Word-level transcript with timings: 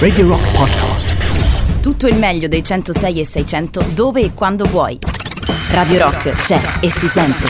Radio 0.00 0.26
Rock 0.26 0.50
Podcast. 0.50 1.14
Tutto 1.80 2.08
il 2.08 2.16
meglio 2.16 2.48
dei 2.48 2.64
106 2.64 3.20
e 3.20 3.24
600 3.24 3.86
dove 3.94 4.22
e 4.22 4.34
quando 4.34 4.64
vuoi. 4.64 4.98
Radio 5.70 5.98
Rock 5.98 6.30
c'è 6.32 6.60
e 6.80 6.90
si 6.90 7.06
sente. 7.06 7.46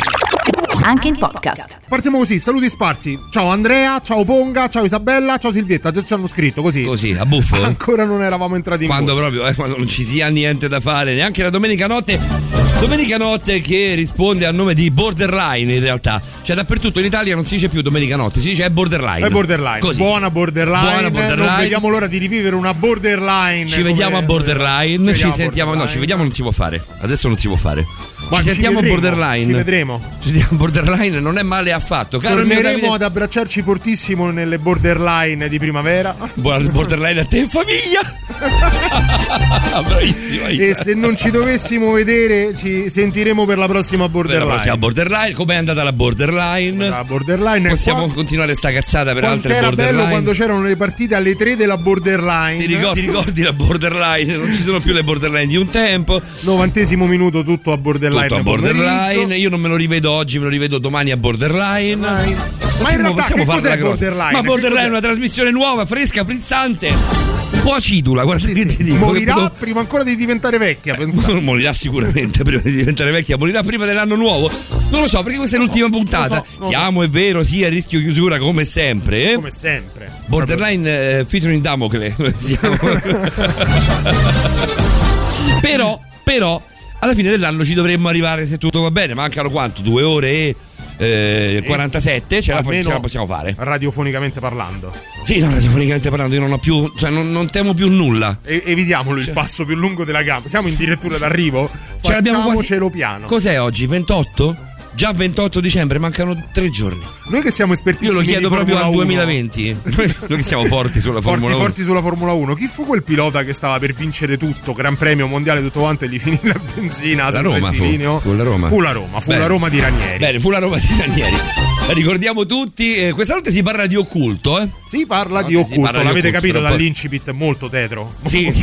Anche 0.82 1.08
in 1.08 1.16
podcast. 1.16 1.78
Partiamo 1.88 2.18
così, 2.18 2.38
saluti 2.38 2.68
sparsi. 2.68 3.18
Ciao 3.30 3.46
Andrea, 3.46 3.98
ciao 4.00 4.26
Ponga, 4.26 4.68
ciao 4.68 4.84
Isabella, 4.84 5.38
ciao 5.38 5.50
Silvietta. 5.52 5.90
Già 5.90 6.04
ci 6.04 6.12
hanno 6.12 6.26
scritto 6.26 6.60
così. 6.60 6.84
Così, 6.84 7.16
a 7.18 7.24
buffo? 7.24 7.56
Ancora 7.64 8.04
non 8.04 8.20
eravamo 8.20 8.56
entrati 8.56 8.82
in 8.82 8.90
Quando 8.90 9.14
proprio, 9.14 9.46
eh, 9.46 9.54
quando 9.54 9.78
non 9.78 9.88
ci 9.88 10.04
sia 10.04 10.28
niente 10.28 10.68
da 10.68 10.80
fare, 10.80 11.14
neanche 11.14 11.42
la 11.42 11.50
domenica 11.50 11.86
notte. 11.86 12.59
Domenica 12.80 13.18
notte 13.18 13.60
che 13.60 13.92
risponde 13.94 14.46
al 14.46 14.54
nome 14.54 14.72
di 14.72 14.90
borderline 14.90 15.74
in 15.74 15.80
realtà. 15.80 16.20
Cioè 16.42 16.56
dappertutto 16.56 16.98
in 16.98 17.04
Italia 17.04 17.34
non 17.34 17.44
si 17.44 17.54
dice 17.54 17.68
più 17.68 17.82
domenica 17.82 18.16
notte, 18.16 18.40
si 18.40 18.48
dice 18.48 18.64
è 18.64 18.70
borderline. 18.70 19.26
È 19.26 19.30
borderline. 19.30 19.80
Così. 19.80 19.98
Buona 19.98 20.30
borderline. 20.30 20.90
Buona 20.90 21.10
borderline. 21.10 21.50
Non 21.50 21.60
vediamo 21.60 21.88
l'ora 21.90 22.06
di 22.06 22.16
rivivere 22.16 22.56
una 22.56 22.72
borderline. 22.72 23.66
Ci 23.66 23.82
vediamo 23.82 24.16
a 24.16 24.22
borderline, 24.22 25.14
Ci 25.14 25.26
ci, 25.26 25.30
sentiamo, 25.30 25.72
no, 25.72 25.76
borderline. 25.76 25.88
ci 25.90 25.98
vediamo 25.98 26.22
non 26.22 26.32
si 26.32 26.40
può 26.40 26.50
fare. 26.50 26.82
Adesso 27.00 27.28
non 27.28 27.36
si 27.36 27.48
può 27.48 27.56
fare. 27.56 27.86
Ma 28.30 28.36
ci 28.36 28.42
ci 28.44 28.50
sentiamo 28.50 28.80
vedremo, 28.80 29.00
borderline. 29.00 29.44
ci 29.44 29.52
vedremo. 29.52 30.00
Ci 30.22 30.28
sentiamo 30.30 30.56
borderline, 30.58 31.20
non 31.20 31.36
è 31.38 31.42
male 31.42 31.72
affatto. 31.72 32.18
Caro 32.18 32.36
Torneremo 32.36 32.94
ad 32.94 33.02
abbracciarci 33.02 33.62
fortissimo 33.62 34.30
nelle 34.30 34.58
borderline 34.58 35.48
di 35.48 35.58
primavera. 35.58 36.14
Buona 36.34 36.68
borderline 36.70 37.20
a 37.20 37.24
te 37.24 37.38
in 37.38 37.48
famiglia. 37.48 38.00
Bravissima. 39.86 40.46
E 40.48 40.74
se 40.74 40.94
non 40.94 41.16
ci 41.16 41.30
dovessimo 41.30 41.90
vedere, 41.92 42.54
ci 42.56 42.88
sentiremo 42.88 43.44
per 43.44 43.58
la 43.58 43.66
prossima 43.66 44.04
Per 44.08 44.12
la 44.14 44.22
borderline. 44.22 44.50
prossima 44.52 44.76
borderline, 44.76 45.32
com'è 45.32 45.54
andata 45.56 45.82
la 45.82 45.92
borderline? 45.92 46.88
La 46.88 47.04
borderline 47.04 47.68
Possiamo 47.68 48.04
qua- 48.06 48.14
continuare 48.14 48.54
sta 48.54 48.70
cazzata 48.72 49.12
per 49.12 49.22
Quanto 49.22 49.46
altre 49.48 49.54
era 49.56 49.66
borderline. 49.68 49.96
bello 49.96 50.08
quando 50.10 50.32
c'erano 50.32 50.62
le 50.62 50.76
partite 50.76 51.14
alle 51.14 51.34
3 51.36 51.56
della 51.56 51.76
borderline. 51.78 52.58
Ti 52.58 52.66
ricordi, 52.66 53.00
ti 53.00 53.06
ricordi 53.06 53.42
la 53.42 53.52
borderline? 53.52 54.36
Non 54.36 54.46
ci 54.46 54.62
sono 54.62 54.80
più 54.80 54.92
le 54.92 55.02
borderline 55.02 55.46
di 55.46 55.56
un 55.56 55.68
tempo. 55.68 56.20
Novantesimo 56.40 57.06
minuto 57.06 57.42
tutto 57.42 57.72
a 57.72 57.76
borderline. 57.76 58.19
Tutto 58.28 58.40
a 58.40 58.42
borderline. 58.42 59.36
Io 59.36 59.48
non 59.48 59.60
me 59.60 59.68
lo 59.68 59.76
rivedo 59.76 60.10
oggi, 60.10 60.38
me 60.38 60.44
lo 60.44 60.50
rivedo 60.50 60.78
domani 60.78 61.10
a 61.10 61.16
borderline. 61.16 61.96
Borderline. 61.96 61.98
Ma 62.00 62.24
in 62.24 62.36
Possiamo- 62.78 63.02
realtà 63.02 63.22
possiamo 63.22 63.44
che 63.44 63.50
farla 63.50 63.60
cos'è 63.60 63.78
borderline? 63.78 64.32
Ma 64.32 64.42
borderline 64.42 64.86
è 64.86 64.88
una 64.88 65.00
trasmissione 65.00 65.50
nuova, 65.50 65.86
fresca, 65.86 66.24
frizzante. 66.24 67.28
Un 67.52 67.62
po' 67.62 67.72
acidula, 67.74 68.22
guarda 68.22 68.46
che 68.46 68.64
ti 68.64 68.82
dico. 68.84 68.96
Morirà 68.96 69.34
che 69.34 69.50
prima 69.58 69.80
ancora 69.80 70.02
di 70.04 70.14
diventare 70.16 70.56
vecchia, 70.56 70.94
pensate. 70.94 71.38
morirà 71.40 71.72
sicuramente 71.72 72.42
prima 72.44 72.60
di 72.62 72.72
diventare 72.72 73.10
vecchia, 73.10 73.36
morirà 73.36 73.62
prima 73.62 73.84
dell'anno 73.86 74.14
nuovo. 74.14 74.50
Non 74.90 75.00
lo 75.02 75.08
so, 75.08 75.22
perché 75.22 75.38
questa 75.38 75.56
è 75.56 75.58
l'ultima 75.58 75.88
puntata. 75.90 76.36
so, 76.36 76.44
lo 76.58 76.62
so. 76.62 76.68
Siamo, 76.68 77.02
è 77.02 77.08
vero, 77.08 77.42
sì, 77.42 77.64
a 77.64 77.68
rischio 77.68 77.98
chiusura 78.00 78.38
come 78.38 78.64
sempre. 78.64 79.32
eh. 79.32 79.34
Come 79.34 79.50
sempre. 79.50 80.10
Borderline 80.26 81.18
eh, 81.18 81.24
featuring 81.26 81.60
Damocle. 81.60 82.14
Siamo- 82.38 82.76
però, 85.60 86.00
però, 86.24 86.62
alla 87.00 87.14
fine 87.14 87.30
dell'anno 87.30 87.64
ci 87.64 87.74
dovremmo 87.74 88.08
arrivare 88.08 88.46
se 88.46 88.58
tutto 88.58 88.80
va 88.82 88.90
bene. 88.90 89.14
Mancano 89.14 89.50
quanto? 89.50 89.82
Due 89.82 90.02
ore 90.02 90.30
e 90.30 90.56
eh, 91.00 91.56
Sì. 91.60 91.66
47? 91.66 92.42
Ce 92.42 92.52
la, 92.52 92.62
ce 92.62 92.82
la 92.82 93.00
possiamo 93.00 93.26
fare. 93.26 93.54
Radiofonicamente 93.56 94.38
parlando. 94.38 94.92
Sì, 95.24 95.38
no, 95.38 95.50
radiofonicamente 95.50 96.10
parlando, 96.10 96.34
io 96.34 96.40
non 96.42 96.52
ho 96.52 96.58
più. 96.58 96.92
Cioè, 96.96 97.10
non, 97.10 97.30
non 97.32 97.48
temo 97.50 97.72
più 97.72 97.88
nulla. 97.88 98.38
E- 98.44 98.62
evitiamolo 98.66 99.18
il 99.18 99.30
passo 99.30 99.64
più 99.64 99.76
lungo 99.76 100.04
della 100.04 100.22
gamba. 100.22 100.48
Siamo 100.48 100.68
addirittura 100.68 101.16
d'arrivo. 101.16 101.70
Ce 102.00 102.12
l'abbiamo 102.12 102.42
quasi. 102.42 102.78
Piano. 102.90 103.26
Cos'è 103.26 103.60
oggi? 103.60 103.86
28? 103.86 104.68
Già 104.92 105.12
28 105.12 105.60
dicembre, 105.60 105.98
mancano 105.98 106.48
tre 106.52 106.68
giorni. 106.68 107.02
Noi 107.28 107.42
che 107.42 107.50
siamo 107.50 107.72
espertissimi 107.72 108.12
Io 108.12 108.20
lo 108.20 108.26
chiedo 108.26 108.48
proprio 108.48 108.76
al 108.78 108.88
1. 108.88 108.96
2020. 108.96 109.76
Noi 109.96 110.36
che 110.36 110.42
siamo 110.42 110.64
forti 110.64 111.00
sulla 111.00 111.20
Forti, 111.20 111.38
Formula 111.38 111.54
1. 111.54 111.64
forti 111.64 111.82
sulla 111.82 112.00
Formula 112.02 112.32
1. 112.32 112.54
Chi 112.54 112.66
fu 112.66 112.84
quel 112.84 113.02
pilota 113.02 113.44
che 113.44 113.52
stava 113.52 113.78
per 113.78 113.92
vincere 113.94 114.36
tutto? 114.36 114.72
Gran 114.72 114.96
premio 114.96 115.26
mondiale, 115.26 115.60
tutto 115.62 115.80
quanto, 115.80 116.04
e 116.04 116.08
gli 116.08 116.18
finì 116.18 116.38
la 116.42 116.60
benzina 116.74 117.30
La 117.30 117.40
Roma 117.40 117.72
fu. 117.72 117.84
Fu 118.20 118.32
la 118.34 118.42
Roma. 118.42 118.68
Fu 118.68 118.80
la 118.80 118.92
Roma, 118.92 119.20
fu 119.20 119.28
Bene. 119.28 119.40
la 119.40 119.46
Roma 119.46 119.68
di 119.68 119.80
Ranieri. 119.80 120.18
Bene, 120.18 120.40
fu 120.40 120.50
la 120.50 120.58
Roma 120.58 120.76
di 120.78 120.94
Ranieri. 120.98 121.69
Ricordiamo 121.92 122.46
tutti. 122.46 122.94
eh, 122.96 123.12
questa 123.12 123.34
notte 123.34 123.50
si 123.50 123.62
parla 123.62 123.86
di 123.86 123.96
occulto, 123.96 124.60
eh? 124.60 124.68
Si 124.88 125.06
parla 125.06 125.40
No, 125.42 125.48
di 125.48 125.54
occulto, 125.56 125.80
parla 125.80 126.00
di 126.00 126.06
l'avete 126.06 126.28
occulto, 126.28 126.46
capito 126.46 126.60
dall'incipit 126.60 127.30
molto 127.32 127.68
tetro. 127.68 128.14
Sì, 128.24 128.50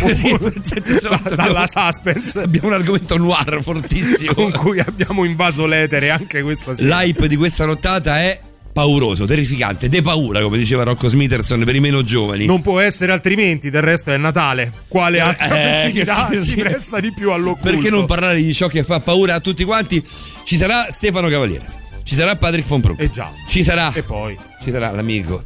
Da- 1.02 1.36
dalla 1.36 1.66
suspense 1.68 2.40
Abbiamo 2.42 2.68
un 2.68 2.74
argomento 2.74 3.18
noir 3.18 3.60
fortissimo. 3.62 4.34
con 4.34 4.52
cui 4.52 4.80
abbiamo 4.80 5.24
invaso 5.24 5.66
l'etere 5.66 6.10
anche 6.10 6.42
questa 6.42 6.74
sera. 6.76 7.02
L'hype 7.02 7.28
di 7.28 7.36
questa 7.36 7.66
nottata 7.66 8.20
è 8.20 8.40
pauroso, 8.72 9.26
terrificante, 9.26 9.90
de 9.90 10.02
paura, 10.04 10.40
come 10.42 10.58
diceva 10.58 10.84
Rocco 10.84 11.08
Smitherson 11.08 11.64
per 11.64 11.76
i 11.76 11.80
meno 11.80 12.04
giovani. 12.04 12.46
Non 12.46 12.62
può 12.62 12.80
essere 12.80 13.12
altrimenti, 13.12 13.70
del 13.72 13.82
resto 13.82 14.12
è 14.12 14.18
Natale. 14.18 14.72
Quale 14.88 15.20
altra 15.20 15.48
Eh, 15.48 15.92
festività 15.92 16.30
si 16.40 16.56
presta 16.58 17.00
di 17.00 17.12
più 17.12 17.32
all'occulto? 17.32 17.70
Perché 17.72 17.90
non 17.90 18.06
parlare 18.06 18.42
di 18.42 18.54
ciò 18.54 18.68
che 18.68 18.84
fa 18.84 19.00
paura 19.00 19.34
a 19.36 19.40
tutti 19.40 19.64
quanti? 19.64 20.04
Ci 20.44 20.56
sarà 20.56 20.88
Stefano 20.92 21.28
Cavaliere, 21.28 21.66
ci 22.08 22.16
sarà 22.16 22.36
Patrick 22.38 22.66
von 22.68 22.80
Broek, 22.80 23.02
Eh 23.02 23.10
già. 23.10 23.30
ci 23.48 23.62
sarà, 23.64 23.92
E 23.94 24.02
poi? 24.02 24.38
ci 24.64 24.72
sarà 24.72 24.90
l'amico. 24.92 25.44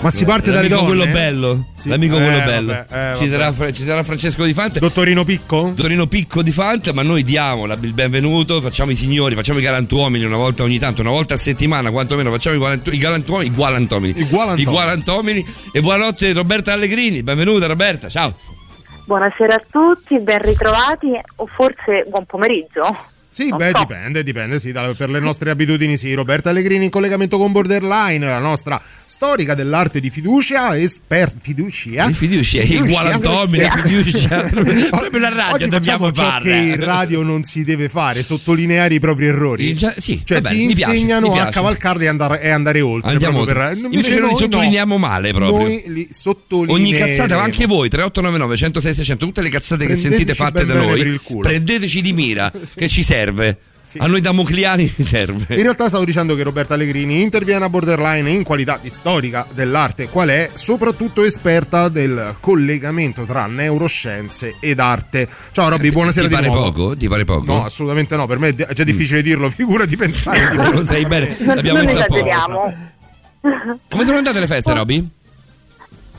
Ma 0.00 0.10
si 0.10 0.24
parte 0.24 0.52
dalle 0.52 0.68
L'amico 0.68 0.86
donne? 0.86 0.96
quello 1.06 1.12
bello, 1.12 1.66
Sì. 1.74 1.88
l'amico 1.88 2.18
Eh, 2.18 2.22
quello 2.22 2.38
vabbè, 2.38 2.50
bello. 2.62 2.72
eh, 2.88 3.14
ci, 3.16 3.26
sarà, 3.26 3.72
ci 3.72 3.82
sarà 3.82 4.04
Francesco 4.04 4.44
Di 4.44 4.52
Fante. 4.54 4.78
Dottorino 4.78 5.24
Picco? 5.24 5.72
Dottorino 5.74 6.06
Picco 6.06 6.40
di 6.42 6.52
Fante, 6.52 6.92
ma 6.92 7.02
noi 7.02 7.24
diamo 7.24 7.66
la- 7.66 7.76
il 7.80 7.92
benvenuto, 7.94 8.60
facciamo 8.60 8.92
i 8.92 8.94
signori, 8.94 9.34
facciamo 9.34 9.58
i 9.58 9.62
galantuomini 9.62 10.22
una 10.24 10.36
volta 10.36 10.62
ogni 10.62 10.78
tanto, 10.78 11.00
una 11.00 11.10
volta 11.10 11.34
a 11.34 11.36
settimana, 11.36 11.90
quantomeno 11.90 12.30
facciamo 12.30 12.54
i, 12.54 12.60
galantu- 12.60 12.92
i 12.94 12.98
galantuomini, 12.98 13.50
i 13.50 13.54
gualantomini. 13.54 14.20
I 14.20 14.24
gualantomini. 14.24 14.60
I 14.62 14.64
gualantomini. 14.72 15.46
E 15.72 15.80
buonanotte 15.80 16.32
Roberta 16.32 16.72
Allegrini, 16.74 17.22
benvenuta 17.24 17.66
Roberta, 17.66 18.08
ciao. 18.08 18.36
Buonasera 19.04 19.54
a 19.54 19.62
tutti, 19.68 20.20
ben 20.20 20.42
ritrovati 20.42 21.08
o 21.36 21.46
forse 21.46 22.04
buon 22.08 22.24
pomeriggio. 22.24 22.82
Sì, 23.30 23.48
Non 23.48 23.58
beh, 23.58 23.72
so. 23.74 23.80
dipende, 23.80 24.22
dipende, 24.22 24.58
sì, 24.58 24.72
da- 24.72 24.94
per 24.96 25.10
le 25.10 25.20
nostre 25.20 25.50
abitudini 25.50 25.98
sì. 25.98 26.14
Roberta 26.14 26.48
Allegrini 26.48 26.84
in 26.84 26.90
collegamento 26.90 27.36
con 27.36 27.52
Borderline, 27.52 28.24
la 28.26 28.38
nostra 28.38 28.80
storica 29.04 29.54
dell'arte 29.54 30.00
di 30.00 30.08
fiducia, 30.08 30.76
esperta 30.78 31.36
fiducia. 31.38 32.08
I 32.08 32.14
fiducia, 32.14 32.62
i 32.62 32.78
gualantomini, 32.78 33.64
i 33.64 33.68
fiducia. 33.68 34.42
Proprio 34.90 35.20
la 35.20 35.28
radio 35.28 35.54
Oggi 35.54 35.68
dobbiamo 35.68 36.10
farla. 36.12 36.40
che 36.50 36.56
in 36.56 36.82
radio 36.82 37.22
non 37.22 37.42
si 37.42 37.64
deve 37.64 37.90
fare, 37.90 38.22
sottolineare 38.22 38.94
i 38.94 38.98
propri 38.98 39.26
errori. 39.26 39.70
Eh, 39.70 39.74
già- 39.74 39.94
sì, 39.98 40.22
cioè 40.24 40.40
va 40.40 40.48
ti 40.48 40.54
bene, 40.56 40.66
mi 40.68 40.74
piace, 40.74 40.94
insegnano 40.94 41.26
mi 41.28 41.32
a 41.38 41.42
piace. 41.42 41.52
cavalcarli 41.52 42.04
e 42.04 42.08
andare, 42.08 42.40
e 42.40 42.48
andare 42.48 42.80
oltre. 42.80 43.10
Andiamo 43.10 43.40
oltre. 43.40 43.54
per- 43.54 43.76
Invece 43.76 44.18
noi 44.20 44.28
li 44.28 44.32
no. 44.32 44.36
sottolineiamo 44.38 44.96
male 44.96 45.32
proprio. 45.32 45.58
Noi 45.66 45.82
li 45.88 46.08
sottolineiamo. 46.10 46.82
Ogni 46.82 46.92
cazzata, 46.98 47.42
anche 47.42 47.66
voi, 47.66 47.90
3899 47.90 48.56
106 48.56 48.94
600, 48.94 49.26
tutte 49.26 49.42
le 49.42 49.50
cazzate 49.50 49.86
che 49.86 49.94
sentite 49.94 50.32
fatte 50.32 50.64
da 50.64 50.74
noi, 50.74 51.20
prendeteci 51.40 52.00
di 52.00 52.12
mira, 52.14 52.50
Sì. 52.64 52.78
che 52.78 52.88
ci 52.88 53.02
serve. 53.02 53.16
Sì. 53.80 53.96
A 53.98 54.06
noi 54.06 54.20
damocliani 54.20 54.86
serve. 55.00 55.54
In 55.56 55.62
realtà 55.62 55.88
stavo 55.88 56.04
dicendo 56.04 56.34
che 56.34 56.42
Roberta 56.42 56.74
Allegrini 56.74 57.22
interviene 57.22 57.64
a 57.64 57.70
Borderline 57.70 58.28
in 58.30 58.44
qualità 58.44 58.78
di 58.82 58.90
storica 58.90 59.46
dell'arte, 59.54 60.08
qual 60.10 60.28
è 60.28 60.50
soprattutto 60.52 61.24
esperta 61.24 61.88
del 61.88 62.36
collegamento 62.40 63.24
tra 63.24 63.46
neuroscienze 63.46 64.56
ed 64.60 64.78
arte. 64.78 65.26
Ciao 65.52 65.70
Robby, 65.70 65.90
buonasera 65.90 66.28
Ti 66.28 66.34
di 66.34 66.38
pare 66.38 66.52
nuovo. 66.52 66.70
poco? 66.70 66.96
Ti 66.98 67.08
pare 67.08 67.24
poco? 67.24 67.44
No, 67.46 67.64
assolutamente 67.64 68.14
no, 68.14 68.26
per 68.26 68.38
me 68.38 68.48
è 68.50 68.72
già 68.74 68.84
difficile 68.84 69.22
dirlo, 69.22 69.48
figura 69.50 69.86
di 69.86 69.96
pensare. 69.96 70.54
lo 70.70 70.84
sai 70.84 71.06
bene, 71.06 71.34
l'abbiamo 71.40 71.78
non 71.78 71.86
messo 71.86 71.98
a 71.98 72.04
posto. 72.04 72.14
esageriamo. 72.26 72.74
Come 73.88 74.04
sono 74.04 74.18
andate 74.18 74.38
le 74.40 74.46
feste, 74.46 74.74
Roby? 74.74 75.08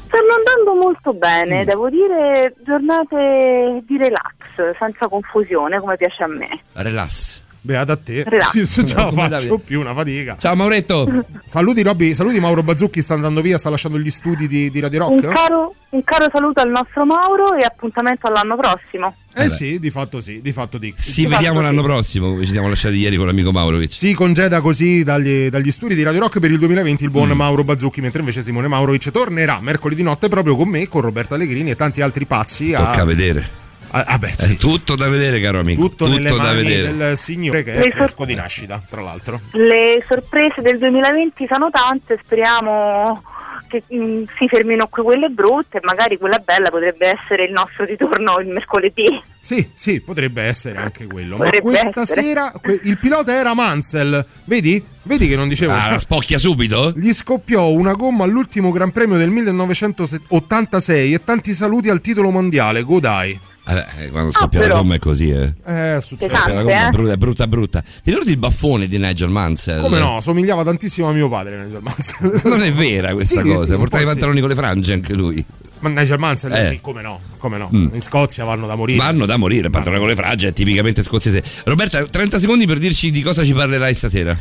Stanno 0.09 0.33
andando 0.35 0.73
molto 0.83 1.13
Mm. 1.13 1.17
bene, 1.19 1.65
devo 1.65 1.87
dire 1.89 2.55
giornate 2.65 3.83
di 3.85 3.97
relax, 3.97 4.75
senza 4.77 5.07
confusione, 5.07 5.79
come 5.79 5.97
piace 5.97 6.23
a 6.23 6.27
me. 6.27 6.47
Relax. 6.73 7.45
Beata 7.61 7.93
a 7.93 7.97
te. 7.97 8.25
Io 8.53 8.65
ce 8.65 8.83
la 8.95 9.11
faccio 9.11 9.57
più 9.57 9.79
una 9.81 9.93
fatica. 9.93 10.37
Ciao 10.39 10.55
Mauretto. 10.55 11.25
Saluti 11.45 11.83
Robby, 11.83 12.13
saluti 12.13 12.39
Mauro 12.39 12.63
Bazzucchi, 12.63 13.01
sta 13.01 13.15
andando 13.15 13.41
via, 13.41 13.57
sta 13.57 13.69
lasciando 13.69 13.99
gli 13.99 14.09
studi 14.09 14.47
di, 14.47 14.69
di 14.71 14.79
Radio 14.79 15.09
Un 15.09 15.21
Rock? 15.21 15.33
caro, 15.33 15.75
un 15.89 16.03
caro 16.03 16.27
saluto 16.31 16.61
al 16.61 16.69
nostro 16.69 17.05
Mauro 17.05 17.55
e 17.55 17.65
appuntamento 17.65 18.27
all'anno 18.27 18.55
prossimo. 18.55 19.13
Eh 19.33 19.43
Vabbè. 19.43 19.49
sì, 19.49 19.79
di 19.79 19.89
fatto 19.91 20.19
sì, 20.21 20.41
di 20.41 20.51
fatto 20.53 20.77
di. 20.77 20.93
Ci 20.97 21.21
Esatto, 21.21 21.29
vediamo 21.35 21.59
sì. 21.59 21.65
l'anno 21.65 21.83
prossimo, 21.83 22.29
come 22.29 22.45
ci 22.45 22.51
siamo 22.51 22.69
lasciati 22.69 22.95
ieri 22.95 23.17
con 23.17 23.25
l'amico 23.25 23.51
Maurovic. 23.51 23.91
Si 23.93 24.13
congeda 24.13 24.61
così 24.61 25.03
dagli, 25.03 25.49
dagli 25.49 25.71
studi 25.71 25.95
di 25.95 26.03
Radio 26.03 26.21
Rock 26.21 26.39
per 26.39 26.51
il 26.51 26.59
2020 26.59 27.03
il 27.03 27.09
Mm. 27.09 27.11
buon 27.11 27.29
Mauro 27.31 27.63
Bazzucchi, 27.65 27.99
mentre 28.01 28.19
invece 28.21 28.41
Simone 28.41 28.67
Maurovic 28.69 29.11
tornerà 29.11 29.59
mercoledì 29.61 30.01
notte 30.01 30.29
proprio 30.29 30.55
con 30.55 30.69
me, 30.69 30.87
con 30.87 31.01
Roberta 31.01 31.35
Allegrini 31.35 31.71
e 31.71 31.75
tanti 31.75 32.01
altri 32.01 32.25
pazzi. 32.25 32.73
A, 32.73 32.85
Tocca 32.85 33.03
vedere. 33.03 33.57
A- 33.91 34.03
ah, 34.07 34.17
beh, 34.17 34.35
È 34.35 34.45
sì, 34.45 34.55
tutto 34.57 34.95
da 34.95 35.07
vedere, 35.09 35.39
caro 35.39 35.59
amico. 35.59 35.81
tutto, 35.81 36.07
nelle 36.07 36.29
da 36.29 36.35
mani 36.35 36.63
vedere. 36.63 36.95
del 36.95 37.17
signore 37.17 37.63
che 37.63 37.73
è 37.73 37.77
Le 37.83 37.89
fresco 37.91 38.15
sor- 38.17 38.25
di 38.27 38.35
nascita, 38.35 38.81
tra 38.87 39.01
l'altro. 39.01 39.39
Le 39.53 40.03
sorprese 40.07 40.61
del 40.61 40.77
2020 40.77 41.47
sono 41.51 41.69
tante, 41.71 42.19
speriamo 42.23 43.23
che 43.67 43.83
mh, 43.87 44.23
si 44.37 44.47
fermino 44.47 44.87
qui 44.87 45.03
quelle 45.03 45.29
brutte 45.29 45.77
e 45.77 45.81
magari 45.83 46.17
quella 46.17 46.39
bella 46.39 46.69
potrebbe 46.71 47.07
essere 47.19 47.43
il 47.43 47.51
nostro 47.51 47.85
ritorno 47.85 48.39
il 48.39 48.47
mercoledì. 48.47 49.05
Sì, 49.39 49.69
sì, 49.75 50.01
potrebbe 50.01 50.41
essere 50.41 50.77
anche 50.79 51.05
quello. 51.05 51.37
Potrebbe 51.37 51.57
Ma 51.69 51.77
questa 51.77 52.01
essere. 52.01 52.21
sera 52.23 52.51
que- 52.59 52.79
il 52.83 52.97
pilota 52.97 53.35
era 53.35 53.53
Mansell. 53.53 54.25
Vedi? 54.45 54.83
Vedi 55.03 55.27
che 55.27 55.35
non 55.35 55.47
dicevo. 55.47 55.73
Ah, 55.73 55.89
la 55.91 55.97
spocchia 55.99 56.39
subito? 56.39 56.93
Gli 56.95 57.13
scoppiò 57.13 57.67
una 57.69 57.93
gomma 57.93 58.23
all'ultimo 58.23 58.71
Gran 58.71 58.91
Premio 58.91 59.17
del 59.17 59.29
1986 59.29 61.13
e 61.13 61.23
tanti 61.23 61.53
saluti 61.53 61.89
al 61.89 62.01
titolo 62.01 62.31
mondiale. 62.31 62.81
Godai. 62.81 63.39
Eh, 63.69 64.09
quando 64.09 64.31
scoppia 64.31 64.63
Ah, 64.63 64.67
la 64.67 64.73
gomma 64.75 64.95
è 64.95 64.99
così, 64.99 65.29
eh. 65.29 65.53
Eh, 65.65 65.99
succede. 66.01 66.31
Pesante. 66.31 66.53
La 66.53 66.61
gomma 66.63 66.83
è 66.83 66.87
eh? 66.87 66.89
brutta, 66.89 67.13
è 67.13 67.17
brutta, 67.17 67.47
brutta. 67.47 67.81
Ti 67.81 68.09
ricordi 68.09 68.31
il 68.31 68.37
baffone 68.37 68.87
di 68.87 68.97
Nigel 68.97 69.29
Mansell? 69.29 69.81
Come 69.81 69.99
no? 69.99 70.19
Somigliava 70.21 70.63
tantissimo 70.63 71.07
a 71.07 71.11
mio 71.11 71.29
padre, 71.29 71.63
Nigel 71.63 71.81
Mansell. 71.81 72.41
Non 72.49 72.61
è 72.61 72.71
vera 72.71 73.13
questa 73.13 73.41
Sì, 73.41 73.47
sì, 73.47 73.53
cosa. 73.53 73.73
un 73.73 73.79
Portava 73.79 74.01
i 74.01 74.05
po' 74.05 74.09
sì. 74.11 74.15
pantaloni 74.15 74.39
con 74.39 74.49
le 74.49 74.55
frange 74.55 74.93
anche 74.93 75.13
lui. 75.13 75.45
Ma 75.79 75.89
Nigel 75.89 76.17
Mansell, 76.19 76.51
Eh. 76.53 76.63
sì, 76.63 76.79
come 76.81 77.01
no? 77.01 77.21
Come 77.37 77.57
no? 77.57 77.69
Mm. 77.73 77.93
In 77.93 78.01
Scozia 78.01 78.43
vanno 78.43 78.67
da 78.67 78.75
morire. 78.75 78.97
Vanno 78.97 79.25
da 79.25 79.37
morire, 79.37 79.69
pantaloni 79.69 79.99
con 79.99 80.09
le 80.09 80.15
frange 80.15 80.47
è 80.49 80.53
tipicamente 80.53 81.03
scozzese. 81.03 81.41
Roberta, 81.65 82.03
30 82.03 82.39
secondi 82.39 82.65
per 82.65 82.79
dirci 82.79 83.11
di 83.11 83.21
cosa 83.21 83.43
ci 83.45 83.53
parlerai 83.53 83.93
stasera. 83.93 84.37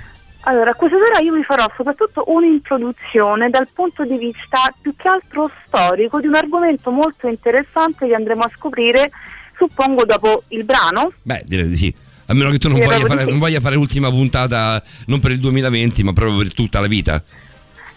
Allora, 0.48 0.72
questa 0.72 0.96
sera 0.96 1.22
io 1.22 1.34
vi 1.34 1.42
farò 1.42 1.66
soprattutto 1.76 2.24
un'introduzione 2.28 3.50
dal 3.50 3.68
punto 3.70 4.04
di 4.04 4.16
vista 4.16 4.72
più 4.80 4.94
che 4.96 5.06
altro 5.06 5.50
storico 5.66 6.20
di 6.20 6.26
un 6.26 6.34
argomento 6.34 6.90
molto 6.90 7.28
interessante 7.28 8.08
che 8.08 8.14
andremo 8.14 8.44
a 8.44 8.50
scoprire, 8.56 9.10
suppongo, 9.58 10.06
dopo 10.06 10.44
il 10.48 10.64
brano. 10.64 11.12
Beh, 11.20 11.42
direi 11.44 11.68
di 11.68 11.76
sì. 11.76 11.94
A 12.28 12.34
meno 12.34 12.48
che 12.48 12.58
tu 12.58 12.70
non 12.70 12.80
voglia, 12.80 13.06
fare, 13.06 13.24
sì. 13.24 13.28
non 13.28 13.38
voglia 13.38 13.60
fare 13.60 13.74
l'ultima 13.74 14.08
puntata 14.08 14.82
non 15.06 15.20
per 15.20 15.32
il 15.32 15.38
2020, 15.38 16.02
ma 16.02 16.14
proprio 16.14 16.38
per 16.38 16.54
tutta 16.54 16.80
la 16.80 16.86
vita. 16.86 17.22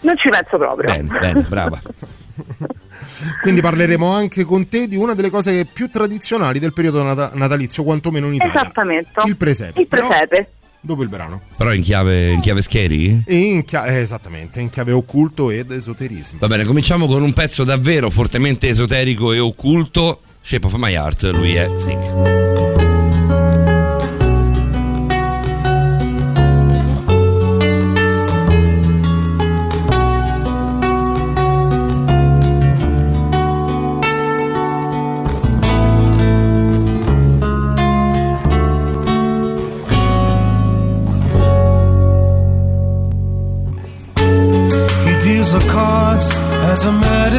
Non 0.00 0.18
ci 0.18 0.28
penso 0.28 0.58
proprio. 0.58 0.92
Bene, 0.92 1.18
bene, 1.18 1.40
brava. 1.48 1.80
Quindi 3.40 3.62
parleremo 3.62 4.12
anche 4.12 4.44
con 4.44 4.68
te 4.68 4.88
di 4.88 4.96
una 4.96 5.14
delle 5.14 5.30
cose 5.30 5.64
più 5.64 5.88
tradizionali 5.88 6.58
del 6.58 6.74
periodo 6.74 7.02
nata- 7.02 7.30
natalizio, 7.32 7.82
quantomeno 7.82 8.26
in 8.26 8.34
Italia. 8.34 8.52
Esattamente. 8.52 9.22
Il 9.24 9.38
presepe. 9.38 9.80
Il 9.80 9.86
Però 9.86 10.06
presepe. 10.06 10.48
Dopo 10.82 11.02
il 11.02 11.08
brano. 11.08 11.40
Però 11.56 11.72
in 11.72 11.82
chiave, 11.82 12.32
in 12.32 12.40
chiave 12.40 12.60
scary? 12.60 13.22
In 13.28 13.64
chia- 13.64 13.86
eh, 13.86 14.00
esattamente, 14.00 14.60
in 14.60 14.68
chiave 14.68 14.92
occulto 14.92 15.50
ed 15.50 15.70
esoterismo. 15.70 16.38
Va 16.40 16.48
bene, 16.48 16.64
cominciamo 16.64 17.06
con 17.06 17.22
un 17.22 17.32
pezzo 17.32 17.64
davvero 17.64 18.10
fortemente 18.10 18.68
esoterico 18.68 19.32
e 19.32 19.38
occulto. 19.38 20.20
Shape 20.42 20.66
of 20.66 20.74
My 20.74 20.92
Heart, 20.92 21.30
lui 21.30 21.54
è 21.54 21.70
Sting. 21.76 22.51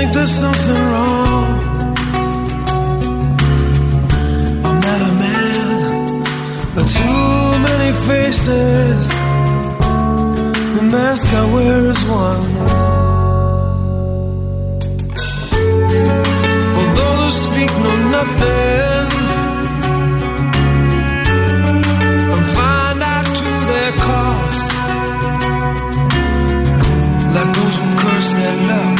think 0.00 0.12
there's 0.14 0.30
something 0.30 0.82
wrong. 0.92 1.48
I'm 4.66 4.78
not 4.88 5.00
a 5.10 5.12
man, 5.24 6.22
but 6.74 6.86
too 6.98 7.46
many 7.68 7.90
faces. 8.08 9.02
The 10.76 10.84
mask 10.94 11.28
I 11.40 11.44
wear 11.54 11.78
is 11.92 12.02
one. 12.24 12.46
For 16.74 16.86
those 17.00 17.20
who 17.22 17.30
speak 17.44 17.70
know 17.82 17.96
nothing. 18.18 19.06
and 22.34 22.46
find 22.56 23.00
out 23.14 23.26
to 23.40 23.50
their 23.70 23.92
cost. 24.06 24.68
Like 27.34 27.50
those 27.58 27.76
who 27.80 27.88
curse 28.02 28.30
their 28.38 28.56
luck 28.70 28.99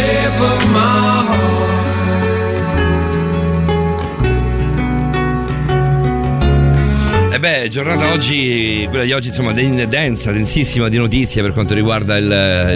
shape 0.00 0.40
of 0.40 0.62
my 0.72 1.24
heart. 1.28 1.64
E 7.32 7.38
beh, 7.38 7.68
giornata 7.68 8.12
oggi, 8.12 8.86
quella 8.88 9.04
di 9.04 9.12
oggi, 9.12 9.28
insomma, 9.28 9.52
den- 9.52 9.84
densa, 9.88 10.32
densissima 10.32 10.88
di 10.88 10.96
notizie 10.96 11.42
per 11.42 11.52
quanto 11.52 11.74
riguarda 11.74 12.16
il, 12.16 12.24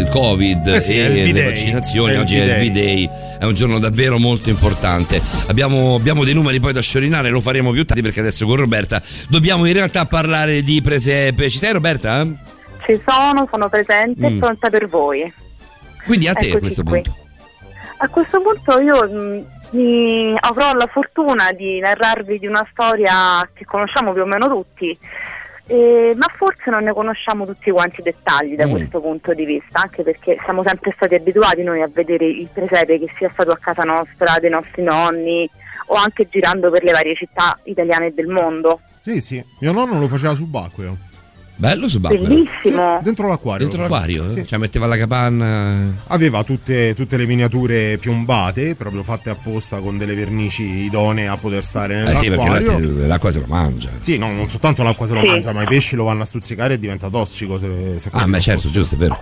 il 0.00 0.08
Covid 0.10 0.66
Eh 0.66 0.80
sì, 0.80 0.98
è 0.98 1.06
il 1.06 1.28
e 1.28 1.32
le 1.32 1.44
vaccinazioni. 1.44 2.16
Oggi 2.16 2.36
è 2.36 2.58
il. 2.60 2.68
V-Day, 2.70 3.08
è 3.38 3.44
un 3.44 3.54
giorno 3.54 3.78
davvero 3.78 4.18
molto 4.18 4.50
importante. 4.50 5.20
Abbiamo, 5.46 5.94
abbiamo 5.94 6.24
dei 6.24 6.34
numeri 6.34 6.60
poi 6.60 6.74
da 6.74 6.82
sciorinare, 6.82 7.30
lo 7.30 7.40
faremo 7.40 7.70
più 7.70 7.84
tardi 7.86 8.02
perché 8.02 8.20
adesso 8.20 8.44
con 8.44 8.56
Roberta 8.56 9.00
dobbiamo 9.28 9.64
in 9.64 9.72
realtà 9.72 10.04
parlare 10.04 10.62
di 10.62 10.82
presepe. 10.82 11.48
Ci 11.48 11.56
sei 11.58 11.72
Roberta? 11.72 12.26
Ci 12.84 13.00
sono, 13.06 13.48
sono 13.50 13.68
presente 13.70 14.26
e 14.26 14.30
Mm. 14.30 14.38
pronta 14.40 14.68
per 14.68 14.88
voi. 14.88 15.32
Quindi 16.04 16.28
a 16.28 16.34
te 16.34 16.52
a 16.52 16.58
questo 16.58 16.82
qui. 16.82 17.00
punto. 17.02 17.16
A 17.98 18.08
questo 18.08 18.40
punto 18.40 18.80
io 18.80 19.08
mh, 19.08 19.46
mi- 19.76 20.36
avrò 20.40 20.72
la 20.72 20.86
fortuna 20.90 21.52
di 21.52 21.78
narrarvi 21.80 22.38
di 22.38 22.46
una 22.46 22.66
storia 22.72 23.48
che 23.52 23.64
conosciamo 23.64 24.12
più 24.12 24.22
o 24.22 24.26
meno 24.26 24.46
tutti, 24.48 24.96
eh, 25.66 26.14
ma 26.16 26.26
forse 26.36 26.70
non 26.70 26.84
ne 26.84 26.92
conosciamo 26.92 27.44
tutti 27.46 27.70
quanti 27.70 28.00
i 28.00 28.02
dettagli 28.02 28.56
da 28.56 28.66
Mm. 28.66 28.70
questo 28.70 29.00
punto 29.00 29.34
di 29.34 29.44
vista, 29.44 29.82
anche 29.82 30.02
perché 30.02 30.36
siamo 30.42 30.62
sempre 30.64 30.92
stati 30.96 31.14
abituati 31.14 31.62
noi 31.62 31.82
a 31.82 31.88
vedere 31.92 32.24
il 32.26 32.48
presepe 32.52 32.98
che 32.98 33.12
sia 33.18 33.28
stato 33.32 33.50
a 33.50 33.58
casa 33.60 33.82
nostra, 33.82 34.38
dei 34.40 34.50
nostri 34.50 34.82
nonni 34.82 35.48
o 35.86 35.94
anche 35.94 36.26
girando 36.28 36.70
per 36.70 36.82
le 36.82 36.92
varie 36.92 37.14
città 37.14 37.58
italiane 37.64 38.06
e 38.06 38.12
del 38.14 38.28
mondo. 38.28 38.80
Sì, 39.00 39.20
sì. 39.20 39.44
Mio 39.60 39.72
nonno 39.72 39.98
lo 39.98 40.08
faceva 40.08 40.34
subacqueo. 40.34 40.96
Bello 41.60 41.90
subacqueo. 41.90 42.24
Sì, 42.24 42.28
Bellissimo. 42.62 43.00
dentro 43.02 43.28
l'acquario. 43.28 43.66
Dentro 43.66 43.82
l'acquario? 43.82 44.30
Sì. 44.30 44.46
Cioè 44.46 44.58
metteva 44.58 44.86
la 44.86 44.96
capanna. 44.96 45.94
Aveva 46.06 46.42
tutte, 46.42 46.94
tutte 46.94 47.18
le 47.18 47.26
miniature 47.26 47.98
piombate, 47.98 48.74
proprio 48.76 49.02
fatte 49.02 49.28
apposta 49.28 49.78
con 49.80 49.98
delle 49.98 50.14
vernici 50.14 50.62
idonee 50.64 51.28
a 51.28 51.36
poter 51.36 51.62
stare 51.62 52.02
Eh 52.12 52.16
sì, 52.16 52.28
perché 52.28 52.44
nell'acquario. 52.48 52.86
l'acqua, 52.88 53.06
l'acqua 53.06 53.30
se 53.30 53.40
lo 53.40 53.46
mangia. 53.46 53.90
Sì, 53.98 54.16
no, 54.16 54.32
non 54.32 54.48
soltanto 54.48 54.82
l'acqua 54.82 55.06
se 55.06 55.12
lo 55.12 55.20
Sì. 55.20 55.26
mangia, 55.26 55.52
ma 55.52 55.62
i 55.62 55.66
pesci 55.66 55.96
lo 55.96 56.04
vanno 56.04 56.22
a 56.22 56.24
stuzzicare 56.24 56.74
e 56.74 56.78
diventa 56.78 57.10
tossico. 57.10 57.58
Se, 57.58 57.98
se 57.98 58.08
Ah, 58.10 58.26
beh, 58.26 58.40
certo, 58.40 58.62
fosse. 58.62 58.72
giusto, 58.72 58.94
è 58.94 58.98
vero. 58.98 59.18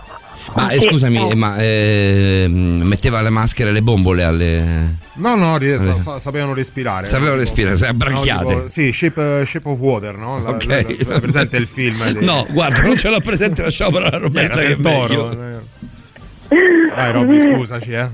Ma 0.54 0.68
eh, 0.70 0.80
Sì, 0.80 0.88
scusami, 0.88 1.30
eh. 1.30 1.34
ma 1.34 1.56
eh, 1.58 2.46
metteva 2.48 3.20
le 3.20 3.30
maschere 3.30 3.70
e 3.70 3.72
le 3.72 3.82
bombole 3.82 4.22
alle. 4.24 4.96
No, 5.14 5.34
no, 5.36 5.56
ri- 5.58 5.76
sa- 5.78 5.94
Eh. 5.94 5.98
sa- 5.98 6.18
sapevano 6.18 6.54
respirare. 6.54 7.06
Sapevano 7.06 7.34
no? 7.34 7.40
respirare, 7.40 7.76
sai, 7.76 7.92
branchiate. 7.94 8.42
No, 8.44 8.48
tipo- 8.60 8.68
sì, 8.68 8.92
shape, 8.92 9.44
Shape 9.44 9.68
of 9.68 9.78
Water, 9.78 10.16
no? 10.16 10.40
La- 10.42 10.50
Ok. 10.50 10.64
la- 10.66 10.80
la- 10.82 10.94
la- 11.14 11.20
presente 11.20 11.56
il 11.56 11.66
film? 11.66 11.96
di- 12.18 12.24
No, 12.24 12.46
guarda, 12.50 12.80
non 12.82 12.96
ce 12.96 13.10
l'ho 13.10 13.20
presente, 13.20 13.62
lasciamo 13.62 13.90
parlare 13.92 14.16
a 14.16 14.28
Chi 14.28 14.38
era, 14.38 14.46
Roberta 14.54 14.62
che 14.62 14.76
toro. 14.80 15.30
eh. 15.32 16.56
Dai, 16.94 17.12
Robby, 17.12 17.38
scusaci, 17.40 17.92
eh. 17.92 18.08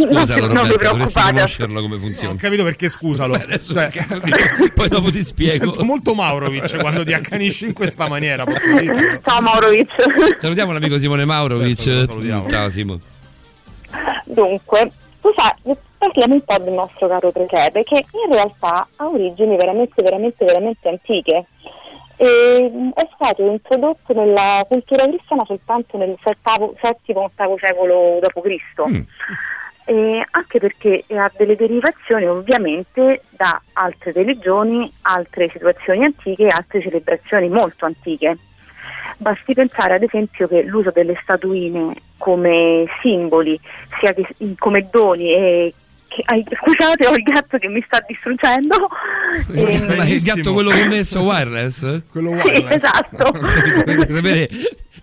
Scusalo 0.00 0.46
non 0.46 0.62
vi 0.66 0.72
Roberta, 0.72 0.88
dovresti 0.90 1.20
conoscerlo 1.22 1.80
come 1.82 1.94
Ho 1.94 1.98
funziona. 1.98 2.34
capito 2.36 2.64
perché 2.64 2.88
scusalo. 2.88 3.36
Beh, 3.36 3.42
adesso 3.44 3.72
Cioè, 3.72 3.90
poi 4.74 4.88
dopo 4.88 5.10
ti 5.10 5.18
mi 5.18 5.22
spiego. 5.22 5.64
sento 5.64 5.84
molto 5.84 6.14
Maurovic 6.14 6.78
quando 6.80 7.04
ti 7.04 7.12
accanisci 7.12 7.66
in 7.66 7.72
questa 7.74 8.08
maniera, 8.08 8.44
posso 8.44 8.72
dirlo? 8.74 9.20
Ciao 9.24 9.40
Maurovic. 9.40 10.36
Salutiamo 10.38 10.72
l'amico 10.72 10.98
Simone 10.98 11.24
Maurovic. 11.24 11.76
Certo. 11.78 12.48
Ciao 12.48 12.68
Simo. 12.70 12.98
Dunque, 14.24 14.90
sai, 15.36 15.76
parliamo 15.98 16.34
un 16.34 16.42
po' 16.42 16.58
del 16.58 16.72
nostro 16.72 17.08
caro 17.08 17.30
presepe 17.30 17.82
che 17.84 18.04
in 18.26 18.32
realtà 18.32 18.86
ha 18.96 19.06
origini 19.08 19.56
veramente, 19.56 20.02
veramente, 20.02 20.44
veramente 20.44 20.88
antiche. 20.88 21.46
E, 22.16 22.70
mh, 22.72 22.90
è 22.94 23.08
stato 23.14 23.42
introdotto 23.50 24.12
nella 24.14 24.64
cultura 24.68 25.04
cristiana 25.04 25.44
soltanto 25.46 25.96
nel 25.98 26.14
VII-VIII 26.22 27.26
secolo 27.60 28.20
d.C. 28.20 28.88
Mm. 28.88 29.00
Eh, 29.92 30.26
anche 30.30 30.58
perché 30.58 31.04
ha 31.08 31.30
delle 31.36 31.54
derivazioni 31.54 32.26
ovviamente 32.26 33.24
da 33.28 33.60
altre 33.74 34.12
religioni, 34.12 34.90
altre 35.02 35.50
situazioni 35.50 36.02
antiche 36.02 36.46
altre 36.46 36.80
celebrazioni 36.80 37.50
molto 37.50 37.84
antiche. 37.84 38.38
Basti 39.18 39.52
pensare 39.52 39.96
ad 39.96 40.02
esempio 40.02 40.48
che 40.48 40.62
l'uso 40.62 40.92
delle 40.92 41.18
statuine 41.20 41.94
come 42.16 42.86
simboli, 43.02 43.60
sia 43.98 44.14
che- 44.14 44.34
come 44.58 44.88
doni 44.90 45.34
e 45.34 45.74
che- 46.14 46.22
ai- 46.26 46.44
scusate 46.44 47.06
ho 47.06 47.14
il 47.14 47.22
gatto 47.22 47.58
che 47.58 47.68
mi 47.68 47.82
sta 47.86 48.02
distruggendo. 48.06 48.76
Ma 49.96 50.04
il 50.06 50.20
gatto 50.22 50.52
quello 50.52 50.70
connesso 50.70 51.20
wireless? 51.22 52.02
Quello 52.10 52.30
sì, 52.30 52.36
wireless. 52.48 52.74
esatto. 52.74 53.30
Dovete 53.84 54.12
sapere, 54.12 54.48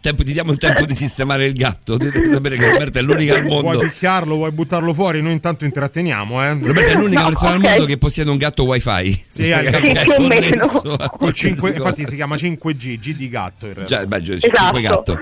tempo- 0.02 0.24
ti 0.24 0.32
diamo 0.34 0.52
il 0.52 0.58
tempo 0.58 0.86
di 0.86 0.94
sistemare 0.96 1.46
il 1.46 1.54
gatto. 1.54 1.98
Dovete 1.98 2.32
sapere 2.34 2.56
che 2.58 2.70
Roberta 2.70 3.00
è 3.00 3.02
l'unica 3.02 3.36
al 3.36 3.44
Vuoi 3.44 3.64
mondo. 3.64 3.80
picchiarlo, 3.80 4.36
vuoi 4.36 4.52
buttarlo 4.52 4.94
fuori? 4.94 5.22
Noi 5.22 5.32
intanto 5.34 5.66
intratteniamo, 5.66 6.44
eh. 6.44 6.60
Roberta 6.62 6.92
è 6.92 6.96
l'unica 6.96 7.22
No, 7.22 7.28
persona 7.30 7.52
al 7.54 7.58
ok. 7.64 7.70
mondo 7.70 7.86
che 7.86 7.98
possiede 7.98 8.30
un 8.30 8.38
gatto 8.38 8.64
wifi. 8.66 9.24
Sì, 9.28 9.44
il 9.46 9.54
Ok, 9.54 9.64
gatto. 9.70 9.86
Sì, 9.86 9.92
più 9.92 10.14
o 10.24 10.28
meno. 10.28 10.48
connesso 10.50 10.94
a 10.94 11.10
Col 11.10 11.34
cinque- 11.34 11.74
qualsiasi 11.74 11.78
infatti 11.78 12.02
cosa. 12.02 12.08
si 12.10 12.16
chiama 12.16 12.36
5G, 12.36 13.00
G 13.00 13.16
di 13.16 13.30
gatto 13.30 13.66
in 13.68 13.74
realtà. 13.74 13.96
Già, 13.98 14.06
beh, 14.06 14.22
già, 14.22 14.34
Esatto. 14.34 14.58
cinque 14.58 14.82
gatto. 14.82 15.20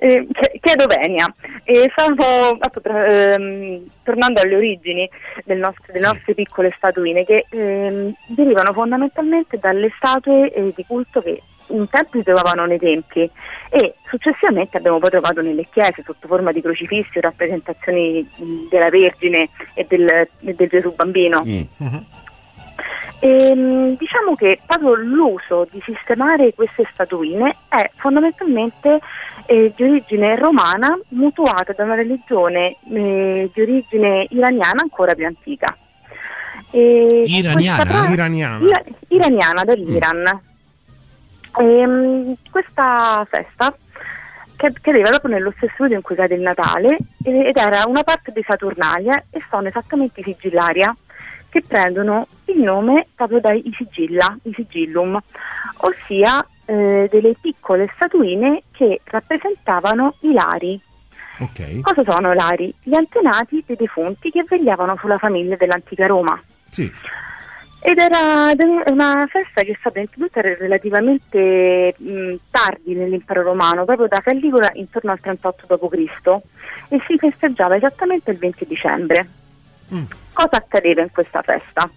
Eh, 0.00 0.26
ch- 0.32 0.58
chiedo 0.60 0.86
venia. 0.86 1.26
E 1.64 1.90
stavo 1.92 2.56
appunto, 2.58 2.88
ehm, 2.88 3.82
tornando 4.02 4.40
alle 4.40 4.54
origini 4.56 4.97
del 5.44 5.58
nostro- 5.58 5.84
delle 5.86 5.98
Sì. 5.98 6.06
nostre 6.06 6.34
piccole 6.34 6.72
statuine 6.76 7.24
che 7.24 7.44
ehm, 7.50 8.14
derivano 8.26 8.72
fondamentalmente 8.72 9.58
dalle 9.58 9.92
statue 9.96 10.50
eh, 10.50 10.72
di 10.74 10.84
culto 10.86 11.20
che 11.20 11.42
un 11.68 11.88
tempo 11.88 12.16
si 12.16 12.22
trovavano 12.22 12.64
nei 12.64 12.78
templi 12.78 13.30
e 13.68 13.94
successivamente 14.08 14.78
abbiamo 14.78 14.98
poi 14.98 15.10
trovato 15.10 15.42
nelle 15.42 15.66
chiese 15.70 16.02
sotto 16.04 16.26
forma 16.26 16.50
di 16.52 16.62
crocifissi 16.62 17.18
o 17.18 17.20
rappresentazioni 17.20 18.26
della 18.70 18.88
Vergine 18.88 19.50
e 19.74 19.84
del, 19.86 20.08
e 20.08 20.54
del 20.54 20.68
Gesù 20.68 20.94
bambino. 20.94 21.42
Mm. 21.44 21.62
Ehm, 23.20 23.96
diciamo 23.96 24.36
che 24.36 24.60
proprio 24.64 24.94
l'uso 24.94 25.66
di 25.70 25.82
sistemare 25.84 26.54
queste 26.54 26.86
statuine 26.92 27.54
è 27.68 27.90
fondamentalmente 27.96 29.00
eh, 29.50 29.72
di 29.74 29.82
origine 29.82 30.36
romana 30.36 30.98
mutuata 31.08 31.72
da 31.72 31.84
una 31.84 31.94
religione 31.94 32.76
eh, 32.92 33.50
di 33.50 33.60
origine 33.62 34.26
iraniana 34.28 34.82
ancora 34.82 35.14
più 35.14 35.24
antica. 35.24 35.74
E 36.70 37.22
Iraniana? 37.26 37.82
pra- 37.82 38.08
Iraniana. 38.10 38.58
Ira- 38.58 38.84
iraniana 39.08 39.64
dell'Iran. 39.64 40.40
Ehm, 41.60 42.34
questa 42.50 43.26
festa 43.30 43.74
che 44.56 44.70
cadeva 44.82 45.08
proprio 45.08 45.32
nello 45.32 45.52
stesso 45.56 45.72
periodo 45.78 45.94
in 45.94 46.02
cui 46.02 46.14
cade 46.14 46.34
il 46.34 46.42
Natale 46.42 46.98
ed 47.24 47.56
era 47.56 47.84
una 47.86 48.02
parte 48.02 48.32
di 48.32 48.44
Saturnalia 48.46 49.24
e 49.30 49.40
sono 49.48 49.68
esattamente 49.68 50.20
i 50.20 50.24
sigillaria 50.24 50.94
che 51.48 51.62
prendono 51.66 52.26
il 52.46 52.60
nome 52.60 53.06
proprio 53.14 53.40
dai 53.40 53.62
sigilla, 53.76 54.36
i 54.42 54.52
sigillum, 54.54 55.18
ossia 55.78 56.46
eh, 56.68 57.08
delle 57.10 57.34
piccole 57.40 57.90
statuine 57.94 58.64
che 58.70 59.00
rappresentavano 59.04 60.14
i 60.20 60.32
lari. 60.32 60.78
Ok. 61.40 61.80
Cosa 61.80 62.02
sono 62.10 62.34
lari? 62.34 62.72
Gli 62.82 62.94
antenati 62.94 63.62
dei 63.66 63.76
defunti 63.76 64.30
che 64.30 64.44
vegliavano 64.46 64.96
sulla 64.98 65.16
famiglia 65.16 65.56
dell'antica 65.56 66.06
Roma. 66.06 66.38
Sì. 66.68 66.92
Ed 67.80 67.96
era 67.96 68.52
una 68.90 69.26
festa 69.30 69.62
che 69.62 69.72
è 69.72 69.76
stata 69.78 70.00
introdotta 70.00 70.42
relativamente 70.42 71.94
mh, 71.96 72.34
tardi 72.50 72.94
nell'impero 72.94 73.42
romano, 73.42 73.86
proprio 73.86 74.08
da 74.08 74.20
Calligola 74.20 74.70
intorno 74.74 75.12
al 75.12 75.20
38 75.20 75.76
d.C. 75.76 76.36
e 76.88 77.00
si 77.06 77.16
festeggiava 77.16 77.76
esattamente 77.76 78.30
il 78.32 78.36
20 78.36 78.66
dicembre. 78.66 79.28
Mm. 79.94 80.04
Cosa 80.34 80.56
accadeva 80.56 81.00
in 81.00 81.10
questa 81.12 81.40
festa? 81.40 81.88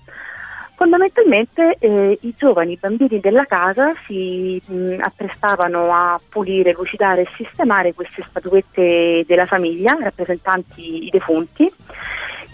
Fondamentalmente 0.81 1.75
eh, 1.77 2.17
i 2.21 2.33
giovani 2.35 2.75
bambini 2.75 3.19
della 3.19 3.45
casa 3.45 3.93
si 4.07 4.59
mh, 4.65 4.95
apprestavano 4.99 5.93
a 5.93 6.19
pulire, 6.27 6.73
lucidare 6.73 7.21
e 7.21 7.29
sistemare 7.35 7.93
queste 7.93 8.23
statuette 8.23 9.23
della 9.27 9.45
famiglia, 9.45 9.95
rappresentanti 10.01 11.05
i 11.05 11.09
defunti, 11.11 11.71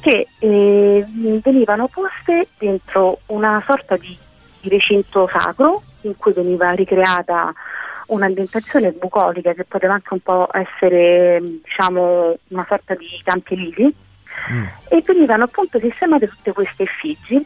che 0.02 0.28
eh, 0.40 1.06
venivano 1.42 1.88
poste 1.88 2.50
dentro 2.58 3.20
una 3.28 3.64
sorta 3.66 3.96
di, 3.96 4.18
di 4.60 4.68
recinto 4.68 5.30
sacro 5.32 5.82
in 6.02 6.18
cui 6.18 6.34
veniva 6.34 6.72
ricreata 6.72 7.54
un'ambientazione 8.08 8.92
bucolica 8.92 9.54
che 9.54 9.64
poteva 9.64 9.94
anche 9.94 10.14
un 10.14 10.20
po' 10.20 10.50
essere 10.52 11.42
diciamo 11.64 12.38
una 12.50 12.66
sorta 12.68 12.94
di 12.94 13.08
campi 13.24 13.54
elisi 13.54 13.84
mm. 14.52 14.64
e 14.90 15.02
venivano 15.06 15.46
appunto 15.46 15.80
sistemate 15.80 16.28
tutte 16.28 16.52
queste 16.52 16.84
effigi 16.84 17.46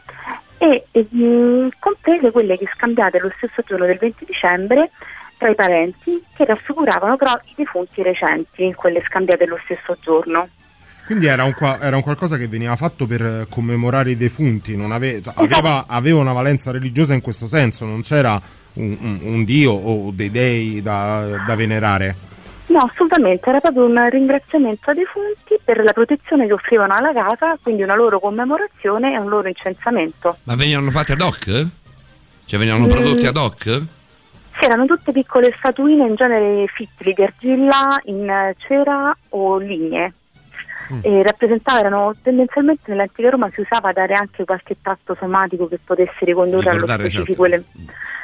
e, 0.62 0.84
e 0.92 1.06
mh, 1.10 1.70
comprese 1.80 2.30
quelle 2.30 2.56
che 2.56 2.68
scambiate 2.72 3.18
lo 3.18 3.32
stesso 3.36 3.62
giorno 3.66 3.84
del 3.84 3.98
20 3.98 4.24
dicembre 4.24 4.90
tra 5.36 5.48
i 5.48 5.56
parenti 5.56 6.22
che 6.36 6.44
raffiguravano 6.44 7.16
però 7.16 7.32
i 7.32 7.54
defunti 7.56 8.00
recenti, 8.00 8.72
quelle 8.74 9.02
scambiate 9.04 9.44
lo 9.46 9.58
stesso 9.64 9.96
giorno. 10.00 10.48
Quindi 11.04 11.26
era 11.26 11.42
un, 11.42 11.52
era 11.80 11.96
un, 11.96 12.02
qualcosa 12.02 12.36
che 12.36 12.46
veniva 12.46 12.76
fatto 12.76 13.08
per 13.08 13.48
commemorare 13.50 14.12
i 14.12 14.16
defunti, 14.16 14.80
ave, 14.80 15.20
aveva, 15.34 15.84
aveva, 15.88 16.20
una 16.20 16.32
valenza 16.32 16.70
religiosa 16.70 17.12
in 17.12 17.20
questo 17.20 17.48
senso, 17.48 17.84
non 17.84 18.02
c'era 18.02 18.40
un, 18.74 18.96
un, 19.00 19.18
un 19.20 19.44
dio 19.44 19.72
o 19.72 20.12
dei 20.12 20.30
dei 20.30 20.80
da, 20.80 21.42
da, 21.44 21.56
venerare. 21.56 22.14
No, 22.72 22.78
assolutamente, 22.78 23.50
era 23.50 23.60
proprio 23.60 23.84
un 23.84 24.08
ringraziamento 24.08 24.88
ai 24.88 24.96
defunti 24.96 25.58
per 25.62 25.84
la 25.84 25.92
protezione 25.92 26.46
che 26.46 26.54
offrivano 26.54 26.94
alla 26.94 27.12
casa, 27.12 27.58
quindi 27.62 27.82
una 27.82 27.94
loro 27.94 28.18
commemorazione 28.18 29.12
e 29.12 29.18
un 29.18 29.28
loro 29.28 29.46
incensamento. 29.46 30.38
Ma 30.44 30.56
venivano 30.56 30.90
fatti 30.90 31.12
ad 31.12 31.20
hoc? 31.20 31.66
Cioè 32.46 32.58
venivano 32.58 32.86
mm. 32.86 32.88
prodotti 32.88 33.26
ad 33.26 33.36
hoc? 33.36 33.62
Sì, 33.62 34.64
erano 34.64 34.86
tutte 34.86 35.12
piccole 35.12 35.54
statuine, 35.58 36.06
in 36.06 36.14
genere 36.14 36.66
fittili 36.74 37.12
di 37.12 37.22
argilla 37.22 38.00
in 38.04 38.54
cera 38.66 39.14
o 39.30 39.58
lignee 39.58 40.14
mm. 40.94 41.00
e 41.02 41.22
rappresentavano 41.22 42.14
tendenzialmente 42.22 42.90
nell'antica 42.90 43.28
Roma 43.28 43.50
si 43.50 43.60
usava 43.60 43.92
dare 43.92 44.14
anche 44.14 44.46
qualche 44.46 44.76
tratto 44.80 45.14
somatico 45.18 45.68
che 45.68 45.78
potesse 45.84 46.24
ricondurre 46.24 46.70
allo 46.70 46.86
specifico, 46.86 47.44
ele- 47.44 47.64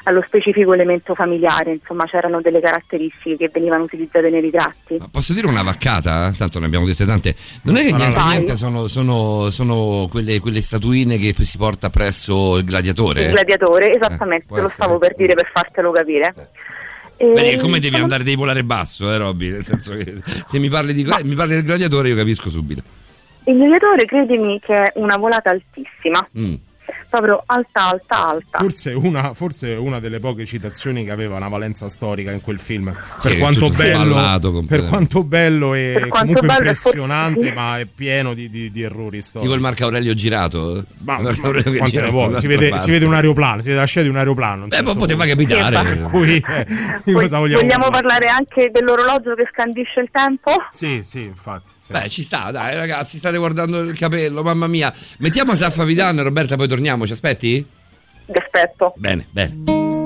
allo 0.09 0.23
specifico, 0.23 0.73
elemento 0.73 1.15
familiare, 1.15 1.73
insomma 1.73 2.07
c'erano 2.07 2.41
delle 2.41 2.61
caratteristiche 2.61 3.37
che 3.37 3.51
venivano 3.53 3.85
utilizzate 3.85 4.31
nei 4.31 4.41
ritratti. 4.41 4.97
Ma 4.99 5.09
posso 5.11 5.35
dire 5.35 5.47
una 5.47 5.63
vaccata? 5.63 6.33
Tanto 6.37 6.59
ne 6.59 6.67
abbiamo 6.67 6.87
dette 6.87 7.05
tante. 7.05 7.35
Non 7.65 7.77
è 7.77 7.81
che 7.85 7.93
niente, 7.93 8.21
niente 8.23 8.57
sono, 8.57 8.89
sono, 8.89 9.51
sono 9.51 10.09
quelle, 10.11 10.41
quelle, 10.41 10.63
statuine 10.63 11.19
che 11.19 11.35
si 11.45 11.59
porta 11.59 11.91
presso 11.91 12.57
il 12.57 12.65
gladiatore? 12.65 13.25
Il 13.25 13.33
gladiatore, 13.33 13.95
esattamente, 13.95 14.47
eh, 14.51 14.55
te 14.57 14.61
lo 14.63 14.69
stavo 14.69 14.99
per 14.99 15.15
dire 15.15 15.35
per 15.35 15.51
fartelo 15.53 15.93
capire. 15.93 16.35
Eh. 17.19 17.27
Beh, 17.27 17.57
come 17.59 17.79
devi 17.79 17.97
andare, 17.97 18.25
devi 18.25 18.37
volare 18.37 18.65
basso, 18.65 19.13
eh, 19.13 19.19
Robby? 19.19 19.51
Nel 19.51 19.65
senso 19.65 19.95
che 19.95 20.15
se 20.47 20.59
mi 20.59 20.69
parli, 20.69 20.95
di, 20.95 21.05
mi 21.25 21.35
parli 21.35 21.55
del 21.55 21.65
gladiatore, 21.65 22.09
io 22.09 22.17
capisco 22.17 22.49
subito. 22.49 22.83
Il 23.45 23.57
gladiatore, 23.57 24.05
credimi 24.07 24.59
che 24.61 24.75
è 24.75 24.93
una 24.95 25.17
volata 25.17 25.51
altissima. 25.51 26.27
Mm 26.39 26.55
proprio 27.09 27.43
alta, 27.47 27.89
alta, 27.91 28.29
alta. 28.29 28.59
Forse 28.59 28.93
una, 28.93 29.33
forse 29.35 29.75
una, 29.75 29.99
delle 29.99 30.19
poche 30.19 30.45
citazioni 30.45 31.05
che 31.05 31.11
aveva 31.11 31.37
una 31.37 31.49
valenza 31.49 31.89
storica 31.89 32.31
in 32.33 32.41
quel 32.41 32.59
film. 32.59 32.93
Per, 32.93 33.33
sì, 33.33 33.39
quanto, 33.39 33.71
bello, 33.71 34.65
per 34.67 34.85
quanto 34.85 35.25
bello 35.25 35.75
e 35.75 36.07
comunque 36.09 36.47
bello 36.47 36.53
impressionante, 36.53 37.41
forse... 37.41 37.55
ma 37.55 37.79
è 37.79 37.87
pieno 37.87 38.35
di, 38.35 38.49
di, 38.49 38.71
di 38.71 38.83
errori 38.83 39.21
storici. 39.21 39.45
Tipo 39.45 39.55
il 39.55 39.61
Marco 39.61 39.85
Aurelio 39.85 40.15
girato? 40.15 40.85
Ma, 40.99 41.19
ma 41.19 41.31
Aurelio 41.43 41.85
si, 42.37 42.47
vede, 42.47 42.79
si, 42.79 42.91
vede, 42.91 43.05
un 43.05 43.15
aeroplano, 43.15 43.61
si 43.61 43.69
vede 43.69 43.81
la 43.81 43.87
scena 43.87 44.05
di 44.05 44.11
un 44.11 44.19
aeroplano. 44.19 44.67
Beh, 44.67 44.83
poi 44.83 44.97
poteva 44.97 45.27
capitare. 45.27 45.83
Per 45.83 46.01
cui, 46.03 46.43
cioè, 46.43 46.65
vogliamo, 47.07 47.47
vogliamo 47.47 47.89
parlare 47.91 48.27
anche 48.27 48.71
dell'orologio 48.73 49.35
che 49.35 49.49
scandisce 49.53 50.01
il 50.01 50.09
tempo? 50.11 50.53
Sì, 50.71 51.03
sì, 51.03 51.23
infatti. 51.23 51.73
Sì. 51.79 51.93
Beh, 51.93 52.09
ci 52.09 52.23
sta, 52.23 52.51
dai, 52.51 52.75
ragazzi, 52.75 53.19
state 53.19 53.39
guardando 53.39 53.81
il 53.81 53.97
capello, 53.97 54.43
mamma 54.43 54.67
mia. 54.67 54.93
Mettiamo 55.19 55.55
Saffa 55.55 55.85
Vidan, 55.85 56.23
Roberta, 56.23 56.57
poi 56.57 56.67
torniamo. 56.67 56.78
Ci 57.07 57.13
aspetti? 57.13 57.67
Vi 58.27 58.39
aspetto. 58.39 58.93
Bene, 58.97 59.27
bene. 59.31 59.98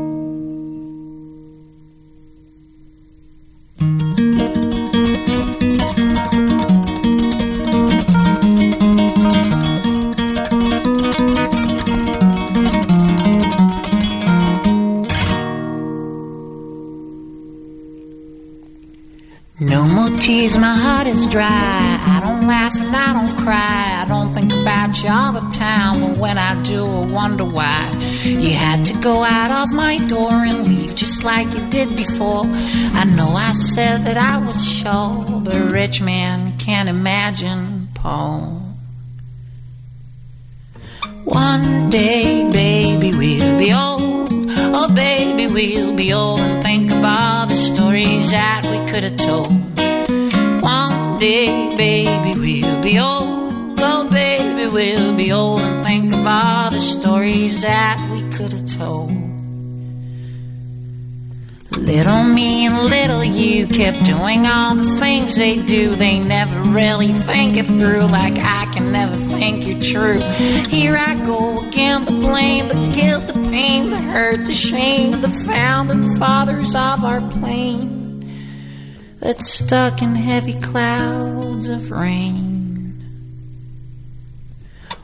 Tears, 20.23 20.57
my 20.57 20.73
heart 20.73 21.09
is 21.09 21.27
dry. 21.27 21.99
I 22.15 22.21
don't 22.23 22.47
laugh 22.47 22.77
and 22.77 22.95
I 22.95 23.13
don't 23.13 23.37
cry. 23.45 24.03
I 24.03 24.05
don't 24.07 24.33
think 24.33 24.53
about 24.53 25.03
you 25.03 25.11
all 25.11 25.33
the 25.33 25.47
time, 25.51 26.01
but 26.01 26.17
when 26.17 26.39
I 26.39 26.63
do, 26.63 26.87
I 26.87 27.07
wonder 27.07 27.45
why. 27.45 27.83
You 28.25 28.55
had 28.55 28.85
to 28.85 28.95
go 29.01 29.25
out 29.25 29.51
of 29.51 29.75
my 29.75 29.99
door 30.07 30.31
and 30.31 30.69
leave 30.69 30.95
just 30.95 31.25
like 31.25 31.53
you 31.53 31.67
did 31.71 31.97
before. 31.97 32.45
I 33.01 33.05
know 33.17 33.31
I 33.31 33.53
said 33.53 34.03
that 34.07 34.17
I 34.17 34.47
was 34.47 34.61
sure, 34.65 35.41
but 35.41 35.57
a 35.57 35.65
rich 35.65 36.01
man 36.01 36.57
can't 36.57 36.89
imagine 36.89 37.89
Paul. 37.95 38.63
One 41.25 41.91
day, 41.91 42.49
baby, 42.53 43.11
we'll 43.13 43.59
be 43.59 43.73
old. 43.73 44.31
Oh, 44.75 44.89
baby, 44.95 45.49
we'll 45.49 45.97
be 45.97 46.13
old 46.13 46.41
and 46.41 46.63
think 46.63 46.93
of 46.93 47.03
all 47.05 47.47
the 47.47 47.57
stories 47.57 48.31
that 48.31 48.63
we 48.71 48.79
could 48.87 49.03
have 49.03 49.17
told. 49.17 49.72
Day, 51.23 51.77
baby, 51.77 52.37
we'll 52.37 52.83
be 52.83 52.99
old. 52.99 53.79
Oh, 53.79 54.09
baby, 54.11 54.67
we'll 54.67 55.15
be 55.15 55.31
old 55.31 55.61
and 55.61 55.85
think 55.85 56.13
of 56.13 56.27
all 56.27 56.69
the 56.73 56.81
stories 56.81 57.63
that 57.63 58.09
we 58.11 58.23
could 58.37 58.51
have 58.51 58.67
told. 58.67 59.13
Little 61.79 62.25
me 62.25 62.67
and 62.67 62.77
little 62.77 63.23
you 63.23 63.69
kept 63.69 64.05
doing 64.05 64.47
all 64.49 64.75
the 64.75 64.97
things 64.97 65.37
they 65.37 65.63
do. 65.63 65.95
They 65.95 66.19
never 66.19 66.61
really 66.71 67.13
think 67.13 67.57
it 67.57 67.67
through, 67.67 68.07
like 68.07 68.35
I 68.39 68.69
can 68.75 68.91
never 68.91 69.15
think 69.15 69.65
you're 69.65 69.81
true. 69.81 70.21
Here 70.71 70.97
I 70.99 71.15
go 71.25 71.65
again, 71.69 72.05
the 72.05 72.11
blame, 72.11 72.67
the 72.67 72.93
guilt, 72.97 73.29
the 73.29 73.49
pain, 73.49 73.91
the 73.91 73.97
hurt, 73.97 74.45
the 74.45 74.55
shame, 74.55 75.21
the 75.21 75.31
founding 75.31 76.19
fathers 76.19 76.75
of 76.75 77.05
our 77.05 77.21
plane 77.39 78.02
that's 79.23 79.47
stuck 79.47 80.03
in 80.03 80.17
heavy 80.17 80.55
clouds 80.55 81.69
of 81.69 81.93
rain. 81.93 82.93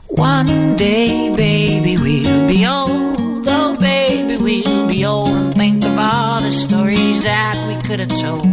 One 0.07 0.75
day, 0.75 1.33
baby, 1.33 1.95
we'll 1.95 2.47
be 2.47 2.67
old. 2.67 3.47
Oh, 3.47 3.77
baby, 3.79 4.35
we'll 4.37 4.87
be 4.87 5.05
old 5.05 5.29
and 5.29 5.53
think 5.53 5.85
of 5.85 5.97
all 5.97 6.41
the 6.41 6.51
stories 6.51 7.23
that 7.23 7.55
we 7.67 7.81
could 7.87 8.01
have 8.01 8.09
told. 8.09 8.45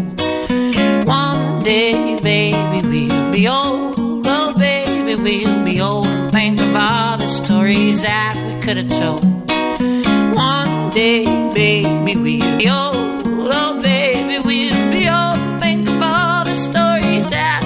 One 1.08 1.64
day, 1.64 2.16
baby, 2.22 2.86
we'll 2.86 3.32
be 3.32 3.48
old. 3.48 4.24
Oh, 4.24 4.54
baby, 4.56 5.20
we'll 5.20 5.64
be 5.64 5.80
old 5.80 6.06
and 6.06 6.30
think 6.30 6.60
of 6.60 6.76
all 6.76 7.18
the 7.18 7.26
stories 7.26 8.02
that 8.02 8.36
we 8.46 8.60
could 8.62 8.76
have 8.76 8.88
told. 9.00 9.24
One 10.36 10.90
day, 10.90 11.24
baby, 11.52 12.14
we'll 12.14 12.56
be 12.56 12.70
old. 12.70 13.24
Oh, 13.48 13.80
baby, 13.82 14.38
we'll 14.46 14.75
sad. 17.28 17.65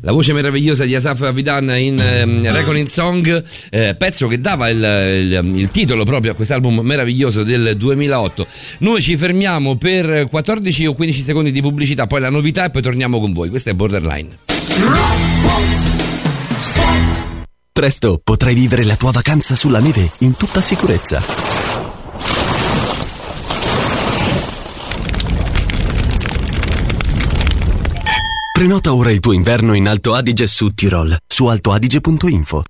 la 0.00 0.12
voce 0.12 0.32
meravigliosa 0.32 0.84
di 0.84 0.94
Asaf 0.94 1.22
Avidan 1.22 1.70
in 1.78 1.98
ehm, 1.98 2.52
Reckoning 2.52 2.86
Song, 2.86 3.44
eh, 3.70 3.94
pezzo 3.96 4.26
che 4.28 4.40
dava 4.40 4.68
il, 4.68 4.78
il, 4.78 5.52
il 5.56 5.70
titolo 5.70 6.04
proprio 6.04 6.32
a 6.32 6.34
quest'album 6.34 6.80
meraviglioso 6.80 7.42
del 7.42 7.76
2008. 7.76 8.46
Noi 8.78 9.00
ci 9.00 9.16
fermiamo 9.16 9.76
per 9.76 10.26
14 10.28 10.86
o 10.86 10.94
15 10.94 11.22
secondi 11.22 11.52
di 11.52 11.60
pubblicità, 11.60 12.06
poi 12.06 12.20
la 12.20 12.30
novità 12.30 12.64
e 12.64 12.70
poi 12.70 12.82
torniamo 12.82 13.20
con 13.20 13.32
voi. 13.32 13.48
Questa 13.48 13.70
è 13.70 13.74
Borderline. 13.74 14.38
Presto 17.72 18.20
potrai 18.22 18.54
vivere 18.54 18.84
la 18.84 18.96
tua 18.96 19.12
vacanza 19.12 19.54
sulla 19.54 19.78
neve 19.78 20.10
in 20.18 20.36
tutta 20.36 20.60
sicurezza. 20.60 21.87
Prenota 28.58 28.92
ora 28.92 29.12
il 29.12 29.20
tuo 29.20 29.30
inverno 29.30 29.72
in 29.74 29.86
Alto 29.86 30.14
Adige 30.14 30.48
su 30.48 30.74
Tirol 30.74 31.16
su 31.28 31.46
altoadige.info. 31.46 32.64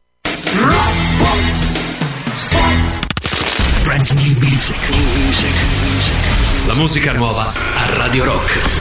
La 6.67 6.75
musica 6.75 7.13
nuova 7.13 7.55
a 7.75 7.95
Radio 7.95 8.25
Rock. 8.25 8.78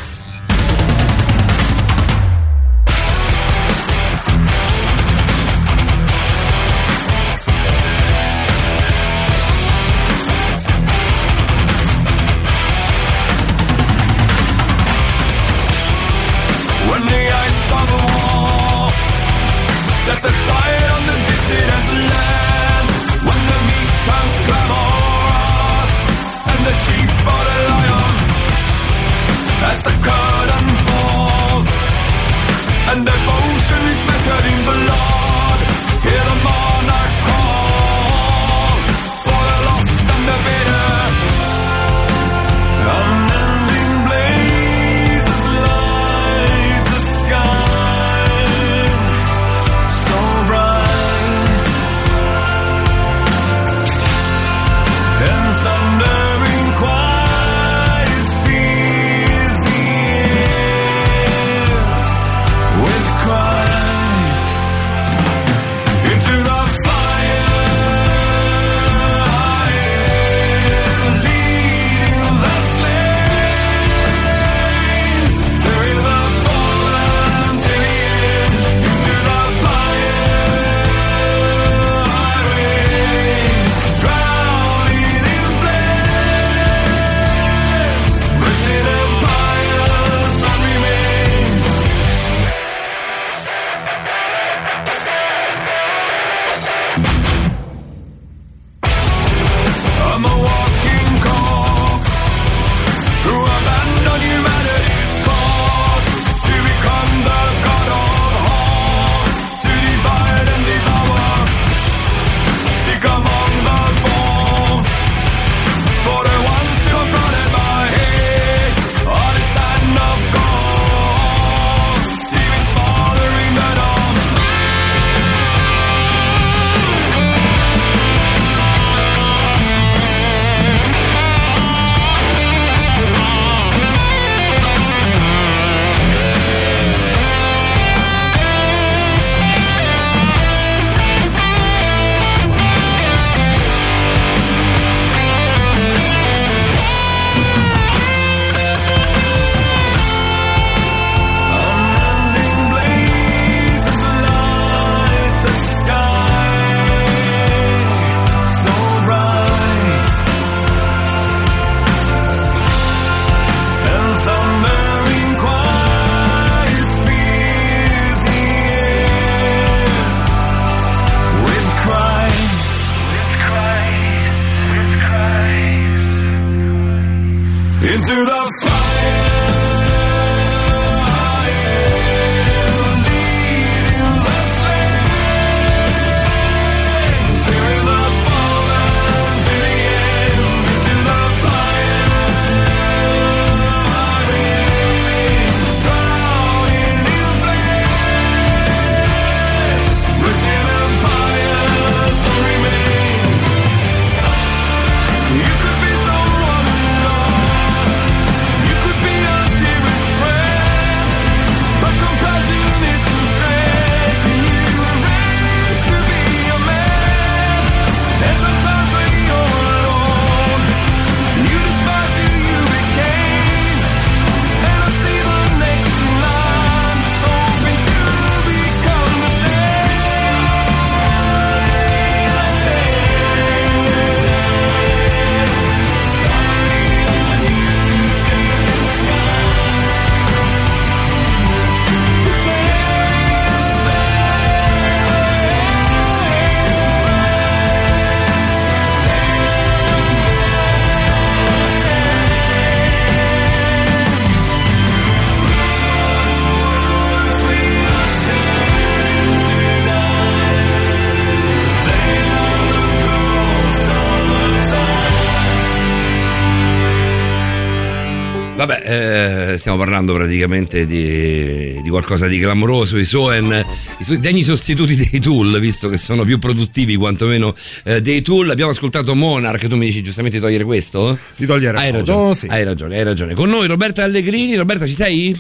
Praticamente 270.38 270.86
di, 270.86 271.82
di 271.82 271.90
qualcosa 271.90 272.28
di 272.28 272.40
clamoroso. 272.40 272.98
I 272.98 273.06
Soen, 273.06 273.66
i 273.98 274.04
su- 274.04 274.16
degni 274.18 274.44
sostituti 274.44 274.96
dei 274.96 275.20
Tool, 275.20 275.60
visto 275.60 275.90
che 275.90 275.98
sono 275.98 276.24
più 276.24 276.38
produttivi 276.38 276.96
quantomeno 276.96 277.54
eh, 277.84 278.02
dei 278.02 278.22
Tool. 278.22 278.52
Abbiamo 278.52 278.72
ascoltato 278.72 279.16
Monarch, 279.16 279.68
tu 279.68 279.76
mi 279.76 279.88
dici 279.88 280.04
giustamente 280.04 280.38
di 280.38 280.44
togliere 280.44 280.64
questo? 280.64 281.18
Di 281.36 281.46
togliere 281.48 281.78
Hai 281.78 281.92
ragione, 281.92 282.36
sì. 282.36 282.48
hai 282.48 282.64
ragione, 282.64 282.98
hai 282.98 283.04
ragione. 283.04 283.34
Con 283.34 283.50
noi 283.50 283.68
Roberta 283.68 284.04
Allegrini. 284.04 284.56
Roberta, 284.56 284.86
ci 284.86 284.94
sei? 284.94 285.34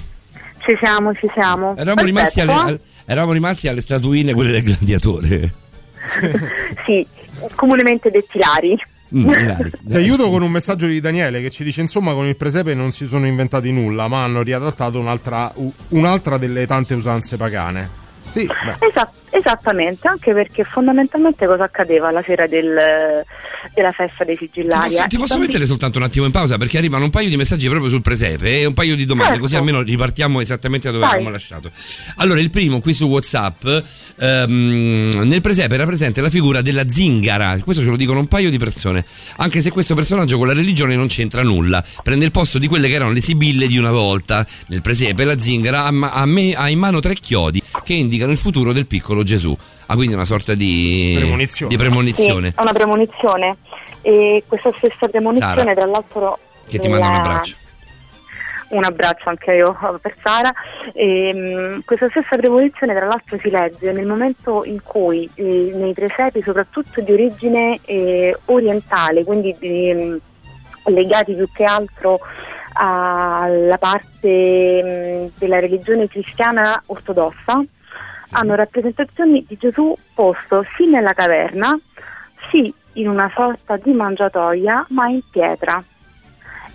Ci 0.66 0.76
siamo, 0.80 1.14
ci 1.14 1.28
siamo. 1.34 1.78
Eravamo 1.78 2.06
rimasti, 2.06 2.42
alle, 2.42 2.80
eravamo 3.06 3.34
rimasti 3.34 3.68
alle 3.68 3.82
statuine, 3.82 4.34
quelle 4.34 4.52
del 4.52 4.64
gladiatore. 4.64 5.54
Sì, 6.86 7.06
comunemente 7.56 8.10
detti 8.10 8.38
lari. 8.40 8.78
Mm. 9.16 9.30
Ti 9.84 9.96
aiuto 9.96 10.30
con 10.30 10.42
un 10.42 10.52
messaggio 10.52 10.86
di 10.86 11.00
Daniele 11.00 11.42
che 11.42 11.50
ci 11.50 11.64
dice: 11.64 11.82
Insomma, 11.82 12.14
con 12.14 12.26
il 12.26 12.36
presepe 12.36 12.74
non 12.74 12.92
si 12.92 13.06
sono 13.06 13.26
inventati 13.26 13.72
nulla, 13.72 14.08
ma 14.08 14.24
hanno 14.24 14.42
riadattato 14.42 15.00
un'altra, 15.00 15.52
un'altra 15.90 16.38
delle 16.38 16.66
tante 16.66 16.94
usanze 16.94 17.38
pagane. 17.38 17.90
Sì, 18.30 18.46
beh. 18.46 18.86
Esa- 18.86 19.12
esattamente, 19.38 20.08
anche 20.08 20.34
perché 20.34 20.64
fondamentalmente 20.64 21.46
cosa 21.46 21.64
accadeva 21.64 22.12
la 22.12 22.24
sera 22.26 22.48
del- 22.48 23.24
della 23.74 23.92
festa 23.92 24.24
dei 24.24 24.38
Ti 24.38 24.50
sigillari? 24.54 24.90
posso, 24.90 25.06
ti 25.08 25.18
posso 25.18 25.40
mettere 25.40 25.66
soltanto 25.66 25.98
un 25.98 26.04
attimo 26.06 26.26
in 26.26 26.32
pausa 26.32 26.58
perché 26.58 26.78
arrivano 26.78 27.04
un 27.06 27.10
paio 27.10 27.30
di 27.30 27.36
messaggi 27.38 27.68
proprio 27.68 27.90
sul 27.90 28.02
presepe 28.02 28.60
e 28.62 28.66
un 28.66 28.74
paio 28.74 28.96
di 28.96 29.06
domande, 29.06 29.34
Certo. 29.34 29.44
così 29.44 29.56
almeno 29.56 29.82
ripartiamo 29.82 30.40
esattamente 30.42 30.88
da 30.92 30.98
dove 30.98 31.06
abbiamo 31.10 31.30
lasciato. 31.30 31.70
Allora, 32.18 32.40
il 32.40 32.50
primo 32.50 32.80
qui 32.80 32.94
su 32.94 33.06
WhatsApp, 33.06 33.66
ehm, 34.20 35.22
nel 35.26 35.42
presepe 35.42 35.76
era 35.76 35.86
presente 35.86 36.22
la 36.22 36.30
figura 36.30 36.62
della 36.62 36.88
zingara, 36.88 37.58
questo 37.64 37.84
ce 37.84 37.90
lo 37.90 37.96
dicono 37.96 38.20
un 38.20 38.28
paio 38.28 38.50
di 38.50 38.58
persone, 38.58 39.06
anche 39.38 39.62
se 39.62 39.72
questo 39.72 39.96
personaggio 39.96 40.38
con 40.38 40.48
la 40.48 40.54
religione 40.54 40.96
non 40.96 41.08
c'entra 41.08 41.44
nulla, 41.44 41.84
prende 42.04 42.26
il 42.26 42.32
posto 42.32 42.60
di 42.60 42.68
quelle 42.68 42.88
che 42.88 42.96
erano 42.96 43.12
le 43.12 43.22
sibille 43.22 43.68
di 43.68 43.78
una 43.78 43.92
volta. 43.92 44.46
Nel 44.68 44.82
presepe 44.82 45.24
la 45.24 45.38
zingara 45.38 45.86
ha, 45.86 46.12
ha 46.12 46.26
me- 46.26 46.54
ha 46.54 46.70
in 46.70 46.80
mano 46.80 47.00
tre 47.00 47.14
chiodi 47.16 47.62
che 47.84 47.94
indicano 47.94 48.32
il 48.32 48.38
futuro 48.38 48.74
del 48.74 48.88
piccolo 48.88 49.24
Gesù. 49.28 49.56
Ah, 49.86 49.96
quindi 49.96 50.16
una 50.16 50.26
sorta 50.26 50.56
di 50.56 51.16
Premonizione. 51.20 51.70
Di 51.70 51.78
premonizione. 51.78 52.50
Sì, 52.50 52.56
è 52.58 52.62
una 52.62 52.74
premonizione. 52.74 53.58
E 54.02 54.44
questa 54.48 54.72
stessa 54.78 55.08
premonizione, 55.08 55.56
Sara, 55.56 55.74
tra 55.74 55.86
l'altro. 55.86 56.40
Che 56.68 56.80
ti 56.80 56.88
manda 56.88 57.08
un 57.08 57.14
abbraccio. 57.16 57.56
Un 58.70 58.84
abbraccio 58.84 59.30
anche 59.30 59.54
io 59.54 59.78
per 60.02 60.16
Sara. 60.24 60.52
Ehm, 60.94 61.82
questa 61.86 62.08
stessa 62.10 62.36
premonizione, 62.36 62.94
tra 62.94 63.06
l'altro, 63.06 63.38
si 63.40 63.50
legge 63.50 63.92
nel 63.92 64.06
momento 64.06 64.64
in 64.66 64.82
cui 64.82 65.30
eh, 65.36 65.72
nei 65.74 65.94
presepi, 65.94 66.42
soprattutto 66.42 67.02
di 67.02 67.12
origine 67.12 67.80
eh, 67.86 68.36
orientale, 68.46 69.24
quindi 69.24 69.56
ehm, 69.60 70.20
legati 70.86 71.34
più 71.34 71.48
che 71.54 71.64
altro 71.64 72.20
alla 72.80 73.78
parte 73.78 75.32
mh, 75.34 75.40
della 75.40 75.60
religione 75.60 76.08
cristiana 76.08 76.82
ortodossa, 76.88 77.64
hanno 78.32 78.56
rappresentazioni 78.56 79.46
di 79.48 79.58
Gesù 79.58 79.96
posto 80.14 80.66
sì 80.76 80.88
nella 80.88 81.14
caverna, 81.14 81.78
sì 82.52 82.74
in 82.94 83.08
una 83.08 83.32
sorta 83.34 83.78
di 83.78 83.92
mangiatoia, 83.92 84.86
ma 84.90 85.08
in 85.08 85.22
pietra. 85.30 85.84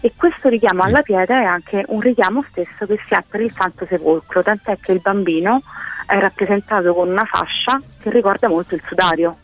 E 0.00 0.12
questo 0.16 0.48
richiamo 0.48 0.82
alla 0.82 1.02
pietra 1.02 1.40
è 1.40 1.44
anche 1.44 1.84
un 1.88 2.00
richiamo 2.00 2.44
stesso 2.50 2.86
che 2.86 2.98
si 3.06 3.14
ha 3.14 3.24
per 3.26 3.40
il 3.40 3.52
Santo 3.52 3.86
Sepolcro, 3.86 4.42
tant'è 4.42 4.78
che 4.80 4.92
il 4.92 5.00
bambino 5.00 5.62
è 6.06 6.18
rappresentato 6.18 6.92
con 6.92 7.08
una 7.08 7.24
fascia 7.24 7.80
che 8.00 8.10
ricorda 8.10 8.48
molto 8.48 8.74
il 8.74 8.82
sudario. 8.84 9.36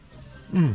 Mm. 0.56 0.70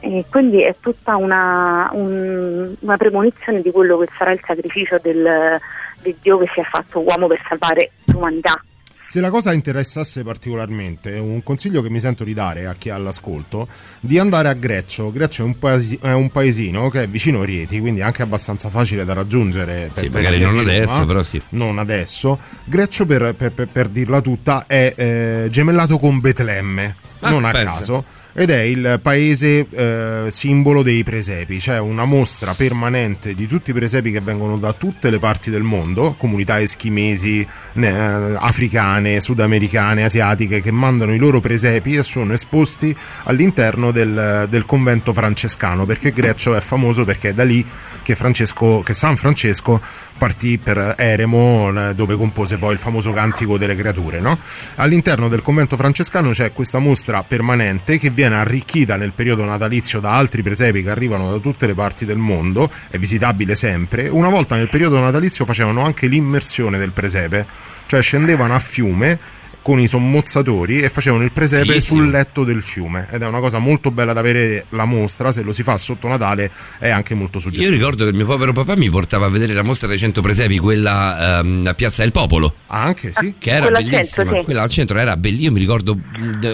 E 0.00 0.24
quindi 0.28 0.62
è 0.62 0.76
tutta 0.80 1.16
una, 1.16 1.88
un- 1.92 2.74
una 2.78 2.96
premonizione 2.98 3.62
di 3.62 3.70
quello 3.70 3.96
che 3.96 4.08
sarà 4.18 4.32
il 4.32 4.40
sacrificio 4.44 4.98
del, 5.00 5.58
di 6.02 6.14
Dio 6.20 6.36
che 6.36 6.50
si 6.52 6.60
è 6.60 6.64
fatto 6.64 7.00
uomo 7.00 7.26
per 7.26 7.40
salvare 7.48 7.92
l'umanità. 8.04 8.62
Se 9.06 9.20
la 9.20 9.30
cosa 9.30 9.52
interessasse 9.52 10.22
particolarmente, 10.24 11.12
un 11.18 11.42
consiglio 11.42 11.82
che 11.82 11.90
mi 11.90 12.00
sento 12.00 12.24
di 12.24 12.34
dare 12.34 12.66
a 12.66 12.74
chi 12.74 12.88
è 12.88 12.92
all'ascolto, 12.92 13.68
di 14.00 14.18
andare 14.18 14.48
a 14.48 14.54
Greccio. 14.54 15.12
Greccio 15.12 15.42
è 15.42 15.44
un, 15.44 15.58
paesi- 15.58 15.98
è 16.02 16.12
un 16.12 16.30
paesino 16.30 16.88
che 16.88 17.02
è 17.04 17.06
vicino 17.08 17.42
a 17.42 17.44
Rieti, 17.44 17.78
quindi 17.80 18.00
anche 18.00 18.22
abbastanza 18.22 18.70
facile 18.70 19.04
da 19.04 19.12
raggiungere. 19.12 19.90
Sì, 19.94 20.00
per 20.08 20.10
magari 20.10 20.38
via 20.38 20.48
non 20.48 20.58
adesso, 20.58 20.92
Roma. 20.92 21.06
però 21.06 21.22
sì. 21.22 21.40
Non 21.50 21.78
adesso. 21.78 22.38
Greccio, 22.64 23.06
per, 23.06 23.34
per- 23.36 23.52
per- 23.52 23.68
per 23.68 23.88
dirla 23.88 24.20
tutta, 24.20 24.64
è 24.66 24.92
eh, 24.96 25.46
gemellato 25.50 25.98
con 25.98 26.18
Betlemme, 26.20 26.96
Ah, 27.26 27.30
non 27.30 27.44
a 27.44 27.50
pensa. 27.50 27.72
caso. 27.72 28.04
Ed 28.36 28.50
è 28.50 28.62
il 28.62 28.98
paese 29.00 29.68
eh, 29.70 30.24
simbolo 30.28 30.82
dei 30.82 31.04
presepi, 31.04 31.58
c'è 31.58 31.78
una 31.78 32.04
mostra 32.04 32.52
permanente 32.54 33.32
di 33.32 33.46
tutti 33.46 33.70
i 33.70 33.72
presepi 33.72 34.10
che 34.10 34.20
vengono 34.20 34.58
da 34.58 34.72
tutte 34.72 35.08
le 35.08 35.20
parti 35.20 35.50
del 35.50 35.62
mondo, 35.62 36.16
comunità 36.18 36.58
eschimesi, 36.58 37.46
eh, 37.74 37.86
africane, 37.86 39.20
sudamericane, 39.20 40.02
asiatiche, 40.02 40.60
che 40.60 40.72
mandano 40.72 41.14
i 41.14 41.18
loro 41.18 41.38
presepi 41.38 41.94
e 41.94 42.02
sono 42.02 42.32
esposti 42.32 42.92
all'interno 43.24 43.92
del, 43.92 44.46
del 44.50 44.64
convento 44.64 45.12
francescano, 45.12 45.86
perché 45.86 46.10
Greccio 46.10 46.56
è 46.56 46.60
famoso 46.60 47.04
perché 47.04 47.28
è 47.28 47.34
da 47.34 47.44
lì 47.44 47.64
che, 48.02 48.16
Francesco, 48.16 48.82
che 48.84 48.94
San 48.94 49.16
Francesco 49.16 49.80
partì 50.18 50.58
per 50.58 50.94
Eremo, 50.96 51.70
eh, 51.90 51.94
dove 51.94 52.16
compose 52.16 52.58
poi 52.58 52.72
il 52.72 52.78
famoso 52.80 53.12
cantico 53.12 53.58
delle 53.58 53.76
creature. 53.76 54.18
no? 54.18 54.36
All'interno 54.76 55.28
del 55.28 55.42
convento 55.42 55.76
francescano 55.76 56.30
c'è 56.30 56.52
questa 56.52 56.80
mostra 56.80 57.13
permanente 57.22 57.98
che 57.98 58.10
viene 58.10 58.36
arricchita 58.36 58.96
nel 58.96 59.12
periodo 59.12 59.44
natalizio 59.44 60.00
da 60.00 60.12
altri 60.14 60.42
presepi 60.42 60.82
che 60.82 60.90
arrivano 60.90 61.30
da 61.30 61.38
tutte 61.38 61.66
le 61.66 61.74
parti 61.74 62.04
del 62.04 62.18
mondo, 62.18 62.68
è 62.90 62.98
visitabile 62.98 63.54
sempre. 63.54 64.08
Una 64.08 64.28
volta 64.28 64.56
nel 64.56 64.68
periodo 64.68 64.98
natalizio 64.98 65.44
facevano 65.44 65.84
anche 65.84 66.06
l'immersione 66.06 66.78
del 66.78 66.92
presepe, 66.92 67.46
cioè 67.86 68.02
scendevano 68.02 68.54
a 68.54 68.58
fiume 68.58 69.18
con 69.64 69.80
i 69.80 69.88
sommozzatori 69.88 70.80
e 70.82 70.90
facevano 70.90 71.24
il 71.24 71.32
presepe 71.32 71.64
Fighissimo. 71.64 72.02
sul 72.02 72.10
letto 72.10 72.44
del 72.44 72.60
fiume 72.60 73.08
ed 73.10 73.22
è 73.22 73.26
una 73.26 73.40
cosa 73.40 73.58
molto 73.58 73.90
bella 73.90 74.12
da 74.12 74.20
avere 74.20 74.66
la 74.68 74.84
mostra 74.84 75.32
se 75.32 75.40
lo 75.40 75.52
si 75.52 75.62
fa 75.62 75.78
sotto 75.78 76.06
Natale 76.06 76.50
è 76.78 76.90
anche 76.90 77.14
molto 77.14 77.38
Io 77.38 77.44
suggestivo 77.44 77.70
ricordo 77.72 78.04
che 78.04 78.10
il 78.10 78.16
mio 78.16 78.26
povero 78.26 78.52
papà 78.52 78.76
mi 78.76 78.90
portava 78.90 79.24
a 79.24 79.30
vedere 79.30 79.54
la 79.54 79.62
mostra 79.62 79.88
dei 79.88 79.96
100 79.96 80.20
presepi, 80.20 80.58
quella 80.58 81.38
ehm, 81.40 81.66
a 81.66 81.72
Piazza 81.72 82.02
del 82.02 82.12
Popolo, 82.12 82.54
anche 82.66 83.10
sì 83.14 83.36
che 83.38 83.50
era 83.52 83.60
Quella 83.66 83.78
bellissima. 83.78 84.02
centro, 84.04 84.36
sì. 84.38 84.44
Quella 84.44 84.62
al 84.62 84.68
centro 84.70 84.98
era 84.98 85.16
bellissima. 85.16 85.46
Io 85.48 85.52
mi 85.52 85.58
ricordo, 85.60 85.98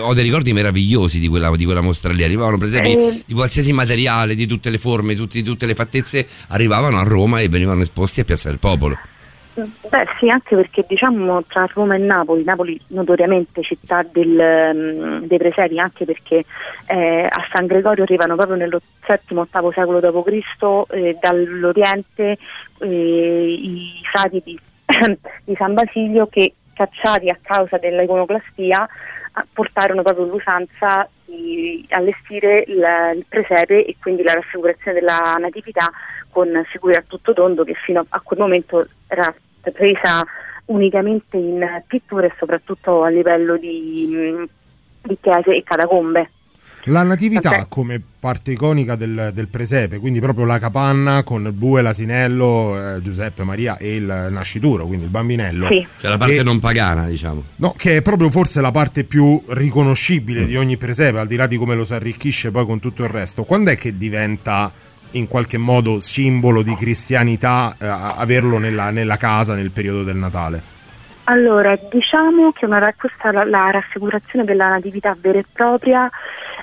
ho 0.03 0.15
dei 0.15 0.23
ricordi 0.25 0.53
meravigliosi 0.53 1.19
di 1.19 1.27
quella, 1.27 1.51
di 1.57 1.65
quella 1.65 1.81
mostra 1.81 2.13
lì. 2.13 2.23
Arrivavano 2.23 2.59
presepi 2.59 2.93
Eh. 2.95 3.23
di 3.27 3.35
qualsiasi 3.35 3.73
materiale, 3.73 4.37
di 4.37 4.47
tutte 4.47 4.71
le 4.71 4.79
forme, 4.79 5.17
tutti- 5.17 5.43
tutte 5.43 5.67
le 5.67 5.75
fattezze, 5.75 6.25
arrivavano 6.49 6.99
a 6.99 7.03
Roma 7.03 7.41
e 7.41 7.49
venivano 7.49 7.83
esposti 7.83 8.21
a 8.21 8.25
Piazza 8.25 8.49
del 8.49 8.59
Popolo. 8.61 8.97
Beh 9.53 10.07
sì, 10.19 10.29
anche 10.29 10.55
perché 10.55 10.85
diciamo 10.87 11.43
tra 11.45 11.67
Roma 11.75 11.97
e 11.97 11.99
Napoli, 11.99 12.45
Napoli 12.45 12.81
notoriamente 12.89 13.63
città 13.63 14.05
del, 14.09 14.73
mm, 14.75 15.25
dei 15.25 15.39
presepi, 15.39 15.79
anche 15.79 16.05
perché 16.05 16.45
eh, 16.87 17.29
a 17.29 17.47
San 17.53 17.67
Gregorio 17.67 18.05
arrivano 18.05 18.37
proprio 18.37 18.57
nello 18.57 18.81
VII-VIII 19.07 19.73
secolo 19.73 20.01
d.C. 20.01 20.95
eh, 20.95 21.17
dall'Oriente 21.21 22.39
eh, 22.81 23.53
i 23.59 24.01
frati 24.11 24.41
di, 24.45 24.59
di 25.45 25.55
San 25.57 25.75
Basilio 25.75 26.27
che 26.29 26.55
cacciati 26.73 27.29
a 27.29 27.39
causa 27.43 27.77
dell'iconoclastia 27.77 28.89
ah, 29.33 29.47
portarono 29.53 30.03
proprio 30.03 30.27
l'usanza 30.27 31.09
di 31.25 31.85
allestire 31.91 32.65
il 32.67 33.25
presepe 33.29 33.85
e 33.85 33.97
quindi 34.01 34.23
la 34.23 34.35
raffigurazione 34.35 35.01
della 35.01 35.37
natività 35.39 35.91
con 36.31 36.49
figure 36.71 36.95
a 36.95 37.05
tutto 37.07 37.33
tondo 37.33 37.65
che 37.65 37.75
fino 37.85 38.05
a 38.09 38.21
quel 38.21 38.39
momento 38.39 38.87
era 39.07 39.35
presa 39.73 40.25
unicamente 40.67 41.37
in 41.37 41.83
pitture 41.87 42.29
e 42.29 42.35
soprattutto 42.39 43.03
a 43.03 43.09
livello 43.09 43.57
di, 43.57 44.09
mh, 44.11 44.45
di 45.09 45.19
chiese 45.21 45.57
e 45.57 45.63
catacombe. 45.65 46.31
La 46.85 47.03
natività 47.03 47.51
Vabbè. 47.51 47.67
come 47.69 48.01
parte 48.19 48.53
iconica 48.53 48.97
del, 48.97 49.33
del 49.35 49.49
presepe, 49.49 49.99
quindi 49.99 50.19
proprio 50.19 50.47
la 50.47 50.59
capanna 50.59 51.23
con 51.23 51.45
il 51.45 51.53
bue, 51.53 51.83
l'asinello, 51.83 52.95
eh, 52.95 53.03
Giuseppe, 53.03 53.45
Maria 53.45 53.77
e 53.77 53.97
il 53.97 54.29
nascituro, 54.31 54.87
quindi 54.87 55.05
il 55.05 55.11
bambinello. 55.11 55.67
Sì. 55.67 55.87
Cioè 56.01 56.11
la 56.11 56.17
parte 56.17 56.37
Che- 56.37 56.43
non 56.43 56.59
pagana, 56.59 57.05
diciamo. 57.05 57.43
No, 57.57 57.75
che 57.77 57.97
è 57.97 58.03
proprio 58.03 58.31
forse 58.31 58.63
la 58.63 58.71
parte 58.71 59.05
più 59.05 59.43
riconoscibile 59.49 60.47
di 60.47 60.57
ogni 60.57 60.79
presepe, 60.79 61.19
al 61.19 61.27
di 61.27 61.37
là 61.37 61.47
di 61.47 61.59
come 61.59 61.75
lo 61.75 61.85
si 61.85 61.93
arricchisce 61.93 62.51
poi 62.51 62.65
con 62.65 62.79
tutto 62.81 63.03
il 63.03 63.11
resto. 63.11 63.45
Quando 63.45 63.71
è 63.71 63.77
che 63.77 63.99
diventa 63.99 64.73
in 65.13 65.27
qualche 65.27 65.59
modo 65.59 66.01
simbolo 66.01 66.63
di 66.63 66.75
cristianità 66.75 67.75
eh, 67.79 67.87
averlo 67.87 68.59
nella, 68.59 68.91
nella 68.91 69.17
casa 69.17 69.55
nel 69.55 69.71
periodo 69.71 70.03
del 70.03 70.17
Natale? 70.17 70.79
Allora, 71.25 71.79
diciamo 71.91 72.51
che 72.53 72.65
una, 72.65 72.93
questa 72.97 73.31
la, 73.31 73.45
la 73.45 73.71
raffigurazione 73.71 74.45
della 74.45 74.69
natività 74.69 75.17
vera 75.19 75.39
e 75.39 75.45
propria 75.51 76.11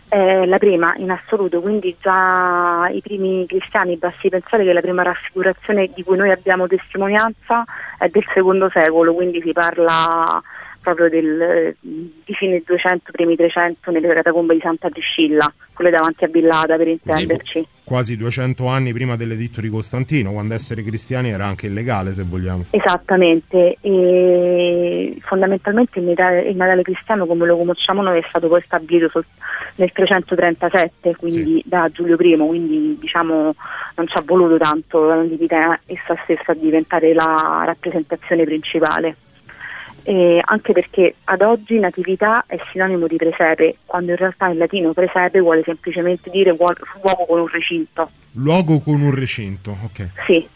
è 0.10 0.46
la 0.46 0.58
prima 0.58 0.94
in 0.98 1.12
assoluto, 1.12 1.62
quindi 1.62 1.96
già 2.02 2.90
i 2.92 3.02
primi 3.02 3.46
cristiani, 3.46 3.98
basti 3.98 4.30
pensare 4.30 4.64
che 4.64 4.74
la 4.74 4.82
prima 4.82 5.04
raffigurazione 5.04 5.90
di 5.94 6.04
cui 6.04 6.18
noi 6.18 6.32
abbiamo 6.32 6.68
testimonianza 6.68 7.64
è 7.98 8.08
del 8.08 8.26
secondo 8.34 8.70
secolo, 8.70 9.14
quindi 9.14 9.42
si 9.42 9.52
parla 9.52 10.42
proprio 10.82 11.10
del, 11.10 11.76
di 11.80 12.34
fine 12.34 12.62
200, 12.66 13.12
primi 13.12 13.36
300 13.36 13.92
nelle 13.92 14.14
catacombe 14.14 14.54
di 14.54 14.62
Santa 14.62 14.90
Priscilla, 14.90 15.52
quelle 15.74 15.92
davanti 15.92 16.24
a 16.24 16.28
Villata 16.28 16.78
per 16.78 16.88
intenderci. 16.88 17.68
Quasi 17.88 18.18
200 18.18 18.68
anni 18.68 18.92
prima 18.92 19.16
dell'editto 19.16 19.62
di 19.62 19.70
Costantino, 19.70 20.34
quando 20.34 20.54
essere 20.54 20.84
cristiani 20.84 21.30
era 21.30 21.46
anche 21.46 21.68
illegale, 21.68 22.12
se 22.12 22.24
vogliamo. 22.24 22.66
Esattamente, 22.72 23.78
e 23.80 25.18
fondamentalmente 25.22 26.00
il 26.00 26.06
Natale, 26.08 26.50
il 26.50 26.58
Natale 26.58 26.82
cristiano 26.82 27.26
come 27.26 27.46
lo 27.46 27.56
conosciamo 27.56 28.02
noi 28.02 28.20
è 28.20 28.26
stato 28.28 28.50
poi 28.50 28.62
stabilito 28.66 29.08
sol- 29.08 29.24
nel 29.76 29.90
337, 29.94 31.16
quindi 31.16 31.64
da 31.66 31.88
Giulio 31.90 32.18
I, 32.20 32.36
quindi 32.36 32.98
diciamo 33.00 33.56
non 33.96 34.08
ci 34.08 34.18
ha 34.18 34.24
voluto 34.26 34.58
tanto 34.58 35.06
l'antichità 35.06 35.80
essa 35.86 36.14
stessa 36.24 36.52
a 36.52 36.56
diventare 36.56 37.14
la 37.14 37.64
rappresentazione 37.66 38.44
principale. 38.44 39.16
E 40.08 40.42
anche 40.42 40.72
perché 40.72 41.16
ad 41.26 41.42
oggi 41.42 41.78
natività 41.80 42.46
è 42.48 42.58
sinonimo 42.72 43.08
di 43.08 43.18
presepe, 43.18 43.80
quando 43.86 44.12
in 44.12 44.18
realtà 44.18 44.48
in 44.48 44.58
latino 44.58 44.94
presepe 44.94 45.42
vuole 45.42 45.64
semplicemente 45.66 46.30
dire 46.30 46.52
uo- 46.52 46.74
uomo 47.02 47.26
con 47.28 47.40
un 47.42 47.48
recinto. 47.48 48.10
Luogo 48.32 48.80
con 48.80 49.02
un 49.02 49.14
recinto, 49.14 49.76
ok. 49.84 50.10
Sì, 50.26 50.48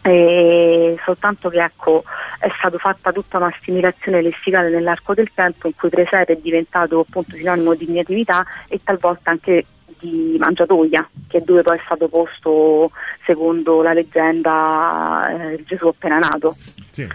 E 0.00 0.96
soltanto 1.04 1.50
che 1.50 1.58
ecco, 1.58 2.04
è 2.38 2.48
stata 2.56 2.78
fatta 2.78 3.12
tutta 3.12 3.36
una 3.36 3.52
assimilazione 3.54 4.22
lessicale 4.22 4.70
nell'arco 4.70 5.12
del 5.12 5.30
tempo 5.34 5.66
in 5.66 5.74
cui 5.74 5.90
presepe 5.90 6.32
è 6.34 6.38
diventato 6.40 7.00
appunto 7.00 7.34
sinonimo 7.36 7.74
di 7.74 7.92
natività 7.92 8.46
e 8.68 8.80
talvolta 8.82 9.32
anche 9.32 9.66
di 9.98 10.36
mangiatoia, 10.38 11.06
che 11.28 11.38
è 11.38 11.40
dove 11.40 11.60
poi 11.62 11.76
è 11.76 11.80
stato 11.84 12.08
posto, 12.08 12.90
secondo 13.26 13.82
la 13.82 13.92
leggenda, 13.92 15.52
eh, 15.52 15.62
Gesù 15.64 15.88
appena 15.88 16.18
nato. 16.18 16.54
Sì. 16.90 17.06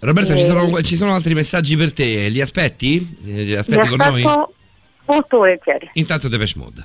Roberta, 0.00 0.34
Eh. 0.34 0.36
ci, 0.38 0.44
sono, 0.44 0.82
ci 0.82 0.96
sono 0.96 1.14
altri 1.14 1.34
messaggi 1.34 1.76
per 1.76 1.92
te, 1.92 2.28
li 2.28 2.40
aspetti? 2.40 3.16
Eh, 3.26 3.42
Li 3.44 3.56
aspetti 3.56 3.88
Vi 3.88 3.96
con 3.96 4.06
noi? 4.06 4.22
molto 4.22 5.36
volentieri. 5.38 5.88
Intanto 5.94 6.28
Depeche 6.28 6.58
Mode. 6.58 6.84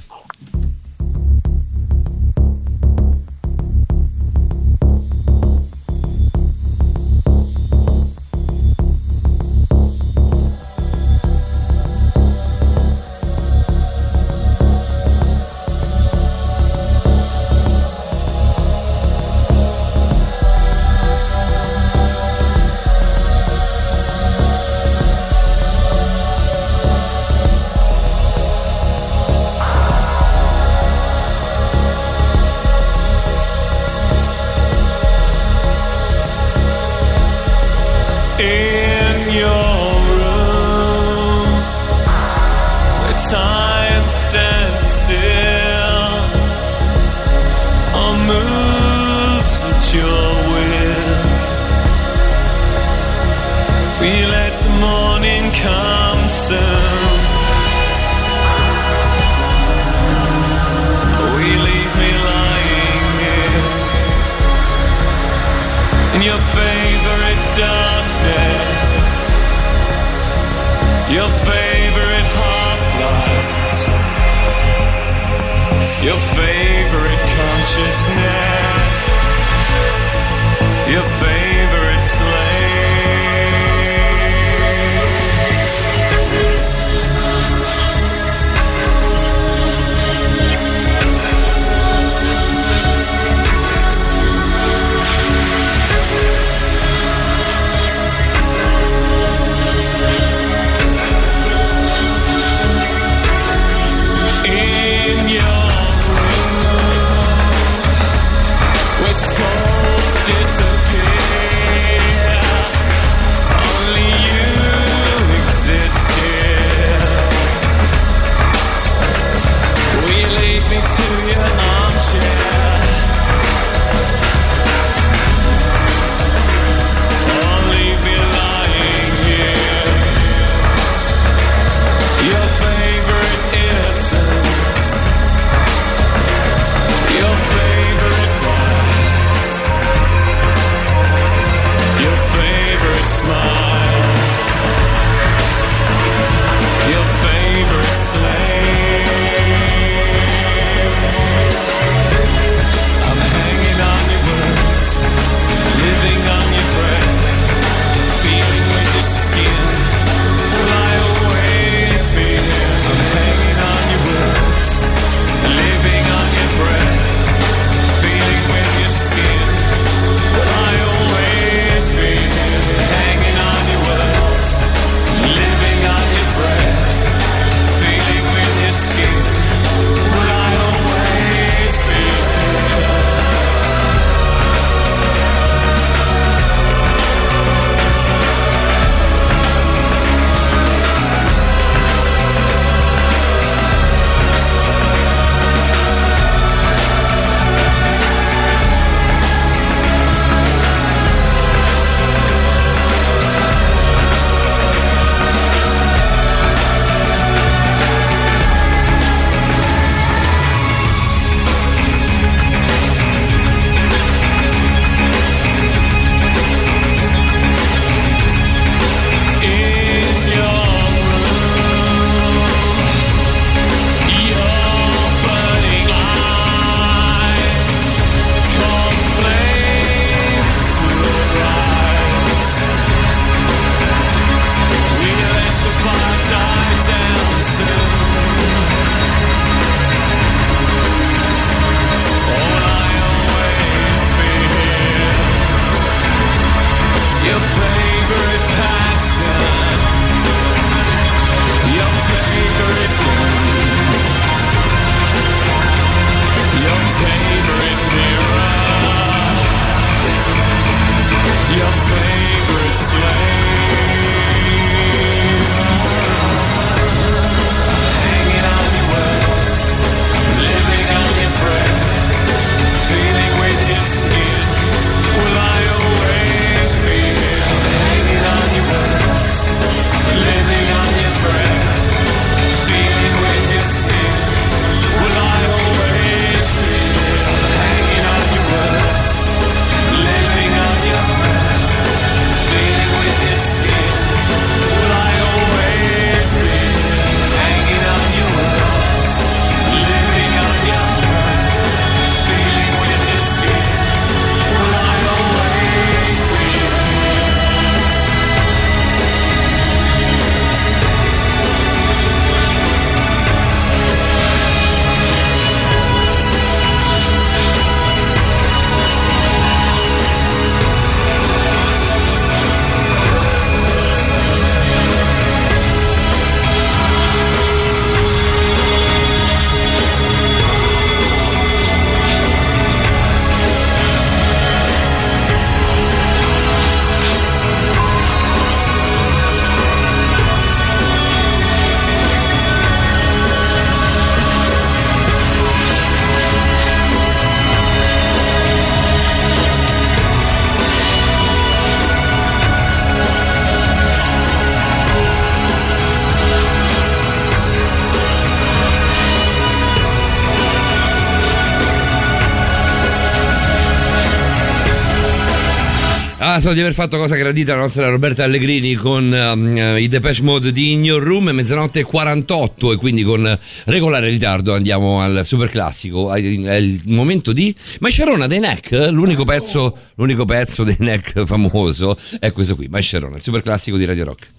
So 366.39 366.51
di 366.51 366.59
aver 366.59 366.73
fatto 366.73 366.97
cosa 366.97 367.15
gradita 367.15 367.53
la 367.53 367.61
nostra 367.61 367.89
Roberta 367.89 368.23
Allegrini 368.23 368.73
con 368.73 369.11
um, 369.11 369.77
i 369.77 369.87
Depeche 369.87 370.23
Mode 370.23 370.51
di 370.51 370.71
In 370.71 370.83
Your 370.83 371.01
Room, 371.01 371.29
mezzanotte 371.29 371.81
e 371.81 371.83
48 371.83 372.73
e 372.73 372.75
quindi 372.75 373.03
con 373.03 373.37
regolare 373.65 374.09
ritardo 374.09 374.53
andiamo 374.53 374.99
al 374.99 375.21
super 375.25 375.49
classico. 375.49 376.11
È 376.11 376.19
il 376.19 376.81
momento 376.87 377.33
di 377.33 377.55
Mascherona 377.79 378.27
dei 378.27 378.39
Neck, 378.39 378.89
l'unico 378.91 379.25
pezzo, 379.25 379.77
l'unico 379.95 380.25
pezzo 380.25 380.63
dei 380.63 380.77
Neck 380.79 381.23
famoso 381.23 381.95
è 382.19 382.31
questo 382.31 382.55
qui, 382.55 382.67
Mascherona, 382.67 383.17
il 383.17 383.21
super 383.21 383.41
classico 383.41 383.77
di 383.77 383.85
Radio 383.85 384.05
Rock. 384.05 384.29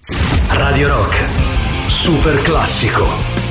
Radio 0.49 0.89
Rock, 0.89 1.17
super 1.89 2.43
classico. 2.43 3.44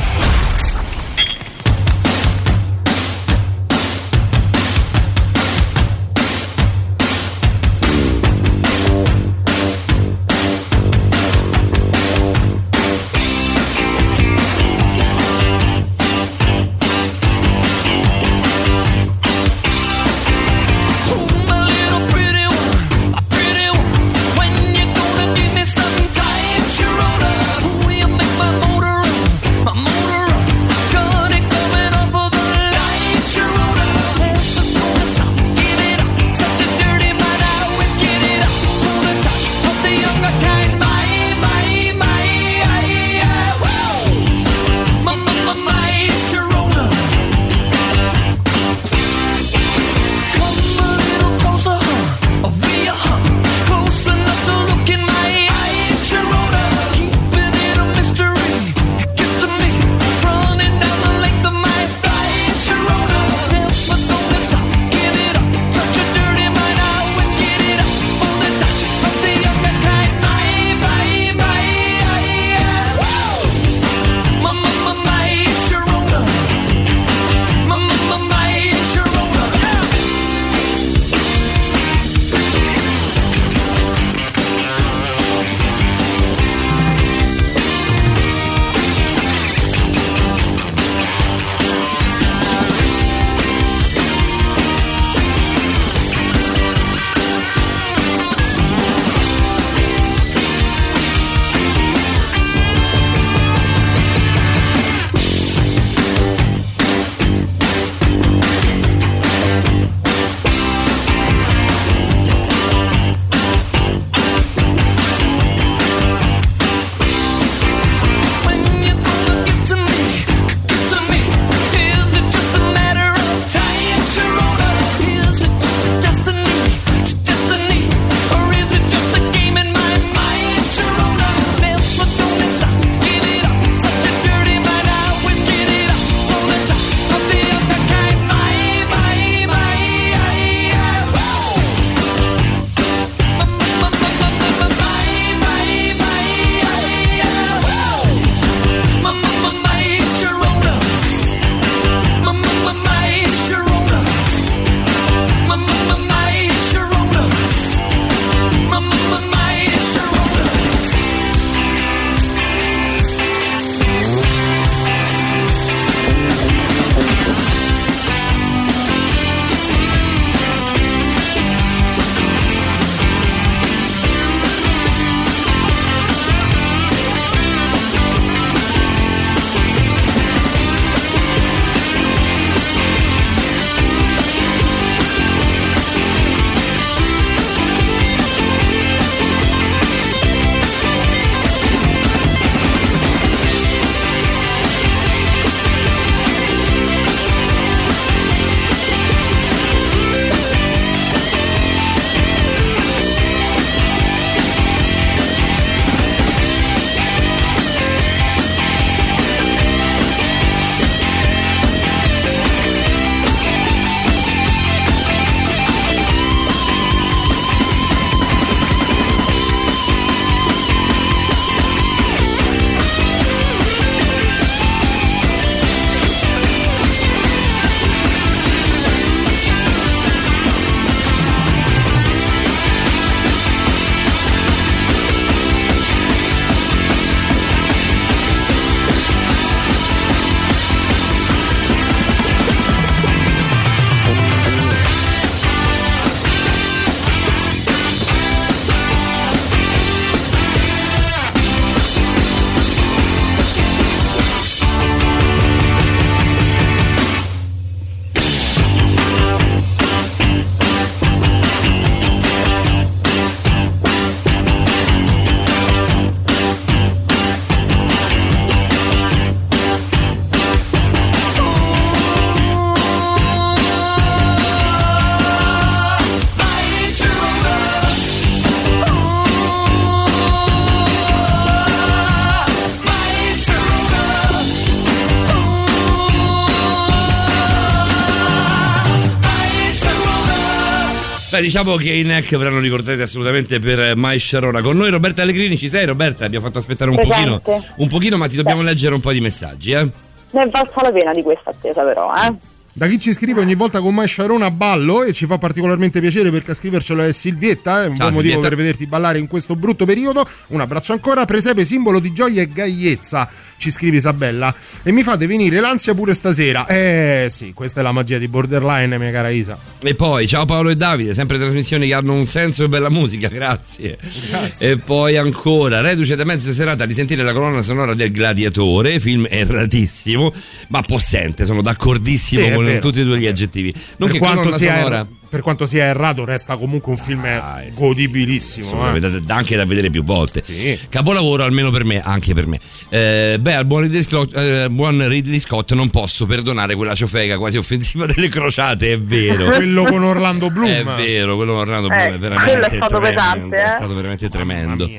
Diciamo 291.43 291.75
che 291.75 291.91
i 291.91 292.03
NEC 292.03 292.37
verranno 292.37 292.59
ricordati 292.59 293.01
assolutamente 293.01 293.59
per 293.59 293.97
Mai 293.97 294.17
Sharona. 294.17 294.61
Con 294.61 294.77
noi 294.77 294.89
Roberta 294.89 295.23
Allegrini, 295.23 295.57
ci 295.57 295.67
sei 295.67 295.85
Roberta? 295.85 296.23
Abbiamo 296.23 296.45
fatto 296.45 296.59
aspettare 296.59 296.89
un 296.89 296.95
Presente. 296.95 297.39
pochino, 297.41 297.65
un 297.77 297.87
pochino, 297.89 298.17
ma 298.17 298.27
ti 298.27 298.37
dobbiamo 298.37 298.61
leggere 298.61 298.95
un 298.95 299.01
po' 299.01 299.11
di 299.11 299.19
messaggi, 299.19 299.71
eh? 299.73 299.87
Ne 300.31 300.43
è 300.43 300.49
valsa 300.49 300.81
la 300.81 300.91
pena 300.91 301.13
di 301.13 301.21
questa 301.21 301.49
attesa 301.49 301.83
però, 301.83 302.11
eh. 302.15 302.33
Da 302.75 302.87
chi 302.87 302.97
ci 302.97 303.13
scrive 303.13 303.39
ogni 303.39 303.53
volta 303.53 303.81
con 303.81 303.93
Mai 303.93 304.07
Sharona 304.07 304.49
ballo 304.49 305.03
e 305.03 305.13
ci 305.13 305.27
fa 305.27 305.37
particolarmente 305.37 306.01
piacere 306.01 306.31
perché 306.31 306.51
a 306.51 306.53
scrivercelo 306.55 307.03
è 307.03 307.11
Silvietta, 307.11 307.83
è 307.83 307.87
un 307.87 307.95
Ciao, 307.95 308.09
buon 308.09 308.13
motivo 308.13 308.33
Silvietta. 308.33 308.47
per 308.47 308.57
vederti 308.57 308.87
ballare 308.87 309.19
in 309.19 309.27
questo 309.27 309.55
brutto 309.55 309.85
periodo. 309.85 310.25
Un 310.47 310.59
abbraccio 310.59 310.91
ancora, 310.91 311.23
presepe 311.25 311.65
simbolo 311.65 311.99
di 311.99 312.11
gioia 312.13 312.41
e 312.41 312.47
gaiezza, 312.47 313.29
ci 313.57 313.69
scrive 313.69 313.97
Isabella. 313.97 314.51
E 314.81 314.91
mi 314.91 315.03
fate 315.03 315.27
venire 315.27 315.59
l'ansia 315.59 315.93
pure 315.93 316.15
stasera. 316.15 316.65
Eh 316.65 317.27
sì, 317.29 317.53
questa 317.53 317.81
è 317.81 317.83
la 317.83 317.91
magia 317.91 318.17
di 318.17 318.27
Borderline, 318.27 318.97
mia 318.97 319.11
cara 319.11 319.29
Isa. 319.29 319.55
E 319.83 319.93
poi, 319.93 320.27
ciao 320.27 320.45
Paolo 320.45 320.69
e 320.69 320.75
Davide, 320.75 321.13
sempre 321.13 321.37
trasmissioni 321.37 321.85
che 321.85 321.93
hanno 321.93 322.13
un 322.13 322.25
senso 322.25 322.63
e 322.63 322.69
bella 322.69 322.89
musica, 322.89 323.27
grazie. 323.27 323.99
Grazie. 324.31 324.71
E 324.71 324.77
poi 324.79 325.15
ancora, 325.15 325.79
reduce 325.81 326.15
da 326.15 326.23
mezza 326.23 326.51
serata 326.51 326.85
a 326.85 326.87
risentire 326.87 327.21
la 327.21 327.33
colonna 327.33 327.61
sonora 327.61 327.93
del 327.93 328.11
Gladiatore, 328.11 328.99
film 328.99 329.27
erratissimo, 329.29 330.33
ma 330.69 330.81
possente, 330.81 331.45
sono 331.45 331.61
d'accordissimo 331.61 332.41
Sì, 332.41 332.47
è 332.47 332.62
con 332.63 332.73
vero. 332.73 332.87
tutti 332.87 333.01
e 333.01 333.03
due 333.03 333.19
gli 333.19 333.27
aggettivi. 333.27 333.73
Non 333.97 334.09
Per 334.09 334.11
che 334.11 334.17
quanto, 334.19 334.51
sia 334.51 334.75
sonora... 334.75 334.99
er- 334.99 335.07
per 335.33 335.41
quanto 335.41 335.65
sia 335.65 335.85
errato, 335.85 336.25
resta 336.25 336.57
comunque 336.57 336.91
un 336.91 336.97
film 336.99 337.23
Dai, 337.23 337.71
sì. 337.71 337.79
godibilissimo. 337.79 338.65
Insomma, 338.67 338.95
eh. 338.95 339.21
anche 339.33 339.55
da 339.55 339.65
vedere 339.65 339.89
più 339.89 340.03
volte. 340.03 340.43
Sì. 340.43 340.79
Capolavoro 340.89 341.43
almeno 341.43 341.71
per 341.71 341.85
me, 341.85 341.99
anche 342.01 342.35
per 342.35 342.45
me. 342.45 342.59
Eh, 342.89 343.37
beh, 343.39 343.55
al 343.55 343.65
buon 343.65 343.81
Ridley, 343.81 344.03
Scott, 344.03 344.37
eh, 344.37 344.69
buon 344.69 345.07
Ridley 345.07 345.39
Scott 345.39 345.73
non 345.73 345.89
posso 345.89 346.27
perdonare 346.27 346.75
quella 346.75 346.93
ciofeca 346.93 347.39
quasi 347.39 347.57
offensiva 347.57 348.05
delle 348.13 348.27
crociate, 348.27 348.93
è 348.93 348.99
vero. 348.99 349.45
Quello 349.45 349.85
con 349.85 350.03
Orlando 350.03 350.49
Bloom. 350.53 350.69
È 350.69 350.83
vero, 350.83 351.35
quello 351.35 351.53
con 351.53 351.61
Orlando 351.61 351.87
Bloom 351.87 352.01
Eh, 352.01 352.13
è 352.13 352.17
veramente 352.19 352.51
quello 352.51 352.65
è 352.67 352.75
stato 352.75 352.99
tremendo, 352.99 353.21
pesante, 353.21 353.55
è 353.55 353.63
eh. 353.65 353.75
stato 353.75 353.93
veramente 353.95 354.29
tremendo. 354.29 354.89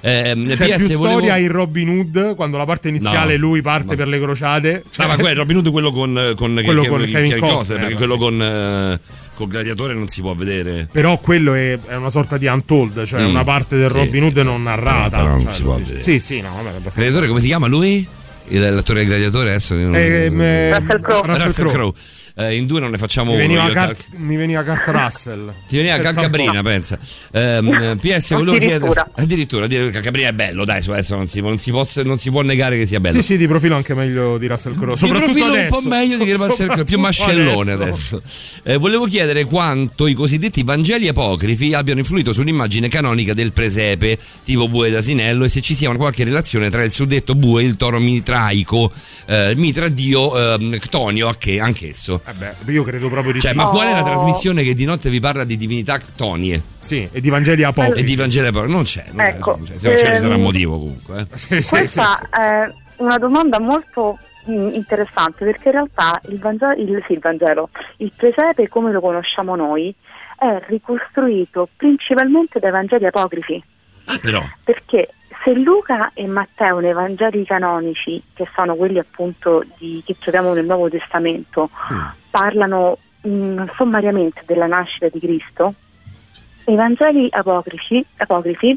Eh, 0.00 0.34
C'è 0.54 0.68
PS, 0.68 0.76
più 0.86 0.96
volevo- 0.96 1.06
storia 1.18 1.36
in 1.38 1.48
Robin 1.50 1.88
Hood 1.88 2.34
quando 2.36 2.56
la 2.56 2.64
parte 2.64 2.88
iniziale 2.88 3.36
No, 3.36 3.46
lui 3.46 3.60
parte 3.62 3.88
no. 3.90 3.94
per 3.96 4.08
le 4.08 4.20
crociate. 4.20 4.84
Cioè, 4.90 5.06
No, 5.06 5.12
ma 5.12 5.18
quello, 5.18 5.38
Robin 5.40 5.56
Hood 5.56 5.70
quello 5.70 5.90
con, 5.90 6.32
con, 6.36 6.60
Quello 6.64 6.82
che- 6.82 6.88
con 6.88 7.00
che- 7.00 7.10
Kevin 7.10 7.32
che- 7.34 7.38
Costner, 7.40 7.78
perché 7.80 7.94
quello 7.94 8.12
sì. 8.14 8.18
con 8.18 8.42
eh, 8.42 9.00
col 9.34 9.48
gladiatore 9.48 9.94
non 9.94 10.08
si 10.08 10.20
può 10.20 10.34
vedere. 10.34 10.88
Però 10.90 11.18
quello 11.18 11.54
è, 11.54 11.78
è 11.86 11.94
una 11.94 12.10
sorta 12.10 12.38
di 12.38 12.46
untold, 12.46 13.04
cioè 13.04 13.22
Mm, 13.22 13.28
una 13.30 13.44
parte 13.44 13.76
del 13.76 13.90
sì, 13.90 13.96
Robin 13.96 14.20
sì. 14.20 14.26
Hood 14.26 14.36
non 14.38 14.62
narrata. 14.62 15.16
Però 15.18 15.28
non 15.30 15.40
cioè, 15.40 15.50
si 15.50 15.62
può 15.62 15.74
vedere. 15.76 15.98
Sì, 15.98 16.18
sì, 16.18 16.40
no, 16.40 16.50
vabbè, 16.62 16.78
Gladiatore 16.94 17.26
come 17.28 17.40
si 17.40 17.46
chiama 17.46 17.66
lui? 17.66 18.06
Il- 18.48 18.60
l'attore 18.60 19.00
del 19.00 19.08
gladiatore 19.08 19.48
adesso 19.50 19.74
io 19.74 19.86
non- 19.88 19.96
Ehm, 19.96 20.40
eh, 20.40 20.78
Russell 20.78 21.00
Crowe. 21.00 21.26
Russell 21.26 21.46
Russell 21.46 21.68
Crowe. 21.68 21.92
Eh, 22.38 22.54
in 22.54 22.66
due 22.66 22.80
non 22.80 22.90
ne 22.90 22.98
facciamo 22.98 23.34
Mi 23.34 23.44
uno. 23.46 23.68
Cal- 23.70 23.96
mi 24.16 24.36
veniva 24.36 24.62
Kurt 24.62 24.86
Russell. 24.88 25.54
Ti 25.66 25.76
veniva. 25.76 25.96
Calcabrina, 25.98 26.62
pensa. 26.62 26.98
Ehm, 27.32 27.98
PS, 27.98 28.30
volevo 28.34 28.58
chiedere. 28.58 28.74
Addirittura. 28.76 29.10
Addirittura, 29.14 29.66
dire 29.66 29.84
che 29.86 29.90
Calcabrina 29.92 30.28
è 30.28 30.32
bello, 30.34 30.66
dai, 30.66 30.82
su 30.82 30.90
adesso 30.90 31.16
non 31.16 31.28
si, 31.28 31.40
non 31.40 31.58
si 31.58 31.70
può, 31.70 31.82
non 32.04 32.18
si 32.18 32.30
può 32.30 32.42
negare 32.42 32.76
che 32.76 32.84
sia 32.84 33.00
bello. 33.00 33.16
Sì, 33.16 33.22
sì, 33.22 33.36
di 33.38 33.46
profilo 33.46 33.74
anche 33.76 33.94
meglio 33.94 34.36
di 34.36 34.46
Russell 34.48 34.74
Crowe. 34.74 34.92
Di 34.92 34.98
Soprattutto 34.98 35.32
profilo 35.32 35.52
adesso. 35.52 35.76
un 35.76 35.82
po' 35.82 35.88
meglio 35.88 36.18
di 36.18 36.32
Russell 36.36 36.66
Crowe, 36.68 36.84
più 36.84 36.98
mascellone 36.98 37.72
adesso. 37.72 38.20
Eh, 38.64 38.76
volevo 38.76 39.06
chiedere 39.06 39.44
quanto 39.44 40.06
i 40.06 40.12
cosiddetti 40.12 40.62
Vangeli 40.62 41.08
apocrifi 41.08 41.72
abbiano 41.72 42.00
influito 42.00 42.34
sull'immagine 42.34 42.88
canonica 42.88 43.32
del 43.32 43.52
presepe, 43.52 44.18
tipo 44.44 44.68
bue 44.68 44.90
d'asinello, 44.90 45.44
e 45.44 45.48
se 45.48 45.62
ci 45.62 45.74
sia 45.74 45.88
una 45.88 45.96
qualche 45.96 46.24
relazione 46.24 46.68
tra 46.68 46.84
il 46.84 46.92
suddetto 46.92 47.34
bue 47.34 47.62
e 47.62 47.64
il 47.66 47.76
toro 47.76 47.98
mitraico, 47.98 48.92
eh, 49.24 49.54
mitra 49.56 49.88
dio 49.88 50.54
ehm, 50.54 50.78
Ctonio, 50.80 51.28
anche- 51.28 51.60
anch'esso. 51.60 52.20
Eh 52.28 52.32
beh, 52.32 52.72
io 52.72 52.82
credo 52.82 53.08
proprio 53.08 53.32
di 53.32 53.40
Cioè, 53.40 53.52
sì. 53.52 53.56
ma 53.56 53.66
qual 53.66 53.86
è 53.88 53.92
la 53.92 54.02
trasmissione 54.02 54.62
che 54.64 54.74
di 54.74 54.84
notte 54.84 55.08
vi 55.10 55.20
parla 55.20 55.44
di 55.44 55.56
divinità 55.56 55.96
ctonie 55.98 56.60
Sì, 56.78 57.08
e 57.12 57.20
di 57.20 57.30
Vangeli 57.30 57.62
apocrifi. 57.62 58.00
e 58.00 58.02
di 58.02 58.16
Vangeli 58.16 58.46
apocrifi? 58.48 58.74
Non 58.74 58.82
c'è, 58.84 59.04
non 59.12 59.26
Ecco, 59.26 59.58
c'è. 59.64 59.78
Se 59.78 59.88
non 59.88 59.96
c'è, 59.96 60.04
ci 60.12 60.18
sarà 60.18 60.26
un 60.34 60.40
ehm, 60.40 60.42
motivo 60.42 60.78
comunque. 60.78 61.20
eh. 61.20 61.26
Sì, 61.36 61.54
sì, 61.56 61.62
sì, 61.62 61.76
Questa 61.76 62.16
sì. 62.16 62.40
è 62.40 62.72
una 62.96 63.18
domanda 63.18 63.60
molto 63.60 64.18
mm, 64.50 64.74
interessante 64.74 65.44
perché 65.44 65.68
in 65.68 65.74
realtà 65.74 66.20
il 66.28 66.38
Vangelo, 66.38 66.72
il, 66.80 67.04
sì, 67.06 67.12
il 67.12 67.20
Vangelo, 67.20 67.68
il 67.98 68.12
presepe 68.16 68.68
come 68.68 68.90
lo 68.90 69.00
conosciamo 69.00 69.54
noi, 69.54 69.94
è 70.38 70.62
ricostruito 70.68 71.68
principalmente 71.76 72.58
dai 72.58 72.72
Vangeli 72.72 73.06
apocrifi. 73.06 73.62
Ah, 74.06 74.18
però. 74.20 74.42
Perché 74.64 75.08
se 75.46 75.54
Luca 75.54 76.10
e 76.12 76.26
Matteo 76.26 76.80
nei 76.80 76.92
Vangeli 76.92 77.44
canonici, 77.44 78.20
che 78.34 78.48
sono 78.52 78.74
quelli 78.74 78.98
appunto 78.98 79.62
di, 79.78 80.02
che 80.04 80.16
troviamo 80.18 80.52
nel 80.52 80.66
Nuovo 80.66 80.90
Testamento, 80.90 81.70
Mm. 81.92 82.00
parlano 82.30 82.98
mh, 83.20 83.66
sommariamente 83.76 84.42
della 84.44 84.66
nascita 84.66 85.08
di 85.08 85.20
Cristo, 85.20 85.72
i 86.66 86.74
Vangeli 86.74 87.28
apocrifi, 87.30 88.04
apocrifi, 88.16 88.76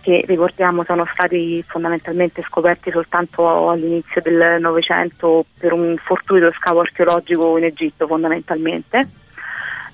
che 0.00 0.24
ricordiamo 0.26 0.84
sono 0.84 1.06
stati 1.12 1.62
fondamentalmente 1.66 2.42
scoperti 2.42 2.90
soltanto 2.90 3.68
all'inizio 3.68 4.22
del 4.22 4.58
Novecento 4.58 5.44
per 5.58 5.74
un 5.74 5.96
fortuito 5.98 6.50
scavo 6.52 6.80
archeologico 6.80 7.58
in 7.58 7.64
Egitto 7.64 8.06
fondamentalmente, 8.06 9.06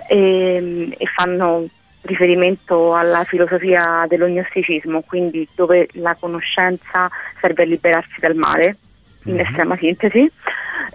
e, 0.06 0.94
e 0.96 1.06
fanno 1.16 1.66
riferimento 2.02 2.94
alla 2.94 3.24
filosofia 3.24 4.04
dell'ognosticismo, 4.08 5.02
quindi 5.02 5.46
dove 5.54 5.88
la 5.92 6.16
conoscenza 6.18 7.10
serve 7.40 7.62
a 7.62 7.66
liberarsi 7.66 8.20
dal 8.20 8.34
male, 8.34 8.76
in 9.24 9.38
estrema 9.38 9.76
sintesi. 9.76 10.30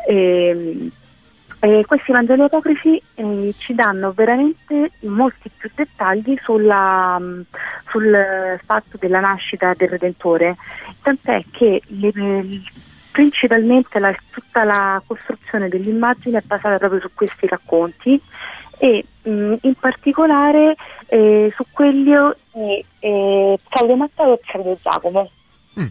E, 0.05 0.89
e 1.59 1.85
questi 1.87 2.11
Vangeli 2.11 2.41
apocrifi 2.41 3.01
eh, 3.15 3.53
ci 3.57 3.73
danno 3.73 4.11
veramente 4.11 4.91
molti 5.01 5.49
più 5.55 5.71
dettagli 5.73 6.37
sulla, 6.41 7.17
mh, 7.17 7.45
sul 7.89 8.59
fatto 8.63 8.97
della 8.99 9.19
nascita 9.19 9.73
del 9.75 9.89
Redentore, 9.89 10.55
tant'è 11.01 11.43
che 11.51 11.81
le- 11.87 12.61
principalmente 13.11 13.97
la- 13.97 14.15
tutta 14.31 14.63
la 14.63 15.01
costruzione 15.05 15.69
dell'immagine 15.69 16.37
è 16.37 16.43
basata 16.45 16.77
proprio 16.77 16.99
su 16.99 17.09
questi 17.15 17.47
racconti 17.47 18.21
e 18.77 19.03
mh, 19.23 19.55
in 19.61 19.73
particolare 19.79 20.75
eh, 21.07 21.51
su 21.55 21.63
quelli 21.71 22.13
di 22.53 22.85
eh, 22.99 23.57
Claudio 23.69 23.95
Matteo 23.95 24.33
e 24.33 24.39
Claudio 24.45 24.77
Giacomo. 24.81 25.29
Mm. 25.79 25.85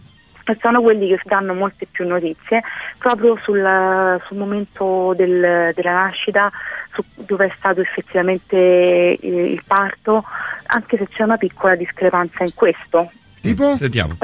Sono 0.61 0.81
quelli 0.81 1.09
che 1.09 1.21
danno 1.25 1.55
molte 1.55 1.87
più 1.91 2.07
notizie 2.07 2.63
proprio 2.99 3.37
sul, 3.43 4.21
sul 4.27 4.37
momento 4.37 5.13
del- 5.17 5.73
della 5.75 5.93
nascita, 5.93 6.53
su 6.93 7.03
dove 7.17 7.47
è 7.47 7.53
stato 7.57 7.81
effettivamente 7.81 8.57
eh, 8.57 9.19
il 9.21 9.63
parto, 9.67 10.25
anche 10.67 10.97
se 10.99 11.09
c'è 11.09 11.25
una 11.25 11.37
piccola 11.37 11.75
discrepanza 11.75 12.45
in 12.45 12.55
questo. 12.55 13.11
Tipo? 13.41 13.77
Sentiamo. 13.77 14.17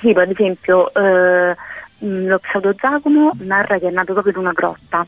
Tipo, 0.00 0.20
ad 0.20 0.30
esempio, 0.30 0.92
eh, 0.94 1.54
lo 1.98 2.38
pseudo 2.38 2.72
Giacomo 2.72 3.32
narra 3.40 3.78
che 3.78 3.88
è 3.88 3.90
nato 3.90 4.12
proprio 4.14 4.32
in 4.32 4.38
una 4.38 4.52
grotta. 4.52 5.06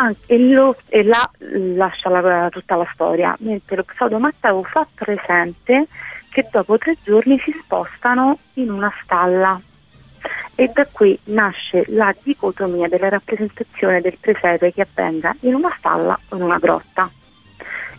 Anche- 0.00 0.20
e, 0.26 0.38
lo- 0.38 0.76
e 0.88 1.02
là 1.02 1.28
lascia 1.38 2.08
la- 2.08 2.48
tutta 2.50 2.76
la 2.76 2.88
storia, 2.92 3.34
mentre 3.40 3.76
lo 3.76 3.82
pseudo 3.82 4.20
Matteo 4.20 4.62
fa 4.62 4.86
presente 4.94 5.86
che 6.30 6.46
dopo 6.52 6.78
tre 6.78 6.96
giorni 7.02 7.36
si 7.40 7.50
spostano 7.62 8.38
in 8.54 8.70
una 8.70 8.92
stalla. 9.02 9.60
E 10.54 10.68
da 10.72 10.86
qui 10.86 11.18
nasce 11.24 11.84
la 11.88 12.14
dicotomia 12.22 12.86
della 12.86 13.08
rappresentazione 13.08 14.00
del 14.00 14.18
presepe 14.20 14.72
che 14.72 14.82
avvenga 14.82 15.34
in 15.40 15.54
una 15.54 15.74
stalla 15.76 16.16
o 16.28 16.36
in 16.36 16.42
una 16.42 16.58
grotta. 16.58 17.10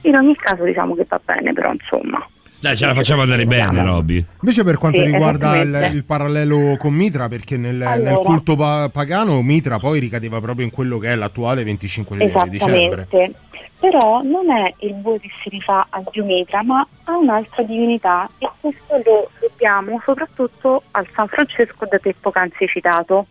In 0.03 0.15
ogni 0.15 0.35
caso 0.37 0.63
diciamo 0.63 0.95
che 0.95 1.05
va 1.07 1.19
bene, 1.23 1.51
però 1.51 1.71
insomma. 1.73 2.25
Dai, 2.62 2.76
ce 2.76 2.86
la 2.88 2.93
facciamo 2.93 3.22
andare 3.22 3.45
bene, 3.45 3.84
Robby. 3.84 4.24
Invece 4.41 4.66
per 4.66 4.78
quanto 4.78 4.99
Sì, 4.99 5.05
riguarda 5.05 5.62
il, 5.62 5.91
il 5.93 6.03
parallelo 6.03 6.76
con 6.78 6.93
Mitra, 6.93 7.30
perché 7.30 7.55
nel, 7.55 7.82
Allora. 7.82 8.10
nel 8.10 8.20
culto 8.20 8.57
pa- 8.57 8.89
pagano 8.91 9.41
Mitra 9.41 9.80
poi 9.80 9.99
ricadeva 9.99 10.41
proprio 10.41 10.66
in 10.66 10.72
quello 10.72 10.97
che 10.97 11.10
è 11.10 11.16
l'attuale 11.16 11.64
25 11.64 12.18
di 12.18 12.24
dicembre. 12.49 13.07
Esattamente. 13.10 13.39
Però 13.80 14.22
non 14.24 14.51
è 14.51 14.74
il 14.80 14.93
bue 14.95 15.22
che 15.22 15.30
si 15.41 15.47
rifà 15.47 15.88
a 15.89 16.03
Dio 16.12 16.26
Mitra, 16.26 16.62
ma 16.64 16.86
a 17.05 17.16
un'altra 17.16 17.64
divinità 17.64 18.30
e 18.39 18.49
questo 18.60 19.01
lo 19.05 19.32
dobbiamo 19.39 20.01
soprattutto 20.03 20.84
al 20.91 21.07
San 21.16 21.28
Francesco 21.30 21.86
da 21.89 21.97
te 21.97 22.14
poc'anzi 22.20 22.68
citato. 22.68 23.28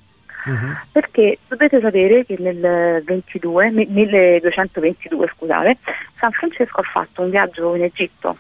Mhm. 0.47 0.79
Perché 0.91 1.39
dovete 1.49 1.79
sapere 1.83 2.24
che 2.24 2.37
nel 2.39 3.03
22, 3.05 3.70
mi- 3.72 3.87
1222 3.91 5.31
scusate, 5.37 5.76
San 6.18 6.31
Francesco 6.33 6.81
ha 6.81 6.85
fatto 6.91 7.20
un 7.20 7.29
viaggio 7.29 7.74
in 7.74 7.83
Egitto 7.83 8.39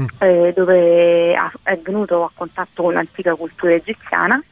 Mm. 0.00 0.04
eh, 0.20 0.52
dove 0.56 1.34
ha- 1.34 1.52
è 1.64 1.78
venuto 1.84 2.24
a 2.24 2.30
contatto 2.34 2.82
con 2.82 2.94
l'antica 2.94 3.34
cultura 3.34 3.74
egiziana, 3.74 4.42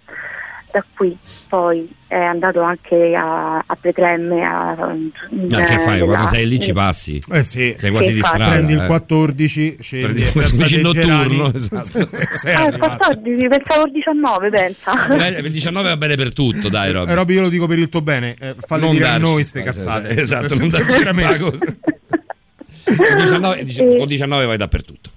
da 0.72 0.84
qui 0.94 1.16
poi 1.48 1.90
è 2.06 2.14
andato 2.16 2.60
anche 2.60 3.14
a, 3.16 3.56
a 3.58 3.76
Betlemme. 3.80 4.44
A, 4.44 4.92
in- 5.30 5.48
Ah, 5.52 5.64
che 5.64 5.78
fai? 5.80 6.00
Quando 6.00 6.26
sei 6.28 6.46
lì 6.46 6.60
ci 6.60 6.72
passi. 6.72 7.18
Eh 7.32 7.42
sì, 7.42 7.74
Sei 7.76 7.90
quasi 7.90 8.12
di 8.12 8.20
strada. 8.20 8.50
prendi 8.50 8.74
il 8.74 8.82
eh. 8.82 8.86
14, 8.86 9.76
scendi 9.80 10.04
Prendi 10.04 10.22
a 10.22 10.26
il 10.26 10.32
Piazza 10.32 10.64
14 10.64 10.74
dei 10.74 10.82
notturno, 11.06 11.52
esatto. 11.54 12.08
Sei 12.30 12.54
Ah, 12.54 12.60
il 12.60 12.66
arrivato. 12.68 12.96
14, 13.08 13.48
pensavo 13.48 13.84
il 13.86 13.92
19, 13.92 14.50
pensa. 14.50 15.06
Eh, 15.36 15.40
il 15.40 15.50
19 15.50 15.88
va 15.88 15.96
bene 15.96 16.14
per 16.16 16.32
tutto, 16.32 16.68
dai, 16.68 16.92
Robby. 16.92 17.10
Eh, 17.10 17.14
Robby, 17.14 17.34
io 17.34 17.40
lo 17.40 17.48
dico 17.48 17.66
per 17.66 17.78
il 17.78 17.88
tuo 17.88 18.02
bene, 18.02 18.34
eh, 18.38 18.54
falle 18.58 18.82
Non 18.84 18.90
dire 18.92 19.04
a 19.06 19.08
darci 19.18 19.24
noi 19.24 19.42
ste 19.44 19.60
spago, 19.62 19.76
cazzate. 19.76 20.20
Esatto, 20.20 20.54
non 20.56 20.68
darci 20.68 20.98
spago. 21.02 21.50
Con 21.50 23.16
19, 23.16 23.64
dice- 23.64 23.96
con 23.96 24.06
19 24.06 24.44
vai 24.46 24.56
dappertutto. 24.56 25.10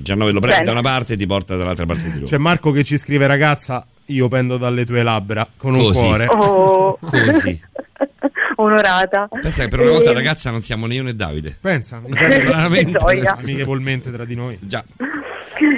19 0.00 0.32
lo 0.32 0.40
prendi 0.40 0.56
Bene. 0.60 0.66
da 0.66 0.72
una 0.72 0.80
parte 0.82 1.12
e 1.12 1.16
ti 1.16 1.26
porta 1.26 1.56
dall'altra 1.56 1.86
parte 1.86 2.02
di 2.04 2.14
Roma. 2.14 2.24
C'è 2.26 2.38
Marco 2.38 2.70
che 2.72 2.82
ci 2.84 2.96
scrive 2.96 3.26
ragazza, 3.26 3.84
io 4.06 4.28
pendo 4.28 4.56
dalle 4.56 4.84
tue 4.84 5.02
labbra 5.02 5.46
con 5.56 5.74
un 5.74 5.80
Così. 5.82 6.00
cuore. 6.00 6.26
Oh, 6.28 6.98
Così. 7.00 7.60
onorata. 8.56 9.28
Pensa 9.28 9.62
che 9.64 9.68
per 9.68 9.80
una 9.80 9.90
volta 9.90 10.10
E- 10.10 10.14
ragazza 10.14 10.50
non 10.50 10.62
siamo 10.62 10.86
né 10.86 10.94
io 10.94 11.02
né 11.02 11.14
Davide. 11.14 11.56
Pensa, 11.60 12.00
Veramente. 12.06 12.98
amichevolmente 12.98 14.10
tra 14.10 14.24
di 14.24 14.34
noi. 14.34 14.58
Già. 14.60 14.84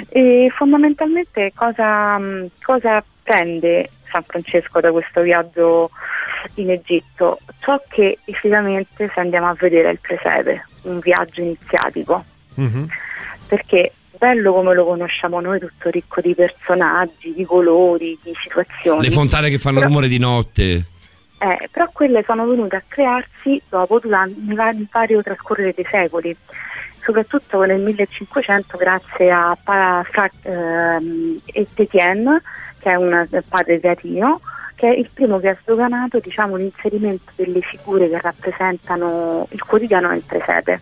E 0.09 0.51
fondamentalmente 0.55 1.51
cosa, 1.55 2.17
mh, 2.17 2.49
cosa 2.61 3.03
prende 3.23 3.89
San 4.09 4.23
Francesco 4.25 4.79
da 4.79 4.91
questo 4.91 5.21
viaggio 5.21 5.89
in 6.55 6.69
Egitto? 6.71 7.39
Ciò 7.59 7.81
che 7.89 8.19
effettivamente 8.25 9.09
se 9.13 9.19
andiamo 9.19 9.47
a 9.49 9.55
vedere 9.57 9.89
è 9.89 9.91
il 9.93 9.99
presepe, 9.99 10.65
un 10.83 10.99
viaggio 10.99 11.41
iniziatico, 11.41 12.23
Mhm. 12.55 12.87
perché 13.47 13.91
bello 14.23 14.53
come 14.53 14.73
lo 14.73 14.85
conosciamo 14.85 15.41
noi, 15.41 15.59
tutto 15.59 15.89
ricco 15.89 16.21
di 16.21 16.33
personaggi, 16.33 17.33
di 17.33 17.43
colori, 17.43 18.17
di 18.23 18.31
situazioni. 18.41 19.01
Le 19.03 19.11
fontane 19.11 19.49
che 19.49 19.57
fanno 19.57 19.79
Però- 19.79 19.89
rumore 19.89 20.07
di 20.07 20.17
notte. 20.17 20.85
Eh, 21.39 21.69
però 21.69 21.89
quelle 21.91 22.23
sono 22.25 22.45
venute 22.45 22.77
a 22.77 22.83
crearsi 22.87 23.61
dopo, 23.67 23.99
nel 24.05 24.87
vario 24.89 25.21
trascorrere 25.21 25.73
dei 25.75 25.83
secoli, 25.83 26.33
soprattutto 27.01 27.65
nel 27.65 27.81
1500 27.81 28.77
grazie 28.77 29.29
a 29.29 29.57
ehm, 30.43 31.41
Etienne, 31.73 32.41
che 32.79 32.91
è 32.91 32.95
un 32.95 33.27
padre 33.49 33.81
teatino, 33.81 34.39
che 34.75 34.87
è 34.87 34.97
il 34.97 35.09
primo 35.13 35.37
che 35.39 35.49
ha 35.49 35.57
sdoganato 35.61 36.19
diciamo, 36.19 36.55
l'inserimento 36.55 37.33
delle 37.35 37.59
figure 37.59 38.07
che 38.07 38.21
rappresentano 38.21 39.47
il 39.49 39.61
quotidiano 39.65 40.11
nel 40.11 40.23
presepe. 40.25 40.79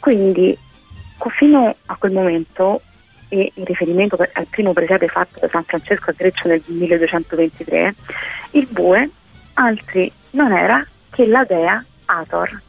Quindi 0.00 0.66
fino 1.30 1.74
a 1.86 1.96
quel 1.96 2.12
momento 2.12 2.80
e 3.28 3.50
in 3.54 3.64
riferimento 3.64 4.16
al 4.32 4.46
primo 4.48 4.72
presepe 4.72 5.08
fatto 5.08 5.38
da 5.40 5.48
San 5.50 5.64
Francesco 5.64 6.10
a 6.10 6.14
Greccio 6.16 6.48
nel 6.48 6.62
1223, 6.66 7.94
il 8.52 8.66
bue 8.70 9.10
altri 9.54 10.10
non 10.30 10.52
era 10.52 10.84
che 11.10 11.26
la 11.26 11.44
dea 11.44 11.84
Ator, 12.06 12.60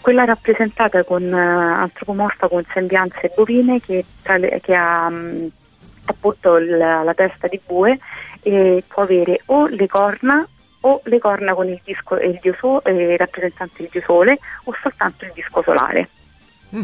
quella 0.00 0.24
rappresentata 0.24 1.02
con 1.04 1.22
eh, 1.22 1.36
antropomorfa 1.38 2.48
con 2.48 2.64
sembianze 2.72 3.30
bovine 3.34 3.80
che, 3.80 4.04
le- 4.38 4.60
che 4.62 4.74
ha 4.74 5.08
mh, 5.10 5.50
appunto 6.06 6.56
il- 6.56 6.76
la 6.78 7.12
testa 7.14 7.46
di 7.48 7.60
bue 7.66 7.98
e 8.42 8.82
può 8.86 9.02
avere 9.02 9.42
o 9.46 9.66
le 9.66 9.86
corna 9.86 10.46
o 10.82 11.00
le 11.04 11.18
corna 11.18 11.52
con 11.54 11.68
il 11.68 11.80
disco 11.84 12.16
il 12.18 12.38
dio 12.40 12.82
eh, 12.84 13.16
rappresentante 13.16 13.82
il 13.82 13.88
dio 13.90 14.00
sole 14.00 14.38
o 14.64 14.74
soltanto 14.80 15.24
il 15.26 15.32
disco 15.34 15.60
solare. 15.62 16.08
Mm. 16.74 16.82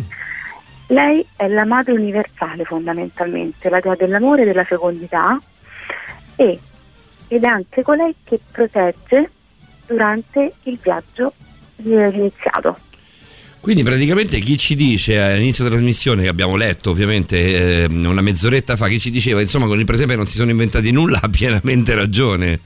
Lei 0.89 1.25
è 1.37 1.49
la 1.49 1.65
madre 1.65 1.93
universale 1.93 2.65
fondamentalmente, 2.65 3.71
la 3.71 3.81
dea 3.81 3.95
dell'amore 3.95 4.43
e 4.43 4.45
della 4.45 4.65
fecondità 4.65 5.41
e, 6.37 6.59
ed 7.29 7.43
è 7.43 7.47
anche 7.47 7.83
colei 7.83 8.15
che 8.23 8.39
protegge 8.51 9.31
durante 9.87 10.53
il 10.65 10.79
viaggio 10.83 11.33
eh, 11.77 12.09
iniziato. 12.09 12.77
Quindi 13.61 13.83
praticamente 13.83 14.41
chi 14.41 14.59
ci 14.59 14.77
dice 14.77 15.19
all'inizio 15.19 15.65
della 15.65 15.77
trasmissione 15.77 16.23
che 16.23 16.29
abbiamo 16.29 16.55
letto 16.55 16.91
ovviamente 16.91 17.85
eh, 17.85 17.87
una 17.87 18.21
mezz'oretta 18.21 18.77
fa, 18.77 18.89
chi 18.89 19.01
ci 19.01 19.11
diceva 19.11 19.41
insomma 19.41 19.67
con 19.67 19.79
il 19.79 19.87
presepe 19.87 20.17
non 20.17 20.27
si 20.27 20.37
sono 20.37 20.51
inventati 20.51 20.91
nulla 20.91 21.19
ha 21.23 21.31
pienamente 21.31 21.95
ragione, 21.95 22.61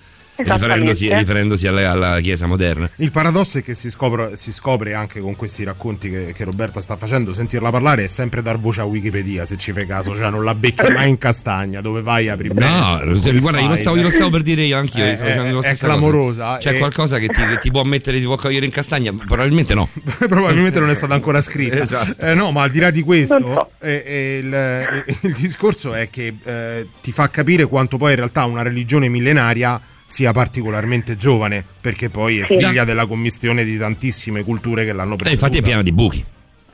riferendosi, 0.45 1.15
riferendosi 1.15 1.67
alla, 1.67 1.91
alla 1.91 2.21
Chiesa 2.21 2.47
moderna. 2.47 2.89
Il 2.97 3.11
paradosso 3.11 3.59
è 3.59 3.63
che 3.63 3.75
si 3.75 3.91
scopre, 3.91 4.37
si 4.37 4.53
scopre 4.53 4.95
anche 4.95 5.21
con 5.21 5.37
questi 5.37 5.65
racconti 5.65 6.11
che, 6.11 6.33
che 6.35 6.45
Roberta 6.45 6.81
sta 6.81 6.97
facendo, 6.97 7.33
sentirla 7.33 7.71
parlare 7.71 8.05
è 8.05 8.07
sempre 8.07 8.43
dar 8.43 8.59
voce 8.59 8.81
a 8.81 8.85
Wikipedia, 8.85 9.45
se 9.45 9.57
ci 9.57 9.73
fai 9.73 9.87
caso, 9.87 10.15
cioè 10.15 10.31
non 10.31 10.45
la 10.45 10.55
becchi 10.55 10.93
mai 10.93 11.09
in 11.11 11.19
castagna, 11.19 11.81
dove 11.81 12.03
vai 12.03 12.29
apri 12.29 12.49
bene 12.49 12.67
No, 12.69 12.99
quel 13.21 13.41
guarda, 13.41 13.59
glielo 13.61 13.71
file. 13.73 13.81
stavo, 13.81 13.97
glielo 13.97 14.11
stavo 14.11 14.31
per 14.31 14.43
dire 14.43 14.63
io 14.63 14.79
anch'io. 14.79 15.05
Eh, 15.05 15.15
sto 15.17 15.25
facendo 15.25 15.61
la 15.61 15.67
è- 15.67 15.73
è 15.73 15.77
clamorosa, 15.77 16.57
C'è 16.59 16.75
e- 16.75 16.79
qualcosa 16.79 17.19
che 17.19 17.29
ti, 17.29 17.45
che 17.45 17.59
ti 17.59 17.71
può 17.71 17.83
mettere, 17.83 18.19
ti 18.19 18.25
può 18.25 18.37
cogliere 18.37 18.65
in 18.67 18.73
castagna? 18.73 19.13
Probabilmente 19.13 19.75
no. 19.75 19.89
Probabilmente 20.29 20.81
non 20.81 20.91
è 20.91 20.95
stata 20.95 21.15
ancora 21.15 21.41
scritta. 21.41 21.77
Esatto. 21.83 22.25
Eh, 22.25 22.35
no, 22.35 22.51
ma 22.53 22.63
al 22.63 22.71
di 22.71 22.79
là 22.79 22.91
di 22.91 23.03
questo, 23.03 23.39
so. 23.39 23.71
eh, 23.81 24.03
eh, 24.07 24.39
il, 24.43 25.05
il 25.23 25.35
discorso 25.35 25.95
è 25.95 26.09
che 26.11 26.35
eh, 26.43 26.89
ti 27.01 27.13
fa 27.13 27.29
capire 27.31 27.67
quanto 27.67 27.97
poi 27.97 28.11
in 28.11 28.17
realtà 28.17 28.45
una 28.45 28.63
religione 28.63 29.09
millenaria 29.09 29.81
sia 30.11 30.33
particolarmente 30.33 31.17
giovane, 31.17 31.63
perché 31.81 32.09
poi 32.09 32.39
è 32.39 32.47
Sì. 32.47 32.57
figlia 32.57 32.85
della 32.85 33.07
commistione 33.07 33.63
di 33.63 33.77
tantissime 33.77 34.43
culture 34.43 34.85
che 34.87 34.93
l'hanno 34.95 35.15
E 35.15 35.17
preceduta. 35.17 35.29
Eh, 35.31 35.33
infatti 35.35 35.59
è 35.59 35.63
piena 35.63 35.83
di 35.83 35.93
buchi. 35.93 36.25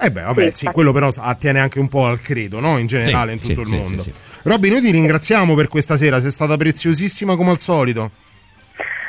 Eh 0.00 0.10
beh, 0.10 0.22
vabbè, 0.22 0.50
Sì, 0.50 0.66
quello 0.66 0.92
però 0.92 1.08
attiene 1.16 1.58
anche 1.60 1.78
un 1.80 1.88
po' 1.88 2.06
al 2.06 2.20
credo, 2.20 2.60
no? 2.60 2.78
In 2.78 2.86
generale, 2.86 3.36
Sì, 3.40 3.50
in 3.50 3.54
tutto 3.54 3.66
sì, 3.68 3.74
il 3.74 3.78
sì, 3.78 3.82
mondo. 3.88 4.02
sì, 4.02 4.12
Robby, 4.44 4.68
noi 4.70 4.80
ti 4.80 4.90
ringraziamo 4.90 5.54
per 5.54 5.68
questa 5.68 5.96
sera, 5.96 6.20
sei 6.20 6.30
stata 6.30 6.56
preziosissima 6.56 7.36
come 7.36 7.50
al 7.50 7.58
solito. 7.58 8.10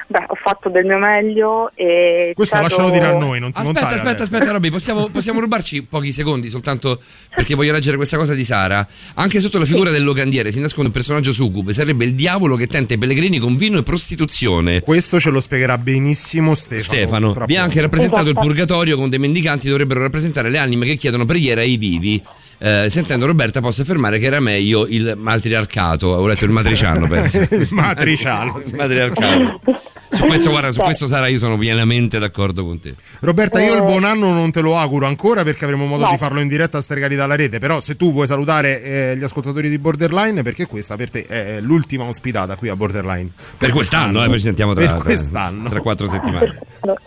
Beh, 0.07 0.23
ho 0.27 0.35
fatto 0.35 0.69
del 0.69 0.85
mio 0.85 0.99
meglio 0.99 1.71
e 1.73 2.31
Questo 2.35 2.55
stato- 2.57 2.63
lascialo 2.69 2.89
dire 2.91 3.07
a 3.09 3.17
noi, 3.17 3.39
non 3.39 3.51
ti 3.51 3.57
Aspetta, 3.59 3.63
montare 3.81 3.85
aspetta, 4.01 4.09
adesso. 4.09 4.23
aspetta, 4.35 4.51
Robby, 4.51 4.69
possiamo, 4.71 5.07
possiamo 5.07 5.39
rubarci 5.39 5.83
pochi 5.83 6.11
secondi 6.11 6.49
soltanto 6.49 7.01
perché 7.33 7.55
voglio 7.55 7.71
leggere 7.71 7.97
questa 7.97 8.15
cosa 8.17 8.35
di 8.35 8.43
Sara. 8.43 8.87
Anche 9.15 9.39
sotto 9.39 9.57
la 9.57 9.65
figura 9.65 9.89
del 9.89 10.03
locandiere 10.03 10.51
si 10.51 10.59
nasconde 10.59 10.89
un 10.89 10.93
personaggio 10.93 11.33
succube, 11.33 11.73
sarebbe 11.73 12.05
il 12.05 12.13
diavolo 12.13 12.55
che 12.55 12.67
tenta 12.67 12.93
i 12.93 12.97
pellegrini 12.99 13.39
con 13.39 13.55
vino 13.55 13.79
e 13.79 13.83
prostituzione. 13.83 14.79
Questo 14.81 15.19
ce 15.19 15.31
lo 15.31 15.39
spiegherà 15.39 15.77
benissimo 15.79 16.53
Stefano. 16.53 16.83
Stefano, 17.31 17.45
vi 17.47 17.55
ha 17.57 17.63
anche 17.63 17.81
rappresentato 17.81 18.21
il 18.25 18.29
Esatto. 18.29 18.45
purgatorio 18.45 18.97
con 18.97 19.09
dei 19.09 19.17
mendicanti 19.19 19.67
dovrebbero 19.69 20.01
rappresentare 20.01 20.49
le 20.49 20.59
anime 20.59 20.85
che 20.85 20.97
chiedono 20.97 21.25
preghiera 21.25 21.61
ai 21.61 21.77
vivi. 21.77 22.21
Eh, 22.57 22.87
sentendo 22.89 23.25
Roberta 23.25 23.59
posso 23.59 23.81
affermare 23.81 24.17
che 24.17 24.25
era 24.25 24.39
meglio 24.39 24.87
il 24.87 25.15
matriarcato, 25.17 26.07
ho 26.07 26.27
letto 26.27 26.45
il 26.45 26.51
matriciano 26.51 27.07
penso. 27.09 27.39
Il 27.49 27.67
matriciano, 27.71 28.59
sì. 28.61 28.75
Matriarcato. 28.75 29.59
Su 30.09 30.25
questo, 30.27 30.49
guarda, 30.49 30.71
su 30.71 30.81
questo 30.81 31.07
Sara 31.07 31.27
io 31.27 31.39
sono 31.39 31.57
pienamente 31.57 32.19
d'accordo 32.19 32.63
con 32.63 32.79
te. 32.79 32.95
Roberta, 33.21 33.61
io 33.61 33.75
il 33.75 33.83
buon 33.83 34.03
anno 34.03 34.31
non 34.33 34.51
te 34.51 34.61
lo 34.61 34.77
auguro 34.77 35.05
ancora 35.07 35.43
perché 35.43 35.63
avremo 35.65 35.85
modo 35.85 36.03
No. 36.05 36.11
di 36.11 36.17
farlo 36.17 36.39
in 36.39 36.47
diretta 36.47 36.79
stregati 36.81 37.15
dalla 37.15 37.35
rete. 37.35 37.57
Però, 37.59 37.79
se 37.79 37.95
tu 37.95 38.11
vuoi 38.11 38.27
salutare 38.27 38.81
eh, 38.83 39.17
gli 39.17 39.23
ascoltatori 39.23 39.67
di 39.69 39.77
Borderline, 39.79 40.41
perché 40.43 40.65
questa 40.67 40.95
per 40.95 41.09
te 41.09 41.23
è 41.23 41.59
l'ultima 41.61 42.03
ospitata 42.05 42.55
qui 42.55 42.69
a 42.69 42.75
Borderline. 42.75 43.31
Per 43.57 43.71
quest'anno, 43.71 44.23
eh, 44.23 44.27
poi 44.27 44.37
ci 44.37 44.43
sentiamo 44.45 44.73
tra, 44.73 44.85
Per 44.85 45.01
quest'anno. 45.03 45.69
tra 45.69 45.81
quattro 45.81 46.07
settimane. 46.09 46.59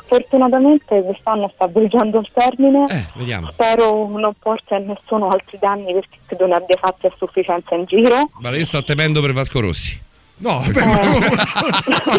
Fortunatamente 0.07 1.03
quest'anno 1.03 1.51
sta 1.55 1.65
avvolgendo 1.65 2.19
il 2.19 2.29
termine. 2.33 2.87
Eh, 2.91 3.05
vediamo. 3.17 3.51
Spero 3.53 4.09
non 4.19 4.33
porti 4.39 4.75
a 4.75 4.79
nessuno 4.79 5.29
altri 5.29 5.59
danni 5.61 5.93
perché 5.93 6.19
credo 6.27 6.47
ne 6.47 6.55
abbia 6.55 6.77
fatti 6.81 7.07
a 7.07 7.13
sufficienza 7.17 7.75
in 7.75 7.85
giro. 7.85 8.29
Guarda, 8.41 8.59
io 8.59 8.65
sto 8.65 8.83
temendo 8.83 9.21
per 9.21 9.33
Vasco 9.33 9.61
Rossi. 9.61 10.01
No, 10.39 10.63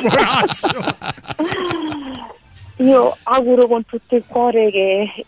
poraccio. 0.10 0.68
Io 2.78 3.16
auguro 3.24 3.68
con 3.68 3.86
tutto 3.86 4.16
il 4.16 4.24
cuore 4.28 4.72
che 4.72 5.26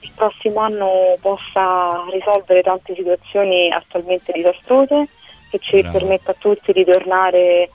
il 0.00 0.10
prossimo 0.14 0.60
anno 0.60 1.16
possa 1.20 2.04
risolvere 2.12 2.62
tante 2.62 2.94
situazioni 2.94 3.70
attualmente 3.72 4.32
disastrose, 4.32 5.08
che 5.50 5.58
ci 5.60 5.80
Bravo. 5.80 5.98
permetta 5.98 6.30
a 6.32 6.36
tutti 6.38 6.72
di 6.72 6.84
tornare 6.84 7.70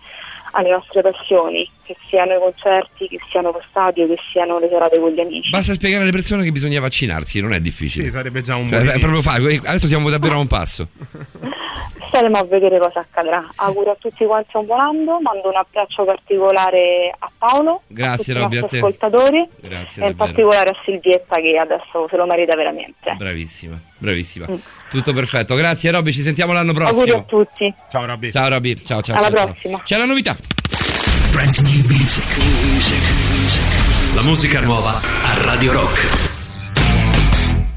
alle 0.57 0.71
nostre 0.71 1.01
passioni, 1.03 1.69
che 1.83 1.95
siano 2.09 2.33
i 2.33 2.39
concerti, 2.39 3.07
che 3.07 3.19
siano 3.29 3.51
lo 3.51 3.61
stadio, 3.69 4.07
che 4.07 4.17
siano 4.31 4.57
le 4.57 4.67
serate 4.69 4.99
con 4.99 5.11
gli 5.11 5.19
amici. 5.19 5.49
Basta 5.49 5.73
spiegare 5.73 6.01
alle 6.01 6.11
persone 6.11 6.43
che 6.43 6.51
bisogna 6.51 6.79
vaccinarsi, 6.79 7.39
non 7.39 7.53
è 7.53 7.59
difficile. 7.59 8.05
Sì, 8.05 8.09
sarebbe 8.09 8.41
già 8.41 8.55
un 8.55 8.67
Cioè, 8.67 8.83
buon 8.83 8.99
proprio 8.99 9.21
fa- 9.21 9.33
adesso 9.35 9.85
siamo 9.87 10.09
davvero 10.09 10.35
a 10.35 10.39
un 10.39 10.47
passo. 10.47 10.87
Staremo 12.07 12.37
a 12.37 12.43
vedere 12.45 12.79
cosa 12.79 13.01
accadrà. 13.01 13.45
Auguro 13.57 13.91
a 13.91 13.97
tutti 13.99 14.25
quanti 14.25 14.55
un 14.57 14.65
buon 14.65 14.79
anno, 14.79 15.19
mando 15.21 15.49
un 15.49 15.55
abbraccio 15.55 16.05
particolare 16.05 17.13
a 17.17 17.29
Paolo, 17.37 17.81
Grazie, 17.87 18.33
a 18.33 18.43
tutti 18.43 18.55
i 18.55 18.59
nostri 18.59 18.77
ascoltatori 18.77 19.47
Grazie, 19.59 20.03
e 20.03 20.07
in 20.09 20.15
davvero. 20.15 20.15
particolare 20.15 20.69
a 20.69 20.75
Silvietta 20.85 21.35
che 21.35 21.57
adesso 21.57 22.07
se 22.09 22.15
lo 22.17 22.25
merita 22.25 22.55
veramente. 22.55 23.13
Bravissima, 23.17 23.79
bravissima. 23.97 24.45
Tutto 24.89 25.13
perfetto. 25.13 25.55
Grazie 25.55 25.91
Robby, 25.91 26.11
ci 26.11 26.21
sentiamo 26.21 26.53
l'anno 26.53 26.73
Mm. 26.73 26.81
Auguri 26.81 27.11
a 27.11 27.21
prossimo. 27.23 27.25
tutti. 27.45 27.73
Ciao, 27.89 28.05
Robby. 28.05 28.31
Ciao 28.31 28.47
Robby, 28.49 28.75
ciao 28.83 29.01
ciao. 29.01 29.15
Alla 29.17 29.27
ciao, 29.29 29.35
ciao. 29.37 29.45
prossima. 29.53 29.81
C'è 29.83 29.97
la 29.97 30.05
novità. 30.05 30.35
Brand 31.31 31.57
new 31.57 31.85
music. 31.87 32.23
La 34.13 34.21
musica 34.21 34.59
nuova 34.61 34.99
a 35.23 35.43
Radio 35.43 35.71
Rock. 35.73 36.25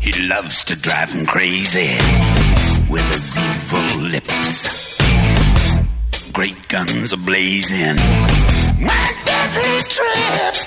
He 0.03 0.27
loves 0.27 0.63
to 0.65 0.75
drive 0.77 1.13
him 1.13 1.25
crazy 1.27 1.97
with 2.89 3.05
his 3.15 3.37
evil 3.37 4.07
lips. 4.09 4.97
Great 6.33 6.57
guns 6.69 7.13
are 7.13 7.21
blazing. 7.23 7.99
My 8.79 8.95
deadly 9.25 9.83
trip. 9.89 10.60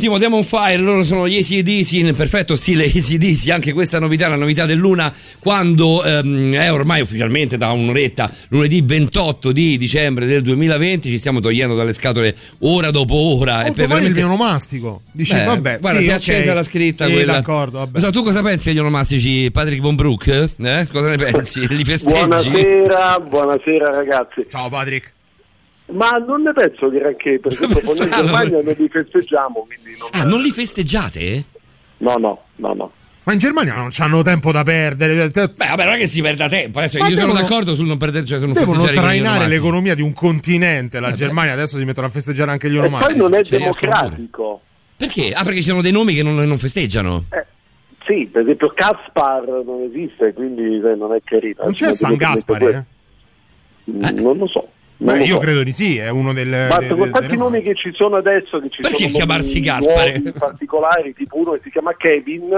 Fino 0.00 0.14
all'ultimo 0.14 0.18
Demon 0.18 0.44
Fire, 0.44 0.78
loro 0.82 1.02
sono 1.04 1.28
gli 1.28 1.36
ACDC 1.36 1.92
in 1.92 2.14
perfetto 2.16 2.56
stile 2.56 2.86
ACDC, 2.86 3.50
anche 3.50 3.74
questa 3.74 3.98
novità, 3.98 4.28
la 4.28 4.36
novità 4.36 4.64
del 4.64 4.78
Luna, 4.78 5.12
quando 5.40 6.02
ehm, 6.02 6.54
è 6.54 6.72
ormai 6.72 7.02
ufficialmente 7.02 7.58
da 7.58 7.70
un'oretta, 7.72 8.30
lunedì 8.48 8.80
28 8.80 9.52
di 9.52 9.76
dicembre 9.76 10.24
del 10.24 10.40
2020, 10.40 11.10
ci 11.10 11.18
stiamo 11.18 11.40
togliendo 11.40 11.74
dalle 11.74 11.92
scatole 11.92 12.34
ora 12.60 12.90
dopo 12.90 13.14
ora. 13.14 13.58
Oh, 13.58 13.66
e 13.66 13.72
per 13.72 13.82
il 13.84 13.88
veramente- 13.88 14.18
mio 14.20 14.28
onomastico. 14.28 15.02
Dici, 15.12 15.34
Beh, 15.34 15.44
vabbè, 15.44 15.78
guarda, 15.80 15.98
sì, 15.98 16.04
si 16.04 16.10
è 16.10 16.14
ok. 16.14 16.18
accesa 16.18 16.54
la 16.54 16.62
scritta 16.62 17.06
Sì, 17.06 17.12
quella. 17.12 17.32
d'accordo, 17.32 17.78
vabbè. 17.80 18.00
So, 18.00 18.10
tu 18.10 18.22
cosa 18.22 18.42
pensi 18.42 18.70
agli 18.70 18.78
onomastici, 18.78 19.50
Patrick 19.50 19.82
Von 19.82 19.96
Broek? 19.96 20.26
Eh? 20.56 20.86
Cosa 20.90 21.08
ne 21.10 21.16
pensi? 21.16 21.66
Li 21.68 21.84
festeggi? 21.84 22.14
Buonasera, 22.14 23.18
buonasera 23.20 23.90
ragazzi. 23.90 24.46
Ciao 24.48 24.70
Patrick. 24.70 25.12
Ma 25.92 26.10
non 26.26 26.42
ne 26.42 26.52
penso 26.52 26.88
granché, 26.88 27.38
perché 27.40 27.66
dopo 27.68 27.92
noi 27.94 28.04
in. 28.06 28.10
Germania 28.10 28.60
non 28.62 28.74
li 28.76 28.88
festeggiamo, 28.88 29.66
quindi 29.66 29.98
non... 29.98 30.08
Ah, 30.12 30.24
non 30.24 30.40
li 30.40 30.50
festeggiate? 30.50 31.44
No, 31.98 32.14
no, 32.14 32.42
no, 32.56 32.74
no. 32.74 32.90
Ma 33.22 33.32
in 33.34 33.38
Germania 33.38 33.74
non 33.74 33.88
hanno 33.98 34.22
tempo 34.22 34.50
da 34.50 34.62
perdere. 34.62 35.28
Beh, 35.28 35.50
vabbè, 35.56 35.84
non 35.84 35.94
è 35.94 35.98
che 35.98 36.06
si 36.06 36.22
perda 36.22 36.48
tempo. 36.48 36.78
Adesso 36.78 36.98
Ma 36.98 37.08
io 37.08 37.16
sono 37.18 37.32
devono- 37.32 37.46
d'accordo 37.46 37.74
sul 37.74 37.86
non 37.86 37.98
perdere, 37.98 38.24
cioè 38.24 38.38
sul 38.38 38.48
non 38.48 38.56
Devono 38.56 38.82
trainare 38.84 39.18
onomastici. 39.18 39.50
l'economia 39.50 39.94
di 39.94 40.02
un 40.02 40.12
continente. 40.14 40.98
La 41.00 41.12
Germania 41.12 41.52
adesso 41.52 41.76
si 41.76 41.84
mettono 41.84 42.06
a 42.06 42.10
festeggiare 42.10 42.50
anche 42.50 42.68
gli 42.70 42.76
E 42.76 42.78
poi 42.78 42.86
onomastici. 42.88 43.18
non 43.18 43.34
è 43.34 43.44
ci 43.44 43.56
riescono 43.56 43.90
democratico. 43.92 44.60
Perché? 44.96 45.32
Ah, 45.32 45.42
perché 45.44 45.58
ci 45.60 45.68
sono 45.68 45.82
dei 45.82 45.92
nomi 45.92 46.14
che 46.14 46.22
non, 46.22 46.34
non 46.34 46.58
festeggiano. 46.58 47.24
Eh, 47.30 47.46
sì, 48.06 48.26
per 48.32 48.42
esempio 48.42 48.72
Caspar 48.74 49.44
non 49.64 49.82
esiste, 49.88 50.32
quindi 50.32 50.76
eh, 50.76 50.94
non 50.96 51.12
è 51.14 51.20
carino. 51.22 51.62
Non 51.64 51.72
c'è 51.74 51.92
San 51.92 52.12
metto 52.12 52.24
Gaspari, 52.24 52.64
eh? 52.66 52.84
Mm, 53.90 54.18
Non 54.22 54.36
lo 54.38 54.46
so. 54.46 54.68
Beh, 55.02 55.24
io 55.24 55.34
so. 55.36 55.40
credo 55.40 55.62
di 55.62 55.72
sì, 55.72 55.96
è 55.96 56.10
uno 56.10 56.32
del... 56.34 56.50
Basta 56.50 56.78
de- 56.80 56.88
de- 56.88 56.94
con 56.94 57.10
tanti 57.10 57.26
delle- 57.28 57.38
nomi 57.38 57.62
che 57.62 57.74
ci 57.74 57.90
sono 57.94 58.16
adesso, 58.16 58.60
che 58.60 58.68
ci 58.68 58.82
Perché 58.82 59.04
sono 59.04 59.12
chiamarsi 59.14 59.60
Gaspare? 59.60 60.12
nuovi, 60.18 60.32
particolari, 60.38 61.14
tipo 61.14 61.38
uno 61.38 61.52
che 61.52 61.60
si 61.64 61.70
chiama 61.70 61.94
Kevin, 61.96 62.48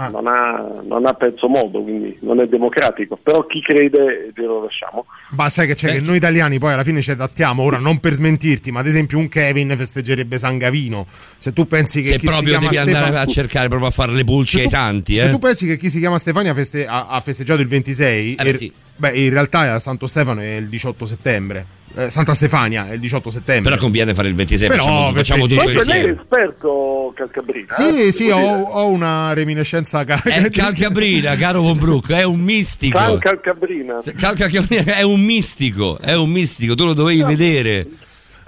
Ah. 0.00 0.08
non, 0.10 0.28
ha, 0.28 0.80
non 0.84 1.06
ha 1.06 1.12
penso 1.14 1.48
modo, 1.48 1.82
quindi 1.82 2.16
non 2.20 2.40
è 2.40 2.46
democratico. 2.46 3.18
Però 3.20 3.44
chi 3.46 3.60
crede 3.60 4.30
glielo 4.32 4.62
lasciamo. 4.62 5.06
Ma 5.30 5.48
sai 5.48 5.66
che 5.66 5.74
c'è? 5.74 5.94
Che 5.94 6.00
noi 6.00 6.16
italiani 6.18 6.60
poi 6.60 6.72
alla 6.72 6.84
fine 6.84 7.00
ci 7.02 7.10
adattiamo. 7.10 7.64
Ora, 7.64 7.78
non 7.78 7.98
per 7.98 8.12
smentirti, 8.12 8.70
ma 8.70 8.78
ad 8.78 8.86
esempio 8.86 9.18
un 9.18 9.26
Kevin 9.26 9.74
festeggerebbe 9.76 10.38
San 10.38 10.56
Gavino. 10.56 11.04
Se 11.08 11.52
tu 11.52 11.66
pensi 11.66 12.00
che 12.00 12.06
Se 12.08 12.18
chi 12.18 12.26
si 12.28 12.32
proprio 12.32 12.50
chiama 12.58 12.64
devi 12.66 12.76
andare 12.78 13.04
Stefano- 13.06 13.22
a 13.22 13.26
cercare 13.26 13.68
proprio 13.68 13.88
a 13.88 13.92
fare 13.92 14.12
le 14.12 14.22
pulci 14.24 14.56
Se 14.58 14.62
ai 14.62 14.68
santi, 14.68 15.16
Se 15.18 15.26
eh. 15.26 15.30
tu 15.30 15.38
pensi 15.38 15.66
che 15.66 15.76
chi 15.76 15.88
si 15.88 15.98
chiama 15.98 16.16
Stefania 16.18 16.54
feste- 16.54 16.86
ha, 16.86 17.08
ha 17.08 17.20
festeggiato 17.20 17.60
il 17.60 17.66
26, 17.68 18.34
Eh 18.36 18.42
beh, 18.44 18.48
e- 18.50 18.56
sì. 18.56 18.72
beh, 18.96 19.10
in 19.10 19.30
realtà 19.30 19.74
a 19.74 19.78
Santo 19.80 20.06
Stefano 20.06 20.40
è 20.40 20.54
il 20.54 20.68
18 20.68 21.06
settembre. 21.06 21.66
Eh, 21.96 22.10
Santa 22.10 22.34
Stefania 22.34 22.88
è 22.88 22.94
il 22.94 23.00
18 23.00 23.30
settembre. 23.30 23.70
Però 23.70 23.82
conviene 23.82 24.14
fare 24.14 24.28
il 24.28 24.34
26, 24.34 24.68
Però 24.68 24.82
facciamo, 24.82 25.12
facciamo 25.12 25.46
tutto 25.46 25.60
Comunque 25.62 25.84
lei 25.84 25.94
è 25.94 25.98
insieme. 26.08 26.20
esperto 26.20 27.12
Calcabrina. 27.16 27.72
Sì, 27.72 28.06
eh? 28.06 28.12
sì, 28.12 28.30
ho, 28.30 28.38
ho 28.38 28.88
una 28.88 29.32
reminiscenza. 29.32 30.00
È 30.04 30.50
Calcabrina, 30.50 31.36
caro 31.36 31.62
Von 31.62 31.78
Brook, 31.78 32.10
è 32.12 32.22
un 32.22 32.40
mistico. 32.40 33.18
Calcabrina. 33.18 33.98
Cal- 34.16 34.36
Calcabrina 34.36 34.96
è 34.96 35.02
un 35.02 35.20
mistico, 35.20 35.98
è 35.98 36.14
un 36.14 36.30
mistico, 36.30 36.74
tu 36.74 36.84
lo 36.84 36.92
dovevi 36.94 37.22
vedere. 37.22 37.86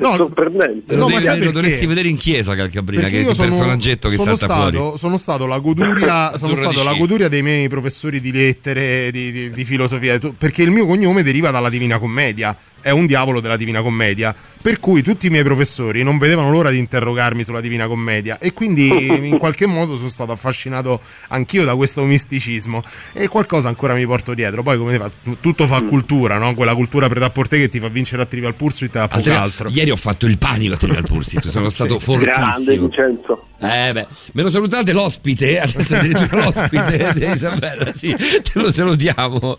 No, 0.00 0.14
sorprendente. 0.16 0.94
No, 0.96 1.08
Lo, 1.08 1.14
ma 1.14 1.20
devi- 1.20 1.44
lo 1.44 1.50
dovresti 1.52 1.86
vedere 1.86 2.08
in 2.08 2.16
chiesa 2.16 2.54
Calcabrina, 2.54 3.02
Perché 3.02 3.18
che 3.18 3.26
è 3.26 3.28
il 3.28 3.34
sono, 3.34 3.48
personaggetto 3.48 4.08
che 4.08 4.14
sono 4.16 4.34
salta 4.36 4.54
stato, 4.54 4.76
fuori. 4.78 4.98
sono 4.98 5.16
stato 5.16 5.46
la 5.46 5.58
goduria, 5.58 6.36
sono 6.38 6.54
stato 6.54 6.82
la 6.82 6.94
goduria 6.94 7.28
dei 7.28 7.42
miei 7.42 7.68
professori 7.68 8.20
di 8.20 8.32
lettere, 8.32 9.10
di, 9.10 9.30
di- 9.30 9.50
di 9.50 9.64
filosofia, 9.64 10.18
perché 10.36 10.62
il 10.62 10.70
mio 10.70 10.86
cognome 10.86 11.22
deriva 11.22 11.50
dalla 11.50 11.68
Divina 11.68 11.98
Commedia, 11.98 12.56
è 12.82 12.88
un 12.90 13.04
diavolo 13.04 13.40
della 13.40 13.56
Divina 13.58 13.82
Commedia, 13.82 14.34
per 14.62 14.80
cui 14.80 15.02
tutti 15.02 15.26
i 15.26 15.30
miei 15.30 15.44
professori 15.44 16.02
non 16.02 16.16
vedevano 16.16 16.50
l'ora 16.50 16.70
di 16.70 16.78
interrogarmi 16.78 17.44
sulla 17.44 17.60
Divina 17.60 17.86
Commedia 17.86 18.38
e 18.38 18.54
quindi 18.54 18.88
in 19.28 19.36
qualche 19.38 19.66
modo 19.66 19.96
sono 19.96 20.08
stato 20.08 20.32
affascinato 20.32 20.98
anch'io 21.28 21.64
da 21.64 21.74
questo 21.76 22.02
misticismo 22.04 22.82
e 23.12 23.28
qualcosa 23.28 23.68
ancora 23.68 23.92
mi 23.94 24.06
porto 24.06 24.32
dietro. 24.32 24.62
Poi 24.62 24.78
come 24.78 24.96
fa, 24.98 25.10
tu- 25.22 25.36
tutto 25.40 25.64
Mm. 25.64 25.66
fa 25.66 25.82
cultura, 25.82 26.38
no? 26.38 26.54
quella 26.54 26.74
cultura 26.74 27.06
preta-porter 27.08 27.58
che 27.60 27.68
ti 27.68 27.78
fa 27.80 27.88
vincere 27.88 28.22
a 28.22 28.24
Trivial 28.26 28.54
Pursuit 28.54 28.96
e 28.96 28.98
a 29.00 29.08
poco 29.08 29.30
altro. 29.30 29.68
Ieri 29.70 29.89
ho 29.90 29.96
fatto 29.96 30.26
il 30.26 30.38
panico 30.38 30.74
a 30.74 30.76
Trivial 30.76 31.04
Pursuit, 31.06 31.48
sono 31.48 31.68
stato 31.68 31.98
Grande 31.98 32.28
fortissimo. 32.32 32.86
Vincenzo. 32.86 33.44
Eh 33.62 33.92
beh, 33.92 34.06
me 34.32 34.42
lo 34.42 34.48
salutate 34.48 34.92
l'ospite, 34.92 35.60
adesso 35.60 35.94
addirittura 35.96 36.44
l'ospite 36.44 37.12
di 37.14 37.24
Isabella, 37.26 37.92
sì, 37.92 38.14
te 38.16 38.52
lo 38.54 38.70
salutiamo. 38.72 39.58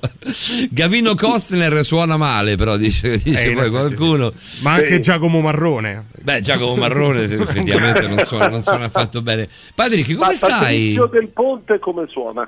Gavino 0.71 1.15
Costner 1.15 1.83
suona 1.85 2.17
male, 2.17 2.55
però 2.55 2.77
dice, 2.77 3.17
dice 3.21 3.51
Eh, 3.51 3.53
poi 3.53 3.69
qualcuno. 3.69 4.33
Ma 4.63 4.71
anche 4.73 4.93
Sì. 4.95 4.99
Giacomo 5.01 5.39
Marrone. 5.41 6.05
Beh, 6.21 6.41
Giacomo 6.41 6.75
Marrone 6.75 7.23
effettivamente 7.25 8.07
non 8.07 8.19
suona, 8.25 8.47
non 8.47 8.63
suona 8.63 8.85
affatto 8.85 9.21
bene. 9.21 9.47
Patrick, 9.75 10.09
Ma 10.11 10.25
come 10.25 10.33
stai? 10.35 10.49
Patrizio 10.59 11.05
del 11.07 11.27
Ponte 11.29 11.79
come 11.79 12.05
suona? 12.09 12.47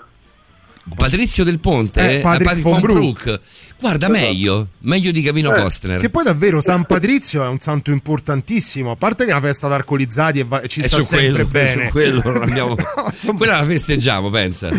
Patrizio 0.95 1.43
del 1.43 1.59
Ponte? 1.59 2.17
Eh, 2.17 2.21
Patrick 2.21 2.59
von 2.59 2.81
Broek. 2.81 3.39
Guarda, 3.79 4.07
meglio, 4.09 4.67
meglio 4.79 5.11
di 5.11 5.21
Gavino 5.21 5.53
Eh, 5.53 5.59
Costner. 5.61 5.99
Che 5.99 6.09
poi 6.09 6.23
davvero 6.23 6.61
San 6.61 6.85
Patrizio 6.85 7.43
è 7.43 7.47
un 7.47 7.59
santo 7.59 7.91
importantissimo. 7.91 8.91
A 8.91 8.95
parte 8.95 9.23
che 9.25 9.31
è 9.31 9.33
una 9.33 9.41
festa 9.41 9.65
ad 9.67 9.73
alcolizzati 9.73 10.39
e, 10.39 10.43
va- 10.43 10.65
ci 10.67 10.81
E 10.81 10.87
sta 10.87 10.97
Eh, 10.97 11.01
su 11.01 11.05
sempre 11.07 11.31
quello, 11.45 11.47
bene. 11.49 11.85
su 11.85 11.91
quello 11.91 12.21
non 12.31 12.41
abbiamo... 12.43 12.75
No, 12.75 13.09
insomma- 13.11 13.37
Quella 13.37 13.57
la 13.57 13.65
festeggiamo, 13.65 14.29
pensa. 14.29 14.69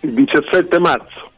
Il 0.00 0.12
17 0.12 0.78
marzo. 0.78 1.30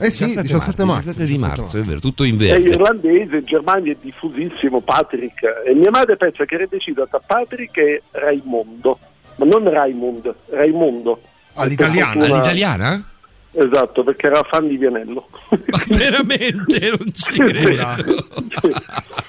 Eh 0.00 0.10
sì, 0.10 0.24
17, 0.26 0.84
marzo. 0.84 1.08
17 1.08 1.24
di 1.24 1.32
17 1.32 1.60
marzo, 1.60 1.76
è 1.78 1.80
vero, 1.82 1.98
tutto 1.98 2.22
in 2.22 2.34
È 2.34 2.38
verde. 2.38 2.68
irlandese, 2.68 3.36
in 3.38 3.44
Germania 3.44 3.92
è 3.92 3.96
diffusissimo 4.00 4.80
Patrick. 4.80 5.42
E 5.66 5.74
mia 5.74 5.90
madre 5.90 6.16
pensa 6.16 6.44
che 6.44 6.54
era 6.54 6.66
deciso 6.66 7.06
tra 7.08 7.18
Patrick 7.24 7.76
e 7.78 8.02
Raimondo. 8.12 8.98
Ma 9.36 9.44
non 9.46 9.68
Raimond, 9.68 10.32
Raimondo. 10.50 11.20
All'italiana? 11.62 12.12
Fortuna- 12.12 12.34
All'italiana? 12.34 13.08
Esatto, 13.50 14.04
perché 14.04 14.26
era 14.26 14.40
fan 14.48 14.68
di 14.68 14.76
Vianello. 14.76 15.26
Ma 15.50 15.82
veramente 15.88 16.90
non 16.96 17.12
ci 17.12 17.32
credo. 17.32 18.26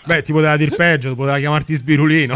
Beh, 0.05 0.21
ti 0.21 0.31
poteva 0.33 0.57
dir 0.57 0.75
peggio, 0.75 1.15
poteva 1.15 1.37
chiamarti 1.37 1.75
Sbirulino. 1.75 2.35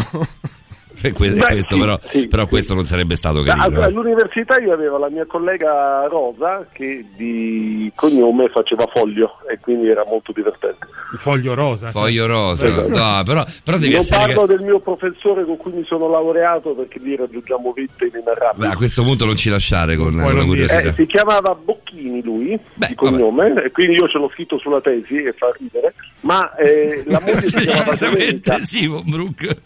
Que- 1.14 1.28
e 1.28 1.32
Beh, 1.34 1.46
questo 1.46 1.74
sì, 1.74 1.80
però, 1.80 1.98
sì, 2.02 2.26
però 2.28 2.42
sì. 2.44 2.48
questo 2.48 2.74
non 2.74 2.84
sarebbe 2.84 3.14
stato 3.16 3.42
carino. 3.42 3.80
eh. 3.80 3.84
All'università 3.84 4.60
io 4.60 4.72
avevo 4.72 4.98
la 4.98 5.08
mia 5.10 5.26
collega 5.26 6.06
Rosa 6.08 6.66
che 6.72 7.04
di 7.16 7.90
cognome 7.94 8.48
faceva 8.48 8.86
foglio 8.92 9.38
e 9.50 9.58
quindi 9.60 9.88
era 9.88 10.04
molto 10.06 10.32
divertente. 10.32 10.86
Foglio 11.16 11.54
rosa. 11.54 11.90
cioè. 11.92 12.02
Foglio 12.02 12.26
rosa, 12.26 12.66
no, 12.68 13.22
però, 13.24 13.44
però 13.62 13.76
devi 13.78 13.92
non 13.92 14.00
essere. 14.00 14.26
parlo 14.34 14.46
del 14.46 14.60
mio 14.60 14.78
professore 14.80 15.44
con 15.44 15.56
cui 15.56 15.72
mi 15.72 15.84
sono 15.84 16.08
laureato 16.08 16.70
perché 16.74 16.98
lì 16.98 17.14
raggiungiamo 17.16 17.72
vette 17.72 18.06
inenarrabili. 18.06 18.66
Beh, 18.66 18.72
a 18.72 18.76
questo 18.76 19.02
punto 19.02 19.24
non 19.24 19.36
ci 19.36 19.48
lasciare 19.50 19.96
con, 19.96 20.14
la 20.16 20.44
curiosità. 20.44 20.80
Eh, 20.88 20.92
si 20.94 21.06
chiamava 21.06 21.54
Bocchini 21.54 22.22
lui, 22.22 22.58
Beh, 22.74 22.86
di 22.88 22.94
cognome, 22.94 23.62
e 23.64 23.70
quindi 23.70 23.94
io 23.96 24.08
ce 24.08 24.18
l'ho 24.18 24.28
scritto 24.32 24.58
sulla 24.58 24.80
tesi 24.80 25.16
e 25.22 25.32
fa 25.32 25.52
ridere, 25.58 25.94
ma 26.20 26.54
eh, 26.56 27.02
la 27.06 27.20
moglie 27.20 27.40
si 27.40 27.56
chiamava 27.56 27.94
Domenica. 27.96 28.56
sì, 28.58 28.86
Von 28.86 29.04
Broek. 29.06 29.56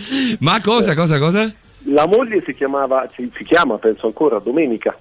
Ma 0.40 0.60
cosa, 0.60 0.94
cosa, 0.94 1.18
cosa? 1.18 1.52
La 1.84 2.06
moglie 2.06 2.42
si 2.44 2.52
chiamava, 2.54 3.08
si, 3.16 3.30
si 3.36 3.44
chiama 3.44 3.78
penso 3.78 4.06
ancora 4.06 4.38
Domenica. 4.38 4.96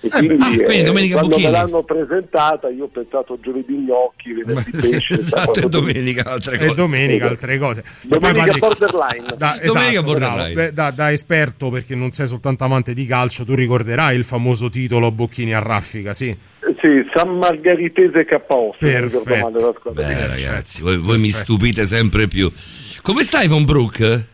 E 0.00 0.10
quindi, 0.10 0.34
ah, 0.38 0.46
quindi 0.46 0.74
eh, 0.76 0.84
Domenica 0.84 1.14
quando 1.14 1.30
Bocchini. 1.34 1.50
me 1.50 1.58
l'hanno 1.58 1.82
presentata 1.82 2.68
io 2.68 2.84
ho 2.84 2.86
pensato 2.86 3.36
giovedì 3.42 3.74
gnocchi, 3.74 4.32
venerdì 4.32 4.70
pesce. 4.90 5.14
esatto, 5.14 5.58
e 5.58 5.68
domenica 5.68 6.22
altre 6.30 6.54
E 6.54 6.58
cose. 6.58 6.74
domenica 6.74 7.26
altre 7.26 7.58
cose. 7.58 7.80
E 7.80 8.06
poi, 8.06 8.18
Domenica 8.20 8.58
Patrick, 8.58 8.60
borderline. 8.60 9.26
da, 9.36 9.58
Domenica 9.60 9.64
esatto, 9.64 10.02
borderline. 10.04 10.52
bravo. 10.52 10.54
Beh, 10.54 10.72
da, 10.72 10.90
da 10.92 11.10
esperto, 11.10 11.70
perché 11.70 11.96
non 11.96 12.12
sei 12.12 12.28
soltanto 12.28 12.62
amante 12.62 12.94
di 12.94 13.06
calcio, 13.06 13.44
tu 13.44 13.54
ricorderai 13.54 14.16
il 14.16 14.22
famoso 14.24 14.68
titolo 14.68 15.10
Bocchini 15.10 15.52
a 15.52 15.58
raffica, 15.58 16.14
sì. 16.14 16.26
Sì, 16.80 17.04
San 17.16 17.36
Margaritese 17.36 18.24
KO. 18.24 18.76
Perfetto. 18.78 19.90
Beh, 19.90 20.26
ragazzi, 20.28 20.82
voi, 20.82 20.98
voi 20.98 21.18
mi 21.18 21.30
stupite 21.30 21.86
sempre 21.86 22.28
più. 22.28 22.52
Come 23.02 23.24
stai, 23.24 23.48
Von 23.48 23.64
Broek? 23.64 24.24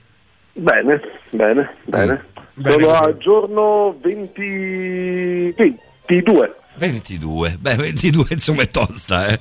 Bene, 0.55 1.01
bene, 1.31 1.77
bene. 1.87 2.25
Bene, 2.55 2.81
Sono 2.81 2.93
al 2.93 3.17
giorno 3.19 3.97
20... 4.01 5.55
22. 5.57 6.55
22. 6.77 7.57
Beh, 7.59 7.75
22 7.75 8.25
insomma 8.31 8.63
è 8.63 8.69
tosta, 8.69 9.27
eh. 9.27 9.41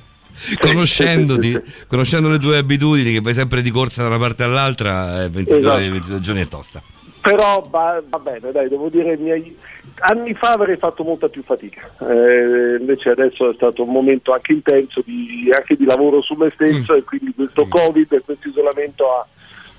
Conoscendoti, 0.58 1.56
conoscendo 1.86 2.28
le 2.28 2.38
tue 2.38 2.58
abitudini, 2.58 3.12
che 3.12 3.20
vai 3.20 3.32
sempre 3.32 3.62
di 3.62 3.70
corsa 3.70 4.02
da 4.02 4.08
una 4.08 4.18
parte 4.18 4.42
all'altra, 4.42 5.22
eh, 5.22 5.28
22, 5.28 5.58
Esatto. 5.58 5.78
22 5.78 6.20
giorni 6.20 6.40
è 6.42 6.48
tosta. 6.48 6.82
Però 7.20 7.64
va, 7.70 8.02
va 8.06 8.18
bene, 8.18 8.50
dai, 8.50 8.68
devo 8.68 8.88
dire, 8.88 9.16
miei... 9.16 9.56
anni 10.00 10.34
fa 10.34 10.54
avrei 10.54 10.76
fatto 10.76 11.04
molta 11.04 11.28
più 11.28 11.44
fatica. 11.44 11.88
Eh, 12.00 12.78
invece 12.80 13.10
adesso 13.10 13.48
è 13.48 13.54
stato 13.54 13.84
un 13.84 13.92
momento 13.92 14.32
anche 14.32 14.52
intenso 14.52 15.02
di, 15.06 15.48
anche 15.54 15.76
di 15.76 15.84
lavoro 15.84 16.20
su 16.20 16.34
me 16.34 16.50
stesso 16.52 16.94
e 16.94 17.04
quindi 17.04 17.32
questo 17.32 17.66
Covid 17.68 18.12
e 18.12 18.20
questo 18.20 18.48
isolamento 18.48 19.04
ha, 19.04 19.26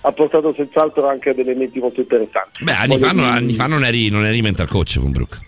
ha 0.05 0.11
portato 0.11 0.53
senz'altro 0.55 1.07
anche 1.07 1.31
a 1.31 1.33
delle 1.33 1.51
elementi 1.51 1.79
molto 1.79 2.01
interessanti. 2.01 2.63
Beh, 2.63 2.73
anni 2.73 2.97
fa, 2.97 3.11
dire- 3.11 3.25
anni 3.25 3.53
fa 3.53 3.65
non, 3.67 3.83
eri, 3.83 4.09
non 4.09 4.25
eri 4.25 4.41
mental 4.41 4.67
coach, 4.67 4.99
Von 4.99 5.11
Broek. 5.11 5.39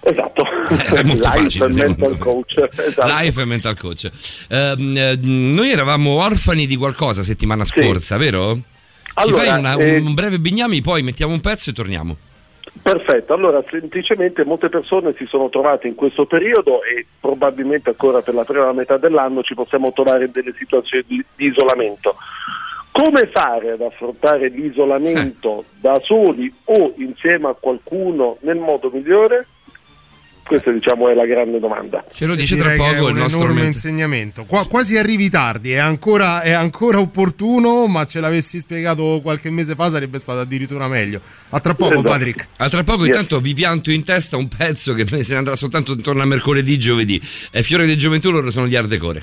Esatto. 0.00 0.42
È 0.68 1.02
molto 1.04 1.28
Life 1.28 1.40
facile, 1.42 1.68
mental 1.86 2.10
me. 2.10 2.18
coach. 2.18 2.68
Esatto. 2.76 3.06
Life 3.06 3.40
e 3.40 3.44
mental 3.44 3.78
coach. 3.78 4.10
Ehm, 4.50 4.96
eh, 4.96 5.18
noi 5.22 5.70
eravamo 5.70 6.10
orfani 6.22 6.66
di 6.66 6.76
qualcosa 6.76 7.22
settimana 7.22 7.64
scorsa, 7.64 8.16
vero? 8.16 8.58
Allora, 9.14 9.42
Ci 9.42 9.48
fai 9.48 9.58
una- 9.58 9.76
eh, 9.76 9.98
un 9.98 10.12
breve 10.14 10.38
bignami, 10.40 10.82
poi 10.82 11.02
mettiamo 11.02 11.32
un 11.32 11.40
pezzo 11.40 11.70
e 11.70 11.72
torniamo. 11.72 12.16
Perfetto, 12.82 13.32
allora 13.32 13.62
semplicemente 13.70 14.44
molte 14.44 14.68
persone 14.68 15.14
si 15.16 15.24
sono 15.26 15.48
trovate 15.48 15.86
in 15.86 15.94
questo 15.94 16.26
periodo 16.26 16.82
e 16.82 17.06
probabilmente 17.20 17.90
ancora 17.90 18.20
per 18.20 18.34
la 18.34 18.42
prima 18.44 18.72
metà 18.72 18.96
dell'anno 18.98 19.42
ci 19.44 19.54
possiamo 19.54 19.92
trovare 19.92 20.24
in 20.24 20.32
delle 20.32 20.52
situazioni 20.58 21.04
di, 21.06 21.24
di 21.36 21.46
isolamento. 21.46 22.16
Come 22.96 23.28
fare 23.32 23.72
ad 23.72 23.80
affrontare 23.80 24.48
l'isolamento 24.50 25.64
da 25.80 26.00
soli 26.04 26.52
o 26.66 26.94
insieme 26.98 27.48
a 27.48 27.56
qualcuno 27.58 28.38
nel 28.42 28.56
modo 28.58 28.88
migliore? 28.88 29.48
Questa 30.46 30.70
diciamo 30.70 31.08
è 31.08 31.14
la 31.14 31.26
grande 31.26 31.58
domanda. 31.58 32.04
Ce 32.12 32.24
lo 32.24 32.36
dice 32.36 32.54
tra 32.56 32.70
Direi 32.70 32.86
è 32.90 32.92
poco 32.94 33.08
il 33.08 33.14
un 33.14 33.20
nostro 33.20 33.40
enorme 33.40 33.62
ment- 33.62 33.74
insegnamento. 33.74 34.44
Qua- 34.44 34.68
quasi 34.68 34.96
arrivi 34.96 35.28
tardi, 35.28 35.72
è 35.72 35.78
ancora, 35.78 36.42
è 36.42 36.52
ancora 36.52 37.00
opportuno, 37.00 37.88
ma 37.88 38.04
ce 38.04 38.20
l'avessi 38.20 38.60
spiegato 38.60 39.18
qualche 39.24 39.50
mese 39.50 39.74
fa 39.74 39.88
sarebbe 39.88 40.20
stato 40.20 40.38
addirittura 40.38 40.86
meglio. 40.86 41.20
A 41.50 41.58
tra 41.58 41.74
poco, 41.74 41.94
Esatto. 41.94 42.08
Patrick. 42.10 42.46
A 42.58 42.68
tra 42.68 42.84
poco 42.84 43.00
Yes. 43.06 43.08
intanto 43.08 43.40
vi 43.40 43.54
pianto 43.54 43.90
in 43.90 44.04
testa 44.04 44.36
un 44.36 44.46
pezzo 44.46 44.94
che 44.94 45.04
se 45.24 45.32
ne 45.32 45.38
andrà 45.38 45.56
soltanto 45.56 45.94
intorno 45.94 46.22
a 46.22 46.26
mercoledì, 46.26 46.78
giovedì. 46.78 47.20
È 47.50 47.60
Fiore 47.62 47.86
di 47.86 47.96
Gioventù, 47.96 48.30
loro 48.30 48.52
sono 48.52 48.68
gli 48.68 48.76
Ardecore. 48.76 49.22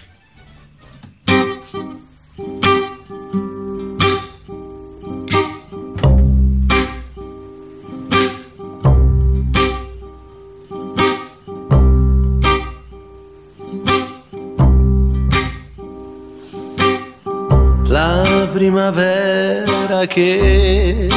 Primavera 18.72 20.06
che 20.06 21.10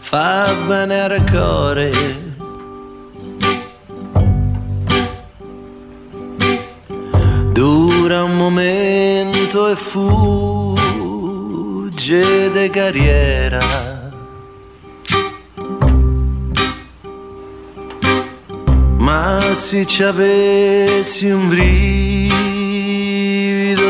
fa 0.00 0.54
bene 0.66 1.02
al 1.02 1.22
cuore. 1.30 1.90
Dura 7.52 8.24
un 8.24 8.36
momento 8.36 9.68
e 9.68 9.76
fugge 9.76 10.80
de 12.52 12.70
carriera. 12.70 13.60
Ma 18.96 19.40
se 19.52 19.84
ci 19.84 20.02
avessi 20.02 21.28
un 21.28 21.48
brivido 21.48 22.64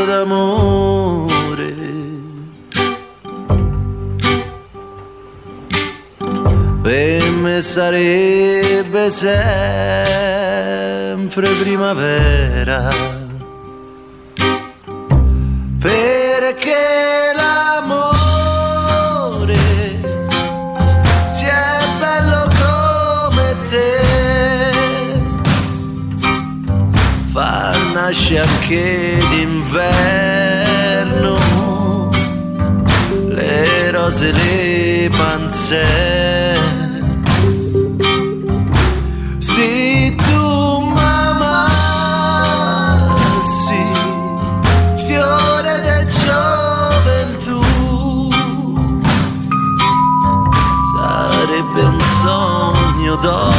d'amore 0.05 1.06
per 6.87 7.27
me 7.43 7.59
sarebbe 7.63 9.11
sempre 9.11 9.39
primavera. 11.65 12.89
Perché 15.81 17.33
l'amore 17.35 18.15
si 21.27 21.45
è 21.45 21.89
bello 21.99 22.49
come 22.61 23.57
te. 23.69 23.99
Fa 27.33 27.75
nascere 27.95 28.49
anche 28.49 29.19
d'inverno 29.31 31.35
le 33.31 33.91
rose 33.91 34.31
le 34.31 35.11
panze 35.17 36.66
pardon 53.23 53.56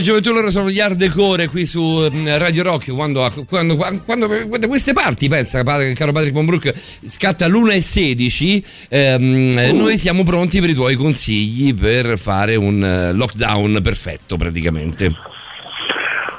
del 0.00 0.02
Gioventù 0.02 0.32
loro 0.32 0.50
sono 0.50 0.70
gli 0.70 0.80
Ardecore 0.80 1.48
qui 1.48 1.66
su 1.66 2.08
mm, 2.10 2.38
Radio 2.38 2.62
Rock 2.62 2.92
quando, 2.94 3.30
quando, 3.46 3.76
quando, 3.76 4.26
da 4.58 4.66
queste 4.66 4.92
parti 4.92 5.28
pensa 5.28 5.62
caro 5.62 6.12
Patrick 6.12 6.32
Von 6.32 6.46
Brook 6.46 6.72
scatta 6.74 7.46
l'1.16 7.46 8.86
ehm, 8.88 9.52
eh, 9.56 9.72
noi 9.72 9.98
siamo 9.98 10.22
pronti 10.22 10.60
per 10.60 10.70
i 10.70 10.74
tuoi 10.74 10.94
consigli 10.94 11.74
per 11.74 12.18
fare 12.18 12.56
un 12.56 12.82
eh, 12.82 13.12
lockdown 13.12 13.80
perfetto 13.82 14.36
praticamente 14.36 15.14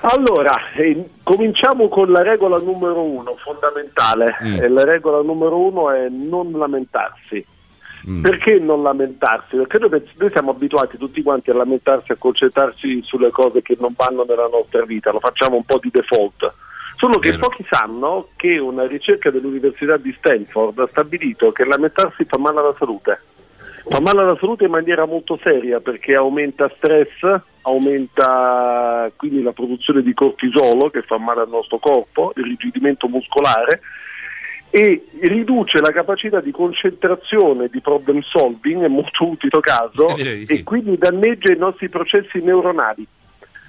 Allora, 0.03 0.49
eh, 0.77 1.09
cominciamo 1.21 1.87
con 1.87 2.09
la 2.11 2.23
regola 2.23 2.57
numero 2.57 3.03
uno, 3.03 3.35
fondamentale. 3.37 4.35
Mm. 4.43 4.59
E 4.59 4.67
la 4.67 4.83
regola 4.83 5.21
numero 5.21 5.59
uno 5.59 5.91
è 5.91 6.09
non 6.09 6.51
lamentarsi. 6.53 7.45
Mm. 8.09 8.21
Perché 8.21 8.57
non 8.59 8.81
lamentarsi? 8.81 9.55
Perché 9.57 9.77
noi, 9.77 9.89
noi 10.17 10.31
siamo 10.31 10.51
abituati 10.51 10.97
tutti 10.97 11.21
quanti 11.21 11.51
a 11.51 11.53
lamentarsi, 11.53 12.11
a 12.11 12.15
concentrarci 12.17 13.03
sulle 13.03 13.29
cose 13.29 13.61
che 13.61 13.77
non 13.79 13.93
vanno 13.95 14.23
nella 14.23 14.47
nostra 14.47 14.83
vita, 14.85 15.11
lo 15.11 15.19
facciamo 15.19 15.57
un 15.57 15.63
po' 15.63 15.79
di 15.79 15.89
default. 15.91 16.53
Solo 16.97 17.19
che 17.19 17.31
Vero. 17.31 17.47
pochi 17.47 17.65
sanno 17.69 18.29
che 18.35 18.59
una 18.59 18.85
ricerca 18.85 19.31
dell'Università 19.31 19.97
di 19.97 20.13
Stanford 20.17 20.77
ha 20.79 20.87
stabilito 20.89 21.51
che 21.51 21.65
lamentarsi 21.65 22.25
fa 22.25 22.37
male 22.37 22.59
alla 22.59 22.75
salute. 22.77 23.21
Fa 23.89 23.99
male 23.99 24.21
alla 24.21 24.37
salute 24.39 24.65
in 24.65 24.71
maniera 24.71 25.05
molto 25.05 25.39
seria 25.41 25.79
perché 25.79 26.13
aumenta 26.13 26.71
stress, 26.75 27.41
aumenta 27.63 29.11
quindi 29.15 29.41
la 29.41 29.51
produzione 29.51 30.03
di 30.03 30.13
cortisolo 30.13 30.91
che 30.91 31.01
fa 31.01 31.17
male 31.17 31.41
al 31.41 31.49
nostro 31.49 31.79
corpo, 31.79 32.33
il 32.35 32.43
rigidimento 32.43 33.07
muscolare 33.07 33.81
e 34.71 35.05
riduce 35.21 35.79
la 35.81 35.91
capacità 35.91 36.39
di 36.39 36.51
concentrazione 36.51 37.67
di 37.69 37.81
problem 37.81 38.21
solving, 38.21 38.83
è 38.83 38.87
molto 38.87 39.27
utile 39.27 39.59
caso, 39.61 40.15
sì. 40.17 40.45
e 40.45 40.63
quindi 40.63 40.97
danneggia 40.97 41.51
i 41.51 41.57
nostri 41.57 41.89
processi 41.89 42.39
neuronali. 42.41 43.05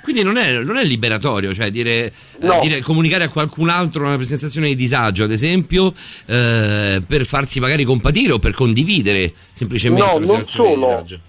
quindi 0.02 0.22
non 0.22 0.36
è, 0.36 0.60
non 0.62 0.76
è 0.78 0.84
liberatorio 0.84 1.52
cioè 1.52 1.70
dire, 1.70 2.06
eh, 2.06 2.12
No. 2.46 2.58
dire- 2.62 2.80
comunicare 2.80 3.24
a 3.24 3.28
qualcun 3.28 3.68
altro 3.68 4.04
una 4.06 4.24
sensazione 4.24 4.68
di 4.68 4.74
disagio 4.76 5.24
ad 5.24 5.30
esempio 5.32 5.92
eh, 6.26 7.02
per 7.06 7.24
farsi 7.24 7.58
magari 7.60 7.84
compatire 7.84 8.32
o 8.32 8.38
per 8.38 8.52
condividere 8.52 9.32
semplicemente 9.52 10.04
No, 10.06 10.16
una 10.16 10.26
non 10.26 10.36
sensazione 10.36 10.68
di 10.68 10.74
solo. 10.80 10.86
disagio 10.86 11.20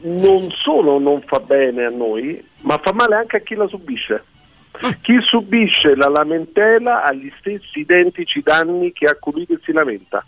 non 0.00 0.48
solo 0.62 0.98
non 0.98 1.22
fa 1.26 1.40
bene 1.40 1.84
a 1.84 1.90
noi, 1.90 2.40
ma 2.60 2.80
fa 2.82 2.92
male 2.92 3.16
anche 3.16 3.36
a 3.38 3.40
chi 3.40 3.54
la 3.56 3.66
subisce. 3.66 4.22
Chi 5.00 5.18
subisce 5.22 5.94
la 5.96 6.08
lamentela 6.08 7.04
ha 7.04 7.12
gli 7.12 7.30
stessi 7.38 7.80
identici 7.80 8.40
danni 8.42 8.92
che 8.92 9.06
a 9.06 9.16
colui 9.18 9.46
che 9.46 9.58
si 9.62 9.72
lamenta. 9.72 10.24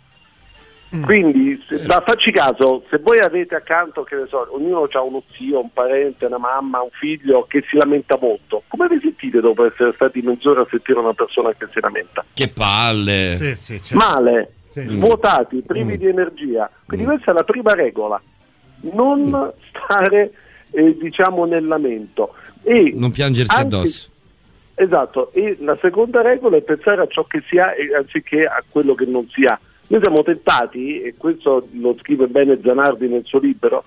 Quindi, 1.05 1.57
se- 1.69 1.85
ma 1.87 2.03
facci 2.05 2.31
caso, 2.31 2.83
se 2.89 2.97
voi 2.97 3.17
avete 3.19 3.55
accanto, 3.55 4.03
che 4.03 4.15
ne 4.17 4.25
so, 4.27 4.45
ognuno 4.51 4.89
ha 4.91 5.01
uno 5.01 5.23
zio, 5.37 5.61
un 5.61 5.71
parente, 5.71 6.25
una 6.25 6.37
mamma, 6.37 6.81
un 6.81 6.89
figlio 6.91 7.45
che 7.47 7.63
si 7.69 7.77
lamenta 7.77 8.17
molto, 8.19 8.63
come 8.67 8.89
vi 8.89 8.99
sentite 8.99 9.39
dopo 9.39 9.65
essere 9.65 9.93
stati 9.93 10.21
mezz'ora 10.21 10.63
a 10.63 10.67
sentire 10.69 10.99
una 10.99 11.13
persona 11.13 11.53
che 11.53 11.67
si 11.71 11.79
lamenta? 11.79 12.25
che 12.33 12.49
palle 12.49 13.31
Sì, 13.31 13.55
sì, 13.55 13.81
certo. 13.81 14.05
Male, 14.05 14.51
Sì, 14.67 14.89
sì. 14.89 14.99
vuotati, 14.99 15.61
privi 15.65 15.97
di 15.97 16.07
energia. 16.07 16.69
Quindi 16.85 17.05
questa 17.05 17.31
è 17.31 17.33
la 17.35 17.43
prima 17.43 17.73
regola, 17.73 18.21
non 18.93 19.53
stare 19.69 20.31
eh, 20.71 20.97
diciamo 20.97 21.45
nel 21.45 21.65
lamento. 21.67 22.33
E 22.63 22.91
non 22.95 23.11
piangersi 23.13 23.55
anche- 23.55 23.75
addosso 23.75 24.10
Esatto, 24.81 25.29
e 25.33 25.57
la 25.59 25.77
seconda 25.79 26.23
regola 26.23 26.57
è 26.57 26.61
pensare 26.61 27.03
a 27.03 27.07
ciò 27.07 27.23
che 27.25 27.43
si 27.47 27.59
ha 27.59 27.71
anziché 27.95 28.47
a 28.47 28.63
quello 28.67 28.95
che 28.95 29.05
non 29.05 29.29
si 29.29 29.45
ha. 29.45 29.57
Noi 29.89 30.01
siamo 30.01 30.23
tentati, 30.23 31.03
e 31.03 31.13
questo 31.15 31.67
lo 31.73 31.95
scrive 31.99 32.25
bene 32.25 32.59
Zanardi 32.63 33.07
nel 33.07 33.23
suo 33.23 33.37
libro, 33.37 33.83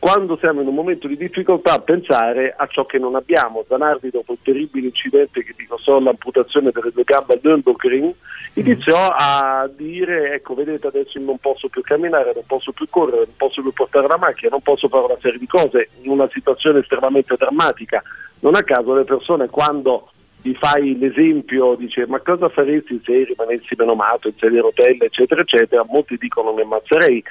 quando 0.00 0.36
siamo 0.38 0.60
in 0.60 0.66
un 0.66 0.74
momento 0.74 1.06
di 1.06 1.16
difficoltà 1.16 1.74
a 1.74 1.78
pensare 1.78 2.52
a 2.56 2.66
ciò 2.66 2.84
che 2.86 2.98
non 2.98 3.14
abbiamo. 3.14 3.64
Zanardi, 3.68 4.10
dopo 4.10 4.32
il 4.32 4.40
terribile 4.42 4.88
incidente 4.88 5.44
che 5.44 5.54
gli 5.56 5.64
costò 5.64 6.00
l'amputazione 6.00 6.72
delle 6.72 6.90
due 6.90 7.04
gambe 7.04 7.34
al 7.34 7.40
Nürburgring, 7.40 8.12
iniziò 8.54 9.14
a 9.16 9.70
dire, 9.72 10.34
ecco, 10.34 10.54
vedete 10.54 10.88
adesso 10.88 11.20
non 11.20 11.38
posso 11.38 11.68
più 11.68 11.82
camminare, 11.82 12.32
non 12.34 12.42
posso 12.48 12.72
più 12.72 12.88
correre, 12.90 13.26
non 13.26 13.36
posso 13.36 13.62
più 13.62 13.72
portare 13.72 14.08
la 14.08 14.18
macchina, 14.18 14.50
non 14.50 14.62
posso 14.62 14.88
fare 14.88 15.04
una 15.04 15.18
serie 15.20 15.38
di 15.38 15.46
cose 15.46 15.90
in 16.00 16.10
una 16.10 16.28
situazione 16.32 16.80
estremamente 16.80 17.36
drammatica. 17.36 18.02
Non 18.40 18.56
a 18.56 18.64
caso 18.64 18.92
le 18.94 19.04
persone 19.04 19.48
quando 19.48 20.08
gli 20.42 20.54
fai 20.54 20.98
l'esempio, 20.98 21.76
dice 21.76 22.06
ma 22.06 22.18
cosa 22.20 22.48
faresti 22.48 23.00
se 23.04 23.24
rimanessi 23.24 23.74
menomato 23.76 24.28
in 24.28 24.34
sedia 24.38 24.58
a 24.58 24.62
rotelle, 24.62 25.04
eccetera, 25.04 25.40
eccetera, 25.40 25.84
molti 25.88 26.16
dicono 26.18 26.52
mi 26.52 26.62
ammazzerei 26.62 27.22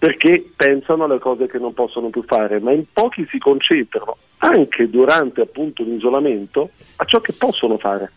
perché 0.00 0.50
pensano 0.56 1.04
alle 1.04 1.18
cose 1.18 1.46
che 1.46 1.58
non 1.58 1.74
possono 1.74 2.08
più 2.08 2.24
fare, 2.24 2.58
ma 2.58 2.72
in 2.72 2.84
pochi 2.90 3.26
si 3.30 3.38
concentrano, 3.38 4.16
anche 4.38 4.88
durante 4.88 5.42
appunto 5.42 5.82
l'isolamento, 5.82 6.70
a 6.96 7.04
ciò 7.04 7.20
che 7.20 7.34
possono 7.38 7.76
fare. 7.76 8.10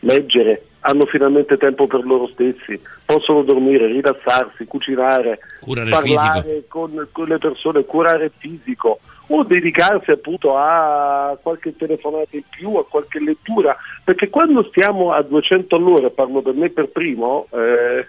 Leggere, 0.00 0.66
hanno 0.80 1.06
finalmente 1.06 1.56
tempo 1.56 1.88
per 1.88 2.04
loro 2.04 2.28
stessi, 2.28 2.80
possono 3.04 3.42
dormire, 3.42 3.88
rilassarsi, 3.88 4.64
cucinare, 4.66 5.40
Curare 5.60 5.90
parlare 5.90 6.64
con, 6.68 7.08
con 7.10 7.26
le 7.26 7.38
persone, 7.38 7.84
curare 7.84 8.26
il 8.26 8.32
fisico 8.38 9.00
o 9.28 9.44
dedicarsi 9.44 10.10
appunto 10.10 10.56
a 10.56 11.36
qualche 11.40 11.76
telefonata 11.76 12.36
in 12.36 12.42
più, 12.48 12.74
a 12.76 12.86
qualche 12.86 13.20
lettura, 13.20 13.76
perché 14.02 14.28
quando 14.28 14.64
stiamo 14.64 15.12
a 15.12 15.22
200 15.22 15.76
all'ora, 15.76 16.10
parlo 16.10 16.40
per 16.40 16.54
me 16.54 16.70
per 16.70 16.88
primo, 16.88 17.46
eh, 17.52 18.06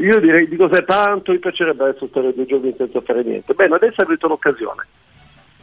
io 0.00 0.20
direi 0.20 0.48
dico 0.48 0.68
se 0.72 0.84
tanto 0.84 1.32
mi 1.32 1.38
piacerebbe 1.38 1.84
adesso 1.84 2.06
stare 2.06 2.32
due 2.34 2.46
giorni 2.46 2.74
senza 2.76 3.00
fare 3.00 3.22
niente. 3.22 3.54
Bene, 3.54 3.74
adesso 3.74 4.02
avete 4.02 4.26
l'occasione, 4.26 4.86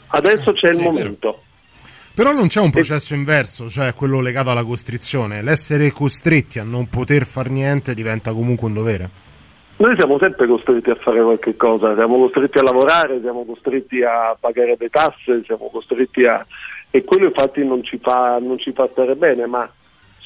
adesso 0.08 0.52
c'è 0.54 0.72
il 0.72 0.82
momento. 0.82 1.42
Però 2.14 2.34
non 2.34 2.48
c'è 2.48 2.60
un 2.60 2.72
processo 2.72 3.14
inverso, 3.14 3.70
cioè 3.70 3.94
quello 3.94 4.22
legato 4.22 4.50
alla 4.50 4.64
costrizione. 4.64 5.44
L'essere 5.44 5.92
costretti 5.92 6.58
a 6.58 6.64
non 6.64 6.90
poter 6.90 7.26
far 7.26 7.50
niente 7.50 7.94
diventa 7.94 8.34
comunque 8.34 8.68
un 8.68 8.74
dovere. 8.74 9.10
Noi 9.80 9.96
siamo 9.96 10.18
sempre 10.18 10.48
costretti 10.48 10.90
a 10.90 10.96
fare 10.96 11.22
qualche 11.22 11.56
cosa, 11.56 11.94
siamo 11.94 12.18
costretti 12.18 12.58
a 12.58 12.64
lavorare, 12.64 13.20
siamo 13.22 13.46
costretti 13.46 14.02
a 14.02 14.36
pagare 14.40 14.76
le 14.78 14.90
tasse, 14.90 15.44
siamo 15.46 15.70
costretti 15.72 16.26
a... 16.26 16.44
e 16.90 17.04
quello 17.04 17.26
infatti 17.26 17.64
non 17.64 17.84
ci 17.84 18.00
fa, 18.00 18.40
non 18.40 18.58
ci 18.58 18.72
fa 18.72 18.90
stare 18.92 19.16
bene, 19.16 19.46
ma 19.46 19.70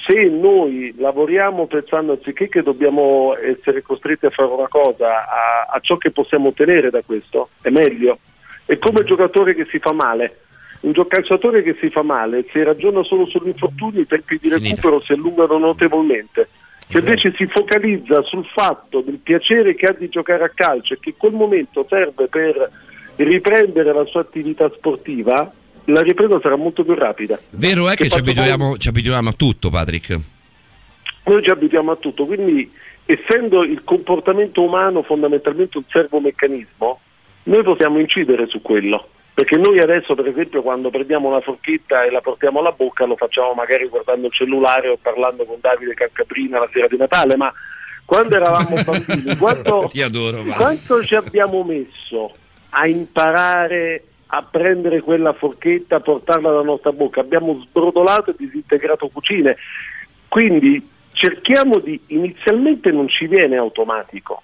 se 0.05 0.29
noi 0.29 0.95
lavoriamo 0.97 1.67
pensando 1.67 2.13
anziché 2.13 2.47
che 2.47 2.63
dobbiamo 2.63 3.35
essere 3.35 3.81
costretti 3.81 4.25
a 4.25 4.29
fare 4.29 4.49
una 4.49 4.69
cosa, 4.69 5.27
a, 5.27 5.67
a 5.69 5.79
ciò 5.81 5.97
che 5.97 6.11
possiamo 6.11 6.47
ottenere 6.47 6.89
da 6.89 7.01
questo, 7.05 7.49
è 7.61 7.69
meglio. 7.69 8.19
È 8.65 8.77
come 8.77 9.01
il 9.01 9.05
giocatore 9.05 9.53
che 9.53 9.65
si 9.69 9.79
fa 9.79 9.91
male. 9.91 10.43
Un 10.81 10.93
calciatore 11.07 11.61
che 11.61 11.75
si 11.79 11.89
fa 11.89 12.03
male, 12.03 12.45
se 12.51 12.63
ragiona 12.63 13.03
solo 13.03 13.25
sull'infortunio, 13.25 13.99
i 13.99 14.07
tempi 14.07 14.39
di 14.41 14.49
recupero 14.49 15.01
si 15.01 15.11
allungano 15.11 15.57
notevolmente. 15.57 16.47
Se 16.91 16.97
invece 16.97 17.33
si 17.37 17.45
focalizza 17.47 18.21
sul 18.23 18.45
fatto 18.45 18.99
del 18.99 19.19
piacere 19.23 19.75
che 19.75 19.85
ha 19.85 19.95
di 19.97 20.09
giocare 20.09 20.43
a 20.43 20.49
calcio 20.49 20.93
e 20.93 20.99
che 20.99 21.13
quel 21.15 21.31
momento 21.31 21.85
serve 21.87 22.27
per 22.27 22.69
riprendere 23.15 23.93
la 23.93 24.03
sua 24.05 24.21
attività 24.21 24.69
sportiva, 24.75 25.49
la 25.85 26.01
ripresa 26.01 26.37
sarà 26.41 26.57
molto 26.57 26.83
più 26.83 26.93
rapida. 26.93 27.39
Vero 27.51 27.89
è 27.89 27.95
che 27.95 28.09
ci 28.09 28.09
fatto 28.09 28.29
abituiamo, 28.29 28.77
ci 28.77 28.89
abituiamo 28.89 29.29
a 29.29 29.33
tutto, 29.33 29.69
Patrick. 29.69 30.19
Noi 31.23 31.43
ci 31.43 31.49
abituiamo 31.49 31.91
a 31.91 31.95
tutto, 31.95 32.25
quindi 32.25 32.69
essendo 33.05 33.63
il 33.63 33.83
comportamento 33.85 34.61
umano 34.61 35.01
fondamentalmente 35.01 35.77
un 35.77 35.83
servomeccanismo, 35.87 36.99
noi 37.43 37.63
possiamo 37.63 37.99
incidere 37.99 38.47
su 38.47 38.61
quello. 38.61 39.07
Perché 39.33 39.57
noi 39.57 39.79
adesso, 39.79 40.13
per 40.13 40.27
esempio, 40.27 40.61
quando 40.61 40.89
prendiamo 40.89 41.29
una 41.29 41.39
forchetta 41.39 42.03
e 42.03 42.11
la 42.11 42.21
portiamo 42.21 42.59
alla 42.59 42.73
bocca, 42.73 43.05
lo 43.05 43.15
facciamo 43.15 43.53
magari 43.53 43.87
guardando 43.87 44.27
il 44.27 44.33
cellulare 44.33 44.89
o 44.89 44.97
parlando 45.01 45.45
con 45.45 45.57
Davide 45.59 45.93
Calcaprina 45.93 46.59
la 46.59 46.69
sera 46.71 46.87
di 46.87 46.97
Natale, 46.97 47.37
ma 47.37 47.51
quando 48.05 48.35
eravamo 48.35 48.75
bambini, 48.83 49.37
quanto, 49.37 49.87
Ti 49.89 50.01
adoro, 50.01 50.43
quanto 50.43 51.01
ci 51.03 51.15
abbiamo 51.15 51.63
messo 51.63 52.33
a 52.71 52.87
imparare 52.87 54.03
a 54.33 54.43
prendere 54.43 55.01
quella 55.01 55.33
forchetta, 55.33 55.97
a 55.97 56.01
portarla 56.01 56.49
alla 56.49 56.61
nostra 56.61 56.91
bocca? 56.91 57.21
Abbiamo 57.21 57.59
sbrodolato 57.63 58.31
e 58.31 58.35
disintegrato 58.37 59.07
cucine. 59.07 59.55
Quindi 60.27 60.89
cerchiamo 61.13 61.79
di, 61.79 61.99
inizialmente 62.07 62.91
non 62.91 63.07
ci 63.07 63.27
viene 63.27 63.57
automatico, 63.57 64.41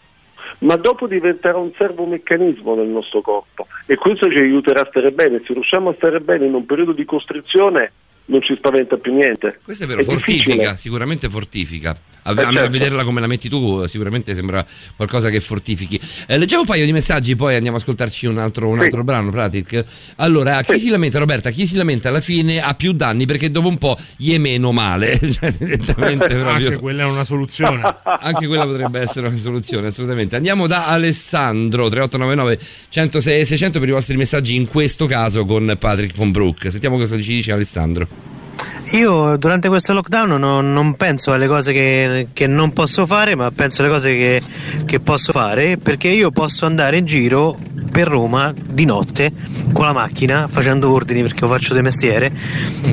ma 0.59 0.75
dopo 0.75 1.07
diventerà 1.07 1.57
un 1.57 1.71
servomeccanismo 1.73 2.75
nel 2.75 2.87
nostro 2.87 3.21
corpo 3.21 3.67
e 3.85 3.95
questo 3.95 4.29
ci 4.29 4.37
aiuterà 4.37 4.81
a 4.81 4.87
stare 4.89 5.11
bene. 5.11 5.41
Se 5.45 5.53
riusciamo 5.53 5.89
a 5.89 5.93
stare 5.93 6.19
bene 6.19 6.45
in 6.45 6.53
un 6.53 6.65
periodo 6.65 6.93
di 6.93 7.05
costrizione 7.05 7.91
non 8.27 8.41
ci 8.41 8.55
spaventa 8.57 8.97
più 8.97 9.13
niente. 9.13 9.59
Questo 9.63 9.83
è 9.83 9.87
vero, 9.87 10.03
difficile. 10.03 10.37
fortifica, 10.43 10.75
sicuramente 10.77 11.29
fortifica. 11.29 11.97
A, 12.23 12.31
Eh, 12.31 12.41
a- 12.41 12.51
certo. 12.51 12.69
vederla 12.69 13.03
come 13.05 13.21
la 13.21 13.27
metti 13.27 13.47
tu, 13.47 13.85
sicuramente 13.87 14.35
sembra 14.35 14.65
qualcosa 14.97 15.29
che 15.29 15.39
fortifichi. 15.39 15.97
Eh, 16.27 16.37
leggevo 16.37 16.61
un 16.61 16.67
paio 16.67 16.83
di 16.83 16.91
messaggi, 16.91 17.37
poi 17.37 17.55
andiamo 17.55 17.77
a 17.77 17.79
ascoltarci 17.79 18.25
un 18.25 18.37
altro, 18.37 18.67
un 18.67 18.77
Sì. 18.79 18.83
altro 18.83 19.03
brano, 19.05 19.29
Pratic. 19.31 19.83
Allora, 20.17 20.61
chi 20.63 20.77
si 20.77 20.89
lamenta, 20.89 21.19
Roberta? 21.19 21.49
Chi 21.51 21.65
si 21.65 21.77
lamenta 21.77 22.09
alla 22.09 22.19
fine 22.19 22.59
ha 22.61 22.73
più 22.73 22.91
danni 22.91 23.25
perché 23.25 23.49
dopo 23.49 23.69
un 23.69 23.77
po' 23.77 23.97
gli 24.17 24.33
è 24.33 24.37
meno 24.37 24.71
male. 24.73 25.17
Cioè, 25.37 25.51
direttamente 25.53 26.27
proprio. 26.27 26.67
Anche 26.67 26.75
quella 26.77 27.03
è 27.03 27.05
una 27.05 27.23
soluzione. 27.23 27.81
Anche 28.19 28.45
quella 28.47 28.65
potrebbe 28.65 28.99
essere 28.99 29.27
una 29.27 29.37
soluzione, 29.37 29.87
assolutamente. 29.87 30.35
Andiamo 30.35 30.67
da 30.67 30.87
Alessandro 30.87 31.87
3899 31.87 32.59
106 32.89 33.39
e 33.39 33.45
600 33.45 33.79
per 33.79 33.87
i 33.87 33.91
vostri 33.93 34.17
messaggi, 34.17 34.55
in 34.55 34.67
questo 34.67 35.05
caso 35.05 35.45
con 35.45 35.73
Patrick 35.79 36.13
von 36.15 36.31
Brook. 36.31 36.69
Sentiamo 36.69 36.97
cosa 36.97 37.17
ci 37.21 37.35
dice 37.35 37.53
Alessandro. 37.53 38.16
Io 38.91 39.35
durante 39.35 39.67
questo 39.67 39.91
lockdown 39.91 40.39
non, 40.39 40.71
non 40.71 40.95
penso 40.95 41.33
alle 41.33 41.47
cose 41.47 41.73
che, 41.73 42.27
che 42.31 42.47
non 42.47 42.71
posso 42.71 43.05
fare, 43.05 43.35
ma 43.35 43.51
penso 43.51 43.81
alle 43.81 43.91
cose 43.91 44.13
che, 44.13 44.41
che 44.85 44.99
posso 45.01 45.33
fare 45.33 45.77
perché 45.77 46.07
io 46.07 46.31
posso 46.31 46.65
andare 46.65 46.97
in 46.97 47.05
giro 47.05 47.57
per 47.91 48.07
Roma 48.07 48.53
di 48.55 48.85
notte 48.85 49.31
con 49.73 49.85
la 49.85 49.91
macchina 49.91 50.47
facendo 50.47 50.91
ordini 50.93 51.21
perché 51.21 51.41
lo 51.41 51.47
faccio 51.47 51.73
di 51.73 51.81
mestiere 51.81 52.31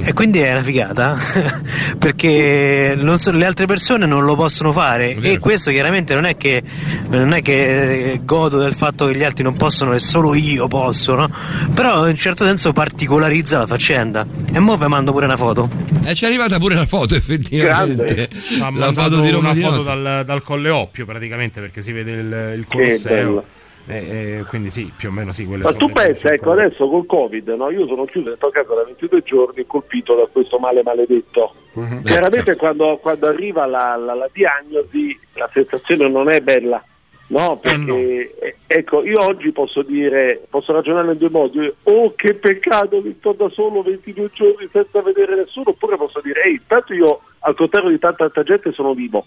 e 0.03 0.13
quindi 0.15 0.41
è 0.41 0.53
una 0.53 0.63
figata 0.63 1.17
perché 1.99 2.95
non 2.97 3.19
so- 3.19 3.31
le 3.33 3.45
altre 3.45 3.67
persone 3.67 4.07
non 4.07 4.25
lo 4.25 4.35
possono 4.35 4.73
fare 4.73 5.15
e 5.15 5.39
questo 5.39 5.71
chiaramente 5.71 6.15
non 6.15 6.25
è 6.25 6.37
che, 6.37 6.63
non 7.09 7.33
è 7.35 7.43
che 7.43 8.13
eh, 8.13 8.21
godo 8.25 8.59
del 8.59 8.75
fatto 8.75 9.07
che 9.07 9.17
gli 9.17 9.25
altri 9.25 9.45
non 9.45 9.57
possono 9.57 9.93
e 9.93 9.99
solo 9.99 10.35
io 10.35 10.69
posso, 10.69 11.15
no? 11.15 11.29
però 11.73 12.05
in 12.05 12.11
un 12.11 12.17
certo 12.17 12.45
senso 12.45 12.73
particolarizza 12.73 13.59
la 13.59 13.67
faccenda 13.67 14.27
e 14.53 14.59
mo 14.59 14.77
vi 14.77 14.87
mando 14.87 15.13
pure 15.13 15.27
una 15.27 15.37
foto. 15.37 15.84
E 16.07 16.15
ci 16.15 16.25
è 16.25 16.27
arrivata 16.29 16.59
pure 16.59 16.75
la 16.75 16.87
foto, 16.87 17.15
effettivamente. 17.15 18.29
Ha 18.61 18.71
La 18.71 18.93
foto 18.93 19.21
di 19.21 19.31
Roma 19.31 19.51
una 19.51 19.55
foto 19.55 19.83
dal, 19.83 20.23
dal 20.25 20.43
Colle 20.43 20.71
Oppio 20.71 21.07
praticamente 21.07 21.61
perché 21.61 21.81
si 21.81 21.93
vede 21.93 22.11
il, 22.13 22.53
il 22.59 22.67
Colosseo. 22.67 23.45
Eh, 23.87 23.97
eh, 24.39 24.45
quindi 24.49 24.71
sì, 24.71 24.91
più 24.97 25.11
o 25.11 25.13
meno 25.13 25.31
sì. 25.31 25.45
quelle 25.45 25.63
Ma 25.63 25.73
tu 25.75 25.87
le 25.89 25.93
pensa, 25.93 26.33
ecco, 26.33 26.53
adesso 26.53 26.89
col 26.89 27.05
Covid, 27.05 27.49
no? 27.51 27.71
io 27.71 27.87
sono 27.87 28.07
chiuso 28.07 28.31
dentro 28.31 28.49
casa 28.49 28.75
da 28.75 28.85
22 28.85 29.23
giorni 29.23 29.67
colpito 29.67 30.15
da 30.15 30.27
questo 30.33 30.59
male 30.59 30.81
maledetto. 30.83 31.55
Mhm. 31.75 32.03
Chiaramente 32.03 32.57
quando, 32.57 32.99
quando 33.03 33.29
arriva 33.29 33.67
la, 33.67 33.95
la- 33.97 34.15
la 34.15 34.29
diagnosi 34.33 35.19
la 35.35 35.51
sensazione 35.53 36.09
non 36.09 36.31
è 36.31 36.41
bella, 36.41 36.83
no? 37.29 37.59
Perché 37.61 38.35
eh, 38.39 38.57
ecco, 38.67 39.05
io 39.05 39.25
oggi 39.25 39.53
posso 39.53 39.83
dire, 39.83 40.43
posso 40.49 40.73
ragionare 40.73 41.13
in 41.13 41.19
due 41.19 41.31
modi, 41.31 41.73
oh 41.85 42.15
che 42.15 42.35
peccato 42.35 43.03
che 43.03 43.15
sto 43.19 43.33
da 43.33 43.49
solo 43.51 43.83
22 43.83 44.31
giorni 44.33 44.69
senza 44.73 45.01
vedere 45.03 45.37
nessuno, 45.37 45.71
oppure 45.71 45.97
posso 45.97 46.21
dire, 46.21 46.43
ehi, 46.43 46.53
intanto 46.53 46.93
io 46.93 47.21
al 47.41 47.55
contrario 47.55 47.91
di 47.91 47.99
tanta 47.99 48.25
altra 48.25 48.43
gente 48.43 48.73
sono 48.73 48.93
vivo 48.93 49.25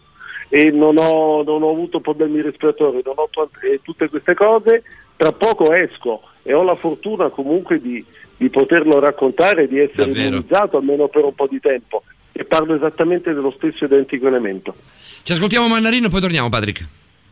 e 0.50 0.72
non 0.72 0.98
ho, 0.98 1.44
non 1.44 1.64
ho 1.64 1.72
avuto 1.72 2.00
problemi 2.00 2.42
respiratori, 2.42 3.02
non 3.04 3.16
ho 3.18 3.30
eh, 3.62 3.80
tutte 3.82 4.10
queste 4.10 4.34
cose, 4.34 4.84
tra 5.16 5.32
poco 5.32 5.74
esco 5.74 6.22
e 6.44 6.54
ho 6.54 6.64
la 6.64 6.76
fortuna 6.76 7.30
comunque 7.30 7.82
di, 7.82 8.04
di 8.38 8.50
poterlo 8.50 9.00
raccontare 9.00 9.64
e 9.64 9.68
di 9.68 9.80
essere 9.80 10.06
Davvero. 10.06 10.28
immunizzato 10.28 10.78
almeno 10.78 11.08
per 11.08 11.26
un 11.26 11.34
po' 11.34 11.48
di 11.48 11.60
tempo 11.60 12.04
e 12.32 12.46
parlo 12.46 12.76
esattamente 12.76 13.34
dello 13.34 13.52
stesso 13.58 13.86
identico 13.86 14.28
elemento. 14.28 14.76
Ci 15.24 15.32
ascoltiamo 15.32 15.68
Mannarino 15.68 16.08
e 16.08 16.10
poi 16.10 16.22
torniamo, 16.22 16.50
Patrick. 16.50 16.88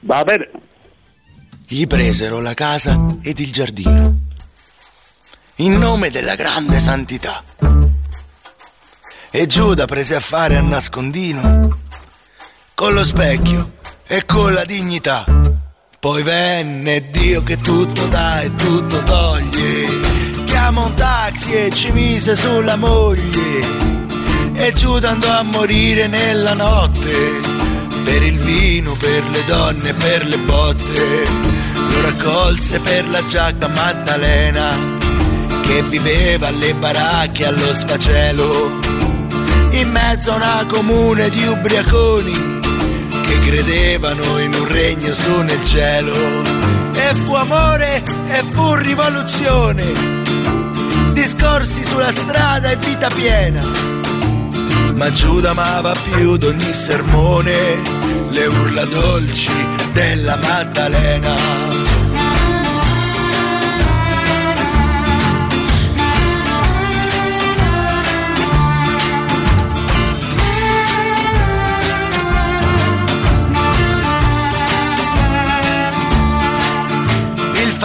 Va 0.06 0.24
bene. 0.24 0.50
Gli 1.68 1.88
presero 1.88 2.40
la 2.40 2.54
casa 2.54 3.16
ed 3.24 3.40
il 3.40 3.52
giardino, 3.52 4.16
in 5.56 5.80
nome 5.80 6.12
della 6.12 6.36
grande 6.36 6.80
santità. 6.80 7.44
E 9.32 9.48
Giuda 9.48 9.86
prese 9.86 10.14
a 10.14 10.20
fare 10.20 10.58
a 10.58 10.62
nascondino, 10.62 11.80
con 12.76 12.94
lo 12.94 13.04
specchio 13.04 13.78
e 14.06 14.26
con 14.26 14.54
la 14.54 14.64
dignità. 14.64 15.26
Poi 16.00 16.22
venne 16.22 17.10
Dio 17.10 17.42
che 17.42 17.58
tutto 17.58 18.06
dà 18.06 18.42
e 18.42 18.54
tutto 18.54 19.02
toglie, 19.02 20.44
chiama 20.46 20.86
un 20.86 20.94
taxi 20.94 21.52
e 21.52 21.72
ci 21.72 21.90
mise 21.90 22.36
sulla 22.36 22.76
moglie. 22.76 24.54
E 24.54 24.72
Giuda 24.74 25.10
andò 25.10 25.32
a 25.32 25.42
morire 25.42 26.06
nella 26.06 26.54
notte, 26.54 27.42
per 28.06 28.22
il 28.22 28.38
vino, 28.38 28.94
per 28.94 29.28
le 29.30 29.44
donne, 29.46 29.94
per 29.94 30.26
le 30.28 30.38
botte. 30.38 31.26
Lo 31.74 32.02
raccolse 32.02 32.80
per 32.80 33.10
la 33.10 33.26
giacca 33.26 33.68
Maddalena, 33.68 34.70
che 35.62 35.82
viveva 35.82 36.48
alle 36.48 36.74
baracche 36.76 37.48
allo 37.48 37.74
sfacelo, 37.74 38.80
in 39.72 39.90
mezzo 39.90 40.32
a 40.32 40.36
una 40.36 40.66
comune 40.68 41.30
di 41.30 41.46
ubriaconi 41.48 42.60
che 43.24 43.40
credevano 43.40 44.40
in 44.40 44.54
un 44.54 44.68
regno 44.68 45.14
su 45.14 45.42
nel 45.42 45.64
cielo. 45.66 46.14
E 46.94 47.14
fu 47.26 47.34
amore 47.34 48.04
e 48.30 48.44
fu 48.52 48.76
rivoluzione, 48.76 49.84
discorsi 51.12 51.84
sulla 51.84 52.12
strada 52.12 52.70
e 52.70 52.78
vita 52.78 53.10
piena. 53.10 54.05
Ma 54.96 55.10
Giuda 55.12 55.52
amava 55.52 55.94
più 56.04 56.38
d'ogni 56.38 56.74
sermone 56.74 57.82
le 58.30 58.46
urla 58.46 58.86
dolci 58.86 59.52
della 59.94 60.38
Maddalena. 60.38 61.76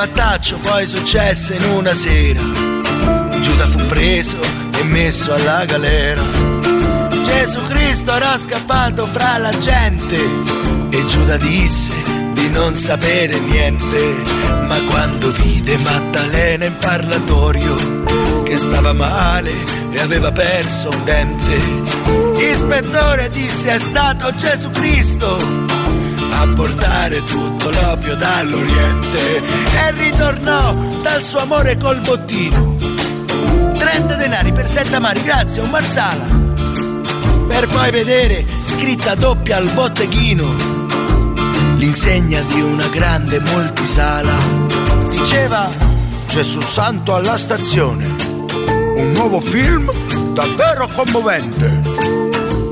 Fattaccio 0.00 0.56
poi 0.62 0.86
successe 0.86 1.56
in 1.56 1.62
una 1.64 1.92
sera. 1.92 2.40
Giuda 3.38 3.66
fu 3.66 3.84
preso 3.84 4.38
e 4.74 4.82
messo 4.82 5.30
alla 5.34 5.66
galera. 5.66 6.79
Gesù 7.50 7.64
Cristo 7.64 8.12
era 8.12 8.38
scappato 8.38 9.06
fra 9.06 9.36
la 9.38 9.50
gente 9.58 10.14
e 10.90 11.04
Giuda 11.06 11.36
disse 11.36 11.90
di 12.32 12.48
non 12.48 12.76
sapere 12.76 13.40
niente. 13.40 14.22
Ma 14.68 14.80
quando 14.84 15.32
vide 15.32 15.76
Maddalena 15.78 16.66
in 16.66 16.76
parlatorio 16.76 18.44
che 18.44 18.56
stava 18.56 18.92
male 18.92 19.50
e 19.90 19.98
aveva 19.98 20.30
perso 20.30 20.90
un 20.90 21.02
dente, 21.02 22.40
ispettore 22.40 23.28
disse 23.30 23.74
è 23.74 23.78
stato 23.80 24.32
Gesù 24.36 24.70
Cristo 24.70 25.36
a 26.30 26.46
portare 26.54 27.24
tutto 27.24 27.68
l'opio 27.68 28.14
dall'Oriente 28.14 29.38
e 29.38 29.90
ritornò 29.96 30.72
dal 31.02 31.20
suo 31.20 31.40
amore 31.40 31.76
col 31.78 31.98
bottino. 31.98 32.76
30 33.76 34.14
denari 34.14 34.52
per 34.52 34.68
sette 34.68 34.94
amari, 34.94 35.20
grazie, 35.24 35.62
un 35.62 35.70
marsala. 35.70 36.49
Per 37.50 37.66
poi 37.66 37.90
vedere 37.90 38.46
scritta 38.62 39.16
doppia 39.16 39.56
al 39.56 39.68
botteghino 39.72 40.78
l'insegna 41.74 42.40
di 42.42 42.60
una 42.60 42.86
grande 42.86 43.40
multisala. 43.40 44.32
Diceva 45.08 45.68
Gesù 46.28 46.60
Santo 46.60 47.12
alla 47.12 47.36
stazione, 47.36 48.06
un 48.94 49.12
nuovo 49.14 49.40
film 49.40 49.90
davvero 50.32 50.88
commovente, 50.94 51.80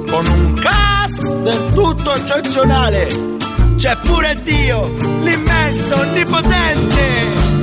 con 0.09 0.27
un 0.27 0.55
cast 0.55 1.29
del 1.43 1.73
tutto 1.75 2.15
eccezionale. 2.15 3.37
C'è 3.77 3.97
pure 4.05 4.41
Dio, 4.45 4.95
l'immenso, 5.23 5.97
onnipotente. 5.97 7.58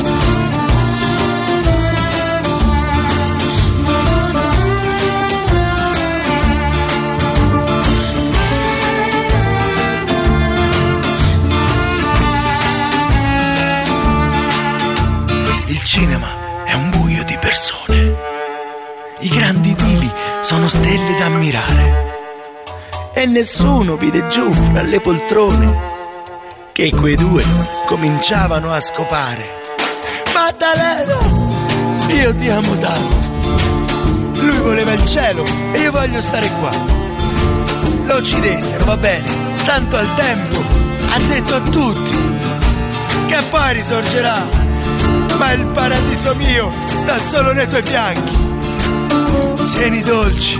Sono 20.55 20.69
stelle 20.69 21.17
da 21.17 21.25
ammirare. 21.25 22.13
E 23.13 23.25
nessuno 23.25 23.97
vide 23.97 24.25
giù 24.29 24.53
fra 24.53 24.83
le 24.83 25.01
poltrone 25.01 25.93
che 26.71 26.91
quei 26.91 27.17
due 27.17 27.43
cominciavano 27.87 28.71
a 28.71 28.79
scopare. 28.79 29.49
Maddalena, 30.33 31.17
io 32.07 32.33
ti 32.35 32.49
amo 32.49 32.77
tanto. 32.77 33.29
Lui 34.39 34.57
voleva 34.59 34.93
il 34.93 35.05
cielo 35.05 35.43
e 35.73 35.79
io 35.79 35.91
voglio 35.91 36.21
stare 36.21 36.49
qua. 36.61 36.71
Lo 38.05 38.15
uccidessero, 38.15 38.85
va 38.85 38.95
bene, 38.95 39.27
tanto 39.65 39.97
al 39.97 40.13
tempo 40.13 40.63
ha 41.09 41.19
detto 41.19 41.55
a 41.55 41.59
tutti 41.59 42.17
che 43.27 43.43
poi 43.49 43.73
risorgerà. 43.73 44.41
Ma 45.37 45.51
il 45.51 45.65
paradiso 45.65 46.33
mio 46.35 46.71
sta 46.95 47.17
solo 47.19 47.51
nei 47.51 47.67
tuoi 47.67 47.83
fianchi. 47.83 48.54
Seni 49.65 50.01
dolci, 50.01 50.59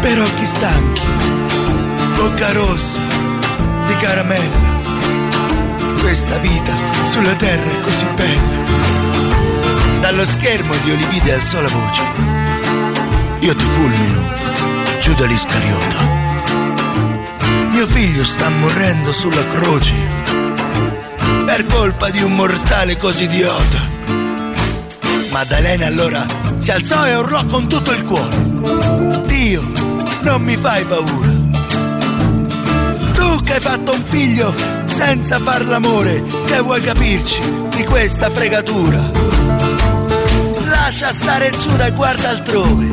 per 0.00 0.20
occhi 0.20 0.46
stanchi, 0.46 1.00
bocca 2.16 2.52
rossa 2.52 3.00
di 3.86 3.94
caramella. 3.94 4.80
Questa 6.00 6.36
vita 6.38 6.72
sulla 7.04 7.34
terra 7.36 7.70
è 7.70 7.80
così 7.82 8.04
bella. 8.16 10.00
Dallo 10.00 10.26
schermo 10.26 10.74
di 10.82 10.90
Olivide 10.90 11.34
alzò 11.34 11.60
la 11.60 11.68
voce. 11.68 12.02
Io 13.40 13.54
ti 13.54 13.64
fulmino, 13.64 14.28
Giuda 15.00 15.24
l'Iscariota. 15.26 15.96
Mio 17.70 17.86
figlio 17.86 18.24
sta 18.24 18.48
morendo 18.48 19.12
sulla 19.12 19.46
croce 19.46 19.94
per 21.44 21.64
colpa 21.66 22.10
di 22.10 22.22
un 22.22 22.34
mortale 22.34 22.96
così 22.96 23.24
idiota. 23.24 23.95
Maddalena 25.36 25.84
allora 25.84 26.24
si 26.56 26.70
alzò 26.70 27.06
e 27.06 27.14
urlò 27.14 27.44
con 27.44 27.68
tutto 27.68 27.90
il 27.92 28.02
cuore. 28.04 29.20
Dio, 29.26 29.62
non 30.22 30.40
mi 30.40 30.56
fai 30.56 30.82
paura. 30.84 31.28
Tu 33.12 33.42
che 33.44 33.52
hai 33.52 33.60
fatto 33.60 33.92
un 33.92 34.02
figlio 34.02 34.54
senza 34.86 35.38
far 35.38 35.66
l'amore, 35.66 36.22
che 36.46 36.60
vuoi 36.60 36.80
capirci 36.80 37.38
di 37.68 37.84
questa 37.84 38.30
fregatura? 38.30 38.98
Lascia 40.64 41.12
stare 41.12 41.50
Giuda 41.50 41.84
e 41.84 41.90
guarda 41.90 42.30
altrove. 42.30 42.92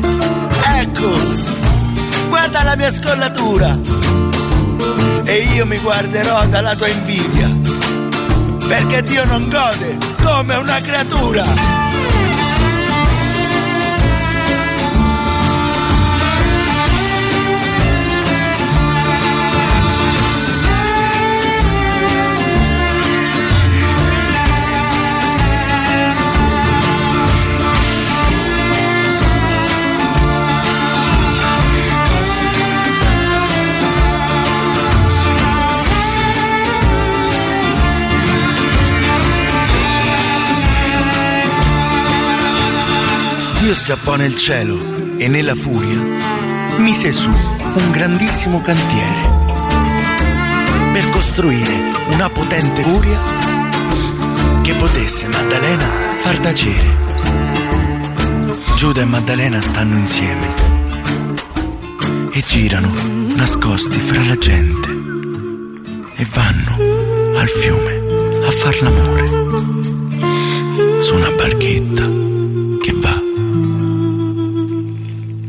Ecco, 0.80 1.16
guarda 2.28 2.62
la 2.62 2.76
mia 2.76 2.92
scollatura. 2.92 3.78
E 5.24 5.36
io 5.54 5.64
mi 5.64 5.78
guarderò 5.78 6.44
dalla 6.48 6.76
tua 6.76 6.88
invidia 6.88 7.50
perché 8.68 9.02
Dio 9.02 9.24
non 9.24 9.48
gode 9.48 9.96
come 10.22 10.56
una 10.56 10.78
creatura. 10.82 11.83
Scappò 43.74 44.14
nel 44.14 44.36
cielo 44.36 44.78
e 45.18 45.28
nella 45.28 45.54
furia 45.54 46.00
mise 46.78 47.12
su 47.12 47.28
un 47.28 47.90
grandissimo 47.90 48.62
cantiere 48.62 49.32
per 50.92 51.10
costruire 51.10 51.92
una 52.12 52.30
potente 52.30 52.82
furia 52.82 53.18
che 54.62 54.74
potesse 54.74 55.26
Maddalena 55.26 55.86
far 56.20 56.38
tacere. 56.38 56.96
Giuda 58.76 59.02
e 59.02 59.04
Maddalena 59.04 59.60
stanno 59.60 59.98
insieme 59.98 60.46
e 62.32 62.42
girano 62.46 62.92
nascosti 63.34 63.98
fra 63.98 64.22
la 64.22 64.36
gente 64.36 64.88
e 66.14 66.26
vanno 66.32 67.38
al 67.38 67.48
fiume 67.48 68.00
a 68.46 68.50
far 68.50 68.80
l'amore 68.82 69.26
su 71.02 71.14
una 71.14 71.30
barchetta 71.32 72.33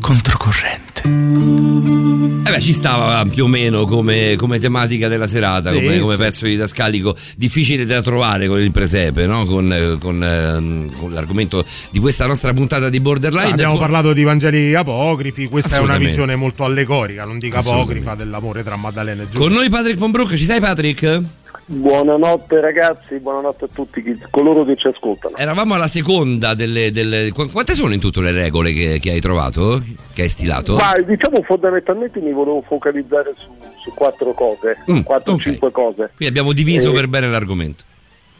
controcorrente. 0.05 1.01
Eh 1.01 2.51
beh, 2.51 2.61
ci 2.61 2.73
stava 2.73 3.25
più 3.27 3.45
o 3.45 3.47
meno 3.47 3.85
come, 3.85 4.35
come 4.37 4.59
tematica 4.59 5.07
della 5.07 5.25
serata, 5.25 5.69
Sì, 5.71 5.81
come, 5.81 5.97
come 5.97 6.13
sì. 6.13 6.19
pezzo 6.19 6.45
di 6.45 6.55
Dascalico, 6.55 7.15
difficile 7.35 7.87
da 7.87 8.03
trovare 8.03 8.47
con 8.47 8.59
il 8.59 8.69
presepe, 8.69 9.25
no? 9.25 9.45
con, 9.45 9.73
eh, 9.73 9.97
con, 9.99 10.23
ehm, 10.23 10.95
con 10.99 11.11
l'argomento 11.11 11.65
di 11.89 11.97
questa 11.97 12.27
nostra 12.27 12.53
puntata 12.53 12.89
di 12.89 12.99
Borderline. 12.99 13.53
Abbiamo 13.53 13.79
parlato 13.79 14.13
di 14.13 14.21
Vangeli 14.21 14.75
apocrifi, 14.75 15.47
questa 15.47 15.77
è 15.77 15.79
una 15.79 15.97
visione 15.97 16.35
molto 16.35 16.65
allegorica, 16.65 17.25
non 17.25 17.39
dico 17.39 17.57
apocrifa, 17.57 18.13
dell'amore 18.13 18.61
tra 18.61 18.75
Maddalena 18.75 19.23
e 19.23 19.27
Giuda. 19.27 19.43
Con 19.43 19.53
noi 19.53 19.69
Patrick 19.69 19.97
von 19.97 20.11
Brook, 20.11 20.35
ci 20.35 20.45
sei 20.45 20.59
Patrick? 20.59 21.23
Buonanotte 21.67 22.61
ragazzi, 22.61 23.17
buonanotte 23.19 23.65
a 23.65 23.67
tutti 23.73 23.99
chi- 24.03 24.19
coloro 24.29 24.63
che 24.65 24.75
ci 24.75 24.85
ascoltano. 24.87 25.35
Eravamo 25.35 25.73
alla 25.73 25.87
seconda 25.87 26.53
delle... 26.53 26.91
delle- 26.91 27.31
qu- 27.31 27.51
quante 27.51 27.73
sono 27.73 27.91
in 27.91 27.99
tutto 27.99 28.21
le 28.21 28.31
regole 28.31 28.71
che, 28.71 28.99
che 29.01 29.09
hai 29.09 29.19
trovato? 29.19 29.81
Che 30.13 30.21
hai 30.21 30.29
stilato? 30.29 30.75
Ma 30.75 30.93
diciamo 31.03 31.41
fondamentalmente 31.41 32.19
mi 32.19 32.31
volevo 32.33 32.61
focalizzare 32.67 33.33
su, 33.35 33.49
su 33.81 33.91
quattro 33.95 34.33
cose, 34.33 34.77
Mm, 34.91 34.99
4-5 34.99 35.71
cose. 35.71 36.11
Qui 36.15 36.27
abbiamo 36.27 36.53
diviso 36.53 36.91
Eh, 36.91 36.93
per 36.93 37.07
bene 37.07 37.29
l'argomento. 37.29 37.83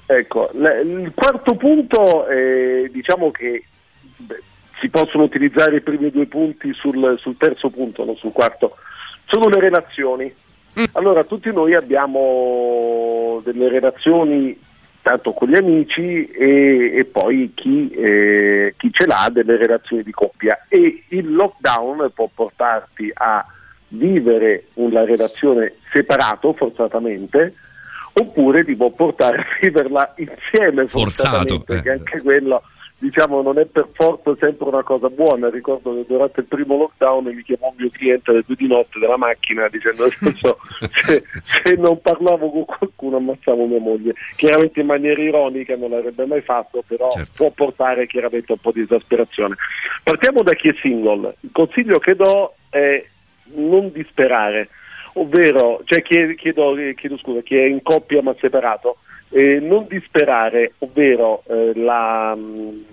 Ecco, 0.06 0.52
le- 0.53 0.81
il 0.81 1.11
quarto 1.15 1.56
punto, 1.56 2.27
eh, 2.27 2.91
diciamo 2.93 3.31
che 3.31 3.64
beh, 4.18 4.43
si 4.80 4.89
possono 4.89 5.23
utilizzare 5.23 5.77
i 5.77 5.81
primi 5.81 6.11
due 6.11 6.27
punti 6.27 6.72
sul, 6.76 7.18
sul 7.19 7.38
terzo 7.38 7.72
punto, 7.72 8.06
non 8.06 8.15
sul 8.18 8.31
quarto, 8.31 8.76
sono 9.26 9.47
le 9.49 9.60
relazioni. 9.60 10.31
Allora, 10.93 11.23
tutti 11.23 11.52
noi 11.52 11.73
abbiamo 11.73 13.41
delle 13.43 13.69
relazioni 13.69 14.57
tanto 15.02 15.34
con 15.34 15.49
gli 15.49 15.56
amici 15.56 16.26
e, 16.26 16.97
e 16.97 17.06
poi 17.06 17.52
chi, 17.53 17.91
eh, 17.91 18.73
chi 18.76 18.91
ce 18.91 19.06
l'ha 19.06 19.30
delle 19.31 19.56
relazioni 19.56 20.02
di 20.02 20.11
coppia 20.11 20.65
e 20.68 21.03
il 21.10 21.31
lockdown 21.31 22.11
può 22.11 22.27
portarti 22.34 23.11
a 23.14 23.45
vivere 23.89 24.65
una 24.73 25.06
relazione 25.06 25.76
separato 25.93 26.53
forzatamente 26.53 27.53
oppure 28.14 28.65
ti 28.65 28.76
può 28.76 28.89
portare 28.89 29.38
a 29.38 29.45
viverla 29.61 30.15
insieme 30.18 30.88
Forzato, 30.88 31.38
forzatamente, 31.38 31.73
eh. 31.76 31.81
che 31.84 31.91
anche 31.91 32.22
quello 32.23 32.64
diciamo 32.97 33.41
non 33.41 33.59
è 33.59 33.65
per 33.65 33.89
forza 33.93 34.35
sempre 34.39 34.67
una 34.67 34.84
cosa 34.84 35.09
buona. 35.09 35.49
Ricordo 35.49 35.93
che 35.93 36.05
durante 36.07 36.41
il 36.41 36.45
primo 36.45 36.77
lockdown 36.77 37.26
mi 37.26 37.43
chiamò 37.43 37.67
un 37.69 37.76
mio 37.77 37.89
cliente 37.89 38.31
alle 38.31 38.43
due 38.45 38.55
di 38.55 38.67
notte 38.67 38.99
della 38.99 39.17
macchina 39.17 39.67
dicendo 39.67 40.09
so, 40.09 40.57
se, 41.05 41.23
se 41.63 41.76
non 41.76 41.99
parlavo 42.01 42.49
con 42.49 42.65
qualcuno 42.65 43.17
ammazzavo 43.17 43.65
mia 43.65 43.80
moglie. 43.80 44.13
Chiaramente 44.35 44.80
in 44.80 44.88
maniera 44.88 45.22
ironica 45.22 45.76
non 45.76 45.89
l'avrebbe 45.89 46.26
mai 46.26 46.41
fatto 46.41 46.84
però 46.85 47.07
Certo. 47.07 47.31
può 47.35 47.49
portare 47.51 48.07
chiaramente 48.07 48.51
un 48.51 48.59
po' 48.59 48.72
di 48.72 48.81
esasperazione. 48.81 49.55
Partiamo 50.03 50.41
da 50.41 50.53
chi 50.53 50.69
è 50.69 50.76
single. 50.81 51.35
Il 51.41 51.49
consiglio 51.51 51.99
che 51.99 52.15
do 52.15 52.55
è 52.69 53.03
non 53.55 53.91
disperare 53.91 54.69
ovvero 55.17 55.81
cioè 55.85 56.01
chiedo, 56.01 56.34
chiedo 56.34 57.17
scusa 57.17 57.41
chi 57.41 57.55
è 57.55 57.63
in 57.63 57.81
coppia 57.84 58.22
ma 58.22 58.35
separato 58.39 58.97
eh, 59.30 59.60
non 59.61 59.85
disperare 59.89 60.73
ovvero 60.80 61.43
eh, 61.47 61.72
la 61.76 62.35
mh, 62.35 62.84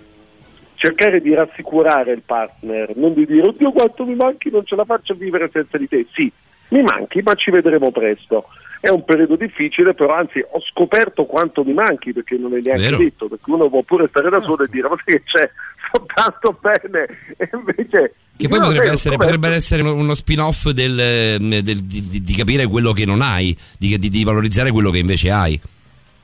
cercare 0.77 1.21
di 1.21 1.33
rassicurare 1.35 2.13
il 2.13 2.23
partner, 2.25 2.97
non 2.97 3.15
di 3.15 3.25
dire 3.27 3.47
oddio 3.49 3.71
quanto 3.73 4.05
mi 4.05 4.15
manchi, 4.15 4.51
non 4.51 4.65
ce 4.65 4.75
la 4.77 4.85
faccio 4.85 5.13
a 5.13 5.17
vivere 5.17 5.49
senza 5.53 5.79
di 5.79 5.87
te. 5.89 6.07
Sì, 6.13 6.31
mi 6.69 6.83
manchi, 6.83 7.21
ma 7.23 7.35
ci 7.35 7.51
vedremo 7.51 7.91
presto. 7.93 8.47
È 8.81 8.89
un 8.89 9.05
periodo 9.05 9.37
difficile, 9.37 9.95
però 9.95 10.15
anzi 10.15 10.41
ho 10.41 10.61
scoperto 10.61 11.25
quanto 11.25 11.63
mi 11.63 11.73
manchi 11.73 12.13
perché 12.13 12.37
non 12.37 12.53
è 12.57 12.59
neanche 12.61 12.83
Vero. 12.83 12.97
detto, 12.97 13.29
perché 13.29 13.49
uno 13.53 13.69
può 13.69 13.83
pure 13.83 14.09
stare 14.09 14.29
da 14.29 14.41
solo 14.41 14.65
e 14.65 14.69
dire 14.73 14.89
ma 14.89 14.97
che 15.05 15.23
c'è, 15.23 15.49
sto 15.89 16.05
tanto 16.13 16.59
bene, 16.61 17.07
e 17.39 17.49
invece... 17.53 18.15
Che 18.37 18.49
poi 18.49 18.59
potrebbe 18.59 18.91
essere, 18.91 19.17
potrebbe 19.17 19.49
essere 19.51 19.83
uno- 19.83 20.15
spin-off 20.15 20.71
del, 20.71 20.99
eh, 20.99 21.37
del- 21.39 21.85
di, 21.85 22.01
di- 22.01 22.23
di 22.23 22.35
capire 22.35 22.67
quello 22.67 22.91
che 22.93 23.05
non 23.05 23.23
hai, 23.23 23.57
di, 23.79 23.97
di- 23.99 24.09
di 24.09 24.25
valorizzare 24.25 24.73
quello 24.73 24.91
che 24.91 24.99
invece 24.99 25.31
hai. 25.31 25.61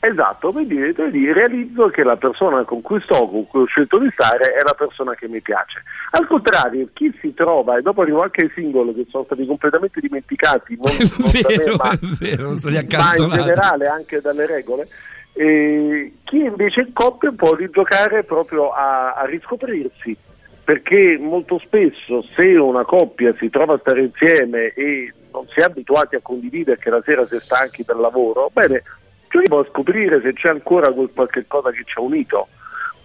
Esatto, 0.00 0.52
quindi, 0.52 0.92
quindi 0.94 1.32
realizzo 1.32 1.88
che 1.88 2.04
la 2.04 2.16
persona 2.16 2.62
con 2.62 2.82
cui 2.82 3.00
sto, 3.00 3.28
con 3.28 3.44
cui 3.48 3.62
ho 3.62 3.66
scelto 3.66 3.98
di 3.98 4.08
stare, 4.12 4.52
è 4.52 4.62
la 4.64 4.74
persona 4.74 5.14
che 5.14 5.26
mi 5.26 5.40
piace. 5.40 5.82
Al 6.12 6.24
contrario, 6.28 6.88
chi 6.92 7.12
si 7.20 7.34
trova, 7.34 7.76
e 7.76 7.82
dopo 7.82 8.02
arrivo 8.02 8.20
anche 8.20 8.42
ai 8.42 8.50
singoli 8.54 8.94
che 8.94 9.06
sono 9.10 9.24
stati 9.24 9.44
completamente 9.44 9.98
dimenticati, 10.00 10.78
non, 10.80 10.94
ma, 11.76 11.98
Vero, 12.20 12.42
sono 12.42 12.54
stati 12.54 12.96
ma 12.96 13.14
in 13.16 13.30
generale 13.30 13.86
anche 13.86 14.20
dalle 14.20 14.46
regole, 14.46 14.86
e 15.32 16.12
chi 16.22 16.44
invece 16.44 16.80
in 16.82 16.92
coppia 16.92 17.32
può 17.32 17.54
rigiocare 17.54 18.22
proprio 18.22 18.70
a, 18.70 19.14
a 19.14 19.24
riscoprirsi. 19.24 20.16
Perché 20.62 21.16
molto 21.18 21.58
spesso 21.64 22.22
se 22.34 22.44
una 22.56 22.84
coppia 22.84 23.34
si 23.38 23.48
trova 23.48 23.74
a 23.74 23.78
stare 23.78 24.02
insieme 24.02 24.74
e 24.74 25.12
non 25.32 25.46
si 25.48 25.60
è 25.60 25.62
abituati 25.62 26.14
a 26.14 26.20
condividere 26.20 26.78
che 26.78 26.90
la 26.90 27.00
sera 27.02 27.26
si 27.26 27.36
è 27.36 27.40
stanchi 27.40 27.84
del 27.86 27.96
lavoro, 27.96 28.50
bene, 28.52 28.82
ci 29.28 29.38
può 29.44 29.64
scoprire 29.66 30.20
se 30.22 30.32
c'è 30.32 30.48
ancora 30.48 30.92
qualche 30.92 31.44
cosa 31.46 31.70
che 31.70 31.82
ci 31.84 31.94
ha 31.98 32.00
unito. 32.02 32.48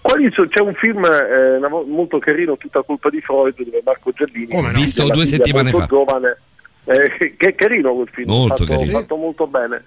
Quali 0.01 0.29
so- 0.31 0.47
c'è 0.47 0.59
un 0.61 0.73
film 0.73 1.03
eh, 1.05 1.59
molto 1.87 2.19
carino, 2.19 2.57
tutta 2.57 2.81
colpa 2.83 3.09
di 3.09 3.21
Freud, 3.21 3.55
dove 3.55 3.81
Marco 3.85 4.11
Giallini 4.11 4.47
Come 4.49 4.71
no? 4.71 4.77
Visto 4.77 5.07
due 5.07 5.25
settimane 5.25 5.71
fa. 5.71 5.85
giovane, 5.85 6.37
eh, 6.85 7.35
che 7.37 7.47
è 7.47 7.55
carino 7.55 7.93
quel 7.93 8.09
film, 8.11 8.29
Molto 8.29 8.65
fatto, 8.65 8.77
carino. 8.77 8.99
fatto 8.99 9.15
molto 9.15 9.47
bene 9.47 9.83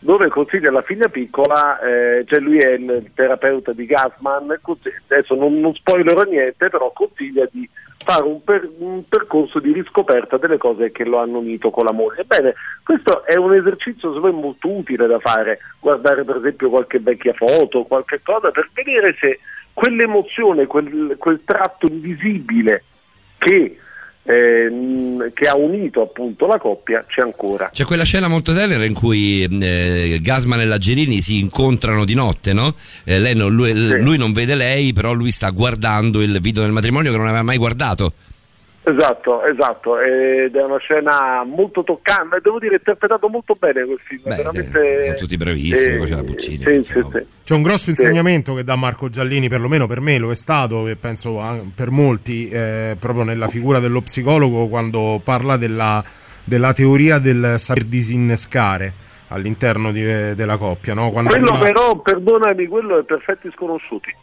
dove 0.00 0.28
consiglia 0.28 0.68
alla 0.68 0.82
figlia 0.82 1.08
piccola, 1.08 1.80
eh, 1.80 2.24
cioè 2.26 2.38
lui 2.38 2.58
è 2.58 2.72
il 2.72 3.10
terapeuta 3.14 3.72
di 3.72 3.86
Gassman, 3.86 4.58
così- 4.60 4.92
adesso 5.08 5.34
non, 5.34 5.58
non 5.60 5.72
spoilerò 5.72 6.24
niente, 6.24 6.68
però 6.68 6.92
consiglia 6.92 7.48
di 7.50 7.66
fare 8.04 8.24
un, 8.24 8.44
per- 8.44 8.70
un 8.78 9.02
percorso 9.08 9.58
di 9.58 9.72
riscoperta 9.72 10.36
delle 10.36 10.58
cose 10.58 10.92
che 10.92 11.04
lo 11.04 11.18
hanno 11.18 11.38
unito 11.38 11.70
con 11.70 11.86
la 11.86 11.92
moglie. 11.92 12.20
Ebbene, 12.20 12.54
questo 12.84 13.24
è 13.24 13.36
un 13.36 13.54
esercizio 13.54 14.12
secondo 14.12 14.36
me 14.36 14.42
molto 14.42 14.68
utile 14.68 15.06
da 15.06 15.18
fare, 15.18 15.58
guardare 15.80 16.22
per 16.22 16.36
esempio 16.36 16.68
qualche 16.68 17.00
vecchia 17.00 17.32
foto, 17.32 17.84
qualche 17.84 18.20
cosa, 18.22 18.50
per 18.50 18.68
vedere 18.74 19.16
se 19.18 19.40
quell'emozione, 19.72 20.66
quel, 20.66 21.16
quel 21.18 21.40
tratto 21.44 21.86
invisibile 21.86 22.84
che, 23.38 23.78
eh, 24.24 24.68
mh, 24.70 25.32
che 25.34 25.46
ha 25.46 25.56
unito 25.56 26.02
appunto 26.02 26.46
la 26.46 26.58
coppia 26.58 27.04
c'è 27.06 27.22
ancora. 27.22 27.70
C'è 27.72 27.84
quella 27.84 28.04
scena 28.04 28.26
molto 28.28 28.52
tenera 28.54 28.84
in 28.84 28.94
cui 28.94 29.42
eh, 29.44 30.18
Gasman 30.20 30.60
e 30.60 30.64
Laggerini 30.64 31.20
si 31.20 31.38
incontrano 31.38 32.04
di 32.04 32.14
notte, 32.14 32.52
no? 32.52 32.74
Eh, 33.04 33.18
lei 33.20 33.34
non- 33.34 33.52
lui, 33.54 33.72
lui 34.00 34.16
non 34.16 34.32
vede 34.32 34.54
lei, 34.54 34.92
però 34.92 35.12
lui 35.12 35.30
sta 35.30 35.50
guardando 35.50 36.22
il 36.22 36.38
video 36.40 36.62
del 36.62 36.72
matrimonio 36.72 37.10
che 37.10 37.16
non 37.18 37.26
aveva 37.26 37.42
mai 37.42 37.56
guardato. 37.58 38.12
Esatto, 38.86 39.42
esatto, 39.46 39.98
ed 39.98 40.54
è 40.54 40.62
una 40.62 40.76
scena 40.76 41.42
molto 41.42 41.82
toccante, 41.84 42.38
devo 42.42 42.58
dire 42.58 42.74
interpretato 42.74 43.28
molto 43.28 43.54
bene 43.58 43.82
quel 43.84 43.98
film, 44.04 44.20
Beh, 44.24 44.34
veramente... 44.36 45.02
sono 45.04 45.16
tutti 45.16 45.36
bravissimi, 45.38 45.94
eh, 45.94 45.98
poi 45.98 46.06
c'è 46.06 46.14
la 46.16 46.22
Puccini. 46.22 46.58
sì, 46.58 46.82
sì, 46.84 47.00
sì. 47.10 47.26
C'è 47.44 47.54
un 47.54 47.62
grosso 47.62 47.84
Sì. 47.84 47.90
insegnamento 47.90 48.52
che 48.52 48.62
dà 48.62 48.76
Marco 48.76 49.08
Giallini, 49.08 49.48
perlomeno 49.48 49.86
per 49.86 50.00
me 50.00 50.18
lo 50.18 50.30
è 50.30 50.34
stato 50.34 50.86
e 50.86 50.96
penso 50.96 51.40
per 51.74 51.90
molti, 51.90 52.50
eh, 52.50 52.94
proprio 52.98 53.24
nella 53.24 53.48
figura 53.48 53.78
dello 53.78 54.02
psicologo 54.02 54.68
quando 54.68 55.18
parla 55.24 55.56
della, 55.56 56.04
della 56.44 56.74
teoria 56.74 57.18
del 57.18 57.54
saper 57.56 57.84
disinnescare 57.84 58.92
all'interno 59.28 59.92
di- 59.92 60.34
della 60.34 60.58
coppia. 60.58 60.92
No? 60.92 61.10
Quello 61.10 61.28
arriva- 61.30 61.58
però, 61.58 61.96
perdonami, 62.00 62.66
quello 62.66 62.98
è 62.98 63.02
Perfetti 63.04 63.50
Sconosciuti. 63.54 64.14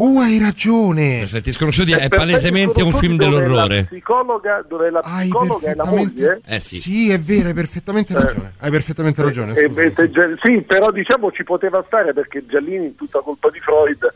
Uh, 0.00 0.18
hai 0.18 0.38
ragione! 0.38 1.18
Perfetti 1.18 1.52
sconosciuti 1.52 1.90
è 1.90 1.96
Perfetti 1.96 2.16
palesemente 2.16 2.82
un 2.82 2.92
film 2.94 3.18
dell'orrore. 3.18 3.76
La 3.76 3.84
psicologa, 3.84 4.64
dove 4.66 4.90
la 4.90 5.00
Hai 5.00 5.28
psicologa 5.28 5.70
è 5.70 5.74
la 5.74 5.84
moglie. 5.84 6.40
Eh 6.46 6.58
sì. 6.58 6.78
Sì, 6.78 7.10
è 7.10 7.18
vero, 7.18 7.48
hai 7.48 7.54
perfettamente 7.54 8.14
ragione. 8.14 8.54
Hai 8.60 8.70
perfettamente 8.70 9.20
ragione. 9.20 9.52
E- 9.52 9.66
scusa, 9.66 9.82
e- 9.82 9.90
sì. 9.94 10.10
Sì, 10.42 10.62
però 10.66 10.90
diciamo 10.90 11.30
ci 11.32 11.44
poteva 11.44 11.84
stare 11.86 12.14
perché 12.14 12.46
Giallini, 12.46 12.86
in 12.86 12.94
tutta 12.96 13.20
colpa 13.20 13.50
di 13.50 13.60
Freud, 13.60 14.10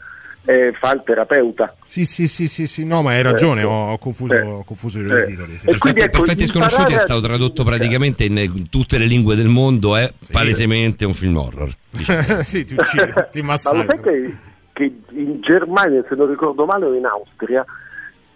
eh, 0.47 0.73
fa 0.73 0.93
il 0.93 1.03
terapeuta. 1.05 1.77
Sì, 1.83 2.07
sì, 2.07 2.29
sì, 2.29 2.49
sì, 2.49 2.67
sì, 2.67 2.87
no, 2.87 3.03
ma 3.03 3.11
hai 3.11 3.21
ragione, 3.21 3.61
Eh, 3.61 3.65
ho, 3.65 3.91
ho 3.93 3.99
confuso, 3.99 4.37
eh, 4.37 4.41
ho 4.41 4.65
confuso 4.65 5.01
i 5.01 5.03
eh. 5.03 5.07
due 5.07 5.27
titoli. 5.27 5.59
sì. 5.59 5.67
Perfetti, 5.67 6.01
ecco, 6.01 6.19
Perfetti 6.19 6.47
sconosciuti 6.47 6.95
è 6.95 6.99
stato 6.99 7.21
tradotto 7.21 7.63
praticamente 7.63 8.25
in, 8.25 8.39
in 8.39 8.71
tutte 8.71 8.97
le 8.97 9.05
lingue 9.05 9.35
del 9.37 9.49
mondo, 9.49 9.97
è 9.97 10.11
palesemente 10.33 11.05
un 11.05 11.13
film 11.13 11.37
horror. 11.37 11.71
sì, 12.41 12.65
ti 12.65 12.73
uccidi, 12.73 13.13
ti 13.31 13.43
Ma 13.45 13.53
lo 13.53 13.59
sai 13.59 13.85
massacri. 13.85 14.53
Che, 14.75 14.93
in 15.13 15.41
Germania, 15.41 16.05
se 16.07 16.15
non 16.15 16.29
ricordo 16.29 16.67
male, 16.67 16.85
o 16.85 16.95
in 16.95 17.07
Austria, 17.07 17.65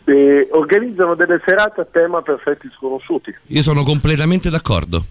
eh, 0.04 0.48
organizzano 0.52 1.14
delle 1.14 1.38
serate 1.44 1.82
a 1.82 1.84
tema 1.84 2.22
perfetti 2.22 2.70
sconosciuti. 2.74 3.34
Io 3.48 3.62
sono 3.62 3.82
completamente 3.82 4.48
d'accordo. 4.48 5.04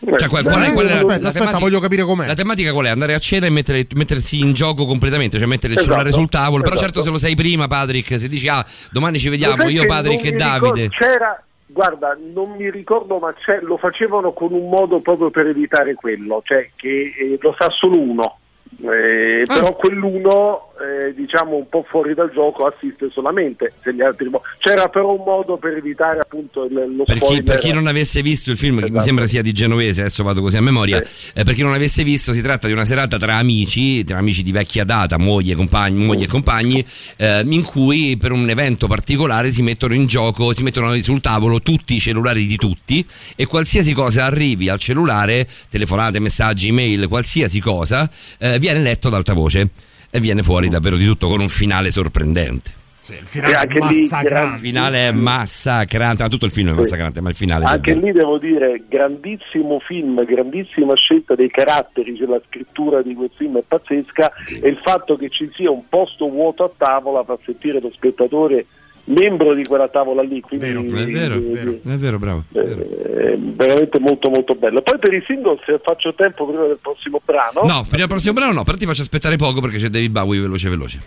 Cioè, 0.00 0.28
qual, 0.28 0.44
qual 0.44 0.62
è, 0.62 0.72
qual 0.72 0.86
è 0.86 0.88
la- 0.90 0.94
aspetta, 0.94 1.14
aspetta, 1.26 1.30
tematica- 1.32 1.58
voglio 1.58 1.80
capire 1.80 2.04
com'è. 2.04 2.26
La 2.28 2.34
tematica 2.34 2.72
qual 2.72 2.86
è? 2.86 2.88
Andare 2.88 3.14
a 3.14 3.18
cena 3.18 3.46
e 3.46 3.50
mettere- 3.50 3.84
mettersi 3.94 4.38
in 4.38 4.52
gioco 4.52 4.86
completamente, 4.86 5.38
cioè 5.38 5.48
mettere 5.48 5.72
il 5.72 5.78
Esatto, 5.80 5.92
cellulare 5.92 6.14
sul 6.16 6.28
tavolo. 6.30 6.62
Però 6.62 6.74
esatto. 6.76 6.86
certo 6.92 7.02
se 7.04 7.10
lo 7.10 7.18
sai 7.18 7.34
prima, 7.34 7.66
Patrick, 7.66 8.16
se 8.16 8.28
dici 8.28 8.46
ah, 8.48 8.64
domani 8.92 9.18
ci 9.18 9.28
vediamo, 9.28 9.68
io, 9.68 9.84
Patrick 9.86 10.24
e 10.24 10.30
Davide. 10.32 10.82
ricordo- 10.82 10.88
c'era, 10.96 11.42
guarda, 11.66 12.16
non 12.32 12.52
mi 12.56 12.70
ricordo, 12.70 13.18
ma 13.18 13.34
c'è- 13.34 13.60
lo 13.62 13.76
facevano 13.76 14.30
con 14.32 14.52
un 14.52 14.68
modo 14.68 15.00
proprio 15.00 15.30
per 15.30 15.48
evitare 15.48 15.94
quello, 15.94 16.42
cioè 16.44 16.70
che 16.76 17.12
eh, 17.18 17.36
lo 17.40 17.56
sa 17.58 17.68
solo 17.70 17.98
uno. 17.98 18.38
Eh, 18.80 19.42
Ah. 19.48 19.54
Però 19.54 19.74
quell'uno, 19.76 20.72
eh, 20.78 21.14
diciamo 21.14 21.56
un 21.56 21.68
po' 21.68 21.84
fuori 21.88 22.12
dal 22.14 22.30
gioco, 22.32 22.66
assiste 22.66 23.08
solamente. 23.10 23.72
Se 23.82 23.94
gli 23.94 24.02
altri 24.02 24.28
mo- 24.28 24.42
C'era 24.58 24.88
però 24.88 25.12
un 25.14 25.22
modo 25.24 25.56
per 25.56 25.74
evitare 25.76 26.18
appunto 26.20 26.64
il, 26.64 26.72
lo 26.96 27.04
Per 27.04 27.14
chi, 27.16 27.20
spoiler. 27.24 27.42
per 27.44 27.58
chi 27.58 27.72
non 27.72 27.86
avesse 27.86 28.20
visto 28.22 28.50
il 28.50 28.56
film, 28.58 28.76
che 28.76 28.82
mi 28.82 28.88
Esatto. 28.90 29.04
sembra 29.04 29.26
sia 29.26 29.42
di 29.42 29.52
genovese, 29.52 30.02
adesso 30.02 30.22
vado 30.22 30.40
così 30.42 30.56
a 30.56 30.60
memoria. 30.60 31.00
eh, 31.34 31.42
per 31.44 31.54
chi 31.54 31.62
non 31.62 31.72
avesse 31.72 32.02
visto, 32.04 32.32
si 32.32 32.42
tratta 32.42 32.66
di 32.66 32.72
una 32.72 32.84
serata 32.84 33.16
tra 33.16 33.36
amici, 33.36 34.04
tra 34.04 34.18
amici 34.18 34.42
di 34.42 34.52
vecchia 34.52 34.84
data, 34.84 35.18
moglie, 35.18 35.54
compagni, 35.54 36.04
moglie 36.04 36.24
e 36.24 36.28
compagni, 36.28 36.84
eh, 37.16 37.42
in 37.48 37.62
cui 37.64 38.16
per 38.18 38.32
un 38.32 38.48
evento 38.50 38.86
particolare 38.86 39.50
si 39.50 39.62
mettono 39.62 39.94
in 39.94 40.06
gioco, 40.06 40.52
si 40.52 40.62
mettono 40.62 40.94
sul 41.00 41.20
tavolo 41.20 41.60
tutti 41.60 41.94
i 41.94 41.98
cellulari 42.00 42.46
di 42.46 42.56
tutti 42.56 43.04
e 43.34 43.46
qualsiasi 43.46 43.92
cosa 43.94 44.24
arrivi 44.24 44.68
al 44.68 44.78
cellulare, 44.78 45.46
telefonate, 45.70 46.18
messaggi, 46.20 46.68
email, 46.68 47.08
qualsiasi 47.08 47.60
cosa, 47.60 48.08
eh, 48.38 48.58
viene 48.72 48.82
letto 48.82 49.08
ad 49.08 49.14
alta 49.14 49.32
voce 49.32 49.70
e 50.10 50.20
viene 50.20 50.42
fuori 50.42 50.68
davvero 50.68 50.96
di 50.96 51.06
tutto 51.06 51.28
con 51.28 51.40
un 51.40 51.48
finale 51.48 51.90
sorprendente. 51.90 52.76
Sì, 53.00 53.12
il 53.14 53.20
E 53.20 53.26
finale 53.26 53.54
anche 53.54 53.78
è 53.78 53.80
lì, 53.80 53.84
Il 53.84 53.84
massacrante. 53.84 54.58
finale 54.58 55.08
è 55.08 55.10
massacrante, 55.12 56.22
ma 56.24 56.28
tutto 56.28 56.44
il 56.44 56.50
film 56.50 56.70
è 56.70 56.72
massacrante, 56.72 57.20
ma 57.22 57.28
il 57.30 57.34
finale 57.34 57.64
è 57.64 57.68
Anche 57.68 57.94
lì 57.94 58.12
devo 58.12 58.38
dire, 58.38 58.82
grandissimo 58.86 59.78
film, 59.78 60.22
grandissima 60.24 60.94
scelta 60.94 61.34
dei 61.34 61.48
caratteri, 61.50 62.16
cioè 62.16 62.26
la 62.26 62.40
scrittura 62.46 63.00
di 63.00 63.14
quel 63.14 63.30
film 63.34 63.58
è 63.58 63.62
pazzesca 63.66 64.32
e 64.60 64.68
il 64.68 64.78
fatto 64.82 65.16
che 65.16 65.30
ci 65.30 65.50
sia 65.54 65.70
un 65.70 65.88
posto 65.88 66.28
vuoto 66.28 66.64
a 66.64 66.70
tavola 66.76 67.24
fa 67.24 67.38
sentire 67.44 67.80
lo 67.80 67.90
spettatore 67.94 68.66
membro 69.08 69.54
di 69.54 69.64
quella 69.64 69.88
tavola 69.88 70.22
lì. 70.22 70.40
Quindi, 70.40 70.66
Vero, 70.66 70.80
È 70.80 71.04
vero, 71.06 71.34
eh, 71.34 71.40
vero. 71.40 71.70
è 71.72 71.96
vero, 71.96 72.18
bravo. 72.18 72.44
è 72.52 72.60
vero. 72.60 72.80
eh, 72.82 73.36
veramente 73.38 73.98
molto 73.98 74.28
molto 74.30 74.54
bello. 74.54 74.82
Poi 74.82 74.98
per 74.98 75.12
i 75.14 75.22
single 75.26 75.58
se 75.66 75.80
faccio 75.82 76.14
tempo 76.14 76.46
prima 76.46 76.66
del 76.66 76.78
prossimo 76.80 77.20
brano. 77.24 77.60
No, 77.64 77.82
prima 77.82 77.98
del 77.98 78.08
prossimo 78.08 78.34
brano 78.34 78.52
no, 78.52 78.64
però 78.64 78.76
ti 78.76 78.86
faccio 78.86 79.02
aspettare 79.02 79.36
poco 79.36 79.60
perché 79.60 79.78
c'è 79.78 79.88
David 79.88 80.10
Bowie 80.10 80.40
veloce 80.40 80.68
veloce. 80.68 81.00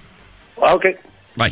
Ah, 0.60 0.74
ok. 0.74 0.98
Vai. 1.34 1.52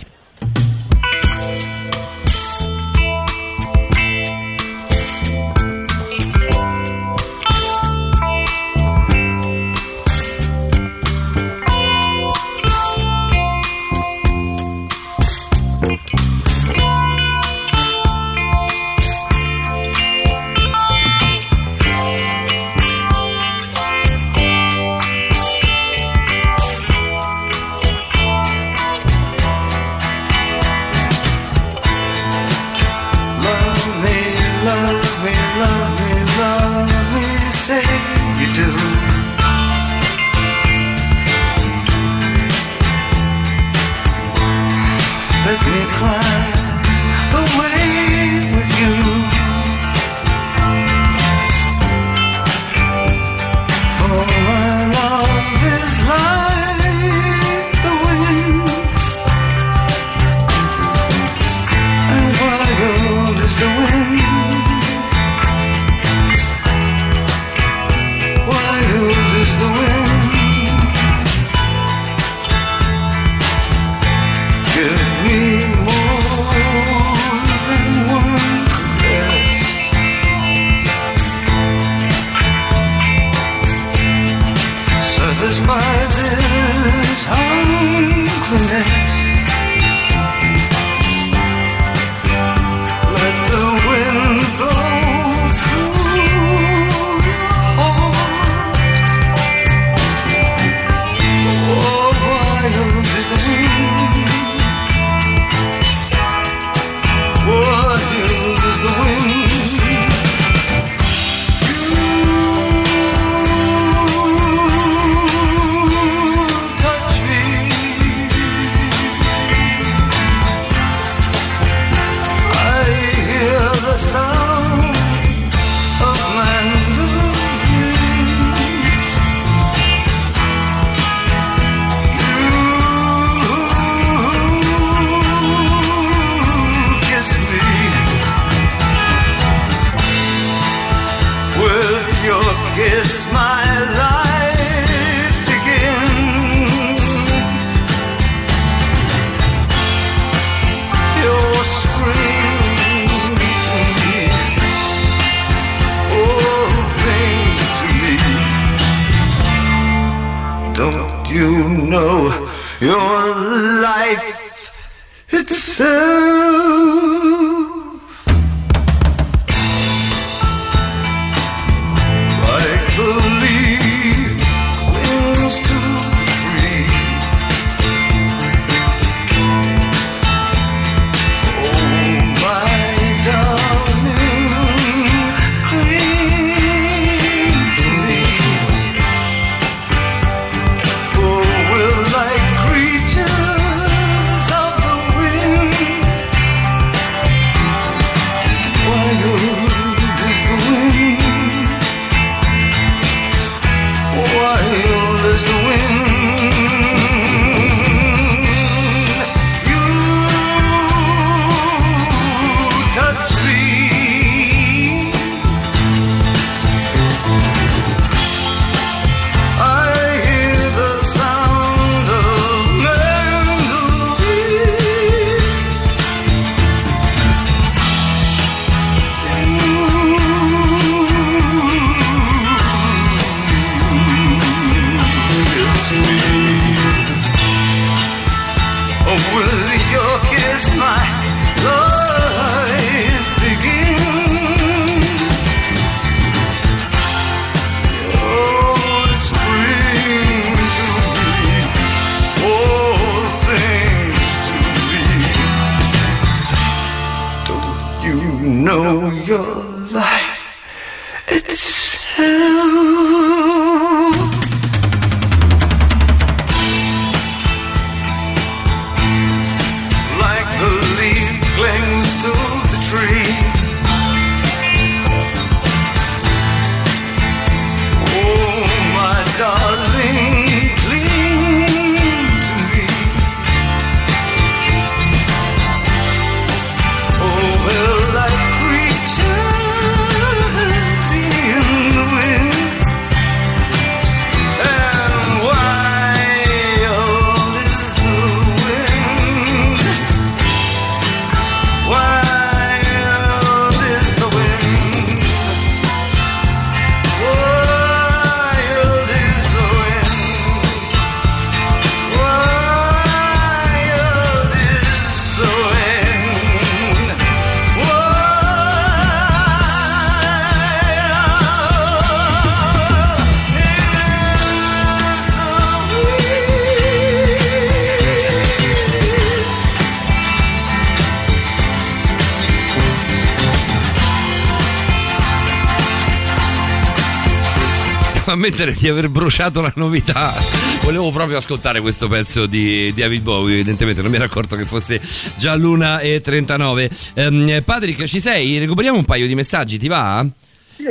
Ammettere 338.50 338.74
di 338.74 338.88
aver 338.88 339.10
bruciato 339.10 339.62
la 339.62 339.72
novità. 339.76 340.34
Volevo 340.82 341.12
proprio 341.12 341.38
ascoltare 341.38 341.82
questo 341.82 342.08
pezzo 342.08 342.48
di, 342.48 342.92
David 342.94 343.22
Bowie, 343.22 343.54
evidentemente 343.54 344.02
non 344.02 344.10
mi 344.10 344.18
ero 344.18 344.26
accorto 344.26 344.56
che 344.56 344.66
fosse 344.66 345.00
già 345.38 345.56
l'una 345.56 346.00
e 346.00 346.20
39. 346.22 346.90
Ehm, 347.14 347.62
Patrick, 347.64 348.06
ci 348.06 348.20
sei? 348.20 348.58
Recuperiamo 348.58 348.98
un 348.98 349.06
paio 349.06 349.28
di 349.28 349.36
messaggi, 349.36 349.78
ti 349.78 349.88
va? 349.88 350.26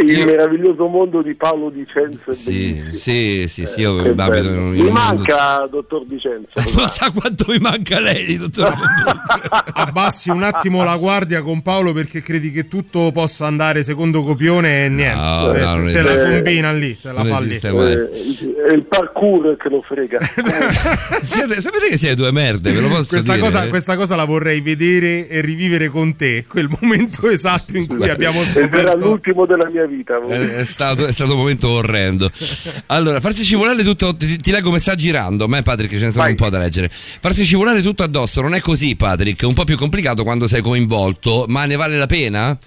Il 0.01 0.27
meraviglioso 0.27 0.86
mondo 0.86 1.23
di 1.23 1.35
Paolo 1.35 1.70
Dicenzo. 1.70 2.31
è 2.31 2.35
Sì, 2.35 2.82
sì, 2.90 3.44
sì, 3.48 3.65
sì, 3.66 3.81
io 3.81 4.02
Che 4.02 4.09
abito 4.16 4.47
in 4.48 4.59
un- 4.59 4.70
Mi 4.73 4.90
manca, 4.90 5.66
dottor 5.70 6.05
Dicenzo. 6.06 6.48
Non 6.78 6.89
sa 6.90 7.10
quanto 7.10 7.47
mi 7.48 7.59
manca 7.59 7.98
lei, 7.98 8.36
dottor 8.36 8.70
Abbassi 9.73 10.28
un 10.31 10.43
attimo 10.43 10.85
la 10.85 10.97
guardia 10.97 11.40
con 11.43 11.62
Paolo 11.62 11.93
perché 11.93 12.20
credi 12.23 12.51
che 12.52 12.69
tutto 12.69 13.10
possa 13.12 13.47
andare 13.47 13.82
secondo 13.82 14.23
copione 14.23 14.85
e 14.85 14.89
niente. 14.89 15.15
No, 15.20 15.52
Eh, 15.55 15.65
no, 15.65 15.90
te 15.90 16.02
la 16.02 16.16
combina 16.31 16.73
lì, 16.73 16.98
te 17.01 17.12
la 17.12 17.24
fa 17.24 17.40
lì. 17.40 17.59
mai. 17.73 17.93
Eh, 17.93 18.09
È 18.69 18.73
il 18.73 18.85
parkour 18.86 19.56
che 19.56 19.69
lo 19.70 19.82
frega. 19.86 20.19
Siete- 21.23 21.60
sapete 21.60 21.89
che 21.89 21.97
siete 21.97 22.15
due 22.15 22.31
merde, 22.31 22.70
ve 22.73 22.81
lo 22.81 22.89
posso 22.89 23.06
Questa 23.09 23.32
dire? 23.35 23.44
cosa, 23.44 23.69
questa 23.69 23.97
cosa 23.97 24.16
la 24.16 24.24
vorrei 24.24 24.60
vedere 24.60 25.28
e 25.28 25.40
rivivere 25.40 25.89
con 25.89 26.15
te, 26.15 26.44
quel 26.48 26.69
momento 26.81 27.28
esatto 27.28 27.77
in 27.77 27.86
cui 27.86 28.09
abbiamo 28.09 28.40
Ed 28.43 28.47
era 28.56 28.60
scoperto 28.69 29.05
l'ultimo 29.09 29.47
della 29.47 29.69
mia 29.70 29.77
vita. 29.86 30.20
È, 30.20 30.56
è 30.59 30.64
stato, 30.64 31.06
è 31.06 31.12
stato 31.12 31.32
un 31.32 31.38
momento 31.38 31.68
orrendo. 31.70 32.30
Allora, 32.86 33.20
farsi 33.20 33.44
scivolare 33.44 33.82
tutto. 33.82 34.16
Ti, 34.16 34.36
ti 34.36 34.50
leggo 34.50 34.70
messaggi 34.70 35.10
random, 35.10 35.55
eh, 35.56 35.62
Patrick, 35.62 35.96
ce 35.98 36.06
ne 36.06 36.12
sono 36.12 36.26
un 36.26 36.34
po' 36.34 36.48
da 36.50 36.59
leggere. 36.59 36.88
Farsi 36.90 37.44
scivolare 37.44 37.82
tutto 37.82 38.02
addosso 38.02 38.40
non 38.40 38.55
è 38.55 38.60
così, 38.60 38.96
Patrick. 38.96 39.42
È 39.42 39.46
un 39.46 39.55
po' 39.55 39.64
più 39.64 39.76
complicato 39.76 40.22
quando 40.24 40.46
sei 40.46 40.62
coinvolto, 40.62 41.44
ma 41.48 41.64
ne 41.66 41.76
vale 41.76 41.96
la 41.96 42.06
pena? 42.06 42.59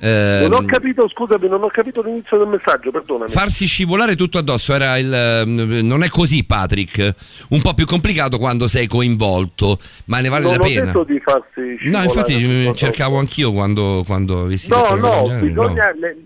Ehm, 0.00 0.42
Non 0.48 0.52
ho 0.62 0.64
capito, 0.64 1.08
scusami, 1.08 1.48
non 1.48 1.60
ho 1.64 1.66
capito 1.66 2.00
l'inizio 2.02 2.38
del 2.38 2.46
messaggio, 2.46 2.92
perdonami. 2.92 3.28
Farsi 3.32 3.66
scivolare 3.66 4.14
tutto 4.14 4.38
addosso 4.38 4.72
era 4.72 4.96
il. 4.96 5.12
ehm, 5.12 5.80
Non 5.84 6.04
è 6.04 6.08
così, 6.08 6.44
Patrick. 6.44 7.14
Un 7.48 7.60
po' 7.60 7.74
più 7.74 7.84
complicato 7.84 8.38
quando 8.38 8.68
sei 8.68 8.86
coinvolto, 8.86 9.76
ma 10.04 10.20
ne 10.20 10.28
vale 10.28 10.44
non 10.44 10.52
la 10.52 10.58
ho 10.58 10.68
pena. 10.68 10.84
detto 10.84 11.02
di 11.02 11.18
farsi 11.20 11.60
No, 11.88 11.98
scivolare 11.98 12.04
infatti 12.04 12.32
eh, 12.34 12.60
addosso. 12.62 12.76
cercavo 12.76 13.18
anch'io 13.18 13.50
quando, 13.50 14.04
quando 14.06 14.34
No, 14.34 14.44
no, 14.44 14.46
genere, 14.48 15.00
no. 15.00 15.38
bisogna, 15.40 15.92
le- 15.98 16.16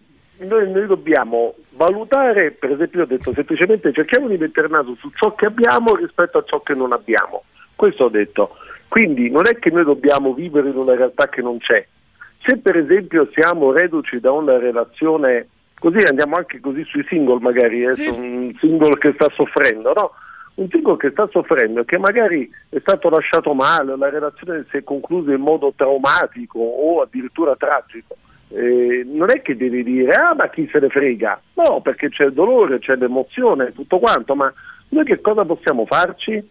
noi, 0.44 0.70
noi 0.70 0.86
dobbiamo 0.86 1.54
valutare, 1.70 2.50
per 2.52 2.72
esempio 2.72 3.02
ho 3.02 3.06
detto 3.06 3.32
semplicemente 3.32 3.92
cerchiamo 3.92 4.28
di 4.28 4.36
mettere 4.36 4.68
naso 4.68 4.94
su 4.98 5.10
ciò 5.14 5.34
che 5.34 5.46
abbiamo 5.46 5.94
rispetto 5.94 6.38
a 6.38 6.44
ciò 6.46 6.60
che 6.60 6.74
non 6.74 6.92
abbiamo. 6.92 7.44
Questo 7.74 8.04
ho 8.04 8.08
detto. 8.08 8.56
Quindi 8.88 9.30
non 9.30 9.46
è 9.46 9.58
che 9.58 9.70
noi 9.70 9.84
dobbiamo 9.84 10.34
vivere 10.34 10.68
in 10.68 10.76
una 10.76 10.94
realtà 10.94 11.28
che 11.28 11.40
non 11.40 11.58
c'è. 11.58 11.86
Se 12.44 12.58
per 12.58 12.76
esempio 12.76 13.28
siamo 13.32 13.72
reduci 13.72 14.20
da 14.20 14.32
una 14.32 14.58
relazione, 14.58 15.48
così 15.78 15.98
andiamo 16.06 16.34
anche 16.36 16.60
così 16.60 16.84
sui 16.84 17.04
single 17.08 17.40
magari, 17.40 17.84
eh, 17.84 17.94
su 17.94 18.12
un 18.12 18.54
single 18.60 18.98
che 18.98 19.12
sta 19.14 19.28
soffrendo, 19.34 19.92
no? 19.94 20.10
Un 20.56 20.68
single 20.68 20.98
che 20.98 21.10
sta 21.10 21.26
soffrendo, 21.30 21.84
che 21.84 21.98
magari 21.98 22.46
è 22.68 22.78
stato 22.80 23.08
lasciato 23.08 23.54
male, 23.54 23.96
la 23.96 24.10
relazione 24.10 24.66
si 24.70 24.76
è 24.76 24.84
conclusa 24.84 25.32
in 25.32 25.40
modo 25.40 25.72
traumatico 25.74 26.58
o 26.58 27.00
addirittura 27.00 27.56
tragico. 27.56 28.16
Eh, 28.54 29.02
non 29.06 29.30
è 29.30 29.40
che 29.40 29.56
devi 29.56 29.82
dire 29.82 30.12
ah 30.12 30.34
ma 30.34 30.50
chi 30.50 30.68
se 30.70 30.78
ne 30.78 30.88
frega 30.88 31.40
no 31.54 31.80
perché 31.80 32.10
c'è 32.10 32.26
il 32.26 32.34
dolore 32.34 32.80
c'è 32.80 32.96
l'emozione 32.96 33.72
tutto 33.72 33.98
quanto 33.98 34.34
ma 34.34 34.52
noi 34.90 35.04
che 35.04 35.22
cosa 35.22 35.44
possiamo 35.44 35.86
farci? 35.86 36.42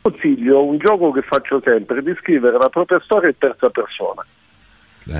consiglio 0.00 0.64
un 0.64 0.78
gioco 0.78 1.12
che 1.12 1.22
faccio 1.22 1.60
sempre 1.64 2.02
di 2.02 2.12
scrivere 2.18 2.58
la 2.58 2.68
propria 2.68 3.00
storia 3.04 3.28
in 3.28 3.38
terza 3.38 3.70
persona 3.70 4.26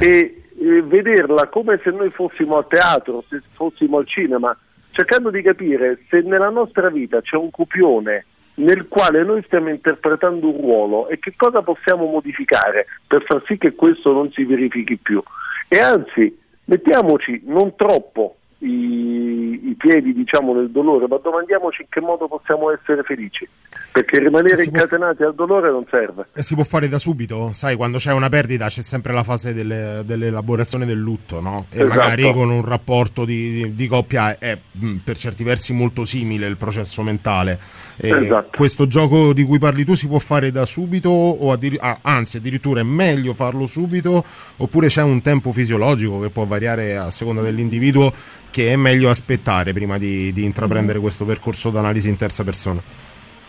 e, 0.00 0.42
e 0.58 0.82
vederla 0.82 1.46
come 1.46 1.80
se 1.84 1.90
noi 1.90 2.10
fossimo 2.10 2.58
a 2.58 2.64
teatro 2.64 3.22
se 3.28 3.40
fossimo 3.52 3.98
al 3.98 4.06
cinema 4.06 4.56
cercando 4.90 5.30
di 5.30 5.40
capire 5.40 6.00
se 6.08 6.20
nella 6.20 6.50
nostra 6.50 6.90
vita 6.90 7.20
c'è 7.20 7.36
un 7.36 7.50
copione 7.50 8.26
nel 8.54 8.86
quale 8.88 9.24
noi 9.24 9.42
stiamo 9.44 9.70
interpretando 9.70 10.48
un 10.48 10.60
ruolo 10.60 11.08
e 11.08 11.18
che 11.18 11.34
cosa 11.36 11.62
possiamo 11.62 12.06
modificare 12.06 12.86
per 13.06 13.24
far 13.24 13.42
sì 13.46 13.58
che 13.58 13.74
questo 13.74 14.12
non 14.12 14.30
si 14.32 14.44
verifichi 14.44 14.96
più. 14.96 15.22
E 15.68 15.78
anzi, 15.78 16.38
mettiamoci 16.64 17.42
non 17.44 17.74
troppo 17.76 18.36
i, 18.64 19.68
i 19.70 19.74
piedi 19.76 20.12
diciamo 20.14 20.54
nel 20.54 20.70
dolore, 20.70 21.06
ma 21.08 21.18
domandiamoci 21.22 21.82
in 21.82 21.88
che 21.90 22.00
modo 22.00 22.26
possiamo 22.28 22.70
essere 22.70 23.02
felici, 23.02 23.46
perché 23.92 24.18
rimanere 24.18 24.56
Si 24.56 24.70
può- 24.70 24.80
incatenati 24.80 25.22
al 25.22 25.34
dolore 25.34 25.70
non 25.70 25.84
serve. 25.90 26.28
E 26.34 26.42
si 26.42 26.54
può 26.54 26.64
fare 26.64 26.88
da 26.88 26.98
subito, 26.98 27.50
sai, 27.52 27.76
quando 27.76 27.98
c'è 27.98 28.12
una 28.12 28.28
perdita 28.28 28.66
c'è 28.66 28.82
sempre 28.82 29.12
la 29.12 29.22
fase 29.22 29.52
delle- 29.52 30.02
dell'elaborazione 30.04 30.86
del 30.86 30.98
lutto, 30.98 31.40
no? 31.40 31.66
E 31.70 31.80
Esatto. 31.82 31.88
magari 31.98 32.32
con 32.32 32.50
un 32.50 32.64
rapporto 32.64 33.24
di, 33.24 33.52
di- 33.52 33.74
di 33.74 33.86
coppia 33.86 34.38
è 34.38 34.58
mh, 34.72 34.96
per 35.04 35.16
certi 35.16 35.44
versi 35.44 35.72
molto 35.72 36.04
simile 36.04 36.46
il 36.46 36.56
processo 36.56 37.02
mentale. 37.02 37.58
E 37.96 38.08
Esatto. 38.10 38.56
Questo 38.56 38.86
gioco 38.86 39.32
di 39.32 39.44
cui 39.44 39.58
parli 39.58 39.84
tu 39.84 39.94
si 39.94 40.08
può 40.08 40.18
fare 40.18 40.50
da 40.50 40.64
subito 40.64 41.08
o 41.10 41.52
addiri- 41.52 41.78
ah, 41.80 41.98
anzi 42.02 42.38
addirittura 42.38 42.80
è 42.80 42.84
meglio 42.84 43.32
farlo 43.34 43.66
subito 43.66 44.24
oppure 44.58 44.86
c'è 44.88 45.02
un 45.02 45.20
tempo 45.20 45.52
fisiologico 45.52 46.20
che 46.20 46.30
può 46.30 46.44
variare 46.44 46.96
a 46.96 47.10
seconda 47.10 47.42
dell'individuo 47.42 48.12
che 48.54 48.72
è 48.72 48.76
meglio 48.76 49.08
aspettare 49.08 49.72
prima 49.72 49.98
di, 49.98 50.30
di 50.32 50.44
intraprendere 50.44 51.00
questo 51.00 51.24
percorso 51.24 51.70
d'analisi 51.70 52.08
in 52.08 52.16
terza 52.16 52.44
persona. 52.44 52.80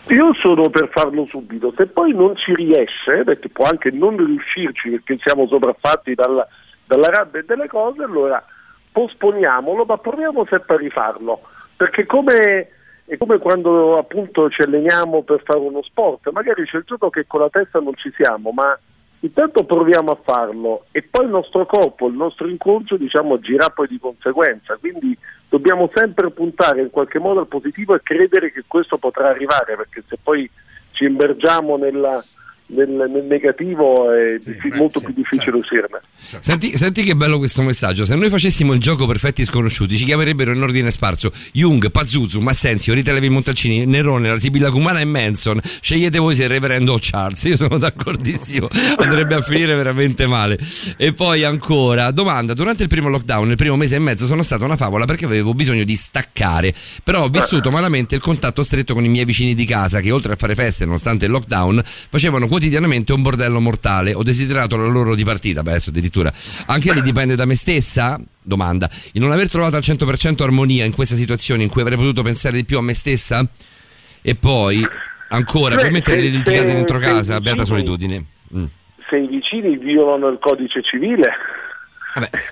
Io 0.08 0.34
sono 0.34 0.68
per 0.68 0.90
farlo 0.92 1.24
subito, 1.26 1.72
se 1.76 1.86
poi 1.86 2.12
non 2.12 2.34
ci 2.34 2.52
riesce, 2.56 3.22
perché 3.22 3.48
può 3.48 3.66
anche 3.66 3.92
non 3.92 4.16
riuscirci 4.16 4.90
perché 4.90 5.16
siamo 5.22 5.46
sopraffatti 5.46 6.14
dalla, 6.14 6.44
dalla 6.86 7.06
rabbia 7.06 7.38
e 7.38 7.44
delle 7.46 7.68
cose, 7.68 8.02
allora 8.02 8.44
posponiamolo, 8.90 9.84
ma 9.84 9.96
proviamo 9.96 10.44
sempre 10.50 10.74
a 10.74 10.78
rifarlo, 10.78 11.40
perché 11.76 12.04
come, 12.04 12.68
è 13.04 13.16
come 13.16 13.38
quando 13.38 13.98
appunto 13.98 14.50
ci 14.50 14.62
alleniamo 14.62 15.22
per 15.22 15.40
fare 15.44 15.60
uno 15.60 15.82
sport, 15.84 16.30
magari 16.32 16.64
c'è 16.64 16.78
il 16.78 16.84
giorno 16.84 17.10
che 17.10 17.26
con 17.28 17.42
la 17.42 17.50
testa 17.50 17.78
non 17.78 17.94
ci 17.94 18.12
siamo, 18.16 18.50
ma 18.50 18.76
intanto 19.20 19.64
proviamo 19.64 20.12
a 20.12 20.18
farlo 20.22 20.86
e 20.90 21.02
poi 21.02 21.24
il 21.24 21.30
nostro 21.30 21.66
corpo, 21.66 22.08
il 22.08 22.14
nostro 22.14 22.48
inconscio 22.48 22.96
diciamo 22.96 23.34
agirà 23.34 23.70
poi 23.70 23.88
di 23.88 23.98
conseguenza, 23.98 24.76
quindi 24.76 25.16
dobbiamo 25.48 25.90
sempre 25.94 26.30
puntare 26.30 26.82
in 26.82 26.90
qualche 26.90 27.18
modo 27.18 27.40
al 27.40 27.48
positivo 27.48 27.94
e 27.94 28.02
credere 28.02 28.52
che 28.52 28.64
questo 28.66 28.98
potrà 28.98 29.28
arrivare, 29.28 29.76
perché 29.76 30.02
se 30.06 30.18
poi 30.22 30.48
ci 30.92 31.04
immergiamo 31.04 31.76
nella- 31.76 32.22
nel, 32.68 32.88
nel 32.88 33.24
negativo 33.24 34.12
è 34.12 34.36
diffi- 34.36 34.76
molto 34.76 35.00
più 35.00 35.12
difficile 35.14 35.56
uscirne. 35.56 36.00
Senti, 36.16 36.76
senti 36.76 37.04
che 37.04 37.14
bello 37.14 37.38
questo 37.38 37.62
messaggio. 37.62 38.04
Se 38.04 38.16
noi 38.16 38.28
facessimo 38.28 38.72
il 38.72 38.80
gioco 38.80 39.06
perfetti 39.06 39.44
sconosciuti, 39.44 39.96
ci 39.96 40.04
chiamerebbero 40.04 40.52
in 40.52 40.60
ordine 40.60 40.90
sparso 40.90 41.30
Jung, 41.52 41.90
Pazuzu, 41.90 42.40
Massenzio, 42.40 42.94
Rita 42.94 43.12
Levi 43.12 43.28
Montalcini, 43.28 43.86
Nerone, 43.86 44.30
la 44.30 44.38
Sibilla 44.38 44.70
Cumana 44.70 45.00
e 45.00 45.04
Manson. 45.04 45.60
Scegliete 45.62 46.18
voi 46.18 46.34
se 46.34 46.44
il 46.44 46.48
reverendo 46.48 46.94
o 46.94 46.98
Charles. 47.00 47.44
Io 47.44 47.56
sono 47.56 47.78
d'accordissimo. 47.78 48.68
Andrebbe 48.98 49.34
a 49.36 49.40
finire 49.42 49.74
veramente 49.74 50.26
male. 50.26 50.58
E 50.96 51.12
poi 51.12 51.44
ancora, 51.44 52.10
domanda: 52.10 52.54
durante 52.54 52.82
il 52.82 52.88
primo 52.88 53.08
lockdown, 53.08 53.50
il 53.50 53.56
primo 53.56 53.76
mese 53.76 53.96
e 53.96 54.00
mezzo, 54.00 54.26
sono 54.26 54.42
stata 54.42 54.64
una 54.64 54.76
favola 54.76 55.04
perché 55.04 55.24
avevo 55.26 55.54
bisogno 55.54 55.84
di 55.84 55.94
staccare. 55.94 56.74
Però 57.04 57.22
ho 57.22 57.28
vissuto 57.28 57.70
malamente 57.70 58.16
il 58.16 58.20
contatto 58.20 58.62
stretto 58.64 58.94
con 58.94 59.04
i 59.04 59.08
miei 59.08 59.24
vicini 59.24 59.54
di 59.54 59.64
casa 59.64 60.00
che, 60.00 60.10
oltre 60.10 60.32
a 60.32 60.36
fare 60.36 60.54
feste, 60.54 60.84
nonostante 60.84 61.26
il 61.26 61.30
lockdown, 61.30 61.80
facevano 61.84 62.48
quotidianamente 62.56 63.12
un 63.12 63.20
bordello 63.20 63.60
mortale. 63.60 64.14
Ho 64.14 64.22
desiderato 64.22 64.76
la 64.76 64.86
loro 64.86 65.14
dipartita, 65.14 65.62
beh, 65.62 65.70
adesso 65.70 65.90
addirittura. 65.90 66.32
Anche 66.66 66.92
lì 66.94 67.02
dipende 67.02 67.36
da 67.36 67.44
me 67.44 67.54
stessa? 67.54 68.18
Domanda. 68.42 68.88
Il 69.12 69.20
non 69.20 69.30
aver 69.30 69.50
trovato 69.50 69.76
al 69.76 69.82
100% 69.82 70.42
armonia 70.42 70.84
in 70.84 70.92
questa 70.94 71.14
situazione 71.14 71.62
in 71.62 71.68
cui 71.68 71.82
avrei 71.82 71.98
potuto 71.98 72.22
pensare 72.22 72.56
di 72.56 72.64
più 72.64 72.78
a 72.78 72.82
me 72.82 72.94
stessa? 72.94 73.46
E 74.22 74.34
poi, 74.34 74.82
ancora, 75.28 75.74
Beh, 75.74 75.82
per 75.82 75.92
mettere 75.92 76.20
le 76.20 76.28
litigate 76.28 76.72
dentro 76.72 76.98
casa, 76.98 77.36
i 77.36 77.40
beata 77.40 77.62
vicini- 77.62 77.66
solitudine. 77.66 78.24
Mm. 78.56 78.64
Se 79.08 79.16
i 79.16 79.26
vicini 79.26 79.76
violano 79.76 80.28
il 80.28 80.38
codice 80.40 80.82
civile, 80.82 81.30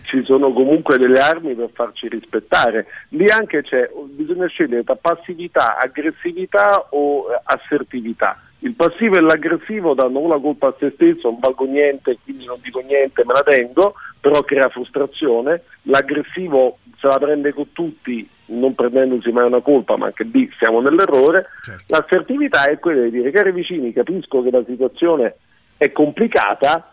ci 0.04 0.22
sono 0.24 0.52
comunque 0.52 0.98
delle 0.98 1.18
armi 1.18 1.54
per 1.54 1.70
farci 1.72 2.08
rispettare. 2.08 2.86
Lì 3.08 3.24
anche 3.28 3.62
c'è, 3.62 3.88
bisogna 4.10 4.46
scegliere 4.48 4.84
tra 4.84 4.96
passività, 4.96 5.78
aggressività 5.78 6.88
o 6.90 7.32
eh, 7.32 7.40
assertività. 7.44 8.38
Il 8.64 8.74
passivo 8.74 9.16
e 9.16 9.20
l'aggressivo 9.20 9.92
danno 9.92 10.20
una 10.20 10.38
colpa 10.38 10.68
a 10.68 10.74
se 10.78 10.92
stesso, 10.94 11.28
non 11.28 11.38
valgo 11.38 11.66
niente, 11.66 12.16
quindi 12.24 12.46
non 12.46 12.56
dico 12.62 12.80
niente, 12.80 13.22
me 13.26 13.34
la 13.34 13.42
tengo, 13.42 13.92
però 14.18 14.40
crea 14.42 14.70
frustrazione. 14.70 15.64
L'aggressivo 15.82 16.78
se 16.98 17.06
la 17.06 17.18
prende 17.18 17.52
con 17.52 17.72
tutti, 17.72 18.26
non 18.46 18.74
prendendosi 18.74 19.30
mai 19.32 19.44
una 19.44 19.60
colpa, 19.60 19.98
ma 19.98 20.06
anche 20.06 20.24
lì 20.24 20.50
siamo 20.56 20.80
nell'errore. 20.80 21.44
L'assertività 21.88 22.64
è 22.64 22.78
quella 22.78 23.02
di 23.02 23.10
dire, 23.10 23.30
cari 23.30 23.52
vicini, 23.52 23.92
capisco 23.92 24.42
che 24.42 24.50
la 24.50 24.64
situazione 24.66 25.36
è 25.76 25.92
complicata, 25.92 26.90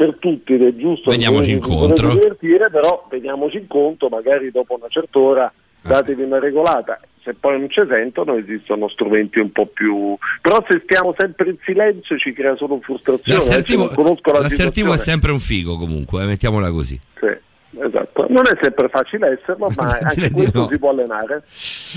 per 0.00 0.16
tutti 0.18 0.54
ed 0.54 0.64
è 0.64 0.74
giusto 0.76 1.10
Veniamoci 1.10 1.52
incontro. 1.52 2.08
divertire, 2.08 2.70
però 2.70 3.06
veniamoci 3.10 3.58
incontro, 3.58 4.08
magari 4.08 4.50
dopo 4.50 4.74
una 4.74 4.88
certa 4.88 5.18
ora 5.18 5.52
datevi 5.82 6.22
una 6.22 6.38
regolata. 6.38 6.98
Se 7.22 7.34
poi 7.34 7.58
non 7.58 7.70
ci 7.70 7.82
sentono 7.88 8.36
esistono 8.36 8.88
strumenti 8.88 9.38
un 9.38 9.52
po' 9.52 9.66
più... 9.66 10.16
Però 10.40 10.64
se 10.68 10.80
stiamo 10.84 11.14
sempre 11.16 11.50
in 11.50 11.56
silenzio 11.62 12.16
ci 12.18 12.32
crea 12.32 12.56
solo 12.56 12.80
frustrazione. 12.80 13.38
L'assertivo, 13.38 13.90
la 13.94 14.38
l'assertivo 14.40 14.94
è 14.94 14.96
sempre 14.96 15.30
un 15.30 15.38
figo 15.38 15.76
comunque, 15.76 16.22
eh, 16.22 16.26
mettiamola 16.26 16.70
così. 16.70 16.98
Sì. 17.18 17.78
esatto. 17.78 18.26
Non 18.28 18.44
è 18.46 18.58
sempre 18.60 18.88
facile 18.88 19.38
esserlo, 19.38 19.70
ma 19.76 19.84
anche 20.00 20.30
questo 20.30 20.60
no. 20.60 20.68
si 20.68 20.78
può 20.78 20.90
allenare. 20.90 21.42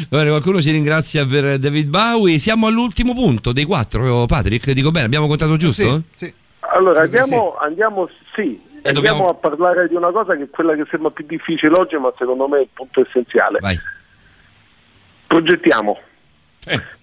Bene, 0.09 0.29
qualcuno 0.29 0.61
ci 0.61 0.71
ringrazia 0.71 1.25
per 1.25 1.57
David 1.57 1.87
Bowie. 1.87 2.37
Siamo 2.37 2.67
all'ultimo 2.67 3.13
punto 3.13 3.53
dei 3.53 3.63
quattro, 3.63 4.25
Patrick. 4.25 4.71
Dico 4.71 4.91
bene, 4.91 5.05
abbiamo 5.05 5.27
contato 5.27 5.55
giusto? 5.55 6.03
Sì. 6.11 6.33
Allora 6.73 7.07
Credo 7.07 7.21
andiamo, 7.21 7.55
andiamo 7.57 8.09
sì, 8.35 8.59
Eh, 8.83 8.89
andiamo 8.89 9.07
dobbiamo- 9.17 9.25
a 9.25 9.33
parlare 9.35 9.87
di 9.87 9.95
una 9.95 10.11
cosa 10.11 10.35
che 10.35 10.43
è 10.43 10.49
quella 10.49 10.75
che 10.75 10.83
sembra 10.89 11.09
più 11.11 11.25
difficile 11.25 11.73
oggi, 11.79 11.95
ma 11.97 12.11
secondo 12.17 12.47
me 12.47 12.57
è 12.57 12.61
il 12.61 12.69
punto 12.73 13.01
essenziale. 13.01 13.59
Vai. 13.59 13.77
Progettiamo. 15.27 15.99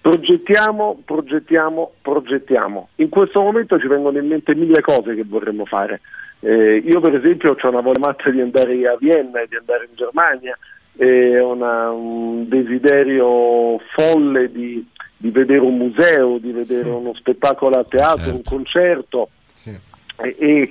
Progettiamo, 0.01 1.01
progettiamo, 1.05 1.91
progettiamo. 2.01 2.89
In 2.95 3.09
questo 3.09 3.41
momento 3.41 3.79
ci 3.79 3.87
vengono 3.87 4.17
in 4.17 4.27
mente 4.27 4.55
mille 4.55 4.81
cose 4.81 5.13
che 5.13 5.23
vorremmo 5.23 5.65
fare. 5.65 6.01
Eh, 6.39 6.77
io 6.83 6.99
per 6.99 7.13
esempio 7.15 7.55
ho 7.59 7.67
una 7.69 7.81
voglia 7.81 7.99
matta 7.99 8.29
di 8.31 8.41
andare 8.41 8.73
a 8.87 8.97
Vienna, 8.99 9.43
di 9.47 9.55
andare 9.55 9.85
in 9.89 9.95
Germania, 9.95 10.57
e 10.97 11.39
una- 11.39 11.91
un 11.91 12.47
desiderio 12.49 13.77
folle 13.95 14.51
di, 14.51 14.83
di 15.17 15.29
vedere 15.29 15.59
un 15.59 15.77
museo, 15.77 16.39
di 16.39 16.51
vedere 16.51 16.89
uno 16.89 17.13
spettacolo 17.13 17.77
a 17.77 17.83
teatro, 17.83 18.31
un 18.31 18.41
concerto. 18.43 19.29
E, 20.17 20.35
e 20.39 20.69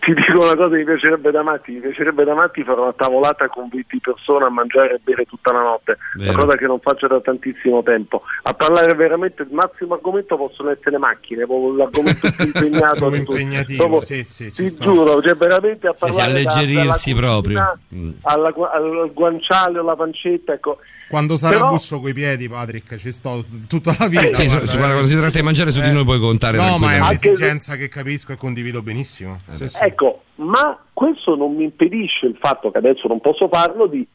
ti 0.00 0.14
dico 0.14 0.42
una 0.44 0.56
cosa, 0.56 0.74
mi 0.76 0.84
piacerebbe 0.84 1.30
da 1.30 1.42
matti, 1.42 1.72
mi 1.72 1.80
piacerebbe 1.80 2.24
da 2.24 2.34
matti 2.34 2.64
fare 2.64 2.80
una 2.80 2.92
tavolata 2.94 3.48
con 3.48 3.68
20 3.70 4.00
persone 4.00 4.44
a 4.46 4.48
mangiare 4.50 4.94
e 4.94 4.98
bere 5.02 5.24
tutta 5.26 5.52
la 5.52 5.60
notte, 5.60 5.98
Vero. 6.14 6.32
una 6.32 6.44
cosa 6.44 6.56
che 6.56 6.66
non 6.66 6.80
faccio 6.80 7.06
da 7.06 7.20
tantissimo 7.20 7.82
tempo. 7.82 8.22
A 8.42 8.54
parlare 8.54 8.94
veramente, 8.94 9.42
il 9.42 9.48
massimo 9.52 9.94
argomento 9.94 10.36
possono 10.36 10.70
essere 10.70 10.92
le 10.92 10.98
macchine, 10.98 11.44
l'argomento 11.46 12.28
più 12.34 12.44
impegnato. 12.52 13.14
Impegnativo, 13.14 13.78
Proprio, 13.86 14.00
sì, 14.00 14.24
sì, 14.24 14.50
ti 14.50 14.66
sta. 14.68 14.84
giuro, 14.84 15.20
cioè 15.22 15.34
veramente 15.36 15.86
a 15.86 15.92
Sì, 15.94 16.06
sì, 16.10 16.16
parlare 16.18 16.42
da- 16.42 16.50
alleggerirsi 16.50 17.14
dalla 17.14 17.26
proprio. 17.26 17.40
cucina 17.40 17.78
Mm. 17.94 18.10
alla 18.22 18.54
al 18.72 19.10
guanciale 19.12 19.78
o 19.78 19.80
alla 19.82 19.96
pancetta, 19.96 20.52
ecco. 20.54 20.78
Quando 21.10 21.34
sarà 21.34 21.56
Però- 21.56 21.66
busso 21.66 22.00
coi 22.00 22.12
piedi, 22.14 22.48
Patrick, 22.48 22.94
ci 22.94 23.10
sto 23.10 23.44
tutta 23.68 23.92
la 23.98 24.06
vita. 24.06 24.32
Sì, 24.32 24.44
su- 24.44 24.50
guarda, 24.50 24.66
su- 24.66 24.74
eh. 24.74 24.78
guarda, 24.78 24.94
quando 24.94 25.08
si 25.08 25.18
tratta 25.18 25.38
di 25.38 25.44
mangiare 25.44 25.70
su 25.72 25.80
di 25.82 25.90
noi 25.92 26.04
puoi 26.04 26.20
contare 26.20 26.56
No, 26.56 26.78
ma 26.78 26.94
è 26.94 27.00
un'esigenza 27.00 27.74
che 27.74 27.88
capisco 27.88 28.32
e 28.32 28.36
condivido 28.36 28.80
benissimo. 28.80 29.40
Sì, 29.50 29.68
sì. 29.68 29.82
Ecco, 29.82 30.22
ma 30.36 30.78
questo 30.92 31.34
non 31.34 31.56
mi 31.56 31.64
impedisce 31.64 32.26
il 32.26 32.36
fatto 32.38 32.70
che 32.70 32.78
adesso 32.78 33.08
non 33.08 33.20
posso 33.20 33.48
farlo 33.48 33.86
di 33.88 34.06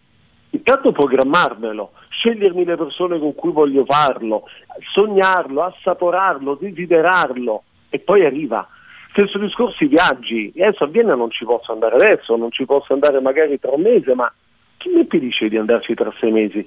intanto 0.52 0.94
programmarmelo, 0.94 1.92
scegliermi 2.12 2.64
le 2.64 2.78
persone 2.78 3.20
con 3.20 3.36
cui 3.36 3.52
voglio 3.52 3.84
farlo, 3.84 4.44
sognarlo, 4.94 5.64
assaporarlo, 5.64 6.56
desiderarlo 6.60 7.64
e 7.90 8.00
poi 8.00 8.26
arriva. 8.26 8.66
Stesso 9.12 9.38
discorso 9.38 9.84
i 9.84 9.88
viaggi. 9.88 10.54
Adesso 10.58 10.86
a 10.86 10.88
Vienna 10.88 11.16
non 11.16 11.30
ci 11.30 11.44
posso 11.44 11.74
andare 11.74 11.96
adesso, 11.96 12.36
non 12.38 12.52
ci 12.52 12.66
posso 12.66 12.94
andare 12.94 13.20
magari 13.22 13.60
tra 13.60 13.72
un 13.72 13.82
mese, 13.82 14.14
ma 14.14 14.32
chi 14.78 14.90
mi 14.90 15.02
impedisce 15.02 15.50
di 15.50 15.58
andarci 15.58 15.94
tra 15.94 16.14
sei 16.20 16.32
mesi? 16.32 16.66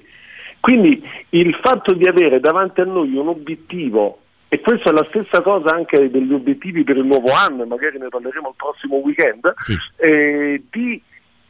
Quindi 0.59 1.01
il 1.29 1.57
fatto 1.63 1.93
di 1.93 2.07
avere 2.07 2.39
davanti 2.39 2.81
a 2.81 2.85
noi 2.85 3.15
un 3.15 3.27
obiettivo, 3.27 4.19
e 4.49 4.59
questa 4.61 4.89
è 4.89 4.93
la 4.93 5.05
stessa 5.05 5.41
cosa 5.41 5.75
anche 5.75 6.09
degli 6.09 6.33
obiettivi 6.33 6.83
per 6.83 6.97
il 6.97 7.05
nuovo 7.05 7.31
anno, 7.33 7.65
magari 7.65 7.97
ne 7.97 8.09
parleremo 8.09 8.49
il 8.49 8.55
prossimo 8.55 8.97
weekend, 8.97 9.53
eh, 9.97 10.63
di 10.69 11.01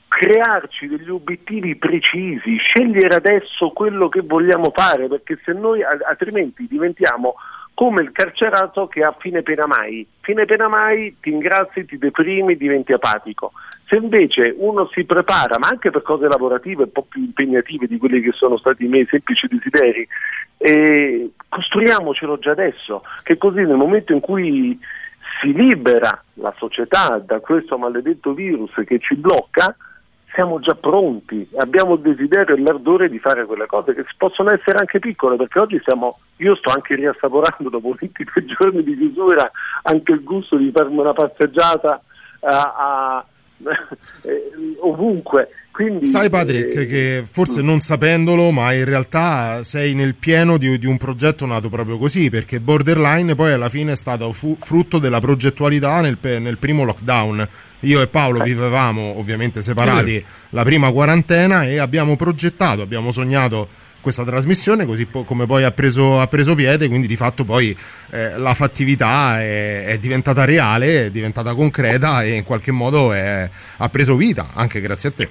crearci 0.08 0.88
degli 0.88 1.10
obiettivi 1.10 1.76
precisi, 1.76 2.58
scegliere 2.58 3.16
adesso 3.16 3.70
quello 3.70 4.10
che 4.10 4.22
vogliamo 4.22 4.72
fare, 4.74 5.08
perché 5.08 5.40
se 5.46 5.54
noi 5.54 5.82
altrimenti 5.84 6.68
diventiamo 6.68 7.36
come 7.80 8.02
il 8.02 8.12
carcerato 8.12 8.88
che 8.88 9.06
ha 9.06 9.16
fine 9.18 9.42
pena 9.42 9.66
mai. 9.66 10.06
Fine 10.20 10.44
pena 10.44 10.68
mai 10.68 11.16
ti 11.22 11.30
ingrazi, 11.30 11.86
ti 11.86 11.98
deprimi, 11.98 12.58
diventi 12.58 12.92
apatico. 12.92 13.54
Se 13.88 13.96
invece 13.96 14.54
uno 14.58 14.90
si 14.92 15.06
prepara, 15.06 15.58
ma 15.60 15.70
anche 15.70 15.90
per 15.90 16.02
cose 16.02 16.28
lavorative 16.28 16.84
un 16.84 16.92
po' 16.92 17.06
più 17.08 17.22
impegnative 17.22 17.88
di 17.88 17.98
quelli 17.98 18.20
che 18.20 18.34
sono 18.34 18.58
stati 18.58 18.84
i 18.84 18.90
miei 18.90 19.08
semplici 19.10 19.48
desideri, 19.48 20.06
eh, 20.58 21.32
costruiamocelo 21.48 22.38
già 22.40 22.52
adesso, 22.52 23.02
che 23.24 23.38
così 23.38 23.62
nel 23.62 23.78
momento 23.78 24.12
in 24.12 24.20
cui 24.20 24.78
si 25.40 25.54
libera 25.54 26.20
la 26.34 26.54
società 26.58 27.24
da 27.26 27.40
questo 27.40 27.78
maledetto 27.78 28.34
virus 28.34 28.74
che 28.86 29.00
ci 29.00 29.16
blocca, 29.16 29.74
siamo 30.34 30.60
già 30.60 30.74
pronti, 30.76 31.48
abbiamo 31.58 31.96
il 31.96 32.02
desiderio 32.02 32.56
e 32.56 32.62
l'ardore 32.62 33.10
di 33.10 33.20
fare 33.20 33.46
quelle 33.46 33.66
cose 33.66 33.94
che 33.94 34.06
possono 34.18 34.52
essere 34.52 34.78
anche 34.78 35.00
piccole, 35.00 35.36
perché 35.36 35.60
oggi 35.60 35.80
siamo, 35.84 36.18
io 36.38 36.56
sto 36.56 36.72
anche 36.72 36.96
riassaporando 36.96 37.70
dopo 37.70 37.96
22 37.98 38.46
giorni 38.58 38.84
di 38.84 38.96
chiusura 38.96 39.50
anche 39.84 40.12
il 40.12 40.24
gusto 40.24 40.56
di 40.58 40.72
farmi 40.74 40.98
una 41.00 41.14
passeggiata 41.14 42.02
a- 42.42 42.74
a- 42.78 43.26
eh, 44.24 44.52
ovunque. 44.80 45.50
Quindi, 45.80 46.06
Sai 46.08 46.30
Patrick 46.30 46.76
eh, 46.76 46.86
che 46.88 47.24
forse 47.24 47.62
non 47.62 47.80
sapendolo, 47.80 48.52
ma 48.52 48.74
in 48.74 48.84
realtà 48.84 49.64
sei 49.64 49.94
nel 49.94 50.16
pieno 50.16 50.58
di, 50.58 50.78
di 50.78 50.86
un 50.86 50.98
progetto 50.98 51.46
nato 51.46 51.70
proprio 51.70 51.98
così, 51.98 52.30
perché 52.30 52.60
Borderline 52.60 53.34
poi 53.34 53.54
alla 53.54 53.70
fine 53.70 53.94
è 53.94 53.96
stato 53.96 54.30
fu- 54.34 54.58
frutto 54.60 55.00
della 55.00 55.20
progettualità 55.20 56.02
nel, 56.02 56.18
nel 56.22 56.58
primo 56.58 56.84
lockdown. 56.84 57.48
Io 57.84 58.02
e 58.02 58.08
Paolo 58.08 58.44
vivevamo 58.44 59.18
ovviamente 59.20 59.62
separati 59.62 60.22
la 60.50 60.64
prima 60.64 60.92
quarantena 60.92 61.64
e 61.64 61.80
abbiamo 61.80 62.18
progettato, 62.18 62.82
abbiamo 62.82 63.10
sognato 63.12 63.70
questa 64.02 64.26
trasmissione 64.26 64.86
così 64.86 65.06
po- 65.06 65.24
come 65.24 65.46
poi 65.46 65.64
ha 65.64 65.72
preso, 65.72 66.20
ha 66.20 66.28
preso 66.28 66.56
piede, 66.56 66.90
quindi 66.90 67.08
di 67.08 67.16
fatto 67.16 67.46
poi 67.46 67.74
eh, 68.12 68.38
la 68.38 68.54
fattività 68.54 69.40
è, 69.40 69.86
è 69.86 69.98
diventata 69.98 70.44
reale, 70.44 71.06
è 71.06 71.10
diventata 71.10 71.54
concreta 71.54 72.22
e 72.22 72.32
in 72.34 72.44
qualche 72.44 72.72
modo 72.72 73.14
è- 73.14 73.50
ha 73.78 73.88
preso 73.88 74.18
vita, 74.18 74.50
anche 74.56 74.82
grazie 74.82 75.08
a 75.08 75.12
te. 75.14 75.30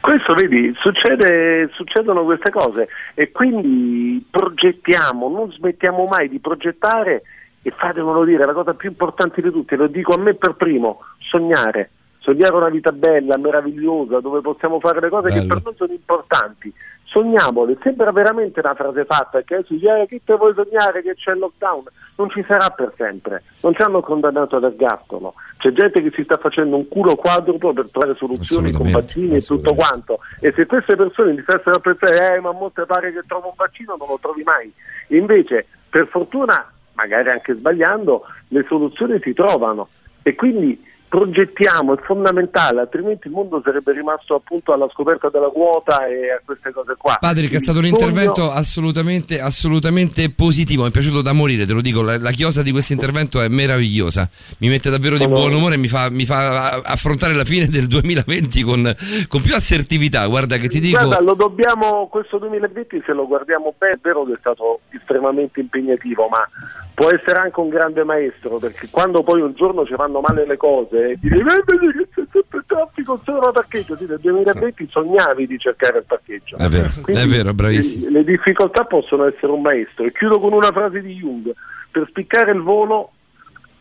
Questo 0.00 0.34
vedi, 0.34 0.72
succede, 0.78 1.68
succedono 1.72 2.22
queste 2.22 2.50
cose 2.50 2.88
e 3.14 3.32
quindi 3.32 4.24
progettiamo, 4.30 5.28
non 5.28 5.50
smettiamo 5.50 6.04
mai 6.04 6.28
di 6.28 6.38
progettare 6.38 7.22
e 7.62 7.72
fatemelo 7.76 8.24
dire, 8.24 8.44
la 8.44 8.52
cosa 8.52 8.74
più 8.74 8.90
importante 8.90 9.40
di 9.40 9.50
tutte, 9.50 9.76
lo 9.76 9.86
dico 9.86 10.14
a 10.14 10.18
me 10.18 10.34
per 10.34 10.54
primo, 10.54 11.00
sognare. 11.18 11.90
Sognare 12.18 12.54
una 12.54 12.68
vita 12.68 12.92
bella, 12.92 13.36
meravigliosa, 13.36 14.20
dove 14.20 14.40
possiamo 14.40 14.78
fare 14.78 15.00
le 15.00 15.08
cose 15.08 15.28
che 15.28 15.40
Bello. 15.40 15.54
per 15.54 15.62
noi 15.64 15.74
sono 15.76 15.92
importanti. 15.92 16.72
Sogniamole, 17.12 17.76
sembra 17.82 18.10
veramente 18.10 18.60
una 18.60 18.74
frase 18.74 19.04
fatta 19.04 19.42
che 19.42 19.56
adesso 19.56 19.74
dici, 19.74 19.84
eh, 19.84 20.06
chi 20.08 20.22
te 20.24 20.34
vuoi 20.34 20.54
sognare 20.54 21.02
che 21.02 21.14
c'è 21.14 21.32
il 21.32 21.40
lockdown? 21.40 21.84
Non 22.16 22.30
ci 22.30 22.42
sarà 22.48 22.70
per 22.70 22.94
sempre, 22.96 23.42
non 23.60 23.74
ci 23.74 23.82
hanno 23.82 24.00
condannato 24.00 24.56
all'ergastolo. 24.56 25.34
C'è 25.58 25.72
gente 25.72 26.02
che 26.02 26.10
si 26.14 26.22
sta 26.22 26.38
facendo 26.38 26.74
un 26.74 26.88
culo 26.88 27.14
quadruplo 27.14 27.74
per 27.74 27.90
trovare 27.90 28.16
soluzioni 28.16 28.72
con 28.72 28.90
vaccini 28.90 29.36
e 29.36 29.42
tutto 29.42 29.74
quanto. 29.74 30.20
E 30.40 30.54
se 30.56 30.64
queste 30.64 30.96
persone 30.96 31.32
iniziassero 31.32 31.76
a 31.76 31.80
pensare, 31.80 32.36
eh, 32.36 32.40
ma 32.40 32.48
a 32.48 32.52
molte 32.52 32.86
pare 32.86 33.12
che 33.12 33.20
trovo 33.26 33.48
un 33.48 33.54
vaccino, 33.56 33.94
non 33.98 34.08
lo 34.08 34.18
trovi 34.18 34.42
mai. 34.42 34.72
Invece, 35.08 35.66
per 35.90 36.06
fortuna, 36.06 36.72
magari 36.94 37.28
anche 37.28 37.52
sbagliando, 37.52 38.22
le 38.48 38.64
soluzioni 38.66 39.20
si 39.20 39.34
trovano. 39.34 39.88
E 40.22 40.34
quindi 40.34 40.80
progettiamo, 41.12 41.92
è 41.92 42.00
fondamentale, 42.06 42.80
altrimenti 42.80 43.26
il 43.26 43.34
mondo 43.34 43.60
sarebbe 43.62 43.92
rimasto 43.92 44.34
appunto 44.34 44.72
alla 44.72 44.88
scoperta 44.90 45.28
della 45.28 45.48
quota 45.48 46.06
e 46.06 46.30
a 46.30 46.40
queste 46.42 46.72
cose 46.72 46.94
qua. 46.96 47.18
Patrick, 47.20 47.52
è 47.52 47.58
stato 47.58 47.80
un 47.80 47.84
intervento 47.84 48.50
assolutamente, 48.50 49.38
assolutamente 49.38 50.32
positivo. 50.32 50.84
Mi 50.84 50.88
è 50.88 50.90
piaciuto 50.90 51.20
da 51.20 51.34
morire, 51.34 51.66
te 51.66 51.74
lo 51.74 51.82
dico. 51.82 52.00
La, 52.00 52.16
la 52.16 52.30
chiosa 52.30 52.62
di 52.62 52.70
questo 52.70 52.94
intervento 52.94 53.42
è 53.42 53.48
meravigliosa. 53.48 54.26
Mi 54.60 54.70
mette 54.70 54.88
davvero 54.88 55.18
di 55.18 55.28
buon 55.28 55.52
umore 55.52 55.74
e 55.74 55.76
mi 55.76 55.88
fa, 55.88 56.08
mi 56.08 56.24
fa 56.24 56.80
affrontare 56.82 57.34
la 57.34 57.44
fine 57.44 57.66
del 57.66 57.88
2020 57.88 58.62
con, 58.62 58.96
con 59.28 59.42
più 59.42 59.54
assertività. 59.54 60.26
Guarda, 60.26 60.56
che 60.56 60.68
ti 60.68 60.80
dico. 60.80 60.96
Guarda, 60.96 61.20
lo 61.20 61.34
dobbiamo, 61.34 62.08
questo 62.08 62.38
2020 62.38 63.02
se 63.04 63.12
lo 63.12 63.26
guardiamo 63.26 63.74
bene, 63.76 63.96
è 63.96 63.98
vero 64.00 64.24
che 64.24 64.32
è 64.32 64.38
stato 64.40 64.80
estremamente 64.88 65.60
impegnativo, 65.60 66.28
ma 66.28 66.48
può 66.94 67.10
essere 67.10 67.38
anche 67.38 67.60
un 67.60 67.68
grande 67.68 68.02
maestro, 68.02 68.56
perché 68.56 68.88
quando 68.90 69.22
poi 69.22 69.42
un 69.42 69.52
giorno 69.52 69.84
ci 69.84 69.94
vanno 69.94 70.20
male 70.20 70.46
le 70.46 70.56
cose 70.56 71.01
e 71.10 71.18
dire 71.20 71.36
"Eh, 71.36 71.42
che 71.42 72.08
c'è 72.14 72.22
sempre 72.32 72.58
il 72.58 72.64
traffico, 72.66 73.20
c'è 73.24 73.30
un 73.32 73.50
parcheggio, 73.52 73.96
sì, 73.96 74.06
nel 74.06 74.18
2020 74.20 74.88
sognavi 74.90 75.46
di 75.46 75.58
cercare 75.58 75.98
il 75.98 76.04
parcheggio. 76.06 76.56
È 76.56 76.68
vero, 76.68 76.88
Quindi, 77.02 77.20
è 77.22 77.26
vero, 77.26 77.52
bravissimo. 77.54 78.08
Le 78.10 78.24
difficoltà 78.24 78.84
possono 78.84 79.26
essere 79.26 79.52
un 79.52 79.60
maestro. 79.62 80.04
E 80.04 80.12
chiudo 80.12 80.38
con 80.38 80.52
una 80.52 80.70
frase 80.72 81.00
di 81.00 81.14
Jung. 81.14 81.52
Per 81.90 82.06
spiccare 82.08 82.52
il 82.52 82.60
volo 82.60 83.10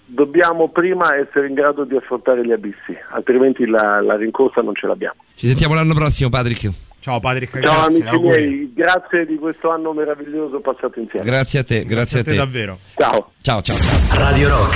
dobbiamo 0.06 0.68
prima 0.70 1.16
essere 1.16 1.48
in 1.48 1.54
grado 1.54 1.86
di 1.86 1.96
affrontare 1.96 2.46
gli 2.46 2.52
abissi, 2.52 2.94
altrimenti 3.12 3.66
la, 3.66 4.02
la 4.02 4.18
rincorsa 4.18 4.62
non 4.62 4.76
ce 4.76 4.88
l'abbiamo. 4.88 5.16
Ci 5.36 5.48
sentiamo 5.48 5.74
l'anno 5.74 5.94
prossimo, 5.94 6.30
Patrick. 6.30 6.70
Ciao 7.00 7.20
Patrick, 7.20 7.60
Ciao 7.60 7.62
grazie, 7.80 8.02
amici 8.02 8.16
auguri. 8.16 8.48
miei, 8.48 8.74
grazie 8.76 9.26
di 9.26 9.36
questo 9.38 9.72
anno 9.72 9.92
meraviglioso 9.94 10.60
passato 10.60 11.00
insieme. 11.00 11.26
Grazie 11.26 11.60
a 11.60 11.64
te, 11.64 11.86
grazie, 11.86 12.20
a 12.20 12.24
te. 12.24 12.36
davvero. 12.36 12.78
Ciao. 12.96 13.32
Ciao, 13.42 13.62
ciao. 13.62 13.78
Radio 14.12 14.50
Rock, 14.50 14.76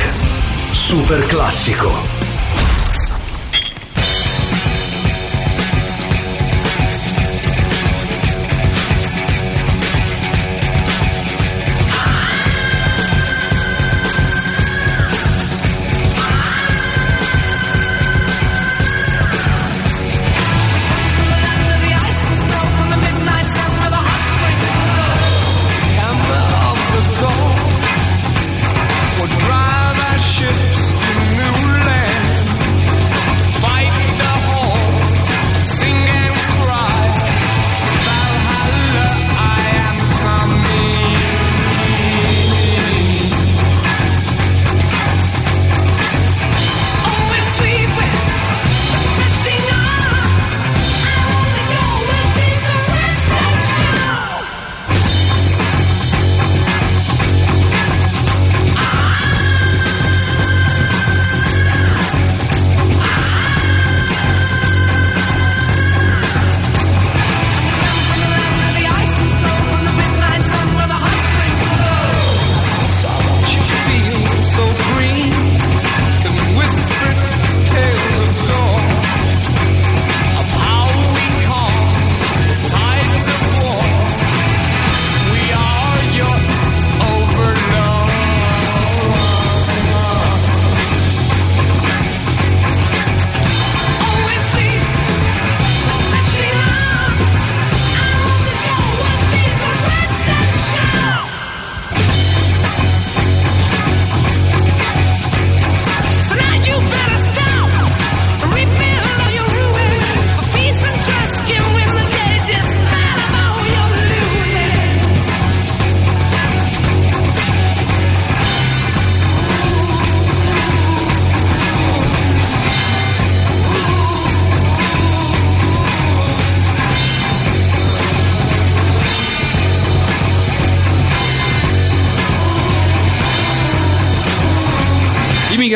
super 0.74 1.22
classico. 1.26 2.25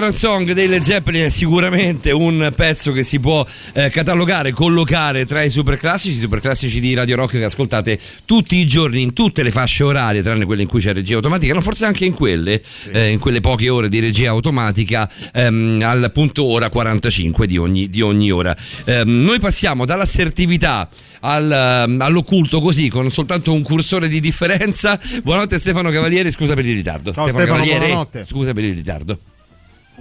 Immigrant 0.10 0.16
Song 0.16 0.52
dei 0.54 0.68
Led 0.68 0.82
Zeppelin 0.82 1.26
è 1.26 1.30
sicuramente 1.30 2.12
un 2.12 2.52
pezzo 2.56 2.92
che 2.92 3.04
si 3.04 3.20
può 3.20 3.46
eh, 3.74 3.90
catalogare, 3.90 4.52
collocare 4.52 5.26
tra 5.26 5.44
i 5.44 5.50
super 5.50 5.78
classici, 5.78 6.16
i 6.16 6.20
super 6.20 6.40
classici 6.40 6.80
di 6.80 6.94
Radio 6.96 7.16
Rock 7.16 7.38
che 7.38 7.44
ascoltate 7.44 8.00
tutti 8.26 8.58
i 8.58 8.66
giorni 8.66 9.02
in 9.02 9.14
tutte 9.14 9.44
le 9.44 9.52
fasce 9.52 9.84
orarie, 9.84 10.24
tranne 10.24 10.46
quelle 10.46 10.64
in 10.64 10.68
cui 10.68 10.82
c'è 10.82 10.94
regia 10.94 11.16
automatica, 11.16 11.54
no, 11.54 11.62
forse 11.62 11.86
anche 11.86 12.06
in 12.06 12.14
quelle, 12.14 12.62
eh, 12.92 13.10
in 13.10 13.20
quelle 13.20 13.40
poche 13.40 13.70
ore 13.70 13.88
di 13.88 14.00
regia 14.00 14.30
automatica, 14.30 15.10
ehm, 15.34 15.82
al 15.84 16.12
punto 16.12 16.44
ora 16.46 16.70
45 16.70 17.46
di 17.46 17.58
ogni, 17.58 17.90
di 17.90 18.02
ogni 18.02 18.32
ora. 18.32 18.56
Ehm, 18.86 19.24
noi 19.24 19.40
passiamo 19.40 19.86
dall'assertività 19.86 20.90
al, 21.22 21.52
ehm, 21.52 22.02
all'occulto 22.02 22.62
così, 22.62 22.90
con 22.90 23.12
soltanto 23.12 23.54
un 23.54 23.62
cursore 23.62 24.08
di 24.08 24.20
differenza. 24.20 25.00
Buonanotte 25.24 25.60
Stefano 25.60 25.92
Cavalieri, 25.92 26.32
scusa 26.32 26.56
per 26.56 26.66
il 26.66 26.76
ritardo. 26.76 27.12
Ciao 27.12 27.28
Stefano, 27.28 27.46
Cavalieri, 27.46 27.80
buonanotte. 27.80 28.26
Scusa 28.28 28.54
per 28.54 28.64
il 28.64 28.74
ritardo. 28.74 29.20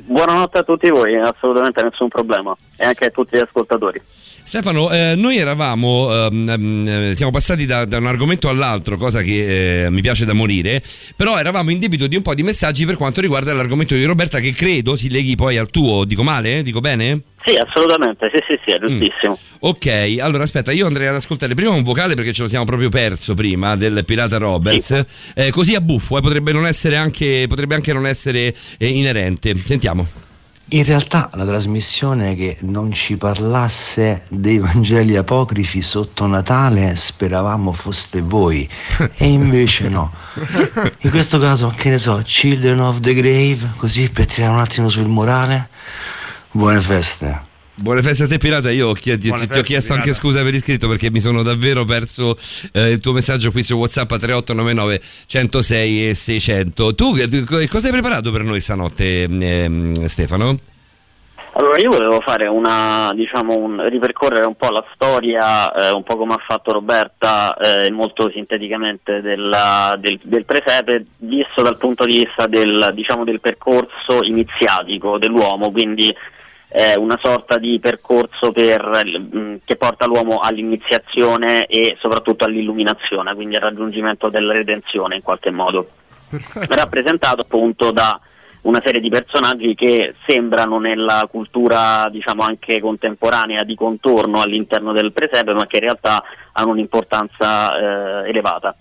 Buonanotte 0.04 0.58
a 0.58 0.62
tutti 0.62 0.88
voi, 0.90 1.16
assolutamente 1.16 1.82
nessun 1.82 2.08
problema 2.08 2.56
e 2.76 2.84
anche 2.84 3.06
a 3.06 3.10
tutti 3.10 3.36
gli 3.36 3.40
ascoltatori. 3.40 4.00
Stefano, 4.48 4.90
eh, 4.90 5.12
noi 5.14 5.36
eravamo, 5.36 6.10
ehm, 6.10 6.48
ehm, 6.48 7.12
siamo 7.12 7.30
passati 7.30 7.66
da, 7.66 7.84
da 7.84 7.98
un 7.98 8.06
argomento 8.06 8.48
all'altro, 8.48 8.96
cosa 8.96 9.20
che 9.20 9.84
eh, 9.84 9.90
mi 9.90 10.00
piace 10.00 10.24
da 10.24 10.32
morire, 10.32 10.82
però 11.14 11.38
eravamo 11.38 11.68
in 11.68 11.78
debito 11.78 12.06
di 12.06 12.16
un 12.16 12.22
po' 12.22 12.32
di 12.32 12.42
messaggi 12.42 12.86
per 12.86 12.96
quanto 12.96 13.20
riguarda 13.20 13.52
l'argomento 13.52 13.94
di 13.94 14.02
Roberta 14.04 14.40
che 14.40 14.54
credo 14.54 14.96
si 14.96 15.10
leghi 15.10 15.36
poi 15.36 15.58
al 15.58 15.68
tuo, 15.68 16.06
dico 16.06 16.22
male? 16.22 16.62
Dico 16.62 16.80
bene? 16.80 17.24
Sì, 17.44 17.56
assolutamente, 17.56 18.30
sì, 18.32 18.38
sì, 18.46 18.58
sì, 18.64 18.70
è 18.70 18.78
giustissimo. 18.78 19.38
Ok, 19.58 20.16
allora 20.18 20.44
aspetta, 20.44 20.72
io 20.72 20.86
andrei 20.86 21.08
ad 21.08 21.16
ascoltare 21.16 21.52
prima 21.52 21.72
un 21.72 21.82
vocale 21.82 22.14
perché 22.14 22.32
ce 22.32 22.40
lo 22.40 22.48
siamo 22.48 22.64
proprio 22.64 22.88
perso 22.88 23.34
prima 23.34 23.76
del 23.76 24.02
Pirata 24.06 24.38
Roberts, 24.38 25.04
Eh, 25.34 25.50
così 25.50 25.74
a 25.74 25.82
buffo, 25.82 26.16
eh, 26.16 26.22
potrebbe, 26.22 26.52
non 26.52 26.66
essere 26.66 26.96
anche, 26.96 27.44
potrebbe 27.46 27.74
anche 27.74 27.92
non 27.92 28.06
essere 28.06 28.54
eh, 28.78 28.86
inerente. 28.86 29.54
Sentiamo. 29.58 30.27
In 30.70 30.84
realtà 30.84 31.30
la 31.32 31.46
trasmissione 31.46 32.34
che 32.34 32.58
non 32.60 32.92
ci 32.92 33.16
parlasse 33.16 34.24
dei 34.28 34.58
Vangeli 34.58 35.16
apocrifi 35.16 35.80
sotto 35.80 36.26
Natale 36.26 36.94
speravamo 36.94 37.72
foste 37.72 38.20
voi 38.20 38.68
e 39.16 39.26
invece 39.26 39.88
no. 39.88 40.12
In 41.00 41.10
questo 41.10 41.38
caso, 41.38 41.72
che 41.74 41.88
ne 41.88 41.98
so, 41.98 42.20
Children 42.22 42.80
of 42.80 43.00
the 43.00 43.14
Grave, 43.14 43.72
così 43.76 44.10
per 44.10 44.26
tirare 44.26 44.52
un 44.52 44.60
attimo 44.60 44.90
sul 44.90 45.08
morale. 45.08 45.70
Buone 46.50 46.80
feste. 46.80 47.47
Buone 47.80 48.02
feste 48.02 48.24
a 48.24 48.26
te 48.26 48.38
Pirata, 48.38 48.72
io 48.72 48.92
chied- 48.92 49.20
ti, 49.20 49.28
ti 49.28 49.32
ho 49.32 49.36
feste, 49.36 49.62
chiesto 49.62 49.92
anche 49.92 50.06
Pirata. 50.06 50.20
scusa 50.20 50.42
per 50.42 50.52
iscritto 50.52 50.88
perché 50.88 51.10
mi 51.12 51.20
sono 51.20 51.42
davvero 51.44 51.84
perso 51.84 52.36
eh, 52.72 52.90
il 52.90 53.00
tuo 53.00 53.12
messaggio 53.12 53.52
qui 53.52 53.62
su 53.62 53.74
Whatsapp 53.76 54.10
a 54.10 54.18
3899 54.18 55.00
106 55.26 56.08
e 56.08 56.14
600. 56.14 56.94
Tu 56.96 57.12
che 57.14 57.66
cosa 57.68 57.86
hai 57.86 57.92
preparato 57.92 58.32
per 58.32 58.42
noi 58.42 58.58
stanotte 58.60 59.22
ehm, 59.22 60.04
Stefano? 60.06 60.56
Allora 61.52 61.80
io 61.80 61.90
volevo 61.90 62.20
fare 62.24 62.46
una, 62.46 63.10
diciamo, 63.14 63.56
un, 63.56 63.84
ripercorrere 63.88 64.46
un 64.46 64.54
po' 64.54 64.70
la 64.70 64.84
storia, 64.94 65.72
eh, 65.72 65.90
un 65.90 66.02
po' 66.04 66.16
come 66.16 66.34
ha 66.34 66.42
fatto 66.46 66.72
Roberta, 66.72 67.56
eh, 67.56 67.90
molto 67.90 68.30
sinteticamente 68.32 69.20
della- 69.20 69.96
del, 69.98 70.18
del 70.22 70.44
presepe, 70.44 71.04
visto 71.18 71.62
dal 71.62 71.76
punto 71.76 72.04
di 72.04 72.18
vista 72.24 72.46
del, 72.46 72.92
diciamo, 72.94 73.24
del 73.24 73.40
percorso 73.40 74.22
iniziatico 74.22 75.18
dell'uomo, 75.18 75.72
quindi 75.72 76.14
eh, 76.68 76.96
una 76.98 77.18
sorta 77.22 77.58
di 77.58 77.78
percorso 77.80 78.52
per, 78.52 78.82
mh, 78.82 79.60
che 79.64 79.76
porta 79.76 80.06
l'uomo 80.06 80.38
all'iniziazione 80.38 81.66
e 81.66 81.96
soprattutto 82.00 82.44
all'illuminazione, 82.44 83.34
quindi 83.34 83.56
al 83.56 83.62
raggiungimento 83.62 84.28
della 84.28 84.52
redenzione 84.52 85.16
in 85.16 85.22
qualche 85.22 85.50
modo 85.50 85.88
rappresentato 86.68 87.42
appunto 87.42 87.90
da 87.90 88.20
una 88.62 88.82
serie 88.84 89.00
di 89.00 89.08
personaggi 89.08 89.74
che 89.74 90.14
sembrano 90.26 90.78
nella 90.78 91.26
cultura 91.30 92.08
diciamo 92.10 92.42
anche 92.42 92.80
contemporanea 92.80 93.62
di 93.62 93.74
contorno 93.74 94.42
all'interno 94.42 94.92
del 94.92 95.12
presepe 95.12 95.54
ma 95.54 95.66
che 95.66 95.76
in 95.76 95.82
realtà 95.82 96.22
hanno 96.52 96.72
un'importanza 96.72 98.24
eh, 98.24 98.28
elevata. 98.28 98.74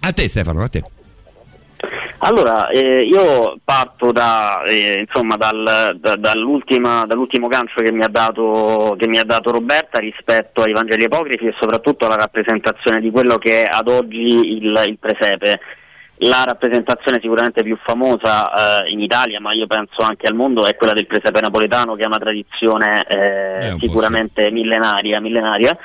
A 0.00 0.12
te 0.12 0.28
Stefano, 0.28 0.62
a 0.62 0.68
te. 0.68 0.82
Allora, 2.18 2.68
eh, 2.68 3.02
io 3.02 3.56
parto 3.64 4.12
da, 4.12 4.62
eh, 4.64 5.04
insomma, 5.06 5.36
dal- 5.36 5.96
da- 6.00 6.16
dall'ultima- 6.16 7.04
dall'ultimo 7.06 7.48
gancio 7.48 7.80
che 7.82 7.92
mi, 7.92 8.02
ha 8.02 8.08
dato, 8.08 8.94
che 8.98 9.06
mi 9.06 9.18
ha 9.18 9.24
dato 9.24 9.50
Roberta 9.50 9.98
rispetto 9.98 10.62
ai 10.62 10.72
Vangeli 10.72 11.04
apocrifi 11.04 11.46
e 11.46 11.54
soprattutto 11.58 12.06
alla 12.06 12.16
rappresentazione 12.16 13.00
di 13.00 13.10
quello 13.10 13.36
che 13.36 13.62
è 13.62 13.68
ad 13.70 13.88
oggi 13.88 14.56
il, 14.56 14.82
il 14.86 14.98
presepe. 14.98 15.60
La 16.18 16.44
rappresentazione 16.46 17.18
sicuramente 17.20 17.64
più 17.64 17.76
famosa 17.82 18.84
eh, 18.84 18.90
in 18.90 19.00
Italia, 19.00 19.40
ma 19.40 19.52
io 19.52 19.66
penso 19.66 20.00
anche 20.02 20.28
al 20.28 20.34
mondo, 20.34 20.64
è 20.64 20.76
quella 20.76 20.92
del 20.92 21.06
presepe 21.06 21.40
napoletano, 21.40 21.96
che 21.96 22.04
è 22.04 22.06
una 22.06 22.18
tradizione 22.18 23.04
eh, 23.08 23.72
un 23.72 23.78
sicuramente 23.80 24.50
millenaria, 24.52 25.20
millenaria 25.20 25.76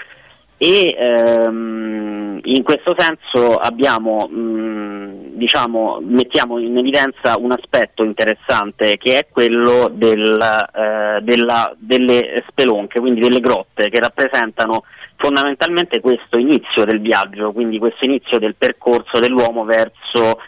e 0.61 0.94
ehm, 0.94 2.41
in 2.44 2.64
questo 2.64 2.94
senso 2.98 3.56
abbiamo, 3.56 4.27
mh, 4.27 5.38
diciamo, 5.38 5.99
mettiamo 6.02 6.60
in 6.60 6.77
evidenza 6.77 7.38
un 7.40 7.53
aspetto 7.53 8.03
interessante 8.03 8.98
che 8.98 9.19
è 9.19 9.27
quello 9.31 9.90
del, 9.90 10.38
eh, 10.38 11.22
della- 11.22 11.73
delle 11.77 12.44
spelonche, 12.49 12.99
quindi 12.99 13.22
delle 13.22 13.40
grotte 13.40 13.90
che 13.90 13.99
rappresentano 13.99 14.84
fondamentalmente 15.15 16.02
questo 16.02 16.38
inizio 16.38 16.84
del 16.84 16.99
viaggio, 16.99 17.53
quindi 17.53 17.80
questo 17.80 18.03
inizio 18.03 18.38
del 18.38 18.56
percorso 18.56 19.19
dell'uomo 19.19 19.64
verso 19.64 20.40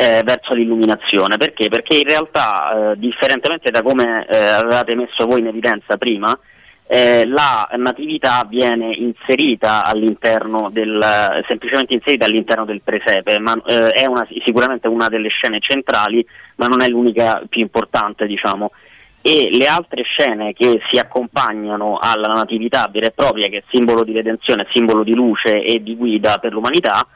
eh, 0.00 0.22
verso 0.24 0.54
l'illuminazione. 0.54 1.36
Perché? 1.38 1.68
Perché 1.68 1.96
in 1.96 2.04
realtà, 2.04 2.92
eh, 2.92 2.98
differentemente 2.98 3.72
da 3.72 3.82
come 3.82 4.24
eh, 4.28 4.36
avevate 4.36 4.94
messo 4.94 5.26
voi 5.26 5.40
in 5.40 5.48
evidenza 5.48 5.96
prima, 5.96 6.38
eh, 6.90 7.26
la 7.26 7.68
natività 7.76 8.46
viene 8.48 8.94
inserita 8.94 9.84
all'interno 9.84 10.70
del 10.72 10.98
semplicemente 11.46 11.92
inserita 11.92 12.24
all'interno 12.24 12.64
del 12.64 12.80
presepe, 12.82 13.38
ma 13.38 13.54
eh, 13.66 13.88
è 13.90 14.06
una- 14.06 14.26
sicuramente 14.42 14.88
una 14.88 15.08
delle 15.08 15.28
scene 15.28 15.60
centrali, 15.60 16.26
ma 16.56 16.66
non 16.66 16.80
è 16.80 16.88
l'unica 16.88 17.42
più 17.46 17.60
importante, 17.60 18.26
diciamo. 18.26 18.72
E 19.20 19.50
le 19.52 19.66
altre 19.66 20.02
scene 20.02 20.54
che 20.54 20.80
si 20.90 20.98
accompagnano 20.98 21.98
alla 22.00 22.32
natività 22.32 22.88
vera 22.90 23.08
e 23.08 23.12
propria, 23.14 23.48
che 23.48 23.58
è 23.58 23.62
simbolo 23.68 24.02
di 24.02 24.12
redenzione, 24.12 24.66
simbolo 24.72 25.02
di 25.02 25.12
luce 25.14 25.62
e 25.62 25.82
di 25.82 25.94
guida 25.94 26.38
per 26.38 26.52
l'umanità, 26.52 27.06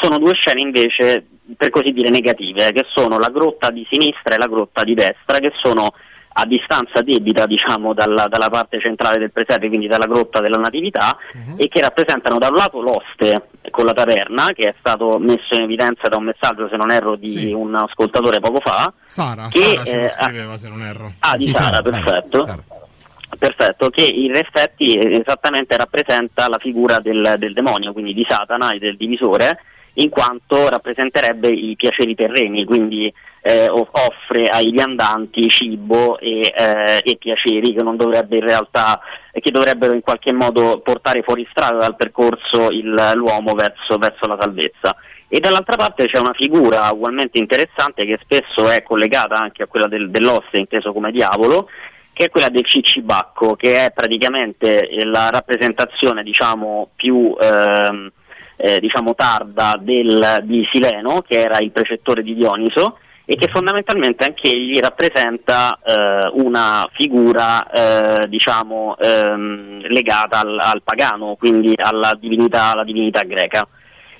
sono 0.00 0.16
due 0.16 0.32
scene 0.32 0.62
invece, 0.62 1.26
per 1.54 1.68
così 1.68 1.92
dire, 1.92 2.08
negative, 2.08 2.72
che 2.72 2.86
sono 2.94 3.18
la 3.18 3.28
grotta 3.30 3.70
di 3.70 3.86
sinistra 3.90 4.34
e 4.34 4.38
la 4.38 4.46
grotta 4.46 4.84
di 4.84 4.94
destra, 4.94 5.38
che 5.38 5.52
sono 5.60 5.92
a 6.40 6.46
distanza 6.46 7.02
debita 7.02 7.46
diciamo 7.46 7.94
dalla, 7.94 8.26
dalla 8.28 8.48
parte 8.48 8.80
centrale 8.80 9.18
del 9.18 9.32
presepe, 9.32 9.66
quindi 9.66 9.88
dalla 9.88 10.06
grotta 10.06 10.40
della 10.40 10.58
natività, 10.58 11.16
e 11.56 11.66
che 11.68 11.80
rappresentano 11.80 12.38
da 12.38 12.48
un 12.48 12.54
lato 12.54 12.80
l'oste 12.80 13.48
con 13.70 13.84
la 13.84 13.92
taverna, 13.92 14.46
che 14.54 14.68
è 14.68 14.74
stato 14.78 15.18
messo 15.18 15.54
in 15.54 15.62
evidenza 15.62 16.08
da 16.08 16.16
un 16.16 16.24
messaggio, 16.24 16.68
se 16.68 16.76
non 16.76 16.92
erro, 16.92 17.16
di 17.16 17.52
un 17.52 17.74
ascoltatore 17.74 18.38
poco 18.38 18.60
fa. 18.62 18.92
Sara, 19.06 19.48
che, 19.50 19.60
Sara 19.60 19.84
ce 19.84 19.96
lo 19.96 20.04
eh, 20.04 20.08
scriveva 20.08 20.56
se 20.56 20.68
non 20.68 20.82
erro. 20.82 21.12
Ah, 21.20 21.36
di 21.36 21.46
Sì, 21.46 21.52
Sara, 21.54 21.82
perfetto. 21.82 22.64
Perfetto, 23.36 23.90
che 23.90 24.02
in 24.02 24.34
effetti 24.36 24.94
eh, 24.94 25.18
esattamente 25.18 25.76
rappresenta 25.76 26.48
la 26.48 26.58
figura 26.58 26.98
del, 27.00 27.34
del 27.36 27.52
demonio, 27.52 27.92
quindi 27.92 28.14
di 28.14 28.24
Satana 28.26 28.72
e 28.72 28.78
del 28.78 28.96
divisore, 28.96 29.60
in 29.98 30.10
quanto 30.10 30.68
rappresenterebbe 30.68 31.48
i 31.48 31.74
piaceri 31.76 32.14
terreni, 32.14 32.64
quindi 32.64 33.12
eh, 33.42 33.68
offre 33.68 34.46
ai 34.48 34.70
viandanti 34.70 35.48
cibo 35.48 36.18
e, 36.18 36.52
eh, 36.54 37.00
e 37.02 37.16
piaceri 37.16 37.72
che 37.72 37.82
dovrebbe 37.82 38.40
realtà 38.40 39.00
che 39.32 39.50
dovrebbero 39.50 39.94
in 39.94 40.00
qualche 40.00 40.32
modo 40.32 40.80
portare 40.80 41.22
fuori 41.22 41.46
strada 41.50 41.78
dal 41.78 41.96
percorso 41.96 42.70
il- 42.70 43.12
l'uomo 43.14 43.52
verso, 43.54 43.96
verso 43.96 44.26
la 44.26 44.36
salvezza. 44.40 44.96
E 45.28 45.38
dall'altra 45.40 45.76
parte 45.76 46.06
c'è 46.06 46.18
una 46.18 46.32
figura 46.34 46.88
ugualmente 46.92 47.38
interessante 47.38 48.04
che 48.04 48.18
spesso 48.20 48.68
è 48.68 48.82
collegata 48.82 49.40
anche 49.40 49.62
a 49.62 49.66
quella 49.66 49.86
del- 49.86 50.10
dell'oste, 50.10 50.58
inteso 50.58 50.92
come 50.92 51.12
diavolo, 51.12 51.68
che 52.12 52.24
è 52.24 52.30
quella 52.30 52.48
del 52.48 52.66
cicibacco, 52.66 53.54
che 53.54 53.84
è 53.84 53.92
praticamente 53.92 54.88
la 55.04 55.30
rappresentazione 55.30 56.22
diciamo, 56.24 56.90
più 56.96 57.36
ehm, 57.40 58.10
eh, 58.58 58.80
diciamo, 58.80 59.14
tarda 59.14 59.78
del- 59.80 60.40
di 60.42 60.66
Sileno, 60.70 61.22
che 61.26 61.38
era 61.38 61.58
il 61.60 61.70
precettore 61.70 62.22
di 62.22 62.34
Dioniso, 62.34 62.98
e 63.24 63.36
che 63.36 63.46
fondamentalmente 63.48 64.24
anche 64.24 64.48
egli 64.48 64.78
rappresenta 64.80 65.78
eh, 65.84 66.30
una 66.32 66.88
figura 66.92 67.70
eh, 67.70 68.26
diciamo, 68.26 68.96
ehm, 68.98 69.86
legata 69.88 70.40
al, 70.40 70.58
al 70.58 70.82
pagano, 70.82 71.36
quindi 71.38 71.74
alla 71.76 72.16
divinità, 72.18 72.72
alla 72.72 72.84
divinità 72.84 73.20
greca. 73.24 73.68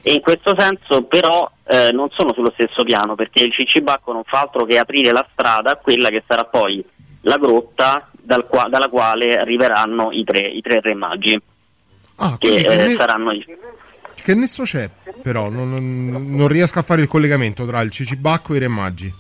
E 0.03 0.13
in 0.13 0.21
questo 0.21 0.55
senso 0.57 1.03
però 1.05 1.51
eh, 1.65 1.91
non 1.93 2.09
sono 2.11 2.33
sullo 2.35 2.53
stesso 2.53 2.85
piano, 2.85 3.15
perché 3.15 3.43
il 3.43 3.53
cicibacco 3.53 4.13
non 4.13 4.23
fa 4.25 4.43
altro 4.43 4.65
che 4.65 4.79
aprire 4.79 5.11
la 5.11 5.27
strada 5.33 5.73
a 5.73 5.77
quella 5.77 6.11
che 6.11 6.23
sarà 6.27 6.45
poi 6.45 6.85
la 7.23 7.37
grotta 7.39 8.09
dal 8.13 8.47
qua- 8.47 8.69
dalla 8.71 8.89
quale 8.89 9.39
arriveranno 9.39 10.11
i 10.13 10.23
tre, 10.23 10.41
i 10.41 10.61
tre 10.61 10.81
re 10.81 10.95
magi. 10.95 11.41
Ah, 12.19 12.37
che 12.39 12.55
eh, 12.55 12.77
ne- 12.77 12.87
saranno 12.89 13.33
i- 13.33 13.45
Che 14.23 14.35
nesso 14.35 14.63
c'è, 14.65 14.89
però? 15.23 15.49
Non, 15.49 15.69
non- 15.71 16.35
non 16.35 16.49
riesco 16.49 16.79
a 16.79 16.83
fare 16.83 17.01
il 17.03 17.09
collegamento 17.09 17.65
tra 17.67 17.81
il 17.81 17.91
cicibacco 17.91 18.53
e 18.53 18.57
i 18.57 18.61
re 18.61 18.69
magi. 18.69 19.13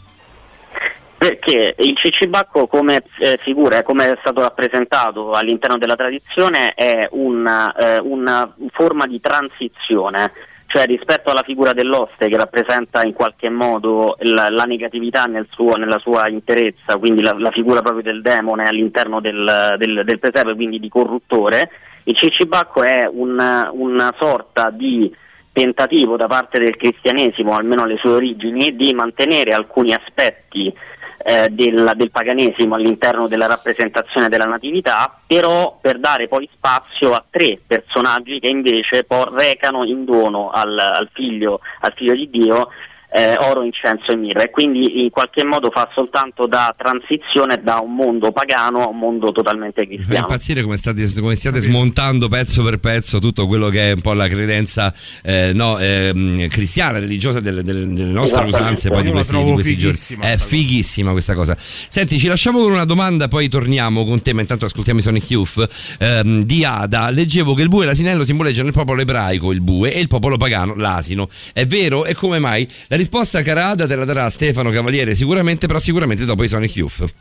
Perché 1.18 1.74
il 1.78 1.96
cicibacco 1.96 2.68
come 2.68 3.02
eh, 3.18 3.36
figura, 3.38 3.82
come 3.82 4.12
è 4.12 4.16
stato 4.20 4.40
rappresentato 4.40 5.32
all'interno 5.32 5.76
della 5.76 5.96
tradizione, 5.96 6.74
è 6.74 7.08
una, 7.10 7.74
eh, 7.74 7.98
una 7.98 8.54
forma 8.70 9.04
di 9.06 9.20
transizione, 9.20 10.30
cioè 10.66 10.84
rispetto 10.86 11.30
alla 11.30 11.42
figura 11.42 11.72
dell'oste 11.72 12.28
che 12.28 12.36
rappresenta 12.36 13.02
in 13.04 13.14
qualche 13.14 13.48
modo 13.48 14.16
la, 14.20 14.48
la 14.48 14.62
negatività 14.62 15.24
nel 15.24 15.46
suo- 15.50 15.74
nella 15.76 15.98
sua 15.98 16.28
interezza, 16.28 16.96
quindi 16.98 17.20
la, 17.22 17.34
la 17.36 17.50
figura 17.50 17.82
proprio 17.82 18.02
del 18.04 18.22
demone 18.22 18.68
all'interno 18.68 19.20
del, 19.20 19.74
del, 19.76 20.02
del 20.04 20.18
presepe, 20.20 20.54
quindi 20.54 20.78
di 20.78 20.88
corruttore, 20.88 21.68
il 22.08 22.16
cicibacco 22.16 22.82
è 22.82 23.06
un- 23.10 23.68
una 23.72 24.14
sorta 24.18 24.70
di 24.70 25.14
tentativo 25.52 26.16
da 26.16 26.26
parte 26.26 26.58
del 26.58 26.76
cristianesimo, 26.76 27.52
almeno 27.52 27.82
alle 27.82 27.98
sue 27.98 28.10
origini, 28.10 28.74
di 28.76 28.92
mantenere 28.94 29.52
alcuni 29.52 29.92
aspetti 29.92 30.72
eh, 31.20 31.48
del, 31.50 31.92
del 31.96 32.10
paganesimo 32.12 32.76
all'interno 32.76 33.26
della 33.26 33.46
rappresentazione 33.46 34.28
della 34.28 34.44
natività, 34.46 35.18
però 35.26 35.76
per 35.80 35.98
dare 35.98 36.28
poi 36.28 36.48
spazio 36.50 37.10
a 37.10 37.22
tre 37.28 37.58
personaggi 37.66 38.38
che 38.38 38.46
invece 38.46 39.04
recano 39.34 39.84
in 39.84 40.04
dono 40.04 40.50
al, 40.50 40.78
al 40.78 41.10
figlio, 41.12 41.60
al 41.80 41.92
figlio 41.94 42.14
di 42.14 42.30
Dio 42.30 42.68
eh, 43.10 43.34
oro, 43.38 43.62
incenso 43.62 44.12
e 44.12 44.16
mirra 44.16 44.42
e 44.42 44.50
quindi 44.50 45.02
in 45.02 45.10
qualche 45.10 45.42
modo 45.42 45.70
fa 45.70 45.88
soltanto 45.94 46.46
da 46.46 46.74
transizione 46.76 47.60
da 47.62 47.80
un 47.82 47.94
mondo 47.94 48.32
pagano 48.32 48.80
a 48.80 48.88
un 48.88 48.98
mondo 48.98 49.32
totalmente 49.32 49.86
cristiano. 49.86 50.20
impazzire 50.20 50.62
come, 50.62 50.76
state, 50.76 51.06
come 51.20 51.34
stiate 51.34 51.60
smontando 51.60 52.28
pezzo 52.28 52.62
per 52.62 52.78
pezzo 52.78 53.18
tutto 53.18 53.46
quello 53.46 53.68
che 53.70 53.90
è 53.90 53.92
un 53.94 54.00
po' 54.02 54.12
la 54.12 54.28
credenza 54.28 54.92
eh, 55.22 55.52
no, 55.54 55.78
ehm, 55.78 56.48
cristiana, 56.48 56.98
religiosa 56.98 57.40
delle, 57.40 57.62
delle- 57.62 57.86
delle 57.86 58.12
nostre 58.12 58.44
usanze 58.44 58.90
poi 58.90 59.02
di 59.02 59.10
questi, 59.10 59.42
di 59.42 59.52
questi 59.52 59.76
giorni. 59.78 60.26
È 60.26 60.36
fighissima 60.36 61.12
questa 61.12 61.34
cosa. 61.34 61.56
Senti, 61.58 62.18
ci 62.18 62.26
lasciamo 62.26 62.60
con 62.60 62.72
una 62.72 62.84
domanda, 62.84 63.28
poi 63.28 63.48
torniamo 63.48 64.04
con 64.04 64.20
te, 64.22 64.32
ma 64.32 64.42
intanto 64.42 64.66
ascoltiamo 64.66 64.98
i 65.00 65.02
Sonic 65.02 65.30
Youth. 65.30 65.96
Ehm, 65.98 66.42
di 66.42 66.64
Ada, 66.64 67.10
leggevo 67.10 67.54
che 67.54 67.62
il 67.62 67.68
bue 67.68 67.84
e 67.84 67.86
l'asinello 67.86 68.24
simboleggiano 68.24 68.68
il 68.68 68.74
popolo 68.74 69.00
ebraico, 69.00 69.52
il 69.52 69.60
bue, 69.60 69.92
e 69.94 70.00
il 70.00 70.08
popolo 70.08 70.36
pagano, 70.36 70.74
l'asino. 70.74 71.28
È 71.52 71.66
vero? 71.66 72.04
E 72.04 72.14
come 72.14 72.38
mai? 72.38 72.68
La 72.88 72.96
risposta, 72.98 73.42
cara 73.42 73.74
te 73.76 73.94
la 73.94 74.04
darà 74.04 74.28
Stefano 74.28 74.70
Cavaliere 74.70 75.14
sicuramente, 75.14 75.66
però 75.66 75.78
sicuramente 75.78 76.24
dopo 76.24 76.42
i 76.42 76.48
Sonic 76.48 76.76
Youth. 76.76 77.14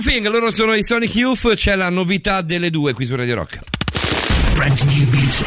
Thing, 0.00 0.26
loro 0.28 0.50
sono 0.50 0.74
i 0.74 0.82
Sonic 0.82 1.14
Youth, 1.14 1.54
c'è 1.54 1.74
la 1.74 1.88
novità 1.90 2.40
delle 2.40 2.70
due 2.70 2.92
qui 2.92 3.06
su 3.06 3.16
Radio 3.16 3.36
Rock. 3.36 3.58
Brand. 4.54 4.78
New 4.82 5.08
music. 5.10 5.46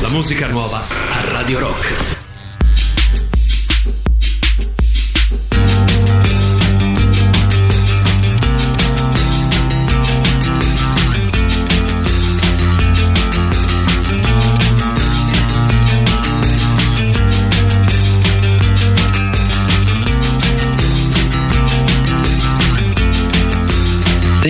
La 0.00 0.08
musica 0.08 0.48
nuova 0.48 0.82
a 0.88 1.24
Radio 1.30 1.58
Rock. 1.58 2.21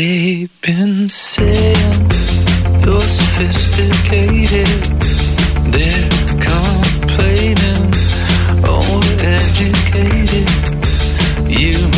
They've 0.05 0.51
been 0.62 1.09
saying 1.09 2.11
you're 2.85 3.09
sophisticated. 3.20 4.66
They're 5.70 6.09
complaining, 6.43 7.87
overeducated. 8.66 10.49
You 11.49 11.91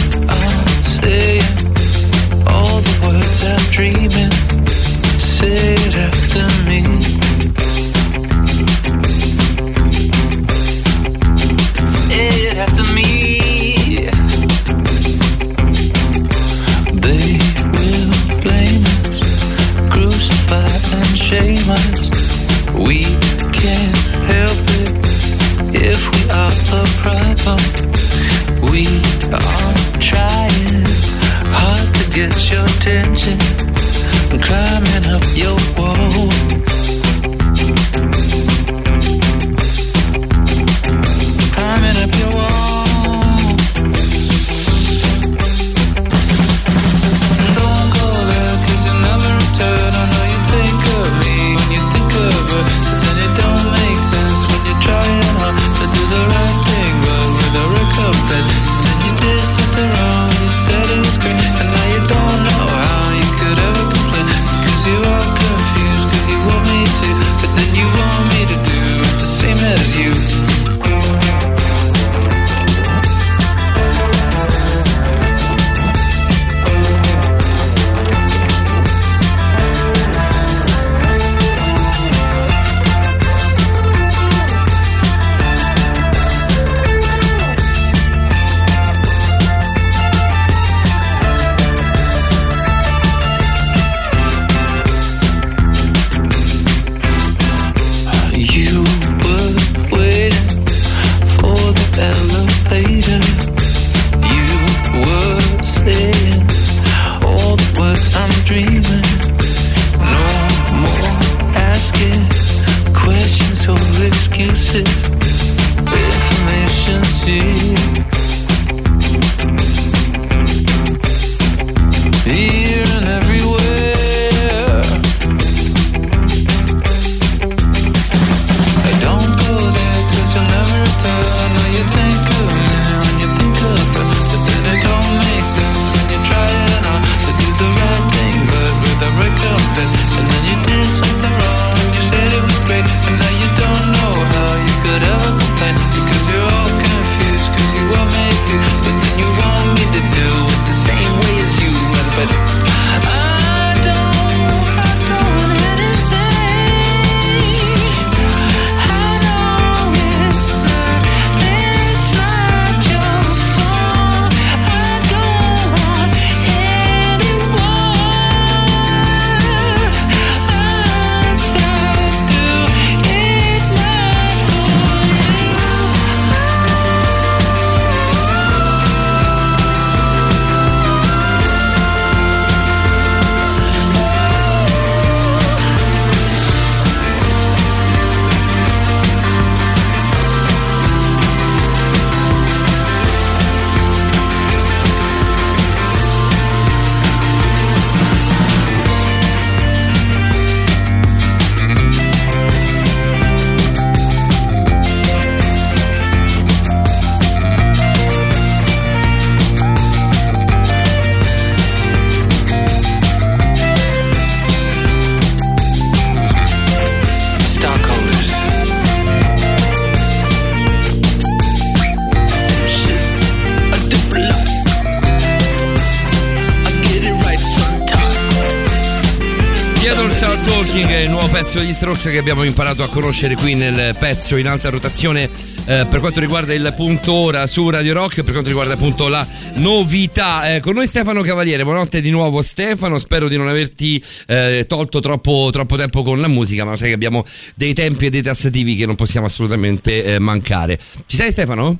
Strokes 231.84 232.04
che 232.04 232.16
abbiamo 232.16 232.44
imparato 232.44 232.82
a 232.82 232.88
conoscere 232.88 233.34
qui 233.34 233.54
nel 233.54 233.94
pezzo 233.98 234.38
in 234.38 234.48
alta 234.48 234.70
rotazione 234.70 235.24
eh, 235.24 235.86
per 235.86 236.00
quanto 236.00 236.18
riguarda 236.18 236.54
il 236.54 236.72
punto 236.74 237.12
ora 237.12 237.46
su 237.46 237.68
Radio 237.68 237.92
Rock 237.92 238.22
per 238.22 238.32
quanto 238.32 238.48
riguarda 238.48 238.72
appunto 238.72 239.08
la 239.08 239.26
novità. 239.56 240.54
Eh, 240.54 240.60
con 240.60 240.72
noi 240.72 240.86
Stefano 240.86 241.20
Cavaliere. 241.20 241.62
Buonanotte 241.62 242.00
di 242.00 242.08
nuovo 242.08 242.40
Stefano. 242.40 242.98
Spero 242.98 243.28
di 243.28 243.36
non 243.36 243.48
averti 243.48 244.02
eh, 244.26 244.64
tolto 244.66 245.00
troppo, 245.00 245.50
troppo, 245.52 245.76
tempo 245.76 246.02
con 246.02 246.22
la 246.22 246.28
musica 246.28 246.64
ma 246.64 246.74
sai 246.74 246.88
che 246.88 246.94
abbiamo 246.94 247.22
dei 247.54 247.74
tempi 247.74 248.06
e 248.06 248.08
dei 248.08 248.22
tassativi 248.22 248.76
che 248.76 248.86
non 248.86 248.94
possiamo 248.94 249.26
assolutamente 249.26 250.04
eh, 250.04 250.18
mancare. 250.18 250.78
Ci 251.04 251.16
sei 251.16 251.30
Stefano? 251.32 251.76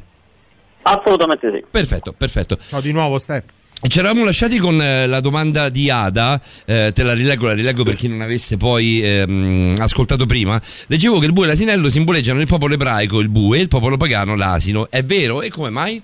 Assolutamente 0.82 1.50
sì. 1.50 1.64
Perfetto 1.70 2.12
perfetto. 2.12 2.58
Ciao 2.58 2.82
di 2.82 2.92
nuovo 2.92 3.16
Stefano 3.16 3.63
ci 3.86 3.98
eravamo 3.98 4.24
lasciati 4.24 4.58
con 4.58 4.80
eh, 4.80 5.06
la 5.06 5.20
domanda 5.20 5.68
di 5.68 5.90
Ada, 5.90 6.40
eh, 6.64 6.90
te 6.92 7.04
la 7.04 7.12
rileggo, 7.12 7.46
la 7.46 7.52
rileggo 7.52 7.84
per 7.84 7.94
chi 7.94 8.08
non 8.08 8.22
avesse 8.22 8.56
poi 8.56 9.02
ehm, 9.04 9.74
ascoltato 9.78 10.24
prima. 10.24 10.58
Leggevo 10.88 11.18
che 11.18 11.26
il 11.26 11.32
bue 11.32 11.44
e 11.44 11.48
l'asinello 11.48 11.90
simboleggiano 11.90 12.40
il 12.40 12.46
popolo 12.46 12.72
ebraico, 12.74 13.20
il 13.20 13.28
bue, 13.28 13.58
e 13.58 13.60
il 13.60 13.68
popolo 13.68 13.98
pagano, 13.98 14.36
l'asino. 14.36 14.88
È 14.88 15.02
vero? 15.04 15.42
E 15.42 15.50
come 15.50 15.68
mai? 15.68 16.02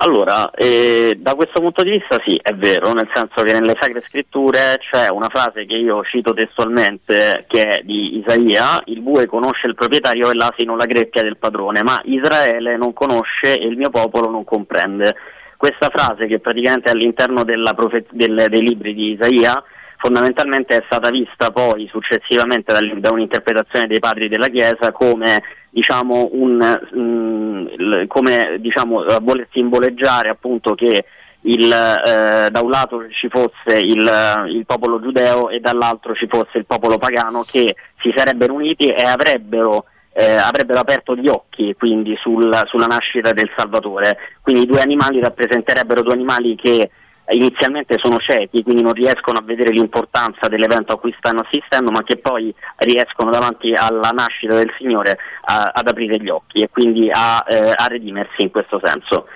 Allora, 0.00 0.50
eh, 0.50 1.16
da 1.18 1.34
questo 1.34 1.60
punto 1.60 1.82
di 1.82 1.90
vista 1.90 2.22
sì, 2.24 2.38
è 2.40 2.54
vero, 2.54 2.92
nel 2.92 3.08
senso 3.12 3.42
che 3.42 3.52
nelle 3.52 3.74
Sacre 3.80 4.00
Scritture 4.06 4.78
c'è 4.78 5.08
una 5.10 5.28
frase 5.28 5.64
che 5.64 5.74
io 5.74 6.04
cito 6.04 6.34
testualmente 6.34 7.46
che 7.48 7.62
è 7.62 7.82
di 7.82 8.18
Isaia, 8.18 8.80
il 8.84 9.00
bue 9.00 9.26
conosce 9.26 9.66
il 9.66 9.74
proprietario 9.74 10.30
e 10.30 10.34
l'asino 10.34 10.76
la 10.76 10.84
greppia 10.84 11.22
del 11.22 11.38
padrone, 11.38 11.82
ma 11.82 12.00
Israele 12.04 12.76
non 12.76 12.92
conosce 12.92 13.58
e 13.58 13.66
il 13.66 13.76
mio 13.76 13.90
popolo 13.90 14.30
non 14.30 14.44
comprende. 14.44 15.16
Questa 15.58 15.88
frase 15.92 16.28
che 16.28 16.38
praticamente 16.38 16.88
è 16.88 16.92
all'interno 16.94 17.42
profe- 17.74 18.06
del- 18.12 18.44
dei 18.48 18.62
libri 18.62 18.94
di 18.94 19.10
Isaia 19.14 19.60
fondamentalmente 19.96 20.76
è 20.76 20.84
stata 20.86 21.10
vista 21.10 21.50
poi 21.50 21.88
successivamente 21.90 22.72
dal- 22.72 23.00
da 23.00 23.10
un'interpretazione 23.10 23.88
dei 23.88 23.98
padri 23.98 24.28
della 24.28 24.46
Chiesa 24.46 24.92
come 24.92 25.42
diciamo 25.70 26.28
un 26.34 26.58
mm, 26.96 27.66
il- 27.76 28.04
come 28.06 28.58
diciamo 28.60 29.00
a 29.00 29.18
voler 29.20 29.48
simboleggiare 29.50 30.28
appunto 30.28 30.76
che 30.76 31.04
il, 31.42 31.64
eh, 31.72 32.50
da 32.50 32.60
un 32.62 32.70
lato 32.70 33.08
ci 33.10 33.28
fosse 33.28 33.78
il, 33.78 34.08
il 34.50 34.64
popolo 34.64 35.00
giudeo 35.00 35.48
e 35.48 35.58
dall'altro 35.58 36.14
ci 36.14 36.28
fosse 36.30 36.58
il 36.58 36.66
popolo 36.66 36.98
pagano 36.98 37.42
che 37.44 37.74
si 38.00 38.12
sarebbero 38.14 38.54
uniti 38.54 38.86
e 38.86 39.02
avrebbero 39.02 39.86
eh, 40.18 40.34
avrebbero 40.34 40.80
aperto 40.80 41.14
gli 41.14 41.28
occhi 41.28 41.74
quindi 41.78 42.16
sul- 42.20 42.60
sulla 42.66 42.86
nascita 42.86 43.32
del 43.32 43.50
Salvatore. 43.56 44.18
Quindi 44.42 44.62
i 44.62 44.66
due 44.66 44.80
animali 44.80 45.20
rappresenterebbero 45.20 46.02
due 46.02 46.14
animali 46.14 46.56
che 46.56 46.90
inizialmente 47.30 47.98
sono 48.02 48.18
ciechi, 48.18 48.62
quindi 48.62 48.82
non 48.82 48.94
riescono 48.94 49.38
a 49.38 49.42
vedere 49.44 49.70
l'importanza 49.70 50.48
dell'evento 50.48 50.94
a 50.94 50.98
cui 50.98 51.14
stanno 51.18 51.44
assistendo, 51.46 51.92
ma 51.92 52.02
che 52.02 52.16
poi 52.16 52.52
riescono 52.78 53.30
davanti 53.30 53.72
alla 53.74 54.10
nascita 54.10 54.56
del 54.56 54.72
Signore 54.76 55.18
a- 55.42 55.70
ad 55.72 55.86
aprire 55.86 56.16
gli 56.16 56.30
occhi 56.30 56.62
e 56.62 56.68
quindi 56.68 57.10
a, 57.12 57.44
eh, 57.46 57.72
a 57.74 57.86
redimersi 57.86 58.42
in 58.42 58.50
questo 58.50 58.80
senso. 58.82 59.26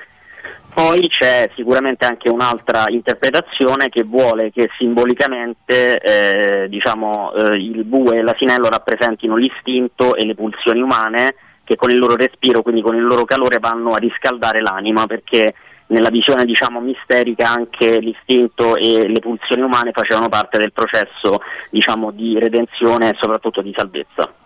Poi 0.74 1.06
c'è 1.08 1.50
sicuramente 1.54 2.06
anche 2.06 2.30
un'altra 2.30 2.84
interpretazione 2.88 3.90
che 3.90 4.04
vuole 4.04 4.50
che 4.50 4.70
simbolicamente 4.78 5.98
eh, 6.00 6.68
diciamo, 6.68 7.34
eh, 7.34 7.56
il 7.56 7.84
bue 7.84 8.16
e 8.16 8.22
l'asinello 8.22 8.70
rappresentino 8.70 9.36
l'istinto 9.36 10.14
e 10.14 10.24
le 10.24 10.34
pulsioni 10.34 10.80
umane 10.80 11.34
che 11.64 11.76
con 11.76 11.90
il 11.90 11.98
loro 11.98 12.16
respiro, 12.16 12.62
quindi 12.62 12.80
con 12.80 12.96
il 12.96 13.04
loro 13.04 13.24
calore, 13.24 13.58
vanno 13.60 13.92
a 13.92 13.98
riscaldare 13.98 14.62
l'anima 14.62 15.06
perché 15.06 15.54
nella 15.88 16.08
visione 16.08 16.44
diciamo, 16.44 16.80
misterica 16.80 17.50
anche 17.50 17.98
l'istinto 17.98 18.74
e 18.76 19.06
le 19.06 19.20
pulsioni 19.20 19.60
umane 19.60 19.92
facevano 19.92 20.30
parte 20.30 20.56
del 20.56 20.72
processo 20.72 21.42
diciamo, 21.70 22.10
di 22.12 22.38
redenzione 22.38 23.10
e 23.10 23.16
soprattutto 23.20 23.60
di 23.60 23.74
salvezza. 23.76 24.41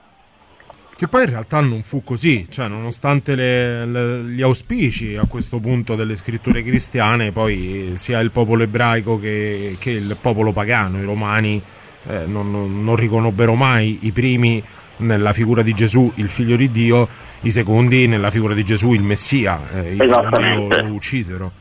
Che 0.98 1.08
poi 1.08 1.24
in 1.24 1.28
realtà 1.28 1.60
non 1.60 1.82
fu 1.82 2.02
così, 2.02 2.46
cioè 2.48 2.68
nonostante 2.68 3.34
le- 3.34 3.84
le- 3.84 4.20
gli 4.22 4.40
auspici 4.40 5.14
a 5.16 5.26
questo 5.28 5.58
punto 5.60 5.94
delle 5.94 6.14
scritture 6.14 6.62
cristiane, 6.62 7.32
poi 7.32 7.92
sia 7.96 8.18
il 8.20 8.30
popolo 8.30 8.62
ebraico 8.62 9.18
che, 9.18 9.76
che 9.78 9.90
il 9.90 10.16
popolo 10.18 10.52
pagano, 10.52 10.98
i 10.98 11.04
romani, 11.04 11.62
eh, 12.06 12.24
non, 12.26 12.50
non- 12.50 12.82
non 12.82 12.96
riconobbero 12.96 13.54
mai 13.54 14.06
i 14.06 14.12
primi 14.12 14.62
nella 14.98 15.34
figura 15.34 15.60
di 15.60 15.74
Gesù, 15.74 16.10
il 16.14 16.30
figlio 16.30 16.56
di 16.56 16.70
Dio, 16.70 17.06
i 17.42 17.50
secondi 17.50 18.06
nella 18.06 18.30
figura 18.30 18.54
di 18.54 18.64
Gesù, 18.64 18.94
il 18.94 19.02
Messia, 19.02 19.60
eh, 19.74 19.92
i 19.96 19.98
secondi 20.02 20.54
lo, 20.54 20.68
lo 20.68 20.92
uccisero. 20.94 21.52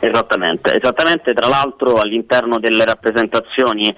Esattamente, 0.00 0.74
esattamente 0.76 1.34
tra 1.34 1.46
l'altro 1.46 1.92
all'interno 1.92 2.58
delle 2.58 2.84
rappresentazioni 2.84 3.94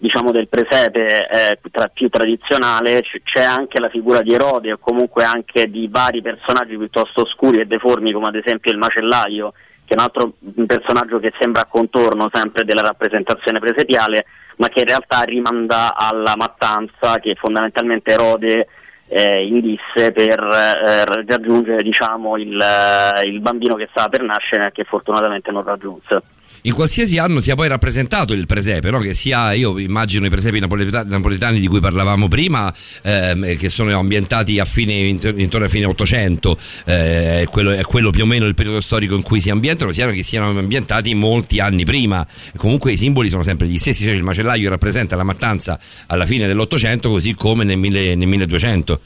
diciamo 0.00 0.32
del 0.32 0.48
presepe 0.48 1.28
eh, 1.28 1.58
tra- 1.70 1.90
più 1.92 2.08
tradizionale 2.08 3.02
c- 3.02 3.20
c'è 3.22 3.44
anche 3.44 3.78
la 3.78 3.90
figura 3.90 4.22
di 4.22 4.32
Erode 4.32 4.72
o 4.72 4.78
comunque 4.78 5.24
anche 5.24 5.70
di 5.70 5.88
vari 5.88 6.22
personaggi 6.22 6.76
piuttosto 6.76 7.22
oscuri 7.22 7.60
e 7.60 7.66
deformi 7.66 8.10
come 8.10 8.28
ad 8.28 8.34
esempio 8.34 8.72
il 8.72 8.78
macellaio 8.78 9.52
che 9.84 9.94
è 9.94 9.98
un 9.98 10.04
altro 10.04 10.32
personaggio 10.66 11.18
che 11.18 11.32
sembra 11.38 11.62
a 11.62 11.68
contorno 11.68 12.30
sempre 12.32 12.64
della 12.64 12.80
rappresentazione 12.80 13.58
presepiale 13.58 14.24
ma 14.56 14.68
che 14.68 14.80
in 14.80 14.86
realtà 14.86 15.20
rimanda 15.22 15.94
alla 15.94 16.34
mattanza 16.34 17.18
che 17.20 17.34
fondamentalmente 17.34 18.12
Erode 18.12 18.68
eh, 19.12 19.44
indisse 19.44 20.12
per 20.12 20.38
eh, 20.40 21.04
raggiungere 21.04 21.82
diciamo, 21.82 22.36
il, 22.36 22.58
eh, 22.58 23.28
il 23.28 23.40
bambino 23.40 23.74
che 23.74 23.88
stava 23.90 24.08
per 24.08 24.22
nascere 24.22 24.68
e 24.68 24.72
che 24.72 24.84
fortunatamente 24.84 25.50
non 25.50 25.64
raggiunse. 25.64 26.22
In 26.64 26.74
qualsiasi 26.74 27.16
anno 27.16 27.40
sia 27.40 27.54
poi 27.54 27.68
rappresentato 27.68 28.34
il 28.34 28.44
presepe, 28.44 28.90
no? 28.90 28.98
che 28.98 29.14
sia, 29.14 29.52
io 29.54 29.78
immagino 29.78 30.26
i 30.26 30.28
presepi 30.28 30.58
napoleta- 30.58 31.04
napoletani 31.04 31.58
di 31.58 31.66
cui 31.66 31.80
parlavamo 31.80 32.28
prima, 32.28 32.72
ehm, 33.02 33.56
che 33.56 33.70
sono 33.70 33.98
ambientati 33.98 34.58
a 34.58 34.66
fine, 34.66 34.92
int- 34.92 35.32
intorno 35.36 35.64
a 35.64 35.68
fine 35.70 35.86
800, 35.86 36.58
eh, 36.84 37.40
è, 37.40 37.46
quello, 37.46 37.70
è 37.70 37.80
quello 37.82 38.10
più 38.10 38.24
o 38.24 38.26
meno 38.26 38.44
il 38.44 38.54
periodo 38.54 38.82
storico 38.82 39.14
in 39.14 39.22
cui 39.22 39.40
si 39.40 39.48
ambientano, 39.48 39.90
siano 39.90 40.12
che 40.12 40.22
siano 40.22 40.50
ambientati 40.50 41.14
molti 41.14 41.60
anni 41.60 41.84
prima. 41.84 42.26
Comunque 42.56 42.92
i 42.92 42.98
simboli 42.98 43.30
sono 43.30 43.42
sempre 43.42 43.66
gli 43.66 43.78
stessi, 43.78 44.04
cioè 44.04 44.12
il 44.12 44.22
macellaio 44.22 44.68
rappresenta 44.68 45.16
la 45.16 45.24
mattanza 45.24 45.80
alla 46.08 46.26
fine 46.26 46.46
dell'Ottocento 46.46 47.08
così 47.08 47.34
come 47.34 47.64
nel, 47.64 47.78
mille- 47.78 48.14
nel 48.14 48.28
1200. 48.28 49.00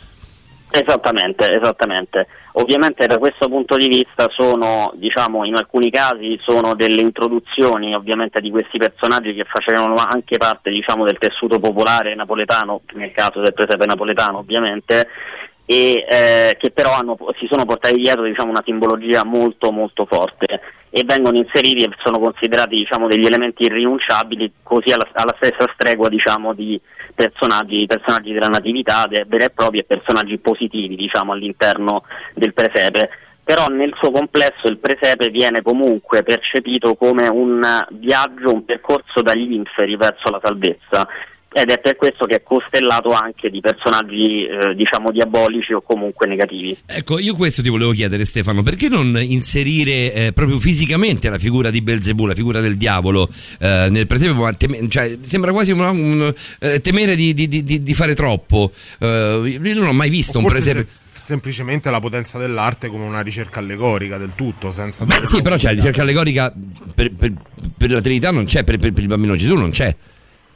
Esattamente, 0.77 1.55
esattamente. 1.55 2.27
Ovviamente 2.55 3.07
da 3.07 3.19
questo 3.19 3.49
punto 3.49 3.77
di 3.77 3.87
vista 3.87 4.27
sono, 4.31 4.93
diciamo, 4.97 5.45
in 5.45 5.55
alcuni 5.55 5.89
casi 5.89 6.37
sono 6.43 6.75
delle 6.75 7.01
introduzioni 7.01 7.95
ovviamente 7.95 8.41
di 8.41 8.51
questi 8.51 8.79
personaggi 8.79 9.35
che 9.35 9.45
facevano 9.45 9.95
anche 9.95 10.37
parte 10.37 10.71
diciamo, 10.71 11.05
del 11.05 11.19
tessuto 11.19 11.61
popolare 11.61 12.17
napoletano, 12.17 12.81
nel 12.95 13.13
caso 13.13 13.41
del 13.41 13.55
presepe 13.55 13.87
napoletano 13.87 14.39
ovviamente, 14.39 15.07
e 15.67 16.05
eh, 16.09 16.57
che 16.59 16.71
però 16.71 16.93
hanno- 16.93 17.17
si 17.39 17.47
sono 17.51 17.65
portati 17.65 17.97
dietro 17.97 18.23
diciamo, 18.23 18.51
una 18.51 18.63
simbologia 18.65 19.25
molto 19.25 19.73
molto 19.73 20.05
forte 20.05 20.61
e 20.91 21.03
vengono 21.05 21.39
inseriti 21.39 21.83
e 21.83 21.91
sono 22.05 22.21
considerati 22.21 22.77
diciamo, 22.77 23.09
degli 23.09 23.25
elementi 23.25 23.65
irrinunciabili 23.65 24.53
così 24.63 24.93
alla, 24.93 25.09
alla 25.13 25.35
stessa 25.41 25.69
stregua 25.75 26.09
diciamo, 26.09 26.53
di 26.53 26.81
personaggi, 27.15 27.87
personaggi 27.87 28.33
della 28.33 28.49
natività 28.49 29.05
de- 29.09 29.25
veri 29.27 29.45
e 29.47 29.51
propri 29.51 29.79
e 29.79 29.85
personaggi 29.85 30.39
positivi 30.39 30.95
diciamo, 30.95 31.33
all'interno 31.33 32.05
del 32.35 32.55
presepe. 32.55 33.11
Però 33.43 33.67
nel 33.67 33.93
suo 34.01 34.11
complesso 34.11 34.69
il 34.69 34.79
presepe 34.79 35.29
viene 35.29 35.63
comunque 35.63 36.23
percepito 36.23 36.95
come 36.95 37.29
un 37.29 37.61
viaggio, 37.91 38.53
un 38.53 38.65
percorso 38.65 39.21
dagli 39.21 39.53
inferi 39.53 39.97
verso 39.97 40.31
la 40.31 40.41
salvezza 40.43 41.07
ed 41.57 41.71
è 41.71 41.79
per 41.79 41.95
questo 41.95 42.25
che 42.27 42.35
è 42.37 42.43
costellato 42.43 43.11
anche 43.11 43.49
di 43.49 43.61
personaggi 43.61 44.45
eh, 44.45 44.75
diciamo 44.75 45.13
diabolici 45.13 45.73
o 45.73 45.83
comunque 45.83 46.27
negativi. 46.27 46.77
Ecco, 46.85 47.21
io 47.21 47.37
questo 47.37 47.63
ti 47.63 47.69
volevo 47.69 47.93
chiedere 47.93 48.25
Stefano, 48.25 48.63
perché 48.63 48.89
non 48.89 49.17
inserire 49.23 50.13
eh, 50.13 50.33
proprio 50.33 50.59
fisicamente 50.59 51.31
la 51.31 51.39
figura 51.39 51.71
di 51.71 51.81
Belzebù, 51.81 52.27
la 52.27 52.35
figura 52.35 52.61
del 52.61 52.77
diavolo 52.77 53.29
eh, 53.61 53.87
nel 53.89 54.07
presepe? 54.09 54.33
ma 54.33 54.53
teme- 54.53 54.89
cioè, 54.89 55.17
sembra 55.23 55.53
quasi 55.53 55.71
un, 55.71 55.79
un, 55.81 56.35
eh, 56.59 56.81
temere 56.81 57.15
di, 57.15 57.33
di- 57.33 57.47
di- 57.47 57.83
di 57.83 57.95
fare 57.95 58.15
troppo. 58.15 58.73
Eh, 58.99 59.59
io 59.63 59.75
non 59.75 59.87
ho 59.87 59.93
mai 59.93 60.11
visto 60.11 60.39
O 60.39 60.41
un 60.41 60.49
presepe... 60.49 60.81
se- 61.07 61.23
semplicemente 61.25 61.89
la 61.91 62.01
potenza 62.01 62.37
dell'arte 62.37 62.89
come 62.89 63.05
una 63.05 63.21
ricerca 63.21 63.61
allegorica 63.61 64.19
del 64.19 64.33
tutto, 64.35 64.73
senza 64.73 65.05
Beh, 65.07 65.25
sì, 65.25 65.41
però 65.41 65.55
c'è 65.55 65.67
la 65.69 65.75
ricerca 65.77 66.03
allegorica 66.03 66.53
per, 66.95 67.13
per- 67.15 67.33
per 67.79 67.91
la 67.93 68.01
Trinità 68.01 68.33
non 68.33 68.45
c'è, 68.45 68.65
per, 68.65 68.79
per- 68.79 68.93
per 68.93 69.03
il 69.03 69.09
bambino 69.09 69.37
Gesù 69.37 69.55
non 69.55 69.71
c'è. 69.71 69.95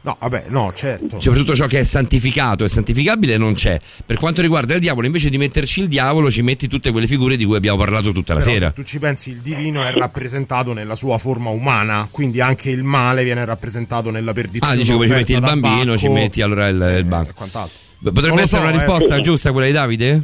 No, 0.08 0.16
vabbè, 0.18 0.44
no, 0.48 0.72
certo. 0.74 1.20
Soprattutto 1.20 1.54
ciò 1.54 1.66
che 1.66 1.80
è 1.80 1.84
santificato 1.84 2.64
e 2.64 2.70
santificabile 2.70 3.36
non 3.36 3.52
c'è. 3.52 3.78
Per 4.06 4.16
quanto 4.16 4.40
riguarda 4.40 4.72
il 4.72 4.80
diavolo, 4.80 5.04
invece 5.04 5.28
di 5.28 5.36
metterci 5.36 5.80
il 5.80 5.88
diavolo, 5.88 6.30
ci 6.30 6.40
metti 6.40 6.66
tutte 6.66 6.92
quelle 6.92 7.06
figure 7.06 7.36
di 7.36 7.44
cui 7.44 7.56
abbiamo 7.56 7.76
parlato 7.76 8.10
tutta 8.12 8.32
la 8.32 8.40
Però 8.40 8.50
sera. 8.50 8.66
se 8.68 8.72
tu 8.72 8.82
ci 8.84 8.98
pensi, 8.98 9.28
il 9.28 9.40
divino 9.40 9.84
è 9.84 9.92
rappresentato 9.92 10.72
nella 10.72 10.94
sua 10.94 11.18
forma 11.18 11.50
umana, 11.50 12.08
quindi 12.10 12.40
anche 12.40 12.70
il 12.70 12.84
male 12.84 13.22
viene 13.22 13.44
rappresentato 13.44 14.10
nella 14.10 14.32
perdizione. 14.32 14.72
Ah, 14.72 14.76
dici 14.76 14.92
come 14.92 15.06
ci 15.06 15.12
metti 15.12 15.32
il 15.34 15.40
bambino, 15.40 15.98
ci 15.98 16.06
Bacco 16.06 16.18
metti 16.18 16.40
allora 16.40 16.68
il, 16.68 16.94
il 17.00 17.04
banco. 17.04 17.28
e 17.28 17.34
quant'altro. 17.34 17.76
Potrebbe 18.02 18.40
essere 18.40 18.62
so, 18.62 18.66
una 18.66 18.68
eh, 18.70 18.78
risposta 18.78 19.16
sì. 19.16 19.20
giusta 19.20 19.52
quella 19.52 19.66
di 19.66 19.72
Davide? 19.74 20.22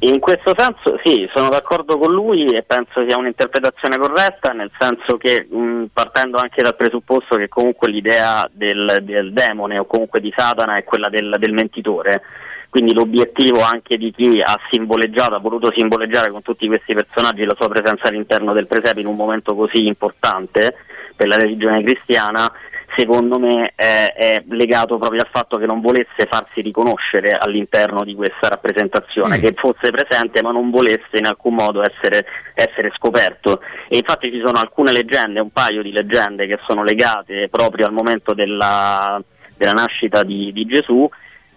In 0.00 0.20
questo 0.20 0.52
senso 0.54 1.00
sì, 1.02 1.26
sono 1.34 1.48
d'accordo 1.48 1.96
con 1.96 2.12
lui 2.12 2.48
e 2.48 2.62
penso 2.62 3.02
sia 3.08 3.16
un'interpretazione 3.16 3.96
corretta, 3.96 4.52
nel 4.52 4.70
senso 4.78 5.16
che 5.16 5.46
mh, 5.48 5.86
partendo 5.90 6.36
anche 6.36 6.60
dal 6.60 6.76
presupposto 6.76 7.36
che 7.36 7.48
comunque 7.48 7.90
l'idea 7.90 8.46
del, 8.52 8.98
del 9.00 9.32
demone 9.32 9.78
o 9.78 9.86
comunque 9.86 10.20
di 10.20 10.32
Satana 10.36 10.76
è 10.76 10.84
quella 10.84 11.08
del, 11.08 11.36
del 11.38 11.54
mentitore, 11.54 12.22
quindi 12.68 12.92
l'obiettivo 12.92 13.62
anche 13.62 13.96
di 13.96 14.12
chi 14.12 14.38
ha 14.44 14.54
simboleggiato, 14.70 15.34
ha 15.34 15.40
voluto 15.40 15.72
simboleggiare 15.74 16.30
con 16.30 16.42
tutti 16.42 16.66
questi 16.66 16.92
personaggi 16.92 17.44
la 17.44 17.56
sua 17.56 17.68
presenza 17.68 18.08
all'interno 18.08 18.52
del 18.52 18.66
presepe 18.66 19.00
in 19.00 19.06
un 19.06 19.16
momento 19.16 19.54
così 19.54 19.86
importante 19.86 20.76
per 21.16 21.26
la 21.26 21.36
religione 21.36 21.82
cristiana, 21.82 22.52
secondo 22.96 23.38
me 23.38 23.72
è, 23.74 24.12
è 24.16 24.42
legato 24.48 24.96
proprio 24.96 25.20
al 25.20 25.28
fatto 25.30 25.58
che 25.58 25.66
non 25.66 25.80
volesse 25.80 26.26
farsi 26.28 26.62
riconoscere 26.62 27.32
all'interno 27.32 28.02
di 28.02 28.14
questa 28.14 28.48
rappresentazione, 28.48 29.38
che 29.38 29.52
fosse 29.54 29.90
presente 29.90 30.42
ma 30.42 30.50
non 30.50 30.70
volesse 30.70 31.18
in 31.18 31.26
alcun 31.26 31.54
modo 31.54 31.82
essere, 31.82 32.24
essere 32.54 32.90
scoperto. 32.96 33.60
E 33.88 33.98
infatti 33.98 34.30
ci 34.30 34.42
sono 34.44 34.58
alcune 34.58 34.92
leggende, 34.92 35.40
un 35.40 35.50
paio 35.50 35.82
di 35.82 35.92
leggende 35.92 36.46
che 36.46 36.58
sono 36.66 36.82
legate 36.82 37.48
proprio 37.50 37.86
al 37.86 37.92
momento 37.92 38.32
della, 38.32 39.22
della 39.56 39.72
nascita 39.72 40.22
di, 40.22 40.52
di 40.52 40.64
Gesù. 40.64 41.08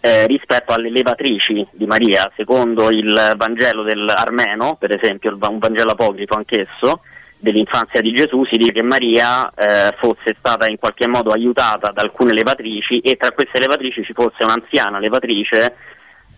eh, 0.02 0.28
rispetto 0.28 0.74
alle 0.74 0.90
levatrici 0.90 1.68
di 1.72 1.86
Maria, 1.86 2.32
secondo 2.36 2.90
il 2.90 3.34
Vangelo 3.36 3.84
dell'Armeno, 3.84 4.78
per 4.80 4.96
esempio, 4.96 5.30
il 5.30 5.38
un 5.40 5.58
Vangelo 5.58 5.92
apocrifo 5.92 6.36
anch'esso, 6.36 7.02
dell'infanzia 7.40 8.02
di 8.02 8.12
Gesù 8.12 8.44
si 8.46 8.58
dice 8.58 8.74
che 8.74 8.84
Maria 8.84 9.50
eh, 9.50 9.96
fosse 9.98 10.36
stata 10.38 10.70
in 10.70 10.78
qualche 10.78 11.08
modo 11.08 11.32
aiutata 11.32 11.92
da 11.92 12.02
alcune 12.02 12.34
levatrici 12.34 13.00
e 13.00 13.16
tra 13.16 13.32
queste 13.32 13.60
levatrici 13.60 14.04
ci 14.04 14.14
fosse 14.14 14.44
un'anziana 14.44 15.00
levatrice 15.00 15.76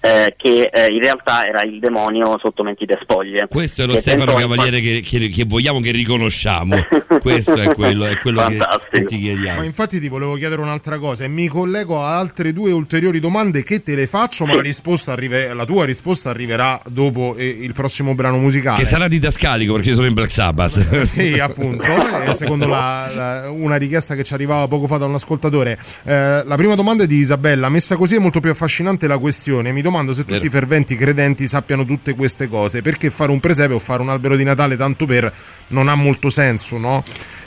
eh, 0.02 0.34
che 0.36 0.70
eh, 0.74 0.92
in 0.92 1.00
realtà 1.00 1.46
era 1.46 1.62
il 1.64 1.80
demonio 1.80 2.38
sotto 2.42 2.64
mentite 2.64 2.98
spoglie. 3.04 3.46
Questo 3.48 3.84
è 3.84 3.86
lo 3.86 3.94
Che 3.94 4.00
Stefano 4.00 4.34
Cavaliere 4.34 4.80
che, 4.80 5.02
che- 5.02 5.30
che 5.30 5.46
vogliamo 5.46 5.80
che 5.80 5.92
riconosciamo. 5.92 6.76
Questo 7.22 7.54
è 7.54 7.68
quello, 7.74 8.06
è 8.06 8.18
quello 8.18 8.44
che, 8.48 8.58
che 8.90 9.04
ti 9.06 9.16
Ma 9.16 9.22
chiediamo. 9.22 9.64
infatti 9.64 10.00
ti 10.00 10.10
volevo 10.10 10.34
chiedere 10.36 10.60
un'altra 10.62 10.98
cosa 10.98 11.24
e 11.24 11.28
mi 11.28 11.48
collego 11.48 12.02
a 12.04 12.18
altre 12.18 12.52
due 12.52 12.72
ulteriori 12.72 13.20
domande 13.20 13.62
che 13.64 13.84
te 13.84 13.94
le 13.94 14.08
faccio, 14.08 14.46
ma 14.46 14.56
la, 14.56 14.62
risposta 14.62 15.12
arrive- 15.12 15.54
la 15.54 15.66
tua 15.66 15.86
risposta 15.86 16.32
arriverà 16.32 16.80
dopo 16.90 17.36
eh, 17.38 17.46
il 17.46 17.74
prossimo 17.74 18.16
brano 18.16 18.38
musicale. 18.40 18.78
Che 18.80 18.86
sarà 18.86 19.08
didascalico 19.08 19.76
perché 19.76 19.94
sono 19.94 20.08
in 20.08 20.14
Black 20.16 20.32
Sabbath. 20.32 21.02
sì, 21.06 21.34
appunto, 21.40 21.84
eh, 22.26 22.34
secondo 22.34 22.66
la- 22.68 23.12
la- 23.14 23.50
una 23.52 23.76
richiesta 23.76 24.16
che 24.16 24.24
ci 24.24 24.34
arrivava 24.34 24.68
poco 24.68 24.88
fa 24.88 24.98
da 24.98 25.06
un 25.06 25.14
ascoltatore. 25.14 25.78
Eh, 26.06 26.42
la 26.44 26.56
prima 26.56 26.74
domanda 26.74 27.04
è 27.04 27.06
di 27.08 27.18
Isabella, 27.18 27.70
messa 27.70 27.96
così 27.96 28.16
è 28.16 28.20
molto 28.20 28.40
più 28.40 28.50
affascinante 28.50 29.06
la 29.06 29.20
questione. 29.20 29.72
Mi 29.72 29.82
domando 29.82 29.90
se 30.14 30.22
tutti 30.22 30.34
Vero. 30.34 30.46
i 30.46 30.50
ferventi 30.50 30.96
credenti 30.96 31.48
sappiano 31.48 31.86
tutte 31.86 32.16
queste 32.16 32.48
cose, 32.48 32.82
perché 32.82 33.10
fare 33.10 33.32
un 33.32 33.40
presepe 33.40 33.74
o 33.74 33.80
fare 33.80 34.02
un 34.02 34.10
albero 34.10 34.36
di 34.36 34.44
Natale 34.44 34.76
tanto 34.78 35.06
per 35.06 35.32
non 35.70 35.88
ha 35.88 35.96
molto 35.96 36.30
senso, 36.30 36.78
no? 36.78 37.04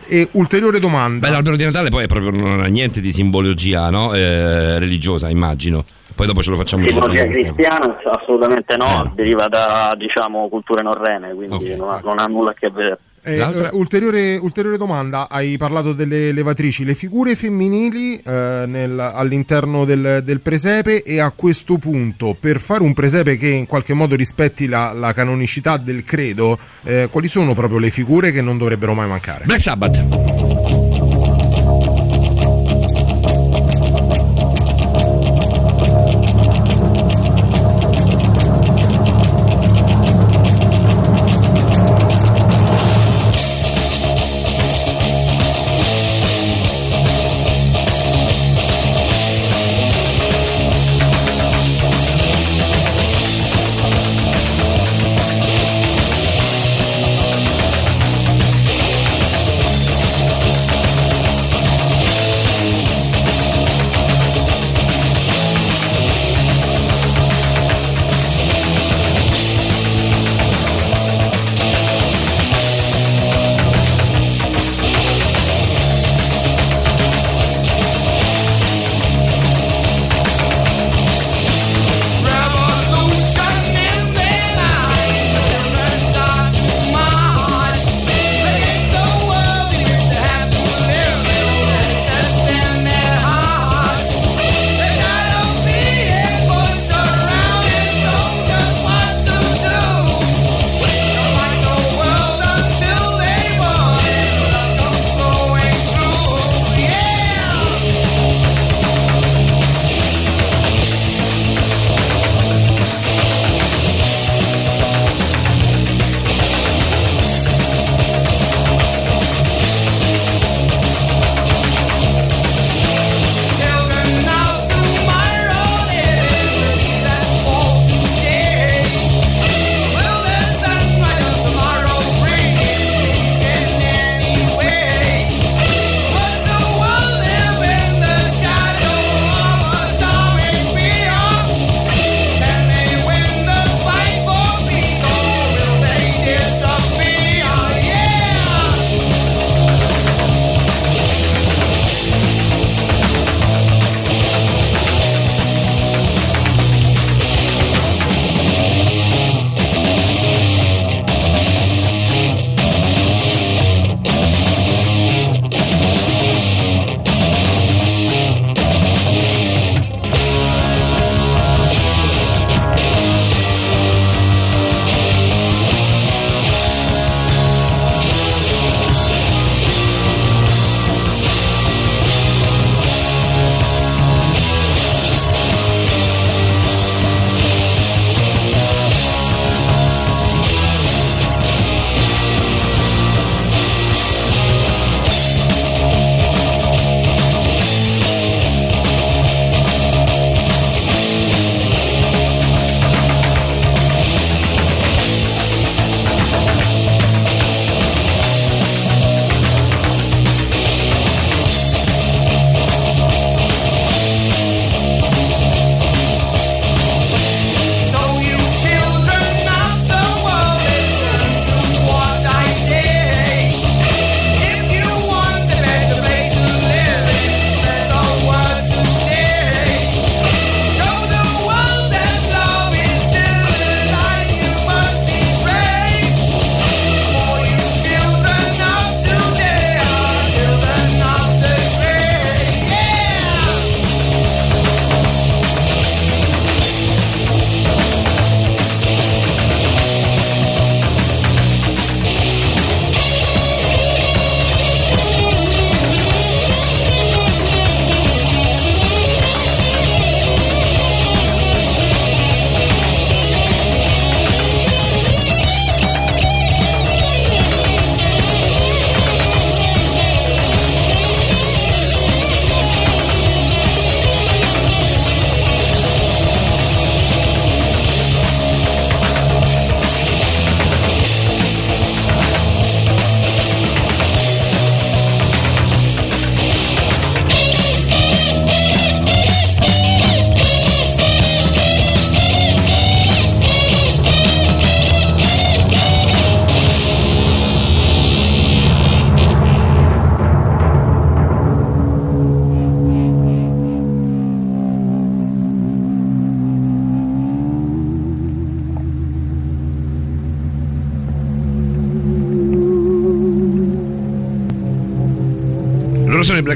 E 0.06 0.28
ulteriore 0.32 0.78
domanda. 0.80 1.26
Beh, 1.26 1.32
l'albero 1.32 1.56
di 1.56 1.64
Natale 1.64 1.88
poi 1.88 2.04
è 2.04 2.06
proprio 2.06 2.30
non 2.30 2.60
ha 2.60 2.66
niente 2.66 3.00
di 3.00 3.10
simbologia 3.12 3.88
no? 3.88 4.12
Eh, 4.14 4.78
religiosa, 4.78 5.30
immagino. 5.30 5.84
Poi 6.14 6.26
dopo 6.26 6.42
ce 6.42 6.50
lo 6.50 6.56
facciamo 6.56 6.86
Simbologia 6.86 7.26
cristiana 7.26 7.96
assolutamente 8.12 8.76
no, 8.76 9.06
Eh. 9.06 9.10
deriva 9.14 9.48
da 9.48 9.94
diciamo 9.96 10.48
culture 10.48 10.82
norrene, 10.82 11.34
quindi 11.34 11.74
non, 11.74 11.88
ha, 11.88 12.00
non 12.04 12.18
ha 12.18 12.26
nulla 12.26 12.50
a 12.50 12.54
che 12.54 12.70
vedere. 12.70 12.98
Eh, 13.26 13.38
eh, 13.38 13.68
ulteriore, 13.72 14.36
ulteriore 14.36 14.76
domanda, 14.76 15.28
hai 15.30 15.56
parlato 15.56 15.94
delle 15.94 16.30
levatrici, 16.32 16.84
le 16.84 16.94
figure 16.94 17.34
femminili 17.34 18.16
eh, 18.18 18.64
nel- 18.66 18.98
all'interno 18.98 19.86
del, 19.86 20.20
del 20.22 20.40
presepe 20.40 21.02
e 21.02 21.20
a 21.20 21.30
questo 21.30 21.78
punto 21.78 22.36
per 22.38 22.60
fare 22.60 22.82
un 22.82 22.92
presepe 22.92 23.38
che 23.38 23.48
in 23.48 23.64
qualche 23.64 23.94
modo 23.94 24.14
rispetti 24.14 24.66
la, 24.66 24.92
la 24.92 25.14
canonicità 25.14 25.78
del 25.78 26.02
credo, 26.02 26.58
eh, 26.84 27.08
quali 27.10 27.28
sono 27.28 27.54
proprio 27.54 27.78
le 27.78 27.88
figure 27.90 28.30
che 28.30 28.42
non 28.42 28.58
dovrebbero 28.58 28.92
mai 28.92 29.08
mancare? 29.08 29.44
Black 29.46 29.62
Sabbath. 29.62 30.43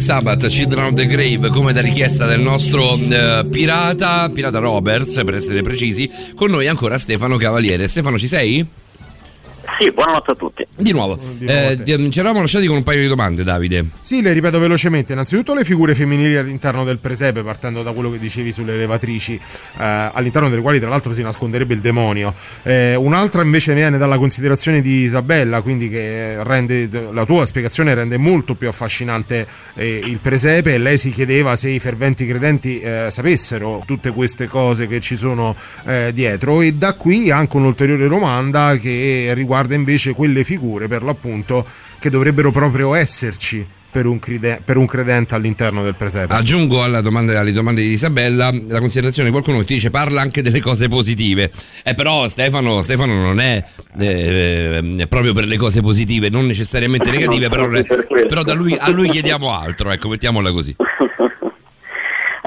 Sabbath, 0.08 0.46
Children 0.46 0.84
of 0.84 0.94
the 0.94 1.06
Grave, 1.06 1.50
come 1.50 1.74
da 1.74 1.82
richiesta 1.82 2.24
del 2.24 2.40
nostro 2.40 2.94
eh, 2.94 3.44
pirata, 3.44 4.30
pirata 4.30 4.58
Roberts, 4.58 5.22
per 5.22 5.34
essere 5.34 5.60
precisi. 5.60 6.10
Con 6.34 6.50
noi 6.50 6.66
ancora 6.66 6.96
Stefano 6.96 7.36
Cavaliere. 7.36 7.86
Stefano, 7.88 8.16
ci 8.18 8.26
sei? 8.26 8.66
Sì, 9.78 9.92
buonanotte 9.92 10.30
a 10.30 10.34
tutti. 10.34 10.66
Di 10.80 10.92
nuovo, 10.92 11.18
eh, 11.40 11.76
di- 11.82 12.10
ci 12.12 12.20
eravamo 12.20 12.42
lasciati 12.42 12.66
con 12.66 12.76
un 12.76 12.82
paio 12.84 13.00
di 13.00 13.08
domande, 13.08 13.42
Davide. 13.42 13.84
Sì, 14.00 14.22
le 14.22 14.32
ripeto 14.32 14.60
velocemente. 14.60 15.12
Innanzitutto 15.12 15.52
le 15.52 15.64
figure 15.64 15.92
femminili 15.92 16.36
all'interno 16.36 16.84
del 16.84 16.98
presepe, 16.98 17.42
partendo 17.42 17.82
da 17.82 17.90
quello 17.90 18.12
che 18.12 18.20
dicevi 18.20 18.52
sulle 18.52 18.76
levatrici, 18.76 19.34
eh, 19.34 20.10
all'interno 20.12 20.48
delle 20.48 20.62
quali 20.62 20.78
tra 20.78 20.88
l'altro 20.88 21.12
si 21.12 21.22
nasconderebbe 21.22 21.74
il 21.74 21.80
demonio. 21.80 22.32
Eh, 22.62 22.94
un'altra 22.94 23.42
invece 23.42 23.74
viene 23.74 23.98
dalla 23.98 24.18
considerazione 24.18 24.80
di 24.80 25.00
Isabella, 25.00 25.62
quindi 25.62 25.88
che 25.88 26.44
rende 26.44 26.88
la 27.12 27.24
tua 27.24 27.44
spiegazione 27.44 27.92
rende 27.94 28.16
molto 28.16 28.54
più 28.54 28.68
affascinante 28.68 29.48
eh, 29.74 30.00
il 30.04 30.20
presepe. 30.20 30.74
E 30.74 30.78
lei 30.78 30.96
si 30.96 31.10
chiedeva 31.10 31.56
se 31.56 31.70
i 31.70 31.80
ferventi 31.80 32.24
credenti 32.24 32.78
eh, 32.78 33.08
sapessero 33.10 33.82
tutte 33.84 34.12
queste 34.12 34.46
cose 34.46 34.86
che 34.86 35.00
ci 35.00 35.16
sono 35.16 35.56
eh, 35.86 36.12
dietro. 36.14 36.62
E 36.62 36.74
da 36.74 36.94
qui 36.94 37.32
anche 37.32 37.56
un'ulteriore 37.56 38.06
domanda 38.06 38.76
che 38.76 39.32
riguarda 39.34 39.74
invece 39.74 40.12
quelle 40.12 40.44
figure 40.44 40.66
per 40.76 41.02
l'appunto 41.02 41.66
che 41.98 42.10
dovrebbero 42.10 42.50
proprio 42.50 42.94
esserci 42.94 43.66
per 43.90 44.06
un, 44.06 44.18
crede- 44.18 44.60
per 44.62 44.76
un 44.76 44.86
credente 44.86 45.34
all'interno 45.34 45.82
del 45.82 45.94
presepe. 45.94 46.34
Aggiungo 46.34 46.82
alla 46.82 47.00
domanda- 47.00 47.40
alle 47.40 47.52
domande 47.52 47.80
di 47.80 47.88
Isabella 47.88 48.52
la 48.52 48.80
considerazione 48.80 49.28
di 49.28 49.34
qualcuno 49.34 49.58
che 49.58 49.64
ti 49.64 49.74
dice 49.74 49.90
parla 49.90 50.20
anche 50.20 50.42
delle 50.42 50.60
cose 50.60 50.88
positive. 50.88 51.50
Eh, 51.82 51.94
però 51.94 52.28
Stefano, 52.28 52.82
Stefano 52.82 53.14
non 53.14 53.40
è 53.40 53.64
eh, 53.98 54.82
eh, 54.98 55.06
proprio 55.06 55.32
per 55.32 55.46
le 55.46 55.56
cose 55.56 55.80
positive, 55.80 56.28
non 56.28 56.46
necessariamente 56.46 57.10
negative, 57.10 57.48
però, 57.48 57.68
però 58.28 58.42
da 58.42 58.52
lui, 58.52 58.76
a 58.78 58.90
lui 58.90 59.08
chiediamo 59.08 59.52
altro, 59.52 59.90
ecco, 59.90 60.08
mettiamola 60.08 60.52
così. 60.52 60.74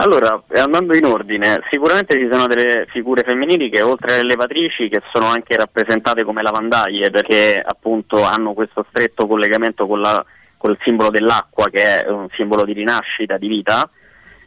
Allora, 0.01 0.41
andando 0.55 0.95
in 0.95 1.05
ordine, 1.05 1.61
sicuramente 1.69 2.17
ci 2.17 2.27
sono 2.31 2.47
delle 2.47 2.87
figure 2.89 3.21
femminili 3.21 3.69
che 3.69 3.83
oltre 3.83 4.13
alle 4.13 4.29
levatrici 4.29 4.89
che 4.89 4.99
sono 5.13 5.27
anche 5.27 5.55
rappresentate 5.55 6.23
come 6.23 6.41
lavandaie 6.41 7.11
perché 7.11 7.61
appunto 7.63 8.23
hanno 8.23 8.53
questo 8.53 8.83
stretto 8.89 9.27
collegamento 9.27 9.85
con 9.85 10.01
la- 10.01 10.25
col 10.57 10.75
simbolo 10.81 11.11
dell'acqua 11.11 11.69
che 11.69 12.01
è 12.01 12.09
un 12.09 12.27
simbolo 12.31 12.63
di 12.63 12.73
rinascita, 12.73 13.37
di 13.37 13.47
vita. 13.47 13.87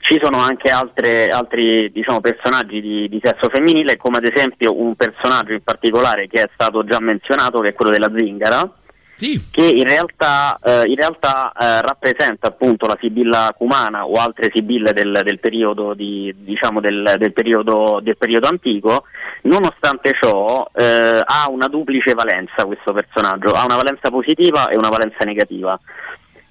Ci 0.00 0.18
sono 0.20 0.38
anche 0.38 0.72
altre- 0.72 1.28
altri 1.28 1.88
diciamo, 1.92 2.20
personaggi 2.20 2.80
di, 2.80 3.08
di 3.08 3.20
sesso 3.22 3.48
femminile, 3.48 3.96
come 3.96 4.16
ad 4.16 4.24
esempio 4.24 4.76
un 4.76 4.96
personaggio 4.96 5.52
in 5.52 5.62
particolare 5.62 6.26
che 6.26 6.42
è 6.42 6.50
stato 6.52 6.82
già 6.82 6.98
menzionato, 7.00 7.60
che 7.60 7.68
è 7.68 7.74
quello 7.74 7.92
della 7.92 8.10
zingara, 8.12 8.70
che 9.50 9.64
in 9.64 9.84
realtà, 9.88 10.58
eh, 10.62 10.84
in 10.86 10.96
realtà, 10.96 11.52
eh, 11.52 11.82
rappresenta 11.82 12.48
appunto 12.48 12.86
la 12.86 12.96
Sibilla 13.00 13.54
cumana 13.56 14.06
o 14.06 14.14
altre 14.14 14.50
sibille 14.52 14.92
del, 14.92 15.20
del 15.22 15.38
periodo, 15.38 15.94
di- 15.94 16.34
diciamo 16.36 16.80
del, 16.80 17.14
del 17.18 17.32
periodo, 17.32 18.02
periodo 18.18 18.48
antico. 18.48 19.04
Nonostante 19.42 20.16
ciò, 20.20 20.68
eh, 20.74 21.20
ha 21.24 21.46
una 21.48 21.68
duplice 21.68 22.14
valenza 22.14 22.64
questo 22.64 22.92
personaggio, 22.92 23.52
ha 23.52 23.64
una 23.64 23.76
valenza 23.76 24.10
positiva 24.10 24.68
e 24.68 24.76
una 24.76 24.88
valenza 24.88 25.24
negativa 25.24 25.78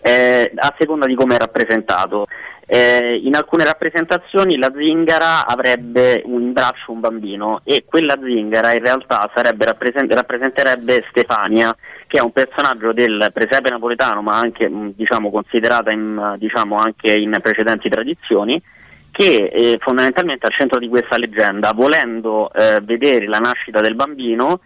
eh, 0.03 0.51
a 0.53 0.75
seconda 0.77 1.05
di 1.05 1.15
come 1.15 1.35
è 1.35 1.39
rappresentato. 1.39 2.25
Eh, 2.65 3.19
in 3.23 3.35
alcune 3.35 3.65
rappresentazioni 3.65 4.57
la 4.57 4.71
zingara 4.73 5.45
avrebbe 5.45 6.23
in 6.25 6.53
braccio 6.53 6.91
un 6.91 7.01
bambino 7.01 7.59
e 7.65 7.83
quella 7.85 8.17
zingara 8.21 8.73
in 8.73 8.81
realtà 8.83 9.29
sarebbe 9.35 9.65
rappresen- 9.65 10.07
rappresenterebbe 10.09 11.05
Stefania, 11.09 11.75
che 12.13 12.19
è 12.19 12.21
un 12.21 12.31
personaggio 12.31 12.93
del 12.93 13.31
presepe 13.33 13.71
napoletano, 13.71 14.21
ma 14.21 14.37
anche 14.37 14.69
diciamo, 14.69 15.31
considerata 15.31 15.89
in, 15.89 16.35
diciamo, 16.37 16.75
anche 16.75 17.11
in 17.11 17.35
precedenti 17.41 17.89
tradizioni, 17.89 18.61
che 19.09 19.49
eh, 19.51 19.79
fondamentalmente 19.81 20.45
al 20.45 20.53
centro 20.53 20.77
di 20.77 20.87
questa 20.87 21.17
leggenda, 21.17 21.71
volendo 21.73 22.53
eh, 22.53 22.81
vedere 22.83 23.25
la 23.25 23.39
nascita 23.39 23.81
del 23.81 23.95
bambino, 23.95 24.59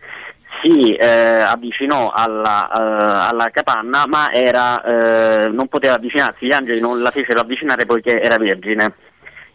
si 0.61 0.93
eh, 0.93 1.07
avvicinò 1.07 2.11
alla, 2.13 2.69
eh, 2.69 3.29
alla 3.31 3.49
capanna, 3.49 4.03
ma 4.07 4.29
era, 4.29 4.83
eh, 4.83 5.47
non 5.47 5.69
poteva 5.69 5.93
avvicinarsi, 5.93 6.47
gli 6.47 6.51
angeli 6.51 6.81
non 6.81 7.01
la 7.01 7.11
fecero 7.11 7.39
avvicinare 7.39 7.85
poiché 7.85 8.19
era 8.21 8.35
vergine. 8.35 8.93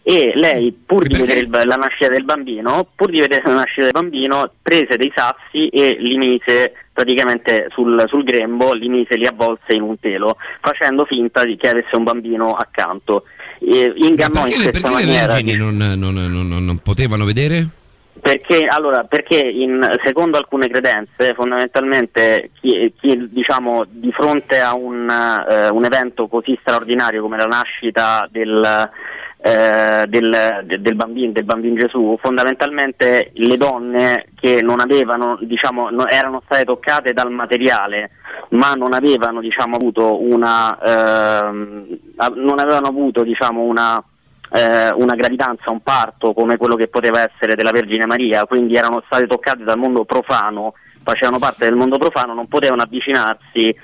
E 0.04 0.32
lei, 0.34 0.72
pur 0.84 1.06
di 1.06 1.16
vedere 1.16 1.40
il- 1.40 1.48
la 1.50 1.76
nascita 1.76 2.08
del 2.10 2.24
bambino, 2.24 2.86
pur 2.96 3.10
di 3.10 3.20
vedere 3.20 3.42
la 3.46 3.52
nascita 3.54 3.82
del 3.82 3.92
bambino, 3.92 4.50
prese 4.60 4.96
dei 4.96 5.12
sassi 5.14 5.68
e 5.68 5.96
li 6.00 6.16
mise 6.16 6.72
praticamente 6.92 7.68
sul, 7.70 8.02
sul 8.08 8.24
grembo, 8.24 8.72
li 8.72 8.88
mise, 8.88 9.14
li 9.16 9.26
avvolse 9.26 9.72
in 9.74 9.82
un 9.82 9.98
telo, 10.00 10.36
facendo 10.60 11.04
finta 11.04 11.44
di 11.44 11.56
che 11.56 11.68
avesse 11.68 11.94
un 11.96 12.02
bambino 12.02 12.50
accanto. 12.50 13.24
E 13.60 13.92
ingannò 13.94 14.44
in 14.46 14.52
Perché, 14.52 14.58
le- 14.58 14.70
questa 14.70 14.70
perché 14.72 14.88
le 14.88 15.04
maniera. 15.04 15.26
vergini 15.34 15.54
non, 15.56 15.76
non- 15.76 16.14
non- 16.14 16.48
non- 16.48 16.64
non 16.64 16.78
potevano 16.78 17.24
vedere? 17.24 17.66
Perché, 18.20 18.66
allora, 18.68 19.04
perché 19.04 19.36
in- 19.38 19.88
secondo 20.04 20.36
alcune 20.36 20.68
credenze, 20.68 21.32
fondamentalmente, 21.34 22.50
chi, 22.60 22.92
chi, 23.00 23.28
diciamo, 23.30 23.84
di 23.88 24.12
fronte 24.12 24.60
a 24.60 24.74
un, 24.76 25.08
eh, 25.08 25.68
un 25.70 25.84
evento 25.84 26.26
così 26.28 26.56
straordinario 26.60 27.22
come 27.22 27.36
la 27.36 27.46
nascita 27.46 28.28
del, 28.30 28.90
eh, 29.42 30.04
del, 30.06 30.62
de- 30.64 30.80
del 30.80 30.94
bambino, 30.94 31.32
del 31.32 31.44
bambino 31.44 31.74
Gesù, 31.74 32.16
fondamentalmente 32.22 33.32
le 33.34 33.56
donne 33.56 34.28
che 34.38 34.62
non 34.62 34.80
avevano, 34.80 35.36
diciamo, 35.40 35.90
no- 35.90 36.06
erano 36.06 36.42
state 36.44 36.64
toccate 36.64 37.12
dal 37.12 37.30
materiale, 37.32 38.12
ma 38.50 38.72
non 38.74 38.92
avevano, 38.94 39.40
diciamo, 39.40 39.74
avuto 39.76 40.22
una, 40.22 40.78
a- 40.78 42.32
non 42.34 42.58
avevano 42.58 42.86
avuto, 42.86 43.22
diciamo, 43.24 43.62
una 43.62 44.02
eh, 44.54 44.92
una 44.96 45.14
gravidanza, 45.14 45.70
un 45.70 45.80
parto 45.80 46.34
come 46.34 46.58
quello 46.58 46.76
che 46.76 46.88
poteva 46.88 47.20
essere 47.20 47.54
della 47.54 47.70
Vergine 47.70 48.04
Maria, 48.04 48.44
quindi 48.44 48.74
erano 48.74 49.02
state 49.06 49.26
toccate 49.26 49.64
dal 49.64 49.78
mondo 49.78 50.04
profano, 50.04 50.74
facevano 51.02 51.38
parte 51.38 51.64
del 51.64 51.74
mondo 51.74 51.96
profano, 51.96 52.34
non 52.34 52.48
potevano 52.48 52.82
avvicinarsi 52.82 53.74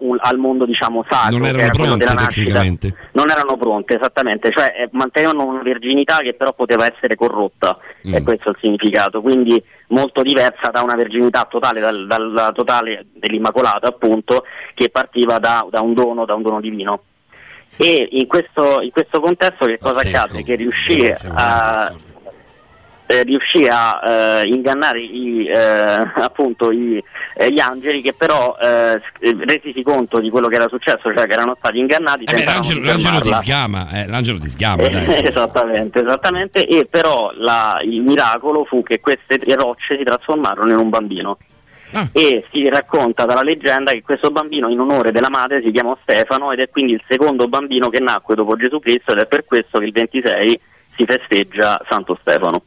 un- 0.00 0.18
al 0.20 0.36
mondo 0.38 0.64
diciamo 0.66 1.04
sacro, 1.08 1.30
Non 1.30 1.40
che 1.42 1.48
erano 1.48 1.62
era 1.64 1.70
quello 1.70 1.84
pronte 1.86 2.04
della 2.06 2.20
nascita. 2.20 2.44
tecnicamente. 2.58 2.94
Non 3.12 3.30
erano 3.30 3.56
pronte, 3.56 3.96
esattamente, 3.96 4.50
cioè 4.54 4.66
eh, 4.76 4.88
mantenevano 4.92 5.44
una 5.46 5.62
virginità 5.62 6.18
che 6.18 6.34
però 6.34 6.52
poteva 6.52 6.84
essere 6.84 7.14
corrotta, 7.16 7.78
Mm. 8.06 8.14
e 8.14 8.22
questo 8.22 8.48
è 8.48 8.50
il 8.50 8.56
significato, 8.60 9.20
quindi 9.22 9.62
molto 9.88 10.22
diversa 10.22 10.70
da 10.72 10.82
una 10.82 10.94
virginità 10.96 11.46
totale, 11.48 11.80
dal, 11.80 12.06
dal 12.06 12.50
totale 12.54 13.06
dell'Immacolata 13.14 13.88
appunto, 13.88 14.44
che 14.74 14.88
partiva 14.90 15.38
da, 15.38 15.66
da 15.70 15.80
un 15.80 15.94
dono, 15.94 16.24
da 16.24 16.34
un 16.34 16.42
dono 16.42 16.60
divino. 16.60 17.02
E 17.78 18.08
in 18.12 18.26
questo, 18.26 18.80
in 18.82 18.90
questo 18.90 19.20
contesto 19.20 19.64
che 19.64 19.78
cosa 19.78 20.02
Pazzesco. 20.02 20.16
accade? 20.16 20.42
Che 20.42 20.54
riuscì 20.56 21.10
a, 21.34 21.94
eh, 23.12 23.22
riuscì 23.24 23.66
a 23.70 24.40
eh, 24.42 24.46
ingannare 24.48 25.00
i, 25.00 25.46
eh, 25.46 25.54
appunto 26.22 26.70
i- 26.70 27.02
eh, 27.34 27.50
gli 27.52 27.60
angeli 27.60 28.00
che 28.00 28.14
però 28.14 28.56
eh, 28.60 29.00
resisi 29.44 29.82
conto 29.82 30.18
di 30.20 30.30
quello 30.30 30.48
che 30.48 30.56
era 30.56 30.68
successo, 30.68 31.12
cioè 31.14 31.26
che 31.26 31.32
erano 31.32 31.54
stati 31.58 31.78
ingannati. 31.78 32.24
Eh 32.24 32.32
beh, 32.34 32.44
l'angelo, 32.44 32.80
di 32.80 32.86
l'angelo 32.86 33.20
ti 33.20 33.30
fermarla. 33.30 33.36
sgama, 33.36 33.88
l'angelo 34.06 34.38
ti 34.38 34.48
sgama, 34.48 34.82
esattamente, 35.22 36.00
esattamente, 36.00 36.66
e 36.66 36.86
però 36.86 37.30
la- 37.34 37.80
il 37.84 38.00
miracolo 38.02 38.64
fu 38.64 38.82
che 38.82 39.00
queste 39.00 39.38
tre 39.38 39.54
rocce 39.54 39.96
si 39.96 40.04
trasformarono 40.04 40.70
in 40.72 40.78
un 40.78 40.88
bambino. 40.88 41.36
Ah. 41.94 42.08
E 42.12 42.46
si 42.50 42.66
racconta 42.70 43.26
dalla 43.26 43.42
leggenda 43.42 43.92
che 43.92 44.00
questo 44.00 44.30
bambino 44.30 44.70
in 44.70 44.80
onore 44.80 45.12
della 45.12 45.28
madre 45.28 45.60
si 45.62 45.70
chiamò 45.70 45.94
Stefano 46.02 46.50
ed 46.50 46.60
è 46.60 46.70
quindi 46.70 46.92
il 46.92 47.02
secondo 47.06 47.48
bambino 47.48 47.90
che 47.90 48.00
nacque 48.00 48.34
dopo 48.34 48.56
Gesù 48.56 48.78
Cristo 48.78 49.12
ed 49.12 49.18
è 49.18 49.26
per 49.26 49.44
questo 49.44 49.78
che 49.78 49.84
il 49.84 49.92
26 49.92 50.60
si 50.96 51.04
festeggia 51.04 51.78
Santo 51.90 52.16
Stefano. 52.22 52.62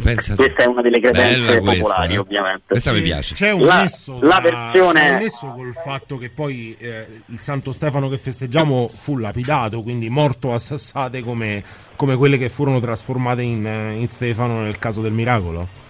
Pensa 0.00 0.34
Questa 0.36 0.62
è 0.62 0.66
una 0.66 0.80
delle 0.80 1.00
credenze 1.00 1.60
popolari 1.60 2.14
eh. 2.14 2.18
ovviamente. 2.18 2.62
Questa 2.68 2.92
mi 2.92 3.02
piace. 3.02 3.34
C'è 3.34 3.50
un, 3.52 3.64
La- 3.64 3.82
nesso 3.82 4.18
la 4.22 4.40
versione- 4.40 5.00
c'è 5.00 5.10
un 5.10 5.16
nesso 5.18 5.46
col 5.50 5.72
fatto 5.74 6.16
che 6.18 6.30
poi 6.30 6.74
eh, 6.80 7.06
il 7.26 7.40
Santo 7.40 7.72
Stefano 7.72 8.08
che 8.08 8.16
festeggiamo 8.16 8.90
fu 8.92 9.18
lapidato, 9.18 9.82
quindi 9.82 10.08
morto 10.08 10.52
a 10.52 10.58
sassate 10.58 11.20
come, 11.20 11.62
come 11.96 12.16
quelle 12.16 12.38
che 12.38 12.48
furono 12.48 12.78
trasformate 12.78 13.42
in, 13.42 13.66
eh, 13.66 13.92
in 13.94 14.08
Stefano 14.08 14.60
nel 14.62 14.78
caso 14.78 15.02
del 15.02 15.12
miracolo. 15.12 15.80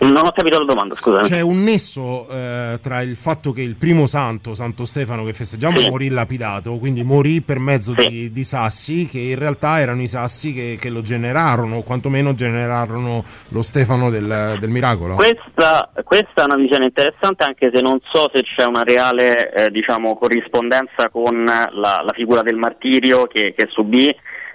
Non 0.00 0.16
ho 0.24 0.32
capito 0.32 0.58
la 0.58 0.64
domanda, 0.64 0.94
scusami. 0.94 1.22
C'è 1.22 1.42
un 1.42 1.62
nesso 1.62 2.26
eh, 2.30 2.78
tra 2.80 3.02
il 3.02 3.16
fatto 3.16 3.52
che 3.52 3.60
il 3.60 3.76
primo 3.76 4.06
santo, 4.06 4.54
Santo 4.54 4.86
Stefano, 4.86 5.24
che 5.24 5.34
festeggiamo 5.34 5.78
Sì. 5.78 5.88
morì 5.90 6.08
lapidato, 6.08 6.78
quindi 6.78 7.02
morì 7.04 7.42
per 7.42 7.58
mezzo 7.58 7.94
Sì. 7.98 8.08
di, 8.08 8.30
di 8.32 8.44
sassi, 8.44 9.06
che 9.06 9.18
in 9.18 9.38
realtà 9.38 9.78
erano 9.78 10.00
i 10.00 10.06
sassi 10.06 10.54
che, 10.54 10.78
che 10.80 10.88
lo 10.88 11.02
generarono, 11.02 11.76
o 11.76 11.82
quantomeno 11.82 12.32
generarono 12.32 13.22
lo 13.48 13.60
Stefano 13.62 14.08
del, 14.08 14.56
del 14.58 14.70
miracolo. 14.70 15.16
Questa, 15.16 15.90
questa 16.02 16.42
è 16.42 16.44
una 16.44 16.56
visione 16.56 16.86
interessante 16.86 17.44
anche 17.44 17.70
se 17.72 17.82
non 17.82 17.98
so 18.10 18.30
se 18.32 18.42
c'è 18.42 18.64
una 18.64 18.82
reale 18.82 19.52
eh, 19.52 19.70
diciamo, 19.70 20.16
corrispondenza 20.16 21.10
con 21.10 21.44
la, 21.44 21.68
la 21.72 22.12
figura 22.14 22.40
del 22.40 22.56
martirio 22.56 23.24
che, 23.26 23.52
che 23.54 23.66
subì 23.70 24.10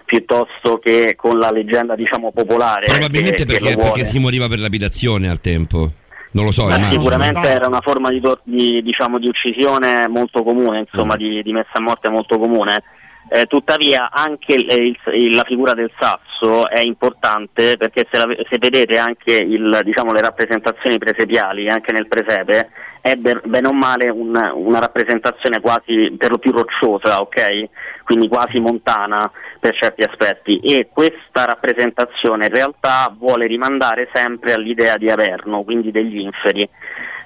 piuttosto 0.05 0.77
che 0.79 1.15
con 1.15 1.37
la 1.39 1.51
leggenda 1.51 1.95
diciamo, 1.95 2.31
popolare. 2.31 2.85
Probabilmente 2.87 3.43
che- 3.43 3.45
che 3.45 3.59
perché, 3.59 3.73
vuole. 3.73 3.89
perché 3.89 4.05
si 4.05 4.19
moriva 4.19 4.47
per 4.47 4.59
lapidazione 4.59 5.29
al 5.29 5.41
tempo. 5.41 5.89
Non 6.31 6.43
lo 6.45 6.51
so, 6.51 6.65
Beh, 6.65 6.89
sicuramente 6.91 7.47
era 7.47 7.67
una 7.67 7.79
forma 7.81 8.09
di, 8.09 8.19
tor- 8.19 8.41
di, 8.43 8.81
diciamo, 8.83 9.19
di 9.19 9.27
uccisione 9.27 10.07
molto 10.09 10.43
comune, 10.43 10.79
insomma, 10.79 11.15
di, 11.15 11.41
di 11.41 11.53
messa 11.53 11.71
a 11.73 11.81
morte 11.81 12.09
molto 12.09 12.37
comune. 12.37 12.83
Eh, 13.29 13.45
tuttavia 13.47 14.11
anche 14.11 14.53
il- 14.53 14.67
il- 14.69 15.13
il- 15.13 15.33
la 15.35 15.43
figura 15.47 15.73
del 15.73 15.89
sasso 15.97 16.69
è 16.69 16.79
importante 16.81 17.75
perché 17.77 18.05
se, 18.11 18.19
la- 18.19 18.35
se 18.47 18.57
vedete 18.59 18.97
anche 18.99 19.33
il- 19.33 19.79
diciamo, 19.83 20.11
le 20.11 20.21
rappresentazioni 20.21 20.97
presepiali 20.99 21.67
anche 21.69 21.91
nel 21.91 22.07
presepe 22.07 22.69
è 23.01 23.15
ben, 23.15 23.41
bene 23.45 23.67
o 23.67 23.73
male 23.73 24.09
un- 24.09 24.51
una 24.53 24.79
rappresentazione 24.79 25.59
quasi 25.59 26.13
per 26.17 26.29
lo 26.31 26.37
più 26.37 26.51
rocciosa, 26.51 27.21
ok? 27.21 27.63
Quindi 28.05 28.27
quasi 28.29 28.59
montana 28.59 29.29
per 29.59 29.75
certi 29.75 30.03
aspetti 30.03 30.59
e 30.59 30.87
questa 30.93 31.43
rappresentazione 31.45 32.45
in 32.45 32.53
realtà 32.53 33.13
vuole 33.17 33.47
rimandare 33.47 34.07
sempre 34.13 34.53
all'idea 34.53 34.95
di 34.95 35.09
Averno, 35.09 35.63
quindi 35.63 35.91
degli 35.91 36.19
inferi. 36.19 36.69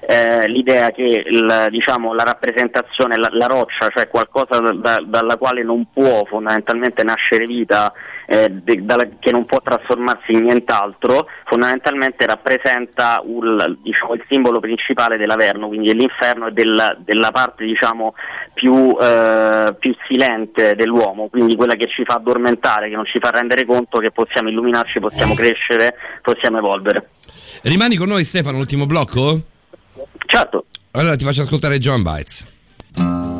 Eh, 0.02 0.48
l'idea 0.48 0.88
che 0.90 1.02
il- 1.26 1.66
diciamo, 1.68 2.14
la 2.14 2.22
rappresentazione, 2.24 3.16
la, 3.18 3.28
la 3.32 3.46
roccia, 3.46 3.86
cioè 3.94 4.08
qualcosa 4.08 4.58
da- 4.58 4.72
da- 4.72 5.02
dalla 5.04 5.36
quale 5.36 5.62
non 5.62 5.86
può 5.92 6.24
fondamentalmente 6.24 7.04
nascere 7.04 7.44
vita, 7.44 7.92
eh, 8.26 8.48
de- 8.48 8.82
dalla- 8.82 9.06
che 9.18 9.30
non 9.30 9.44
può 9.44 9.58
trasformarsi 9.62 10.32
in 10.32 10.40
nient'altro, 10.44 11.26
fondamentalmente 11.44 12.24
rappresenta 12.24 13.20
un- 13.22 13.76
diciamo, 13.82 14.14
il 14.14 14.24
simbolo 14.26 14.58
principale 14.58 15.18
dell'Averno, 15.18 15.68
quindi 15.68 15.88
dell'inferno 15.88 16.46
e 16.46 16.52
del- 16.52 16.96
della 17.04 17.30
parte 17.30 17.64
diciamo, 17.66 18.14
più, 18.54 18.96
eh, 18.98 19.76
più 19.78 19.94
silente 20.08 20.69
dell'uomo, 20.74 21.28
quindi 21.28 21.56
quella 21.56 21.74
che 21.74 21.86
ci 21.88 22.04
fa 22.04 22.14
addormentare, 22.14 22.88
che 22.88 22.96
non 22.96 23.06
ci 23.06 23.18
fa 23.18 23.30
rendere 23.30 23.64
conto 23.64 23.98
che 23.98 24.10
possiamo 24.10 24.48
illuminarci, 24.48 25.00
possiamo 25.00 25.34
crescere, 25.34 25.94
possiamo 26.22 26.58
evolvere. 26.58 27.10
Rimani 27.62 27.96
con 27.96 28.08
noi 28.08 28.24
Stefano, 28.24 28.56
l'ultimo 28.56 28.86
blocco? 28.86 29.40
Certo. 30.26 30.64
Allora 30.92 31.16
ti 31.16 31.24
faccio 31.24 31.42
ascoltare 31.42 31.78
John 31.78 32.02
Bites. 32.02 33.39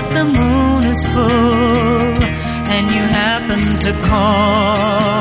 That 0.00 0.10
the 0.18 0.24
moon 0.24 0.82
is 0.94 1.00
full 1.12 2.16
and 2.74 2.84
you 2.94 3.02
happen 3.22 3.60
to 3.84 3.92
call. 4.08 5.20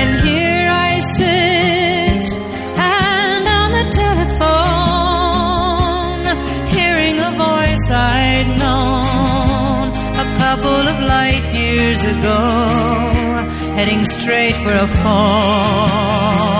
And 0.00 0.10
here 0.26 0.68
I 0.70 1.00
sit 1.18 2.26
and 2.78 3.44
on 3.60 3.68
the 3.78 3.86
telephone, 4.02 5.44
hearing 6.76 7.16
a 7.18 7.32
voice 7.46 7.86
I'd 7.90 8.48
known 8.62 9.84
a 10.24 10.26
couple 10.42 10.82
of 10.92 10.96
light 11.14 11.44
years 11.52 12.00
ago, 12.14 12.40
heading 13.76 14.04
straight 14.04 14.56
for 14.62 14.72
a 14.72 14.88
fall. 15.02 16.55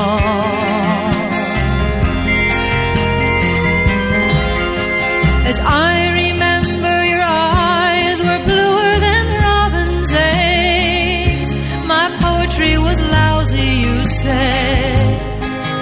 As 5.51 5.61
I 5.61 5.95
remember, 6.23 6.97
your 7.13 7.23
eyes 7.23 8.19
were 8.27 8.43
bluer 8.51 8.95
than 9.07 9.27
robin's 9.49 10.13
eggs. 10.13 11.51
My 11.87 12.07
poetry 12.21 12.77
was 12.79 13.01
lousy, 13.01 13.71
you 13.87 14.05
said. 14.05 15.07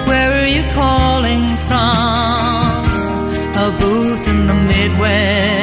Where 0.07 0.31
are 0.41 0.51
you 0.57 0.63
calling 0.81 1.45
from? 1.67 2.75
A 3.65 3.67
booth 3.81 4.27
in 4.27 4.45
the 4.45 4.53
Midwest. 4.53 5.54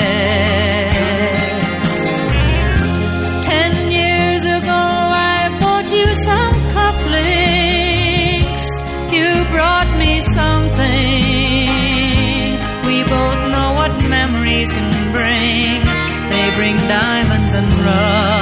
Bring 16.55 16.77
diamonds 16.89 17.55
and 17.55 17.73
rust. 17.85 18.42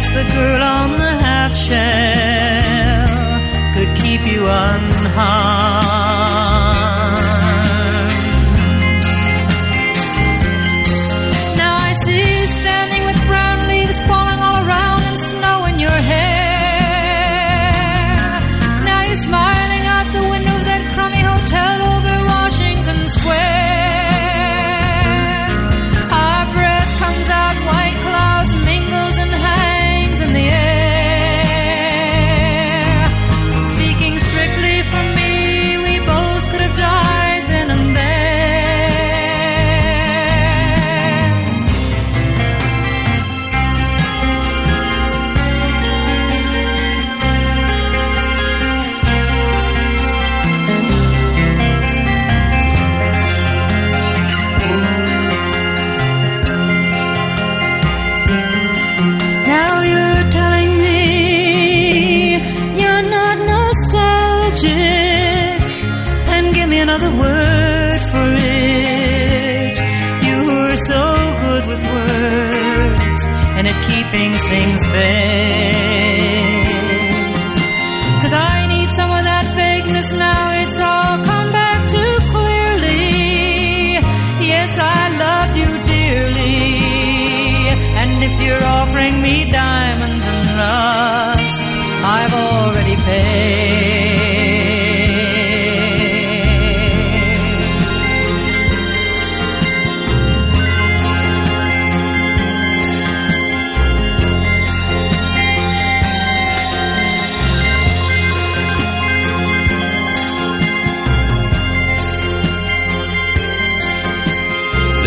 Yes, 0.00 0.14
the 0.14 0.22
girl 0.32 0.62
on 0.62 0.92
the 0.92 1.12
half 1.26 1.56
shell 1.56 1.74
could 3.74 3.96
keep 3.96 4.24
you 4.24 4.46
unharmed. 4.46 5.97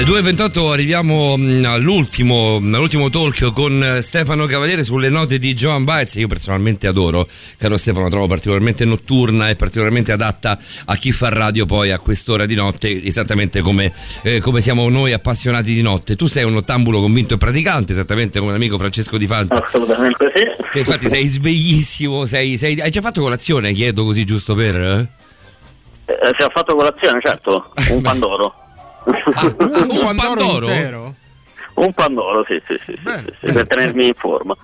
Le 0.01 0.07
2.28 0.07 0.71
arriviamo 0.71 1.37
mh, 1.37 1.63
all'ultimo, 1.65 2.55
all'ultimo 2.55 3.11
talk 3.11 3.51
con 3.53 3.83
eh, 3.83 4.01
Stefano 4.01 4.47
Cavaliere 4.47 4.83
sulle 4.83 5.09
note 5.09 5.37
di 5.37 5.53
Joan 5.53 5.83
Baez. 5.83 6.15
Io 6.15 6.25
personalmente 6.25 6.87
adoro, 6.87 7.27
caro 7.61 7.77
Stefano, 7.77 8.05
la 8.05 8.09
trovo 8.09 8.25
particolarmente 8.25 8.85
notturna 8.85 9.47
e 9.49 9.55
particolarmente 9.55 10.11
adatta 10.11 10.57
a 10.85 10.95
chi 10.95 11.11
fa 11.11 11.29
radio 11.29 11.67
poi 11.67 11.91
a 11.91 11.99
quest'ora 11.99 12.47
di 12.47 12.55
notte, 12.55 13.03
esattamente 13.03 13.61
come, 13.61 13.93
eh, 14.23 14.39
come 14.39 14.61
siamo 14.61 14.89
noi 14.89 15.13
appassionati 15.13 15.71
di 15.71 15.83
notte. 15.83 16.15
Tu 16.15 16.25
sei 16.25 16.43
un 16.43 16.55
ottambulo 16.55 16.99
convinto 16.99 17.35
e 17.35 17.37
praticante, 17.37 17.91
esattamente 17.91 18.39
come 18.39 18.51
l'amico 18.51 18.79
Francesco 18.79 19.17
Di 19.17 19.27
Fanta. 19.27 19.63
Assolutamente 19.63 20.31
sì. 20.35 20.43
Che 20.71 20.79
infatti 20.79 21.07
sei 21.07 21.27
sveglissimo, 21.27 22.25
sei, 22.25 22.57
sei- 22.57 22.81
hai 22.81 22.89
già 22.89 23.01
fatto 23.01 23.21
colazione, 23.21 23.73
chiedo 23.73 24.03
così 24.05 24.23
giusto 24.25 24.55
per... 24.55 24.75
eh? 24.75 25.07
Eh, 26.05 26.33
se 26.37 26.43
ho 26.43 26.49
fatto 26.49 26.75
colazione, 26.75 27.19
certo, 27.21 27.71
un 27.91 28.01
pandoro. 28.01 28.55
un 29.05 30.15
Pandoro? 30.15 30.67
intero? 30.67 31.15
Un 31.73 31.93
pandoro, 31.93 32.43
sì, 32.47 32.61
sì, 32.67 32.75
sì, 32.83 32.93
sì, 33.03 33.11
sì, 33.25 33.47
sì, 33.47 33.53
per 33.53 33.67
tenermi 33.67 34.07
in 34.07 34.13
forma. 34.15 34.55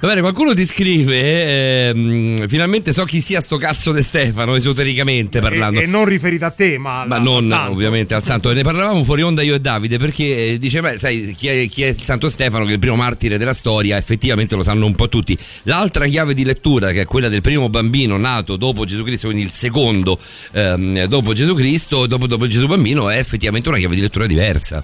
Va 0.00 0.08
bene, 0.08 0.20
qualcuno 0.20 0.54
ti 0.54 0.64
scrive, 0.64 1.88
ehm, 1.88 2.46
finalmente 2.48 2.92
so 2.92 3.04
chi 3.04 3.20
sia 3.20 3.40
sto 3.40 3.56
cazzo 3.56 3.92
di 3.92 4.00
Stefano, 4.00 4.54
esotericamente 4.54 5.40
parlando. 5.40 5.80
E, 5.80 5.82
e 5.82 5.86
non 5.86 6.04
riferito 6.04 6.44
a 6.44 6.50
te, 6.50 6.78
ma, 6.78 7.04
Ma 7.04 7.16
al- 7.16 7.22
non 7.22 7.42
al 7.44 7.48
santo. 7.48 7.72
ovviamente 7.72 8.14
al 8.14 8.22
santo, 8.22 8.52
ne 8.52 8.62
parlavamo 8.62 9.02
fuori 9.04 9.22
onda 9.22 9.42
io 9.42 9.54
e 9.54 9.60
Davide 9.60 9.98
perché 9.98 10.52
eh, 10.52 10.58
dice, 10.58 10.80
beh, 10.80 10.98
sai, 10.98 11.34
chi 11.36 11.48
è, 11.48 11.68
chi 11.68 11.82
è 11.82 11.92
Santo 11.92 12.28
Stefano, 12.28 12.64
che 12.64 12.70
è 12.70 12.74
il 12.74 12.78
primo 12.78 12.96
martire 12.96 13.38
della 13.38 13.52
storia, 13.52 13.96
effettivamente 13.96 14.54
lo 14.54 14.62
sanno 14.62 14.86
un 14.86 14.94
po' 14.94 15.08
tutti. 15.08 15.36
L'altra 15.64 16.06
chiave 16.06 16.32
di 16.32 16.44
lettura, 16.44 16.92
che 16.92 17.02
è 17.02 17.04
quella 17.04 17.28
del 17.28 17.40
primo 17.40 17.68
bambino 17.68 18.16
nato 18.16 18.56
dopo 18.56 18.84
Gesù 18.84 19.02
Cristo, 19.02 19.26
quindi 19.28 19.44
il 19.44 19.52
secondo 19.52 20.18
ehm, 20.52 21.04
dopo 21.06 21.32
Gesù 21.32 21.54
Cristo, 21.54 22.06
dopo, 22.06 22.26
dopo 22.26 22.46
Gesù 22.46 22.66
bambino, 22.66 23.10
è 23.10 23.18
effettivamente 23.18 23.68
una 23.68 23.78
chiave 23.78 23.94
di 23.96 24.00
lettura 24.00 24.26
diversa. 24.26 24.82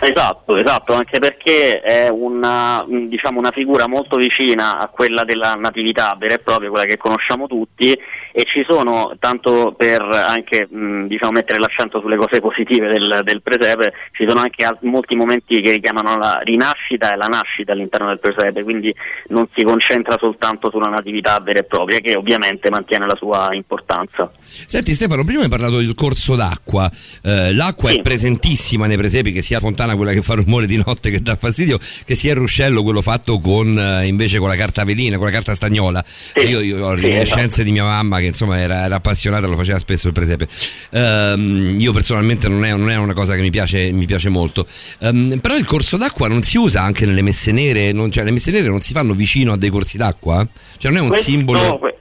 Esatto, 0.00 0.56
esatto, 0.56 0.94
anche 0.94 1.18
perché 1.18 1.80
è 1.80 2.08
una, 2.08 2.84
diciamo, 2.86 3.38
una 3.38 3.50
figura 3.50 3.88
molto 3.88 4.16
vicina 4.16 4.78
a 4.78 4.86
quella 4.88 5.24
della 5.24 5.54
natività 5.54 6.14
vera 6.16 6.34
e 6.34 6.38
propria, 6.38 6.70
quella 6.70 6.84
che 6.84 6.96
conosciamo 6.96 7.48
tutti, 7.48 7.98
e 8.32 8.44
ci 8.44 8.64
sono, 8.68 9.16
tanto 9.18 9.74
per 9.76 10.02
anche 10.02 10.66
mh, 10.70 11.06
diciamo, 11.06 11.32
mettere 11.32 11.58
l'accento 11.58 12.00
sulle 12.00 12.16
cose 12.16 12.40
positive 12.40 12.88
del, 12.88 13.20
del 13.22 13.42
presepe, 13.42 13.92
ci 14.12 14.24
sono 14.28 14.40
anche 14.40 14.66
molti 14.82 15.14
momenti 15.14 15.60
che 15.60 15.72
richiamano 15.72 16.16
la 16.16 16.40
rinascita 16.42 17.12
e 17.12 17.16
la 17.16 17.26
nascita 17.26 17.72
all'interno 17.72 18.08
del 18.08 18.18
presepe, 18.18 18.62
quindi 18.62 18.94
non 19.28 19.48
si 19.54 19.62
concentra 19.62 20.16
soltanto 20.18 20.70
sulla 20.70 20.90
natività 20.90 21.40
vera 21.42 21.60
e 21.60 21.64
propria, 21.64 21.98
che 22.00 22.14
ovviamente 22.14 22.70
mantiene 22.70 23.06
la 23.06 23.16
sua 23.16 23.48
importanza. 23.52 24.30
Senti 24.40 24.94
Stefano, 24.94 25.24
prima 25.24 25.42
hai 25.42 25.48
parlato 25.48 25.78
del 25.78 25.94
corso 25.94 26.36
d'acqua, 26.36 26.90
Eh, 27.24 27.52
l'acqua 27.54 27.90
è 27.90 28.00
presentissima 28.00 28.86
nei 28.86 28.96
presepi, 28.96 29.32
che 29.32 29.42
sia 29.42 29.58
fontana 29.58 29.96
quella 29.96 30.12
che 30.12 30.22
fa 30.22 30.34
rumore 30.34 30.66
di 30.66 30.76
notte 30.76 31.10
che 31.10 31.20
dà 31.20 31.36
fastidio, 31.36 31.78
che 31.78 32.14
sia 32.14 32.32
il 32.32 32.38
ruscello 32.38 32.82
quello 32.82 33.02
fatto 33.02 33.38
con 33.38 33.76
eh, 33.78 34.06
invece 34.06 34.38
con 34.38 34.48
la 34.48 34.56
carta 34.56 34.84
velina, 34.84 35.16
con 35.16 35.26
la 35.26 35.32
carta 35.32 35.54
stagnola. 35.54 36.04
io, 36.36 36.60
io 36.60 36.86
ho 36.86 36.94
sì, 36.94 37.02
reminiscenze 37.02 37.44
esatto. 37.46 37.62
di 37.64 37.72
mia 37.72 37.84
mamma 37.84 38.17
che 38.18 38.26
insomma 38.26 38.58
era, 38.58 38.84
era 38.84 38.96
appassionata, 38.96 39.46
lo 39.46 39.56
faceva 39.56 39.78
spesso 39.78 40.06
il 40.08 40.12
presepe. 40.12 40.46
Ehm, 40.90 41.76
io 41.78 41.92
personalmente 41.92 42.48
non 42.48 42.64
è, 42.64 42.74
non 42.74 42.90
è 42.90 42.96
una 42.96 43.12
cosa 43.14 43.34
che 43.34 43.42
mi 43.42 43.50
piace, 43.50 43.90
mi 43.92 44.06
piace 44.06 44.28
molto. 44.28 44.66
Ehm, 45.00 45.38
però 45.40 45.56
il 45.56 45.64
corso 45.66 45.96
d'acqua 45.96 46.28
non 46.28 46.42
si 46.42 46.58
usa 46.58 46.82
anche 46.82 47.06
nelle 47.06 47.22
messe 47.22 47.52
nere, 47.52 47.92
non- 47.92 48.10
cioè 48.10 48.24
le 48.24 48.30
messe 48.30 48.50
nere 48.50 48.68
non 48.68 48.80
si 48.80 48.92
fanno 48.92 49.12
vicino 49.14 49.52
a 49.52 49.56
dei 49.56 49.70
corsi 49.70 49.96
d'acqua? 49.96 50.46
Cioè 50.76 50.90
non 50.90 51.00
è 51.00 51.02
un 51.02 51.08
Questo- 51.08 51.30
simbolo... 51.30 51.78
que- 51.78 51.98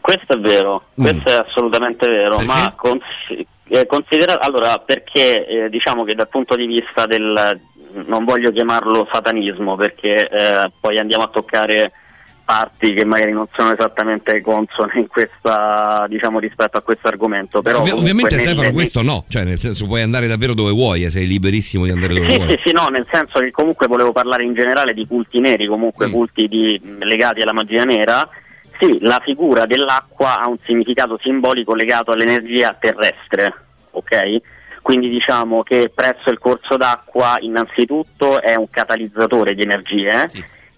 questo 0.00 0.32
è 0.34 0.38
vero, 0.40 0.86
Mm. 1.00 1.04
questo 1.04 1.28
è 1.28 1.34
assolutamente 1.34 2.08
vero, 2.08 2.38
ma 2.40 2.74
consi- 2.76 3.46
eh, 3.68 3.86
considera 3.86 4.40
allora 4.40 4.76
perché 4.84 5.46
eh, 5.46 5.68
diciamo 5.70 6.02
che 6.04 6.14
dal 6.14 6.28
punto 6.28 6.56
di 6.56 6.66
vista 6.66 7.06
del 7.06 7.60
non 8.06 8.24
voglio 8.24 8.50
chiamarlo 8.50 9.06
satanismo 9.12 9.76
perché 9.76 10.28
eh, 10.28 10.70
poi 10.80 10.98
andiamo 10.98 11.24
a 11.24 11.28
toccare 11.28 11.92
parti 12.44 12.92
che 12.94 13.04
magari 13.04 13.32
non 13.32 13.46
sono 13.52 13.72
esattamente 13.72 14.40
consone 14.40 14.92
in 14.96 15.06
questa 15.06 16.06
diciamo 16.08 16.38
rispetto 16.38 16.76
a 16.76 16.80
questo 16.82 17.08
argomento 17.08 17.62
però 17.62 17.78
Ovvi- 17.80 17.90
ovviamente 17.92 18.38
Stefano 18.38 18.62
nel- 18.62 18.72
questo 18.72 19.02
no, 19.02 19.24
cioè 19.28 19.44
nel 19.44 19.58
senso 19.58 19.86
puoi 19.86 20.02
andare 20.02 20.26
davvero 20.26 20.54
dove 20.54 20.70
vuoi, 20.72 21.04
eh, 21.04 21.10
sei 21.10 21.26
liberissimo 21.26 21.84
di 21.84 21.90
andare 21.90 22.14
dove 22.14 22.26
Sì, 22.26 22.36
vuoi. 22.36 22.48
sì, 22.48 22.58
sì, 22.64 22.72
no, 22.72 22.86
nel 22.88 23.06
senso 23.10 23.38
che 23.40 23.50
comunque 23.50 23.86
volevo 23.86 24.12
parlare 24.12 24.44
in 24.44 24.54
generale 24.54 24.92
di 24.94 25.06
culti 25.06 25.38
neri, 25.40 25.66
comunque 25.66 26.08
Mm. 26.08 26.10
culti 26.12 26.48
di- 26.48 26.80
legati 27.00 27.40
alla 27.40 27.52
magia 27.52 27.84
nera. 27.84 28.28
Sì, 28.80 28.98
la 29.00 29.20
figura 29.24 29.64
dell'acqua 29.64 30.40
ha 30.40 30.48
un 30.48 30.56
significato 30.64 31.18
simbolico 31.22 31.74
legato 31.74 32.10
all'energia 32.10 32.76
terrestre, 32.78 33.54
ok? 33.92 34.36
Quindi 34.82 35.08
diciamo 35.08 35.62
che 35.62 35.92
presso 35.94 36.30
il 36.30 36.38
corso 36.40 36.76
d'acqua 36.76 37.36
innanzitutto 37.40 38.42
è 38.42 38.56
un 38.56 38.68
catalizzatore 38.68 39.54
di 39.54 39.62
energie, 39.62 40.26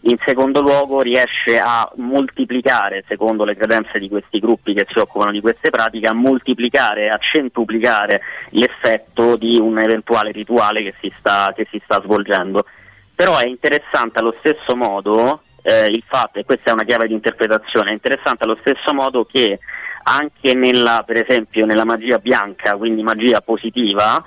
in 0.06 0.16
secondo 0.24 0.60
luogo 0.60 1.00
riesce 1.00 1.58
a 1.58 1.90
moltiplicare, 1.96 3.04
secondo 3.08 3.44
le 3.44 3.56
credenze 3.56 3.98
di 3.98 4.08
questi 4.08 4.38
gruppi 4.38 4.74
che 4.74 4.86
si 4.90 4.98
occupano 4.98 5.30
di 5.30 5.40
queste 5.40 5.70
pratiche, 5.70 6.08
a 6.08 6.12
moltiplicare, 6.12 7.08
a 7.08 7.18
centuplicare 7.18 8.20
l'effetto 8.50 9.36
di 9.36 9.58
un 9.58 9.78
eventuale 9.78 10.32
rituale 10.32 10.82
che 10.82 10.94
si 11.00 11.10
sta, 11.16 11.52
che 11.56 11.66
si 11.70 11.80
sta 11.84 12.02
svolgendo. 12.02 12.66
Però 13.14 13.38
è 13.38 13.46
interessante 13.46 14.18
allo 14.18 14.34
stesso 14.38 14.76
modo 14.76 15.42
eh, 15.62 15.86
il 15.86 16.02
fatto, 16.06 16.38
e 16.38 16.44
questa 16.44 16.70
è 16.70 16.74
una 16.74 16.84
chiave 16.84 17.06
di 17.06 17.14
interpretazione, 17.14 17.90
è 17.90 17.94
interessante 17.94 18.44
allo 18.44 18.58
stesso 18.60 18.92
modo 18.92 19.24
che 19.24 19.58
anche 20.02 20.52
nella, 20.52 21.02
per 21.06 21.16
esempio 21.16 21.64
nella 21.64 21.86
magia 21.86 22.18
bianca, 22.18 22.76
quindi 22.76 23.02
magia 23.02 23.40
positiva, 23.40 24.22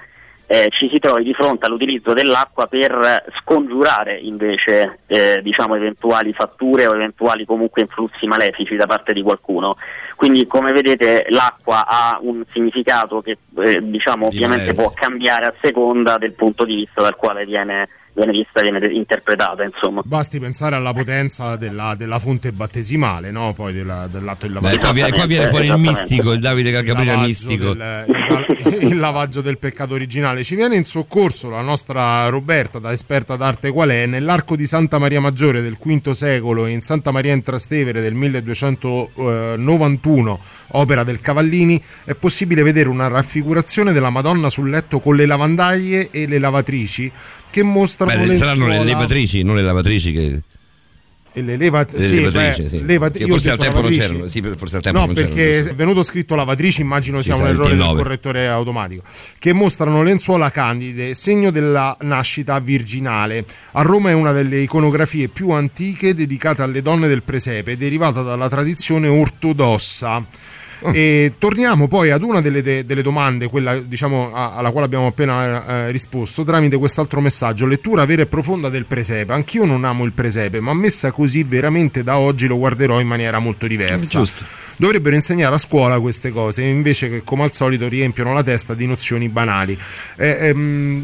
eh, 0.47 0.69
ci 0.71 0.87
si 0.89 0.97
trovi 0.99 1.23
di 1.23 1.33
fronte 1.33 1.65
all'utilizzo 1.65 2.13
dell'acqua 2.13 2.67
per 2.67 3.25
scongiurare 3.41 4.17
invece 4.17 4.99
eh, 5.05 5.41
diciamo 5.43 5.75
eventuali 5.75 6.31
fatture 6.31 6.87
o 6.87 6.95
eventuali 6.95 7.45
comunque 7.45 7.81
influssi 7.81 8.25
malefici 8.25 8.77
da 8.77 8.85
parte 8.85 9.11
di 9.11 9.21
qualcuno. 9.21 9.75
Quindi 10.15 10.47
come 10.47 10.71
vedete 10.71 11.25
l'acqua 11.29 11.85
ha 11.85 12.17
un 12.21 12.43
significato 12.51 13.21
che 13.21 13.37
eh, 13.59 13.81
diciamo 13.81 14.27
ovviamente 14.27 14.73
può 14.73 14.89
cambiare 14.91 15.45
a 15.45 15.53
seconda 15.61 16.17
del 16.17 16.33
punto 16.33 16.63
di 16.63 16.75
vista 16.75 17.01
dal 17.01 17.17
quale 17.17 17.45
viene, 17.45 17.89
viene 18.17 18.31
vista, 18.31 18.61
viene 18.61 18.79
interpretata 18.93 19.63
insomma. 19.63 20.01
Basti 20.03 20.39
pensare 20.39 20.75
alla 20.75 20.91
potenza 20.93 21.55
della, 21.55 21.93
della 21.95 22.17
fonte 22.19 22.51
battesimale, 22.51 23.31
no? 23.31 23.53
Poi 23.53 23.73
della- 23.73 24.07
dell'atto 24.11 24.45
del 24.47 24.55
Beh, 24.55 24.61
lavaggio. 24.61 24.79
qua, 24.79 24.91
viene, 24.91 25.11
qua 25.11 25.25
viene 25.25 25.47
fuori 25.49 25.67
il 25.67 25.77
mistico, 25.77 26.31
il 26.31 26.39
Davide 26.39 26.71
Calcaprina 26.71 27.11
lavaggio 27.11 27.27
mistico. 27.27 27.73
del- 27.73 28.05
il, 28.07 28.87
il 28.91 28.97
lavaggio 28.99 29.41
del 29.41 29.57
peccato 29.59 29.93
originale. 29.93 30.43
Ci 30.43 30.55
viene 30.55 30.75
in 30.75 30.83
soccorso 30.83 31.49
la 31.49 31.61
nostra 31.61 32.27
Roberta, 32.29 32.79
da 32.79 32.91
esperta 32.91 33.35
d'arte 33.35 33.71
qual 33.71 33.89
è, 33.89 34.05
nell'arco 34.07 34.55
di 34.55 34.65
Santa 34.65 34.97
Maria 34.97 35.21
Maggiore 35.21 35.61
del 35.61 35.77
V 35.79 36.09
secolo 36.11 36.65
e 36.65 36.71
in 36.71 36.81
Santa 36.81 37.11
Maria 37.11 37.33
in 37.33 37.41
Trastevere 37.43 38.01
del 38.01 38.13
1291, 38.15 40.39
opera 40.71 41.03
del 41.03 41.19
Cavallini, 41.19 41.79
è 42.05 42.15
possibile 42.15 42.63
vedere 42.63 42.89
una 42.89 43.07
raffigurazione 43.07 43.91
della 43.91 44.09
Madonna 44.09 44.49
sul 44.49 44.69
letto 44.69 44.99
con 44.99 45.15
le 45.15 45.25
lavandaie 45.25 46.09
e 46.11 46.27
le 46.27 46.39
lavatrici 46.39 47.11
che 47.49 47.63
mostrano 48.15 48.31
Beh, 48.31 48.35
saranno 48.37 48.67
le 48.67 48.83
levatrici, 48.83 49.43
non 49.43 49.55
le 49.55 49.61
lavatrici 49.63 50.11
che... 50.11 50.41
e 51.33 51.41
le 51.41 51.55
leva- 51.57 51.85
Le 51.89 51.99
sì, 51.99 52.15
levatrici, 52.15 52.61
beh, 52.63 52.69
sì. 52.69 52.85
levat- 52.85 53.27
forse 53.27 53.51
al 53.51 53.57
tempo 53.57 53.81
non 53.81 53.91
lavatrici. 53.91 53.99
c'erano, 53.99 54.27
sì, 54.27 54.41
per- 54.41 54.57
forse 54.57 54.75
al 54.77 54.81
tempo 54.81 54.99
no, 54.99 55.05
non 55.05 55.13
perché 55.15 55.33
c'erano, 55.35 55.69
è 55.69 55.73
venuto 55.75 56.03
scritto 56.03 56.35
lavatrici, 56.35 56.81
immagino 56.81 57.21
sia 57.21 57.35
Sì, 57.35 57.41
un 57.41 57.47
errore 57.47 57.75
del 57.75 57.85
T9. 57.85 57.95
correttore 57.95 58.47
automatico, 58.47 59.03
che 59.37 59.53
mostrano 59.53 60.01
lenzuola 60.01 60.49
candide, 60.49 61.13
segno 61.13 61.51
della 61.51 61.95
nascita 62.01 62.59
virginale. 62.59 63.45
A 63.73 63.81
Roma 63.83 64.09
è 64.09 64.13
una 64.13 64.31
delle 64.31 64.57
iconografie 64.59 65.27
più 65.27 65.51
antiche 65.51 66.13
dedicate 66.15 66.63
alle 66.63 66.81
donne 66.81 67.07
del 67.07 67.21
presepe, 67.23 67.77
derivata 67.77 68.21
dalla 68.23 68.49
tradizione 68.49 69.07
ortodossa. 69.07 70.25
E 70.97 71.33
torniamo 71.37 71.87
poi 71.87 72.11
ad 72.11 72.23
una 72.23 72.41
delle, 72.41 72.61
de- 72.61 72.85
delle 72.85 73.01
domande, 73.01 73.47
quella 73.47 73.77
diciamo 73.79 74.33
a- 74.33 74.53
alla 74.53 74.71
quale 74.71 74.85
abbiamo 74.85 75.07
appena 75.07 75.65
eh, 75.87 75.91
risposto, 75.91 76.43
tramite 76.43 76.77
quest'altro 76.77 77.19
messaggio. 77.21 77.65
Lettura 77.65 78.05
vera 78.05 78.21
e 78.23 78.25
profonda 78.27 78.69
del 78.69 78.85
presepe. 78.85 79.33
Anch'io 79.33 79.65
non 79.65 79.83
amo 79.83 80.03
il 80.05 80.13
presepe, 80.13 80.59
ma 80.59 80.73
messa 80.73 81.11
così 81.11 81.43
veramente 81.43 82.03
da 82.03 82.17
oggi 82.17 82.47
lo 82.47 82.57
guarderò 82.57 82.99
in 82.99 83.07
maniera 83.07 83.39
molto 83.39 83.67
diversa. 83.67 84.19
Giusto. 84.19 84.43
Dovrebbero 84.77 85.15
insegnare 85.15 85.55
a 85.55 85.57
scuola 85.57 85.99
queste 85.99 86.29
cose, 86.31 86.63
invece 86.63 87.09
che 87.09 87.23
come 87.23 87.43
al 87.43 87.53
solito 87.53 87.87
riempiono 87.87 88.33
la 88.33 88.43
testa 88.43 88.73
di 88.73 88.85
nozioni 88.85 89.27
banali. 89.29 89.77
Eh, 90.17 90.37
ehm, 90.49 90.57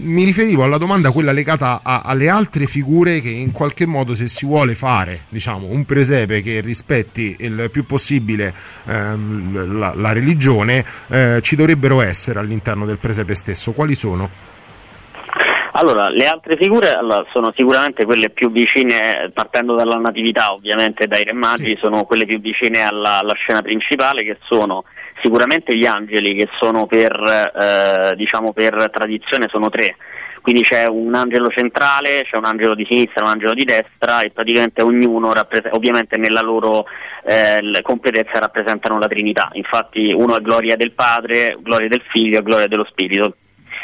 mi 0.03 0.23
riferivo 0.23 0.63
alla 0.63 0.77
domanda 0.77 1.11
quella 1.11 1.31
legata 1.31 1.81
a- 1.83 2.01
alle 2.05 2.29
altre 2.29 2.65
figure 2.67 3.19
che 3.21 3.29
in 3.29 3.51
qualche 3.51 3.85
modo 3.85 4.13
se 4.13 4.27
si 4.27 4.45
vuole 4.45 4.75
fare 4.75 5.25
diciamo, 5.29 5.67
un 5.67 5.85
presepe 5.85 6.41
che 6.41 6.61
rispetti 6.61 7.35
il 7.39 7.69
più 7.71 7.85
possibile 7.85 8.53
ehm, 8.87 9.62
la, 9.65 9.93
la 9.95 10.13
religione 10.13 10.83
eh, 11.09 11.39
ci 11.41 11.55
dovrebbero 11.55 12.01
essere 12.01 12.39
all'interno 12.39 12.85
del 12.85 12.97
presepe 12.97 13.33
stesso. 13.33 13.71
Quali 13.73 13.95
sono? 13.95 14.29
Allora, 15.75 16.07
le 16.09 16.27
altre 16.27 16.55
figure 16.55 16.91
allora, 16.91 17.25
sono 17.31 17.51
sicuramente 17.55 18.05
quelle 18.05 18.29
più 18.29 18.51
vicine, 18.51 19.31
partendo 19.33 19.75
dalla 19.75 19.97
natività 19.97 20.53
ovviamente 20.53 21.07
dai 21.07 21.23
re 21.23 21.33
magi, 21.33 21.75
sono 21.81 22.03
quelle 22.03 22.25
più 22.25 22.39
vicine 22.39 22.85
alla, 22.85 23.17
alla 23.19 23.33
scena 23.33 23.61
principale 23.61 24.23
che 24.23 24.37
sono 24.43 24.83
sicuramente 25.23 25.75
gli 25.75 25.87
angeli 25.87 26.35
che 26.35 26.47
sono 26.59 26.85
per, 26.85 27.11
eh, 27.11 28.15
diciamo 28.15 28.53
per 28.53 28.91
tradizione 28.91 29.47
sono 29.49 29.69
tre, 29.69 29.95
quindi 30.43 30.61
c'è 30.61 30.85
un 30.87 31.15
angelo 31.15 31.47
centrale, 31.49 32.27
c'è 32.29 32.35
un 32.35 32.43
angelo 32.43 32.75
di 32.75 32.85
sinistra 32.87 33.23
un 33.23 33.29
angelo 33.29 33.53
di 33.53 33.63
destra 33.63 34.21
e 34.21 34.31
praticamente 34.31 34.83
ognuno 34.83 35.31
ovviamente 35.71 36.17
nella 36.17 36.41
loro 36.41 36.85
eh, 37.25 37.79
completezza 37.81 38.39
rappresentano 38.39 38.99
la 38.99 39.07
Trinità, 39.07 39.49
infatti 39.53 40.11
uno 40.13 40.35
è 40.35 40.41
gloria 40.41 40.75
del 40.75 40.91
Padre, 40.91 41.55
gloria 41.61 41.87
del 41.87 42.03
Figlio 42.09 42.39
e 42.39 42.43
gloria 42.43 42.67
dello 42.67 42.85
Spirito, 42.89 43.37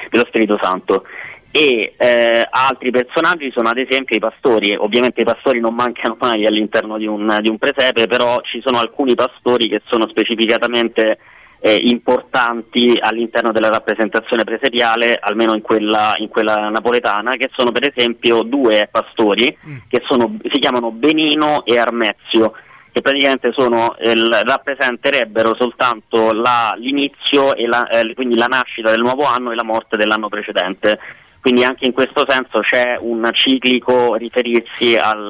dello 0.10 0.26
Spirito 0.28 0.60
Santo. 0.62 1.06
E 1.50 1.94
eh, 1.98 2.48
altri 2.48 2.92
personaggi 2.92 3.52
sono 3.56 3.70
ad 3.70 3.78
esempio 3.78 4.18
i 4.18 4.20
pastori, 4.20 4.76
ovviamente 4.76 5.22
i 5.22 5.26
pastori 5.26 5.62
non 5.62 5.74
mancano 5.74 6.18
mai 6.20 6.46
all'interno 6.46 6.98
di 6.98 7.08
un, 7.08 7.38
di 7.40 7.50
un 7.50 7.58
presepe, 7.58 8.06
però 8.06 8.42
ci 8.42 8.62
sono 8.64 8.80
alcuni 8.80 9.16
pastori 9.16 9.70
che 9.70 9.82
sono 9.86 10.10
specificatamente 10.10 11.18
eh, 11.62 11.76
importanti 11.76 12.98
all'interno 13.00 13.52
della 13.52 13.70
rappresentazione 13.70 14.44
presepiale, 14.44 15.18
almeno 15.22 15.54
in 15.54 15.62
quella, 15.62 16.14
in 16.18 16.30
quella 16.30 16.70
napoletana, 16.70 17.36
che 17.36 17.50
sono 17.54 17.72
per 17.72 17.92
esempio 17.94 18.44
due 18.44 18.88
pastori 18.92 19.56
che 19.90 20.02
sono- 20.08 20.38
si 20.52 20.60
chiamano 20.60 20.92
Benino 20.92 21.66
e 21.66 21.78
Armezio 21.78 22.54
che 22.92 23.02
praticamente 23.02 23.52
sono, 23.56 23.96
eh, 23.98 24.14
rappresenterebbero 24.44 25.56
soltanto 25.56 26.32
la- 26.32 26.74
l'inizio 26.78 27.54
e 27.56 27.68
la, 27.68 27.88
eh, 27.88 28.14
quindi 28.16 28.36
la 28.36 28.48
nascita 28.48 28.90
del 28.90 29.02
nuovo 29.02 29.26
anno 29.26 29.52
e 29.52 29.56
la 29.56 29.64
morte 29.64 29.96
dell'anno 29.96 30.28
precedente. 30.28 31.00
Quindi 31.40 31.64
anche 31.64 31.86
in 31.86 31.94
questo 31.94 32.26
senso 32.28 32.60
c'è 32.62 32.98
un 33.00 33.30
ciclico 33.34 34.16
riferirsi 34.16 34.98
al, 34.98 35.30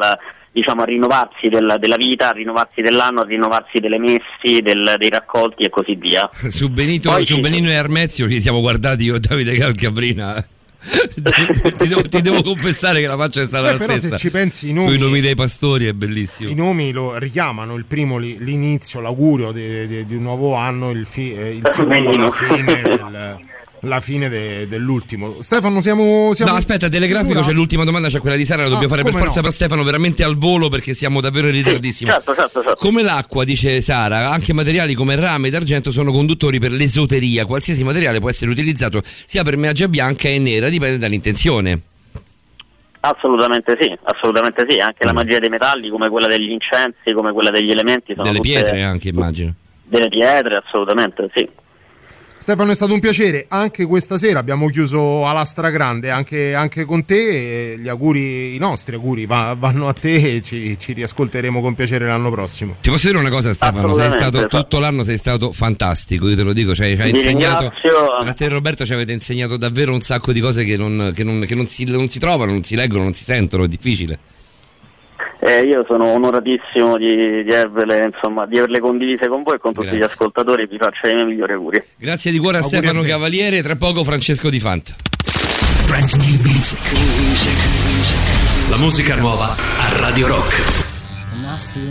diciamo, 0.51 0.81
al 0.81 0.87
rinnovarsi 0.87 1.47
del- 1.49 1.77
della 1.79 1.95
vita, 1.95 2.29
al 2.29 2.35
rinnovarsi 2.35 2.81
dell'anno, 2.81 3.21
al 3.21 3.27
rinnovarsi 3.27 3.79
delle 3.79 3.99
messi, 3.99 4.61
del- 4.61 4.95
dei 4.97 5.09
raccolti 5.09 5.63
e 5.63 5.69
così 5.69 5.95
via. 5.95 6.29
Su, 6.47 6.69
Benito, 6.69 7.09
Poi 7.11 7.25
su 7.25 7.37
Benino 7.39 7.69
e 7.69 7.75
Armezio 7.75 8.29
ci 8.29 8.39
siamo 8.41 8.59
guardati 8.61 9.03
io 9.05 9.15
e 9.15 9.19
Davide 9.19 9.55
Calcabrina. 9.55 10.45
ti, 11.13 11.71
ti 11.75 11.87
devo, 11.89 12.01
ti 12.03 12.21
devo 12.21 12.41
confessare 12.41 13.01
che 13.01 13.07
la 13.07 13.17
faccia 13.17 13.41
è 13.41 13.45
stata 13.45 13.65
Beh, 13.65 13.71
la 13.73 13.77
però 13.79 13.91
se 13.93 13.99
stessa. 13.99 14.15
ci 14.15 14.31
pensi 14.31 14.69
i 14.69 14.73
nomi- 14.73 14.97
nomi 14.97 15.19
dei 15.19 15.35
pastori 15.35 15.87
è 15.87 15.91
bellissimo. 15.93 16.49
I 16.49 16.55
nomi 16.55 16.93
lo 16.93 17.17
richiamano, 17.17 17.75
il 17.75 17.83
primo 17.85 18.17
li- 18.17 18.37
l'inizio, 18.39 19.01
l'augurio 19.01 19.51
di, 19.51 19.85
di- 19.87 20.05
di 20.05 20.15
un 20.15 20.21
nuovo 20.23 20.55
anno, 20.55 20.89
il, 20.91 21.05
fi- 21.05 21.33
eh, 21.33 21.49
il 21.55 21.67
secondo 21.67 22.15
la 22.15 22.29
fine, 22.29 22.63
del- 22.81 23.39
la 23.81 23.99
fine 23.99 24.27
de- 24.29 24.65
dell'ultimo. 24.67 25.35
Stefano, 25.41 25.79
siamo... 25.81 26.33
siamo 26.33 26.51
No, 26.51 26.57
aspetta, 26.57 26.89
telegrafico 26.89 27.41
c'è 27.41 27.51
l'ultima 27.53 27.83
domanda, 27.83 28.07
c'è 28.09 28.19
quella 28.19 28.35
di 28.35 28.45
Sara, 28.45 28.63
la 28.63 28.69
dobbiamo 28.69 28.93
Ah, 28.93 28.97
fare 28.97 29.03
per 29.09 29.13
forza 29.19 29.37
no? 29.37 29.41
per 29.43 29.51
Stefano, 29.51 29.83
veramente 29.83 30.23
al 30.23 30.37
volo 30.37 30.69
perché 30.69 30.93
siamo 30.93 31.21
davvero 31.21 31.47
in 31.47 31.53
ritardissimo. 31.53 32.11
certo, 32.11 32.33
certo, 32.35 32.61
certo. 32.61 32.75
Come 32.77 33.01
l'acqua, 33.03 33.43
dice 33.43 33.79
Sara, 33.81 34.29
anche 34.29 34.53
materiali 34.53 34.93
come 34.93 35.15
rame 35.15 35.47
ed 35.47 35.55
argento 35.55 35.91
sono 35.91 36.11
conduttori 36.11 36.59
per 36.59 36.71
l'esoteria. 36.71 37.45
Qualsiasi 37.45 37.83
materiale 37.83 38.19
può 38.19 38.29
essere 38.29 38.51
utilizzato 38.51 39.01
sia 39.03 39.43
per 39.43 39.55
magia 39.57 39.87
bianca 39.87 40.27
e 40.27 40.39
nera, 40.39 40.69
dipende 40.69 40.97
dall'intenzione. 40.97 41.81
Assolutamente 43.01 43.77
sì, 43.79 43.97
assolutamente 44.03 44.65
sì, 44.69 44.77
anche 44.79 45.05
la 45.05 45.13
magia 45.13 45.39
dei 45.39 45.47
metalli 45.47 45.87
come 45.89 46.09
quella 46.09 46.27
degli 46.27 46.49
incensi, 46.51 47.13
come 47.13 47.31
quella 47.31 47.49
degli 47.49 47.71
elementi 47.71 48.11
sono 48.13 48.23
Delle 48.27 48.39
tutte- 48.39 48.49
pietre 48.49 48.83
anche, 48.83 49.07
immagino. 49.07 49.53
Delle 49.83 50.09
pietre, 50.09 50.57
assolutamente 50.65 51.29
sì. 51.33 51.47
Stefano 52.41 52.71
è 52.71 52.75
stato 52.75 52.93
un 52.93 52.99
piacere, 53.01 53.45
anche 53.49 53.85
questa 53.85 54.17
sera 54.17 54.39
abbiamo 54.39 54.67
chiuso 54.69 55.27
alla 55.27 55.43
stragrande, 55.43 56.09
anche, 56.09 56.53
anche 56.55 56.85
con 56.85 57.03
te, 57.03 57.73
e 57.73 57.77
gli 57.77 57.89
auguri, 57.89 58.55
i 58.55 58.57
nostri 58.59 58.95
auguri 58.95 59.25
va- 59.25 59.55
vanno 59.59 59.89
a 59.89 59.93
te 59.93 60.35
e 60.35 60.41
ci, 60.41 60.77
ci 60.79 60.93
riascolteremo 60.93 61.59
con 61.59 61.75
piacere 61.75 62.07
l'anno 62.07 62.31
prossimo. 62.31 62.77
Ti 62.81 62.89
posso 62.89 63.07
dire 63.07 63.19
una 63.19 63.29
cosa, 63.29 63.51
Stefano? 63.51 63.93
Sei 63.93 64.09
stato 64.09 64.47
tutto 64.47 64.79
l'anno 64.79 65.03
sei 65.03 65.17
stato 65.17 65.51
fantastico, 65.51 66.29
io 66.29 66.35
te 66.37 66.43
lo 66.43 66.53
dico. 66.53 66.73
Cioè, 66.73 66.95
ci 66.95 67.01
hai 67.01 67.09
insegnato. 67.09 67.71
ringrazio. 67.81 68.05
A 68.25 68.33
te 68.33 68.45
e 68.45 68.47
Roberto 68.49 68.85
ci 68.85 68.93
avete 68.93 69.11
insegnato 69.11 69.57
davvero 69.57 69.93
un 69.93 70.01
sacco 70.01 70.31
di 70.31 70.39
cose 70.39 70.63
che 70.63 70.77
non, 70.77 71.11
che 71.13 71.25
non- 71.25 71.43
che 71.45 71.55
non 71.55 71.67
si, 71.67 71.83
non 71.83 72.07
si 72.07 72.19
trovano, 72.19 72.53
non 72.53 72.63
si 72.63 72.75
leggono, 72.75 73.03
non 73.03 73.13
si 73.13 73.25
sentono, 73.25 73.65
è 73.65 73.67
difficile. 73.67 74.17
Eh, 75.41 75.61
io 75.61 75.85
sono 75.87 76.07
onoratissimo 76.09 76.97
di, 76.97 77.43
di 77.43 77.53
averle, 77.53 78.09
insomma, 78.11 78.45
di 78.45 78.57
averle 78.57 78.79
condivise 78.79 79.27
con 79.27 79.43
voi 79.43 79.55
e 79.55 79.59
con 79.59 79.73
tutti 79.73 79.95
gli 79.95 80.01
ascoltatori, 80.01 80.67
vi 80.67 80.77
faccio 80.77 81.07
i 81.07 81.13
miei 81.13 81.25
migliori 81.25 81.53
auguri. 81.53 81.81
Grazie 81.95 82.31
di 82.31 82.39
cuore 82.39 82.57
a 82.57 82.61
Stefano 82.61 83.01
te. 83.01 83.07
Cavaliere, 83.07 83.61
tra 83.61 83.75
poco 83.77 84.03
Francesco 84.03 84.49
Di 84.49 84.59
Fanta. 84.59 84.95
La 88.69 88.77
musica 88.77 89.15
nuova 89.15 89.55
a 89.55 89.99
Radio 89.99 90.27
Rock. 90.27 90.87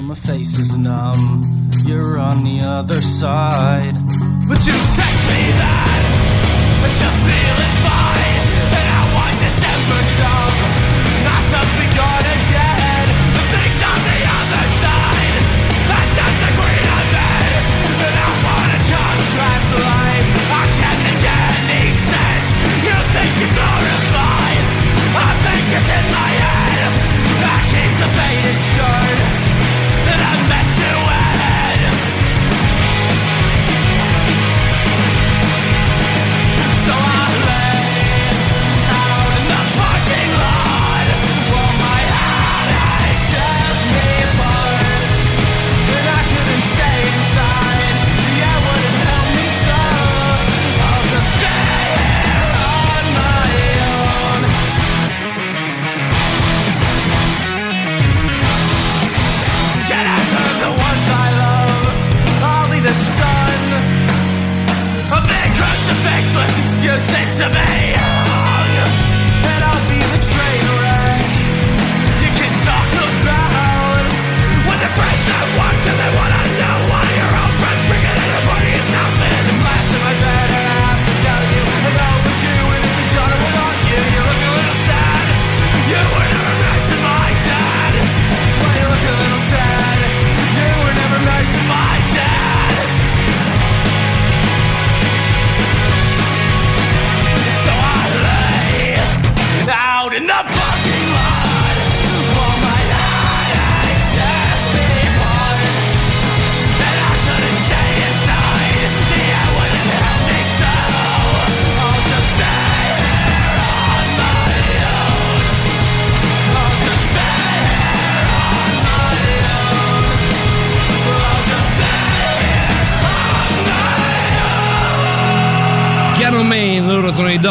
My 0.02 0.14
face 0.14 0.58
is 0.58 0.74
numb. 0.74 1.70
You're 1.86 2.18
on 2.18 2.42
the 2.42 2.60
other 2.62 3.00
side. 3.00 3.94
But 4.46 4.64
you 4.64 4.72
text 4.72 5.28
me 5.28 5.52
that. 5.56 6.02
But 6.80 6.92
you're 7.00 7.18
feeling 7.24 7.76
fine. 7.84 8.46
And 8.72 8.88
I 8.88 9.14
want 9.14 9.38
December 9.40 10.00
some. 10.18 10.57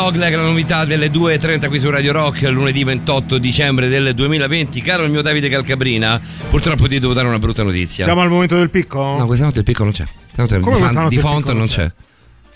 Dogleg, 0.09 0.35
la 0.35 0.41
novità 0.41 0.85
delle 0.85 1.07
2.30 1.07 1.67
qui 1.67 1.79
su 1.79 1.89
Radio 1.89 2.13
Rock, 2.13 2.43
lunedì 2.43 2.81
28 2.85 3.39
dicembre 3.39 3.89
del 3.89 4.13
2020. 4.13 4.79
Caro 4.81 5.03
il 5.03 5.11
mio 5.11 5.21
Davide 5.21 5.49
Calcabrina, 5.49 6.17
purtroppo 6.49 6.87
ti 6.87 6.97
devo 6.97 7.11
dare 7.11 7.27
una 7.27 7.39
brutta 7.39 7.63
notizia. 7.63 8.05
Siamo 8.05 8.21
al 8.21 8.29
momento 8.29 8.55
del 8.55 8.69
picco? 8.69 9.17
No, 9.17 9.25
questa 9.25 9.43
notte 9.43 9.59
il 9.59 9.65
picco 9.65 9.83
non 9.83 9.91
c'è. 9.91 10.05
Come 10.33 10.47
di, 10.47 10.61
questa 10.61 10.87
fan- 10.87 10.95
notte 10.95 11.09
di 11.09 11.15
il 11.15 11.19
font 11.19 11.37
picco 11.39 11.49
non 11.49 11.57
non 11.57 11.67
c'è. 11.67 11.91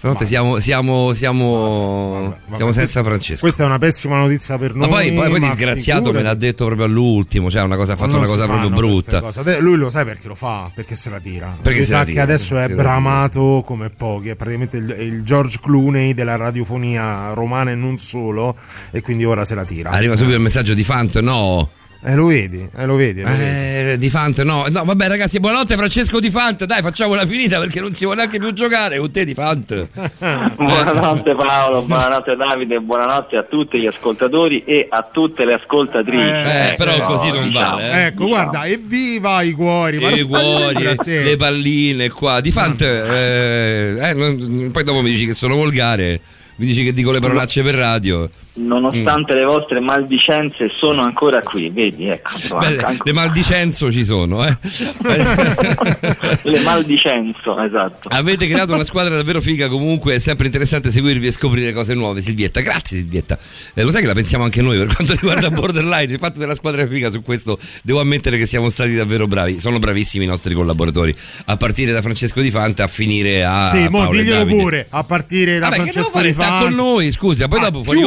Stanotte 0.01 0.25
siamo, 0.25 0.57
siamo, 0.57 1.13
siamo, 1.13 2.35
siamo 2.55 2.71
senza 2.71 3.03
Francesco. 3.03 3.41
Questa 3.41 3.61
è 3.61 3.65
una 3.67 3.77
pessima 3.77 4.17
notizia 4.17 4.57
per 4.57 4.73
Ma 4.73 4.87
noi. 4.87 4.89
poi, 4.89 5.13
poi, 5.13 5.29
poi 5.29 5.39
ma 5.39 5.45
disgraziato 5.45 6.05
me 6.05 6.17
figurati. 6.17 6.25
l'ha 6.25 6.33
detto 6.33 6.65
proprio 6.65 6.87
all'ultimo, 6.87 7.51
cioè 7.51 7.61
una 7.61 7.75
cosa, 7.75 7.93
ha 7.93 7.95
fatto 7.97 8.17
una 8.17 8.25
cosa 8.25 8.47
proprio 8.47 8.71
brutta. 8.71 9.21
Lui 9.59 9.77
lo 9.77 9.91
sai 9.91 10.03
perché 10.03 10.27
lo 10.27 10.33
fa? 10.33 10.71
Perché 10.73 10.95
se 10.95 11.11
la 11.11 11.19
tira. 11.19 11.55
Perché 11.61 11.83
sa 11.83 12.03
che 12.03 12.19
adesso 12.19 12.57
è 12.57 12.69
bramato 12.69 13.61
come 13.63 13.91
pochi. 13.91 14.29
È 14.29 14.35
praticamente 14.35 14.77
il, 14.77 14.89
il 15.01 15.23
George 15.23 15.59
Clooney 15.61 16.15
della 16.15 16.35
radiofonia 16.35 17.33
romana 17.33 17.69
e 17.69 17.75
non 17.75 17.99
solo. 17.99 18.55
E 18.89 19.01
quindi 19.01 19.23
ora 19.23 19.45
se 19.45 19.53
la 19.53 19.65
tira. 19.65 19.91
Arriva 19.91 20.15
subito 20.15 20.35
il 20.35 20.41
messaggio 20.41 20.73
di 20.73 20.83
Fant, 20.83 21.19
no. 21.19 21.69
Eh, 22.03 22.15
lo 22.15 22.25
vedi, 22.25 22.67
eh, 22.77 22.85
lo 22.87 22.95
vedi. 22.95 23.21
Lo 23.21 23.27
vedi. 23.29 23.91
Eh, 23.91 23.97
di 23.99 24.09
Fant, 24.09 24.41
no. 24.41 24.65
No, 24.69 24.83
vabbè, 24.85 25.07
ragazzi, 25.07 25.39
buonanotte 25.39 25.75
Francesco 25.75 26.19
di 26.19 26.31
Fant. 26.31 26.65
Dai, 26.65 26.81
facciamola 26.81 27.27
finita 27.27 27.59
perché 27.59 27.79
non 27.79 27.93
si 27.93 28.05
può 28.05 28.13
neanche 28.15 28.39
più 28.39 28.51
giocare 28.53 28.97
con 28.97 29.11
te 29.11 29.23
di 29.23 29.35
Fant. 29.35 29.87
Buonanotte 30.57 31.35
Paolo, 31.35 31.83
buonanotte 31.83 32.35
Davide, 32.35 32.79
buonanotte 32.79 33.37
a 33.37 33.43
tutti 33.43 33.79
gli 33.79 33.85
ascoltatori 33.85 34.63
e 34.63 34.87
a 34.89 35.07
tutte 35.11 35.45
le 35.45 35.53
ascoltatrici. 35.53 36.17
Eh, 36.23 36.73
però 36.77 36.97
no, 36.97 37.05
così 37.05 37.29
non 37.29 37.47
diciamo. 37.47 37.75
vale. 37.75 37.91
eh. 37.91 38.05
Ecco, 38.07 38.25
guarda, 38.27 38.65
evviva 38.65 39.41
i 39.43 39.51
cuori. 39.51 39.97
E 40.03 40.13
i 40.15 40.21
cuori, 40.23 40.97
le 41.05 41.35
palline 41.35 42.09
qua. 42.09 42.41
Di 42.41 42.51
Fant, 42.51 42.81
eh, 42.81 43.97
eh, 43.99 44.13
non- 44.13 44.69
poi 44.71 44.83
dopo 44.83 45.01
mi 45.01 45.09
dici 45.11 45.25
che 45.27 45.33
sono 45.33 45.55
volgare, 45.55 46.19
mi 46.55 46.65
dici 46.65 46.83
che 46.83 46.93
dico 46.93 47.11
le 47.11 47.19
parolacce 47.19 47.61
per 47.61 47.75
radio. 47.75 48.27
Nonostante 48.53 49.33
le 49.33 49.45
vostre 49.45 49.79
maldicenze 49.79 50.69
sono 50.77 51.01
ancora 51.03 51.41
qui, 51.41 51.69
vedi, 51.69 52.07
ecco, 52.07 52.31
Beh, 52.59 52.77
anche- 52.77 52.97
le 53.03 53.13
maldicenzo 53.13 53.89
ci 53.91 54.03
sono, 54.03 54.45
eh. 54.45 54.57
le 56.43 56.59
maldicenzo, 56.59 57.57
esatto. 57.61 58.09
Avete 58.09 58.47
creato 58.47 58.73
una 58.73 58.83
squadra 58.83 59.15
davvero 59.15 59.39
figa, 59.39 59.69
comunque 59.69 60.15
è 60.15 60.19
sempre 60.19 60.47
interessante 60.47 60.91
seguirvi 60.91 61.27
e 61.27 61.31
scoprire 61.31 61.71
cose 61.71 61.93
nuove, 61.93 62.19
Silvietta. 62.21 62.59
Grazie 62.61 62.97
Silvietta. 62.97 63.37
Eh, 63.73 63.83
lo 63.83 63.89
sai 63.91 64.01
che 64.01 64.07
la 64.07 64.13
pensiamo 64.13 64.43
anche 64.43 64.61
noi 64.61 64.77
per 64.77 64.93
quanto 64.93 65.13
riguarda 65.19 65.49
Borderline, 65.49 66.11
il 66.11 66.19
fatto 66.19 66.39
della 66.39 66.55
squadra 66.55 66.85
figa 66.87 67.09
su 67.09 67.21
questo 67.21 67.57
devo 67.83 68.01
ammettere 68.01 68.37
che 68.37 68.45
siamo 68.45 68.67
stati 68.69 68.95
davvero 68.95 69.27
bravi. 69.27 69.59
Sono 69.61 69.79
bravissimi 69.79 70.25
i 70.25 70.27
nostri 70.27 70.53
collaboratori, 70.53 71.15
a 71.45 71.55
partire 71.57 71.91
da 71.93 72.01
Francesco 72.01 72.41
Di 72.41 72.51
Fanta 72.51 72.83
a 72.83 72.87
finire 72.87 73.43
a 73.45 73.67
Sì, 73.67 73.87
mo 73.87 73.99
Paolo 73.99 74.19
e 74.19 74.23
diglielo 74.23 74.45
pure, 74.45 74.87
a 74.89 75.03
partire 75.03 75.59
da 75.59 75.69
Vabbè, 75.69 75.83
che 75.83 75.91
devo 75.91 75.91
Francesco 75.91 76.11
fare? 76.17 76.27
Di 76.27 76.33
Sta 76.33 76.43
Fanta. 76.45 76.63
con 76.65 76.73
noi, 76.73 77.11
scusa, 77.11 77.47
poi 77.47 77.59
A 77.59 77.69
dopo 77.69 77.83
fuori 77.83 77.99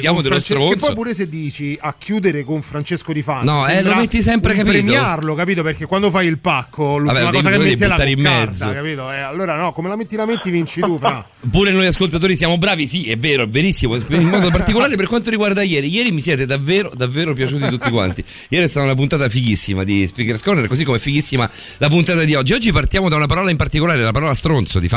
chiudere 0.00 0.18
gli 0.18 0.22
dello 0.22 0.22
Francesco- 0.40 0.54
Che 0.54 0.66
stronzo. 0.66 0.86
poi 0.86 0.94
pure 0.94 1.14
se 1.14 1.28
dici 1.28 1.78
a 1.80 1.94
chiudere 1.98 2.44
con 2.44 2.62
Francesco 2.62 3.12
Di 3.12 3.22
Fanta 3.22 3.52
No, 3.52 3.66
eh, 3.66 3.82
lo 3.82 3.94
metti 3.94 4.22
sempre, 4.22 4.54
capito? 4.54 4.72
premiarlo, 4.72 5.34
capito? 5.34 5.62
Perché 5.62 5.86
quando 5.86 6.10
fai 6.10 6.26
il 6.26 6.38
pacco, 6.38 6.96
l'ultima 6.98 7.20
Vabbè, 7.24 7.34
cosa 7.36 7.50
che 7.50 7.58
metti 7.58 7.82
è 7.82 7.86
la 7.86 8.04
in 8.04 8.20
mezzo. 8.20 8.72
capito? 8.72 9.10
Eh, 9.12 9.18
allora 9.18 9.56
no, 9.56 9.72
come 9.72 9.88
la 9.88 9.96
metti 9.96 10.16
la 10.16 10.26
metti 10.26 10.50
vinci 10.50 10.80
tu, 10.80 10.98
fra. 10.98 11.24
Pure 11.50 11.72
noi 11.72 11.86
ascoltatori 11.86 12.36
siamo 12.36 12.58
bravi, 12.58 12.86
sì, 12.86 13.08
è 13.10 13.16
vero, 13.16 13.44
è 13.44 13.48
verissimo. 13.48 13.96
In 13.96 14.26
modo 14.28 14.50
particolare 14.50 14.96
per 14.96 15.06
quanto 15.06 15.30
riguarda 15.30 15.62
ieri. 15.62 15.88
Ieri 15.88 16.10
mi 16.12 16.20
siete 16.20 16.46
davvero, 16.46 16.90
davvero 16.94 17.34
piaciuti 17.34 17.66
tutti 17.68 17.90
quanti. 17.90 18.24
Ieri 18.48 18.64
è 18.64 18.68
stata 18.68 18.84
una 18.86 18.94
puntata 18.94 19.28
fighissima 19.28 19.84
di 19.84 20.06
Speaker's 20.06 20.42
Corner, 20.42 20.66
così 20.68 20.84
come 20.84 20.98
fighissima 20.98 21.48
la 21.78 21.88
puntata 21.88 22.24
di 22.24 22.34
oggi. 22.34 22.52
Oggi 22.52 22.72
partiamo 22.72 23.08
da 23.08 23.16
una 23.16 23.26
parola 23.26 23.50
in 23.50 23.56
particolare, 23.56 24.00
la 24.02 24.12
parola 24.12 24.34
stronzo 24.34 24.78
di 24.78 24.88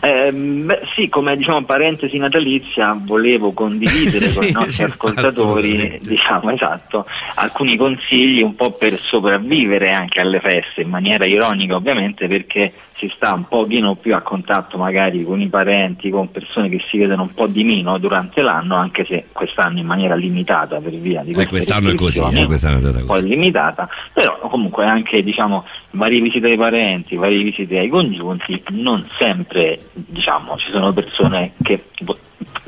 Ehm, 0.00 0.66
beh, 0.66 0.82
sì, 0.94 1.08
come 1.08 1.36
diciamo 1.36 1.62
parentesi 1.64 2.18
natalizia, 2.18 2.96
volevo 3.00 3.52
condividere 3.52 4.26
con 4.34 4.44
Sì, 4.44 4.48
i 4.48 4.52
nostri 4.52 4.84
ascoltatori, 4.84 5.98
diciamo 6.02 6.50
esatto, 6.50 7.06
alcuni 7.36 7.76
consigli 7.76 8.42
un 8.42 8.54
po' 8.54 8.72
per 8.72 8.98
sopravvivere 8.98 9.90
anche 9.90 10.20
alle 10.20 10.40
feste, 10.40 10.82
in 10.82 10.90
maniera 10.90 11.24
ironica 11.26 11.76
ovviamente, 11.76 12.28
perché 12.28 12.72
si 12.98 13.10
sta 13.14 13.32
un 13.32 13.44
pochino 13.44 13.94
più 13.94 14.14
a 14.14 14.20
contatto 14.20 14.76
magari 14.76 15.24
con 15.24 15.40
i 15.40 15.48
parenti, 15.48 16.10
con 16.10 16.30
persone 16.30 16.68
che 16.68 16.80
si 16.90 16.98
vedono 16.98 17.22
un 17.22 17.32
po' 17.32 17.46
di 17.46 17.62
meno 17.62 17.96
durante 17.98 18.42
l'anno, 18.42 18.74
anche 18.74 19.04
se 19.06 19.26
quest'anno 19.32 19.78
in 19.78 19.86
maniera 19.86 20.16
limitata 20.16 20.80
per 20.80 20.92
via 20.94 21.22
di 21.22 21.30
Eh, 21.30 21.34
queste 21.34 21.50
quest'anno 21.50 21.90
è 21.90 21.94
così, 21.94 22.20
eh, 22.20 22.46
quest'anno 22.46 22.78
è 22.78 22.84
un 22.84 23.06
po' 23.06 23.14
così. 23.14 23.28
limitata, 23.28 23.88
però 24.12 24.38
comunque 24.40 24.84
anche 24.84 25.22
diciamo 25.22 25.64
varie 25.92 26.20
visite 26.20 26.48
ai 26.48 26.56
parenti, 26.56 27.16
varie 27.16 27.42
visite 27.42 27.78
ai 27.78 27.88
congiunti, 27.88 28.62
non 28.70 29.04
sempre 29.16 29.78
diciamo 29.92 30.56
ci 30.58 30.70
sono 30.70 30.92
persone 30.92 31.52
che 31.62 31.84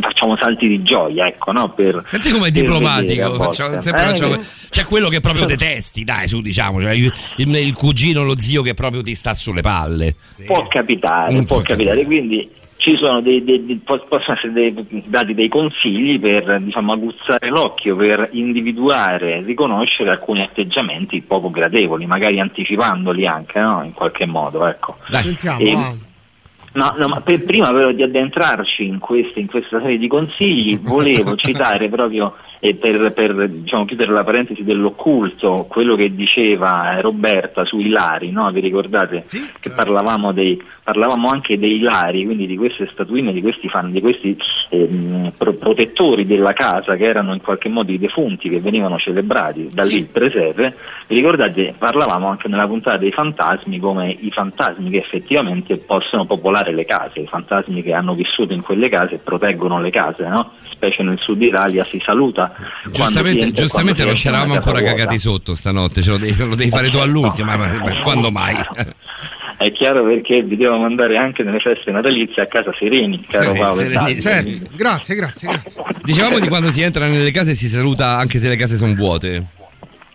facciamo 0.00 0.36
salti 0.40 0.66
di 0.66 0.82
gioia, 0.82 1.26
ecco, 1.26 1.52
no? 1.52 1.68
Per, 1.70 2.02
Senti 2.06 2.30
com'è 2.30 2.50
diplomatico, 2.50 3.34
facciamo- 3.34 3.80
sempre 3.80 4.02
Eh, 4.02 4.06
facciamo- 4.06 4.42
c'è 4.70 4.84
quello 4.84 5.08
che 5.08 5.20
proprio 5.20 5.44
detesti, 5.44 6.04
dai, 6.04 6.26
su 6.28 6.40
diciamo, 6.40 6.80
cioè 6.80 6.92
il, 6.92 7.12
il- 7.36 7.54
il 7.56 7.72
cugino, 7.74 8.22
lo 8.24 8.38
zio 8.38 8.62
che 8.62 8.74
proprio 8.74 9.02
ti 9.02 9.14
sta 9.14 9.34
sulle 9.34 9.60
palle. 9.60 10.14
Può 10.46 10.66
capitare, 10.68 11.32
Non 11.32 11.44
può 11.46 11.56
può 11.56 11.64
capitare, 11.64 12.04
quindi 12.04 12.48
ci 12.76 12.96
sono 12.96 13.20
dei, 13.20 13.44
dei- 13.44 13.66
dei- 13.66 13.76
po- 13.84 14.02
possono 14.08 14.36
essere 14.38 14.52
dei- 14.52 15.02
dati 15.06 15.34
dei 15.34 15.48
consigli 15.48 16.18
per 16.18 16.62
diciamo, 16.62 16.92
aguzzare 16.92 17.50
l'occhio, 17.50 17.94
per 17.94 18.30
individuare, 18.32 19.42
riconoscere 19.42 20.10
alcuni 20.10 20.40
atteggiamenti 20.42 21.20
poco 21.20 21.50
gradevoli, 21.50 22.06
magari 22.06 22.40
anticipandoli 22.40 23.26
anche 23.26 23.58
no? 23.60 23.82
in 23.84 23.92
qualche 23.92 24.24
modo. 24.26 24.66
Ecco. 24.66 24.96
Sentiamo, 25.10 25.58
E-. 25.60 25.98
No, 26.72 26.92
no, 26.96 27.08
ma 27.08 27.20
per- 27.20 27.42
prima 27.44 27.70
però 27.72 27.90
di 27.90 28.02
addentrarci 28.02 28.86
in, 28.86 28.98
queste, 28.98 29.40
in 29.40 29.48
questa 29.48 29.80
serie 29.80 29.98
di 29.98 30.06
consigli, 30.06 30.78
volevo 30.78 31.34
citare 31.36 31.88
proprio 31.88 32.34
eh, 32.60 32.74
per, 32.74 33.12
per, 33.12 33.48
diciamo, 33.48 33.86
chiudere 33.86 34.12
la 34.12 34.22
parentesi 34.22 34.62
dell'occulto, 34.62 35.66
quello 35.68 35.96
che 35.96 36.14
diceva 36.14 36.96
eh, 36.96 37.00
Roberta 37.00 37.64
sui 37.64 37.88
lari, 37.88 38.30
no? 38.30 38.50
vi 38.52 38.60
ricordate 38.60 39.22
che 39.58 39.70
parlavamo, 39.74 40.32
dei, 40.32 40.62
parlavamo 40.82 41.28
anche 41.30 41.58
dei 41.58 41.80
lari, 41.80 42.24
quindi 42.26 42.46
di 42.46 42.56
queste 42.56 42.88
statuine, 42.92 43.32
di 43.32 43.40
questi, 43.40 43.68
fan, 43.68 43.90
di 43.90 44.00
questi 44.02 44.36
ehm, 44.68 45.32
pro- 45.38 45.54
protettori 45.54 46.26
della 46.26 46.52
casa 46.52 46.96
che 46.96 47.04
erano 47.04 47.32
in 47.32 47.40
qualche 47.40 47.70
modo 47.70 47.92
i 47.92 47.98
defunti 47.98 48.50
che 48.50 48.60
venivano 48.60 48.98
celebrati, 48.98 49.70
da 49.72 49.82
lì 49.84 49.96
il 49.96 50.08
presepe, 50.08 50.76
vi 51.06 51.14
ricordate, 51.14 51.74
parlavamo 51.76 52.28
anche 52.28 52.48
nella 52.48 52.66
puntata 52.66 52.98
dei 52.98 53.10
fantasmi 53.10 53.78
come 53.78 54.14
i 54.20 54.30
fantasmi 54.30 54.90
che 54.90 54.98
effettivamente 54.98 55.78
possono 55.78 56.26
popolare 56.26 56.74
le 56.74 56.84
case, 56.84 57.20
i 57.20 57.26
fantasmi 57.26 57.82
che 57.82 57.94
hanno 57.94 58.12
vissuto 58.12 58.52
in 58.52 58.60
quelle 58.60 58.90
case 58.90 59.14
e 59.14 59.18
proteggono 59.18 59.80
le 59.80 59.90
case, 59.90 60.28
no? 60.28 60.52
specie 60.80 61.02
nel 61.02 61.18
sud 61.18 61.42
Italia 61.42 61.84
si 61.84 62.00
saluta. 62.02 62.49
Si 62.84 62.90
Giustamente, 62.90 63.50
giustamente 63.52 64.02
quando 64.02 64.04
non 64.04 64.14
una 64.14 64.38
casa 64.38 64.54
ancora 64.54 64.78
vuota. 64.80 64.94
cagati 64.94 65.18
sotto 65.18 65.54
stanotte, 65.54 66.02
ce 66.02 66.10
lo 66.10 66.18
devi, 66.18 66.36
lo 66.36 66.54
devi 66.54 66.70
fare 66.70 66.88
tu 66.90 66.98
all'ultima, 66.98 67.56
ma, 67.56 67.66
ma 67.78 68.00
quando 68.02 68.30
mai? 68.30 68.56
È 69.56 69.72
chiaro 69.72 70.04
perché 70.04 70.42
vi 70.42 70.56
devo 70.56 70.78
mandare 70.78 71.18
anche 71.18 71.42
nelle 71.42 71.60
feste 71.60 71.90
natalizie 71.90 72.42
a 72.42 72.46
casa 72.46 72.72
sereni, 72.78 73.20
caro 73.28 73.52
Sereni, 73.52 73.58
Paolo. 73.58 73.92
Davide. 73.92 74.20
Certo, 74.20 74.68
grazie, 74.74 75.14
grazie, 75.14 75.48
grazie. 75.48 75.82
Dicevamo 76.02 76.38
di 76.38 76.48
quando 76.48 76.70
si 76.70 76.80
entra 76.80 77.06
nelle 77.06 77.30
case 77.30 77.50
e 77.50 77.54
si 77.54 77.68
saluta 77.68 78.16
anche 78.16 78.38
se 78.38 78.48
le 78.48 78.56
case 78.56 78.76
sono 78.76 78.94
vuote. 78.94 79.58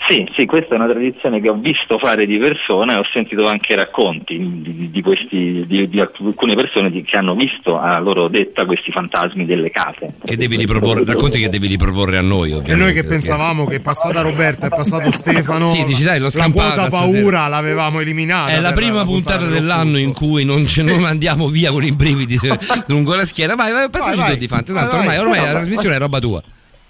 Sì, 0.08 0.24
sì, 0.35 0.45
questa 0.45 0.75
è 0.75 0.77
una 0.77 0.88
tradizione 0.88 1.42
che 1.42 1.50
ho 1.50 1.56
visto 1.56 1.98
fare 1.98 2.27
di 2.27 2.38
persona 2.38 2.93
e 2.93 3.00
ho 3.00 3.06
sentito 3.11 3.45
anche 3.48 3.74
racconti 3.74 4.38
di, 4.38 4.61
di- 4.61 4.92
di 4.92 5.01
questi, 5.01 5.66
di, 5.66 5.90
di 5.90 6.00
alcune 6.00 6.53
persone 6.53 6.92
di- 6.92 7.01
che 7.03 7.16
hanno 7.17 7.34
visto 7.34 7.80
a 7.80 7.98
loro 8.00 8.27
detta 8.27 8.66
questi 8.66 8.92
fantasmi 8.92 9.45
delle 9.48 9.72
case. 9.72 10.14
Che 10.24 10.35
devi 10.38 10.58
riproporre, 10.58 11.03
racconti 11.06 11.40
che 11.40 11.50
devi 11.50 11.66
riproporre 11.67 12.19
a 12.19 12.22
noi, 12.22 12.51
ovviamente. 12.51 12.72
E 12.72 12.75
noi 12.75 12.88
che 12.93 13.01
perché- 13.01 13.09
pensavamo 13.17 13.66
che 13.66 13.80
passata 13.80 14.22
Roberta 14.22 14.67
e 14.67 14.69
passato 14.69 15.09
Stefano, 15.09 15.69
Sì, 15.69 15.84
dici, 15.85 16.03
dai, 16.03 16.19
l'ho 16.19 16.30
la 16.32 16.50
quota 16.51 16.88
stasera. 16.88 17.11
paura 17.11 17.48
l'avevamo 17.48 18.00
eliminata. 18.00 18.51
È 18.51 18.59
la 18.59 18.74
prima 18.74 19.03
puntata 19.06 19.45
dell'anno 19.48 19.98
in 19.98 20.14
cui 20.14 20.45
non, 20.45 20.67
ce- 20.67 20.84
non 20.84 21.03
andiamo 21.06 21.48
via 21.48 21.72
con 21.72 21.84
i 21.84 21.92
brividi 21.95 22.38
lungo 22.88 23.16
la 23.16 23.25
schiena. 23.25 23.56
Vai, 23.56 23.72
vai, 23.72 23.90
pensaci 23.90 24.17
Vai, 24.17 24.25
vai. 24.27 24.34
tutti, 24.35 24.48
Fante. 24.48 24.72
Tanto 24.72 24.98
ormai, 24.98 25.17
ormai 25.17 25.40
No, 25.40 25.45
la 25.45 25.51
trasmissione 25.51 25.95
è 25.95 26.00
roba 26.00 26.19
tua. 26.19 26.43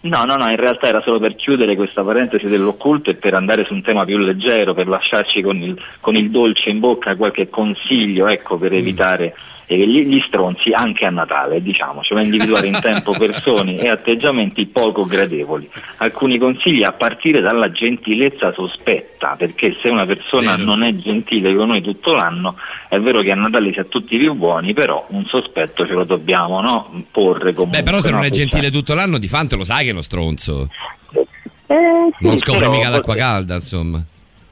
No, 0.06 0.24
no, 0.24 0.36
no, 0.36 0.52
in 0.52 0.56
realtà 0.58 0.88
era 0.88 1.00
solo 1.00 1.18
per 1.18 1.36
chiudere 1.36 1.76
questa 1.76 2.04
parentesi 2.04 2.46
dell'occulto 2.46 3.10
e 3.10 3.16
per 3.16 3.34
andare 3.34 3.66
su 3.66 3.74
un 3.74 3.82
tema 3.82 4.06
più 4.06 4.20
leggero, 4.20 4.76
per 4.76 4.88
lasciarci 4.88 5.42
con 5.42 5.60
il, 5.60 5.82
con 6.00 6.16
il 6.16 6.30
dolce 6.30 6.70
in 6.70 6.80
bocca 6.80 7.16
qualche 7.16 7.50
consiglio, 7.50 8.28
ecco, 8.28 8.56
per 8.58 8.74
evitare 8.74 9.26
eh, 9.26 9.34
gli, 9.68 10.06
gli 10.06 10.22
stronzi 10.26 10.72
anche 10.72 11.06
a 11.06 11.10
Natale, 11.10 11.62
diciamo, 11.62 12.02
cioè 12.04 12.24
individuare 12.24 12.68
in 12.68 12.80
tempo 12.80 13.12
persone 13.18 13.78
e 13.80 13.88
atteggiamenti 13.88 14.66
poco 14.68 15.06
gradevoli. 15.06 15.70
Alcuni 15.98 16.38
consigli 16.38 16.84
a 16.84 16.92
partire 16.92 17.42
dalla 17.42 17.72
gentilezza 17.72 18.54
sospetta, 18.54 19.36
perché 19.38 19.76
se 19.82 19.90
una 19.90 20.06
persona 20.06 20.56
non 20.56 20.84
è 20.84 20.94
gentile 20.96 21.54
con 21.54 21.70
noi 21.70 21.82
tutto 21.82 22.14
l'anno, 22.14 22.56
è 22.90 23.00
vero 23.00 23.22
che 23.22 23.32
a 23.32 23.36
Natale 23.36 23.72
si 23.72 23.80
è 23.80 23.88
tutti 23.88 24.18
più 24.18 24.34
buoni, 24.34 24.74
però 24.74 25.06
un 25.10 25.26
sospetto 25.26 25.86
ce 25.88 25.94
lo 25.94 26.04
dobbiamo 26.04 26.62
no? 26.62 27.04
porre 27.12 27.54
comunque. 27.54 27.80
Beh, 27.80 27.84
però 27.84 28.00
se 28.00 28.12
no? 28.12 28.18
non 28.18 28.26
è 28.26 28.30
gentile 28.30 28.70
tutto 28.70 28.94
l'anno, 28.94 29.18
di 29.18 29.28
Fante 29.28 29.56
lo 29.56 29.64
sai 29.64 29.84
che 29.84 29.90
è 29.90 29.94
uno 29.94 30.02
stronzo. 30.02 30.70
Eh, 31.68 32.10
sì, 32.18 32.26
Non 32.26 32.38
scopre 32.38 32.60
però 32.62 32.72
mica 32.72 32.90
l'acqua 32.90 33.16
calda, 33.16 33.56
insomma. 33.56 34.04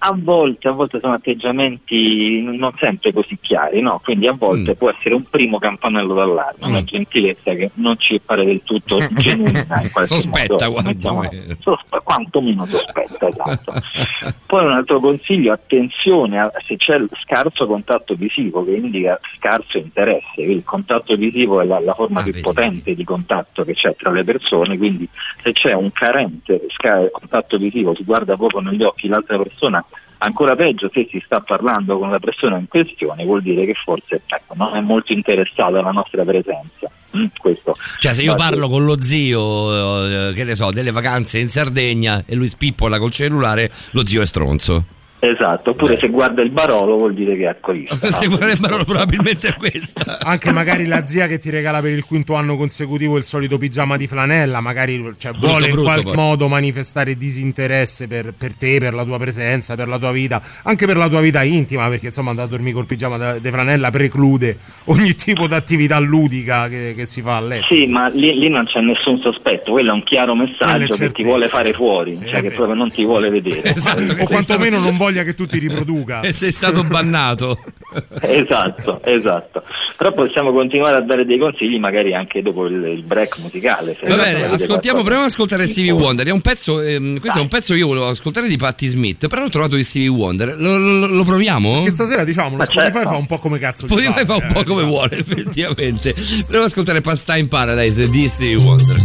A 0.05 0.13
volte, 0.17 0.67
a 0.67 0.71
volte 0.71 0.99
sono 0.99 1.13
atteggiamenti 1.13 2.41
non 2.41 2.73
sempre 2.77 3.13
così 3.13 3.37
chiari, 3.39 3.79
no? 3.79 4.01
quindi 4.03 4.27
a 4.27 4.33
volte 4.33 4.75
può 4.75 4.89
essere 4.89 5.15
un 5.15 5.23
primo 5.29 5.59
campanello 5.59 6.13
d'allarme, 6.13 6.67
una 6.67 6.83
gentilezza 6.83 7.53
che 7.53 7.71
non 7.75 7.97
ci 7.97 8.19
pare 8.23 8.43
del 8.43 8.61
tutto 8.63 8.97
genuina 9.15 9.65
Sospetta 10.03 10.67
modo. 10.67 10.81
quantomeno. 10.81 10.89
Mettiamo- 10.89 11.55
sospe- 11.59 12.01
quantomeno 12.03 12.65
sospetta, 12.65 13.27
esatto. 13.29 13.73
Poi 14.45 14.65
un 14.65 14.71
altro 14.71 14.99
consiglio, 14.99 15.53
attenzione 15.53 16.37
a- 16.39 16.51
se 16.67 16.75
c'è 16.75 17.01
scarso 17.23 17.65
contatto 17.65 18.13
visivo 18.15 18.63
che 18.65 18.71
indica 18.75 19.17
scarso 19.35 19.77
interesse, 19.77 20.41
il 20.41 20.63
contatto 20.65 21.15
visivo 21.15 21.61
è 21.61 21.65
la, 21.65 21.79
la 21.79 21.93
forma 21.93 22.21
più 22.23 22.33
potente 22.41 22.93
di 22.93 23.03
contatto 23.05 23.63
che 23.63 23.73
c'è 23.73 23.95
tra 23.95 24.11
le 24.11 24.25
persone, 24.25 24.77
quindi 24.77 25.07
se 25.41 25.53
c'è 25.53 25.71
un 25.71 25.91
carente 25.93 26.65
sca- 26.69 27.09
contatto 27.09 27.57
visivo, 27.57 27.95
si 27.95 28.03
guarda 28.03 28.35
poco 28.35 28.59
negli 28.59 28.83
occhi 28.83 29.07
l'altra 29.07 29.37
persona, 29.37 29.83
ancora 30.25 30.55
peggio 30.55 30.89
se 30.93 31.07
si 31.09 31.21
sta 31.25 31.39
parlando 31.41 31.97
con 31.97 32.09
la 32.09 32.19
persona 32.19 32.57
in 32.57 32.67
questione, 32.67 33.25
vuol 33.25 33.41
dire 33.41 33.65
che 33.65 33.73
forse 33.73 34.21
ecco, 34.25 34.53
non 34.55 34.75
è 34.75 34.81
molto 34.81 35.13
interessato 35.13 35.77
alla 35.77 35.91
nostra 35.91 36.23
presenza. 36.23 36.89
Mm, 37.15 37.25
questo. 37.37 37.75
Cioè, 37.99 38.13
se 38.13 38.23
io 38.23 38.33
parlo 38.33 38.67
con 38.67 38.85
lo 38.85 38.99
zio, 38.99 40.29
eh, 40.29 40.33
che 40.33 40.43
ne 40.43 40.55
so, 40.55 40.71
delle 40.71 40.91
vacanze 40.91 41.39
in 41.39 41.49
Sardegna 41.49 42.23
e 42.25 42.35
lui 42.35 42.47
spippola 42.47 42.97
col 42.97 43.11
cellulare, 43.11 43.71
lo 43.91 44.05
zio 44.05 44.21
è 44.21 44.25
stronzo. 44.25 44.85
Esatto, 45.25 45.69
oppure 45.69 45.97
se 45.97 46.09
guarda 46.09 46.41
il 46.41 46.49
barolo 46.49 46.97
vuol 46.97 47.13
dire 47.13 47.37
che 47.37 47.43
è 47.43 47.47
alcolista. 47.47 47.95
Se 48.13 48.27
guarda 48.27 48.51
il 48.51 48.59
barolo 48.59 48.83
probabilmente 48.83 49.47
è 49.47 49.53
questa. 49.53 50.19
Anche 50.19 50.51
magari 50.51 50.85
la 50.85 51.05
zia 51.05 51.27
che 51.27 51.39
ti 51.39 51.49
regala 51.49 51.79
per 51.79 51.93
il 51.93 52.03
quinto 52.03 52.35
anno 52.35 52.57
consecutivo 52.57 53.15
il 53.15 53.23
solito 53.23 53.57
pigiama 53.57 53.95
di 53.95 54.05
flanella, 54.05 54.59
magari 54.59 55.01
cioè, 55.17 55.31
Brutto, 55.31 55.47
vuole 55.47 55.67
in 55.67 55.71
brutto, 55.71 55.87
qualche 55.87 56.13
poi. 56.13 56.15
modo 56.15 56.47
manifestare 56.49 57.15
disinteresse 57.15 58.07
per, 58.09 58.33
per 58.37 58.55
te, 58.57 58.79
per 58.79 58.93
la 58.93 59.05
tua 59.05 59.17
presenza, 59.17 59.75
per 59.75 59.87
la 59.87 59.97
tua 59.97 60.11
vita, 60.11 60.41
anche 60.63 60.85
per 60.85 60.97
la 60.97 61.07
tua 61.07 61.21
vita 61.21 61.41
intima, 61.43 61.87
perché 61.87 62.07
insomma 62.07 62.31
andare 62.31 62.47
a 62.47 62.51
dormire 62.51 62.73
col 62.73 62.85
pigiama 62.85 63.15
da- 63.15 63.39
di 63.39 63.49
flanella 63.49 63.89
preclude 63.91 64.57
ogni 64.85 65.15
tipo 65.15 65.47
di 65.47 65.53
attività 65.53 65.99
ludica 65.99 66.67
che, 66.67 66.93
che 66.97 67.05
si 67.05 67.21
fa 67.21 67.37
a 67.37 67.41
letto. 67.41 67.67
Sì, 67.69 67.85
ma 67.87 68.09
lì, 68.09 68.37
lì 68.37 68.49
non 68.49 68.65
c'è 68.65 68.81
nessun 68.81 69.19
sospetto, 69.21 69.71
quello 69.71 69.91
è 69.91 69.93
un 69.93 70.03
chiaro 70.03 70.35
messaggio 70.35 70.95
che 70.95 71.11
ti 71.11 71.23
vuole 71.23 71.47
fare 71.47 71.71
fuori, 71.71 72.13
cioè 72.13 72.41
che 72.41 72.51
proprio 72.51 72.75
non 72.75 72.91
ti 72.91 73.05
vuole 73.05 73.29
vedere. 73.29 73.61
Esatto, 73.83 74.21
o 74.21 74.25
quantomeno 74.25 74.79
non 74.79 74.97
voglia 75.13 75.23
che 75.23 75.35
tu 75.35 75.45
ti 75.45 75.59
riproduca. 75.59 76.21
E 76.33 76.33
sei 76.33 76.51
stato 76.51 76.83
bannato. 76.83 77.59
esatto, 78.21 79.01
esatto. 79.03 79.61
Però 79.97 80.11
possiamo 80.11 80.51
continuare 80.51 80.95
a 80.97 81.01
dare 81.01 81.25
dei 81.25 81.37
consigli 81.37 81.77
magari 81.77 82.15
anche 82.15 82.41
dopo 82.41 82.65
il, 82.65 82.83
il 82.83 83.03
break 83.03 83.39
musicale. 83.39 83.97
Va 84.01 84.15
bene, 84.15 84.45
ascoltiamo, 84.45 84.49
qualcosa. 84.49 84.93
proviamo 84.93 85.21
ad 85.21 85.29
ascoltare 85.29 85.67
Stevie 85.67 85.91
Wonder. 85.91 86.25
È 86.27 86.31
un 86.31 86.41
pezzo, 86.41 86.81
ehm, 86.81 87.19
questo 87.19 87.39
è 87.39 87.41
un 87.41 87.47
pezzo 87.49 87.73
che 87.73 87.79
io 87.79 87.87
volevo 87.87 88.07
ascoltare 88.07 88.47
di 88.47 88.57
Patti 88.57 88.87
Smith, 88.87 89.27
però 89.27 89.43
ho 89.43 89.49
trovato 89.49 89.75
di 89.75 89.83
Stevie 89.83 90.07
Wonder. 90.07 90.55
Lo, 90.57 90.77
lo- 90.77 91.07
lo 91.07 91.23
proviamo? 91.23 91.83
Che 91.83 91.89
stasera 91.89 92.23
diciamo, 92.23 92.55
Ma 92.55 92.65
Spotify 92.65 92.91
certo. 92.93 93.09
fa 93.09 93.15
un 93.17 93.25
po' 93.25 93.37
come 93.37 93.59
cazzo 93.59 93.87
Spotify 93.87 94.25
fa 94.25 94.35
un 94.35 94.47
po' 94.51 94.61
eh, 94.61 94.63
come 94.63 94.83
diciamo. 94.83 94.87
vuole, 94.87 95.11
effettivamente. 95.17 96.13
Proviamo 96.13 96.63
ad 96.63 96.69
ascoltare 96.69 97.01
Pasta 97.01 97.35
in 97.35 97.47
Paradise 97.47 98.09
di 98.09 98.27
Stevie 98.27 98.55
Wonder. 98.55 98.97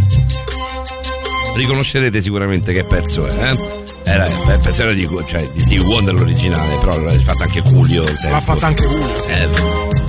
Riconoscerete 1.57 2.21
sicuramente 2.21 2.73
che 2.73 2.85
pezzo 2.85 3.27
è, 3.27 3.53
eh? 3.53 3.78
Era 4.09 4.27
il 4.27 4.61
pezzo 4.63 4.83
era 4.83 4.93
di, 4.93 5.09
cioè, 5.27 5.47
di 5.53 5.61
Stevie 5.61 5.87
Wonder 5.87 6.15
l'originale, 6.15 6.77
però 6.79 6.99
l'ha 6.99 7.13
fatto 7.21 7.43
anche 7.43 7.63
Julio. 7.63 8.05
tempo. 8.05 8.41
fatto 8.41 8.65
anche 8.65 8.83
Julio, 8.83 9.21
sì. 9.21 9.31
Eh, 9.31 10.08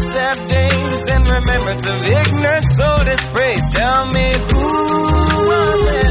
past 0.00 0.14
their 0.14 0.48
days 0.48 1.06
in 1.10 1.22
remembrance 1.22 1.86
of 1.86 2.08
ignorance, 2.08 2.76
so 2.76 3.04
disgrace. 3.04 3.66
Tell 3.68 4.06
me 4.06 4.32
who 4.50 5.50
are 5.50 5.84
they? 5.84 6.09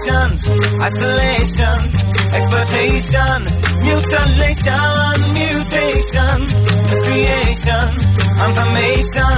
Dispensation, 0.00 0.80
isolation, 0.80 1.80
exploitation, 2.32 3.38
mutilation, 3.84 5.16
mutation, 5.34 6.38
miscreation, 6.88 7.88
information 8.48 9.36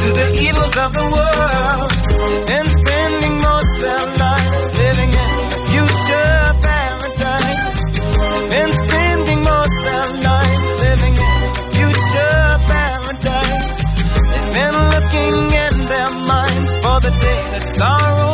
to 0.00 0.08
the 0.18 0.28
evils 0.42 0.76
of 0.78 0.90
the 0.94 1.06
world, 1.14 1.92
and 2.50 2.66
spending 2.68 3.34
most 3.40 3.72
their 3.78 4.06
lives 4.18 4.66
living 4.82 5.12
in 5.14 5.36
future 5.70 6.42
paradise, 6.58 7.84
and 8.58 8.70
spending 8.72 9.40
most 9.44 9.76
their 9.86 10.08
lives 10.26 10.70
living 10.86 11.14
in 11.14 11.40
future 11.70 12.58
paradise. 12.66 13.80
They've 14.30 14.54
been 14.58 14.76
looking 14.90 15.34
in 15.66 15.74
their 15.86 16.10
minds 16.26 16.72
for 16.82 16.98
the 17.00 17.10
day 17.10 17.42
that 17.54 17.66
sorrow's 17.68 18.29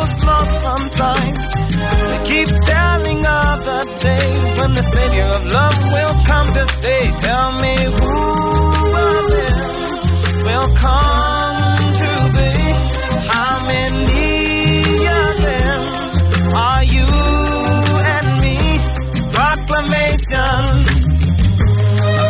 the 4.77 4.83
Savior 4.83 5.23
of 5.23 5.43
love 5.51 5.77
will 5.95 6.15
come 6.23 6.47
to 6.53 6.63
stay. 6.67 7.03
Tell 7.17 7.51
me 7.63 7.75
who 7.97 8.13
of 8.93 9.25
them 9.33 9.57
will 10.45 10.69
come 10.85 11.77
to 12.01 12.11
be? 12.37 12.53
How 13.33 13.53
many 13.65 15.07
of 15.21 15.33
them 15.47 15.81
are 16.53 16.83
you 16.95 17.09
and 18.13 18.27
me? 18.43 18.57
Proclamation, 19.33 20.61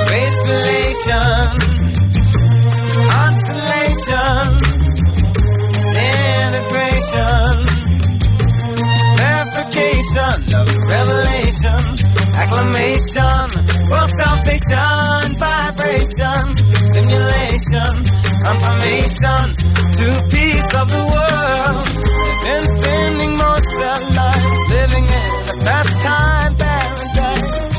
grace 0.08 0.40
relations, 0.54 1.60
consolation, 3.12 4.48
integration, 6.48 7.52
verification 9.20 10.40
of 10.56 10.68
revelation, 10.96 12.07
acclamation, 12.38 13.46
world 13.90 14.12
salvation, 14.22 15.22
vibration, 15.42 16.44
stimulation, 16.88 17.94
confirmation 18.46 19.46
to 19.98 20.08
peace 20.30 20.72
of 20.82 20.88
the 20.96 21.04
world. 21.14 21.94
Been 22.46 22.66
spending 22.78 23.34
most 23.38 23.70
their 23.82 24.02
lives 24.20 24.60
living 24.78 25.06
in 25.20 25.32
a 25.52 25.56
pastime 25.66 26.54
paradise. 26.62 27.70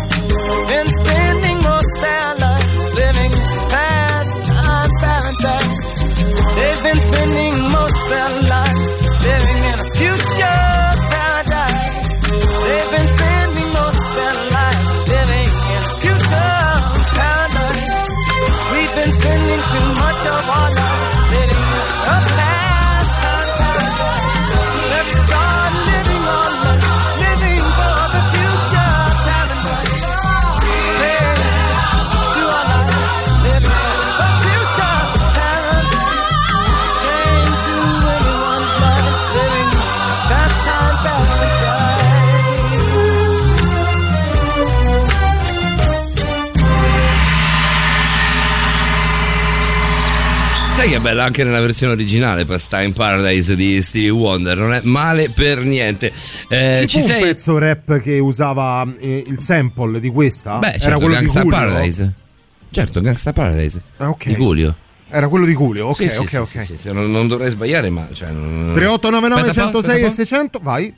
Been 0.71 0.89
spending 1.01 1.48
Sai 50.89 50.97
che 50.97 51.03
è 51.03 51.07
bella 51.07 51.25
anche 51.25 51.45
nella 51.45 51.61
versione 51.61 51.93
originale 51.93 52.47
Pasta 52.47 52.81
in 52.81 52.95
Paradise 52.95 53.55
di 53.55 53.83
Stevie 53.83 54.09
Wonder, 54.09 54.57
non 54.57 54.73
è 54.73 54.81
male 54.85 55.29
per 55.29 55.59
niente. 55.59 56.11
Eh, 56.49 56.87
Ci 56.89 57.01
fu 57.01 57.07
sei? 57.07 57.21
un 57.21 57.29
pezzo 57.29 57.59
rap 57.59 58.01
che 58.01 58.19
usava 58.19 58.87
eh, 58.99 59.23
il 59.27 59.39
sample 59.39 60.01
di 60.01 60.09
questa? 60.09 60.57
Beh, 60.57 60.69
Era 60.69 60.79
certo, 60.79 60.99
quello 61.01 61.15
Gangsta 61.15 61.43
di 61.43 61.49
Julio? 61.49 61.59
Paradise. 61.67 62.15
Certo, 62.71 63.01
Gangsta 63.03 63.33
Paradise. 63.35 63.83
Ah, 63.99 64.09
ok. 64.09 64.25
Di 64.29 64.35
Julio. 64.35 64.77
Era 65.11 65.29
quello 65.29 65.45
di 65.45 65.53
Julio, 65.53 65.89
ok, 65.89 66.11
Sì, 66.11 66.17
ok, 66.21 66.29
sì, 66.29 66.37
ok. 66.37 66.65
sì, 66.65 66.77
non, 66.93 67.11
non 67.11 67.29
dovrei 67.29 67.51
sbagliare, 67.51 67.91
ma. 67.91 68.09
Cioè, 68.11 68.31
non... 68.31 68.73
3899 68.73 69.41
Aspetta 69.43 69.67
un 69.67 69.71
po', 69.71 69.83
106 69.83 69.91
e 69.91 70.07
aspetta 70.07 70.27
600, 70.27 70.61
vai. 70.63 70.95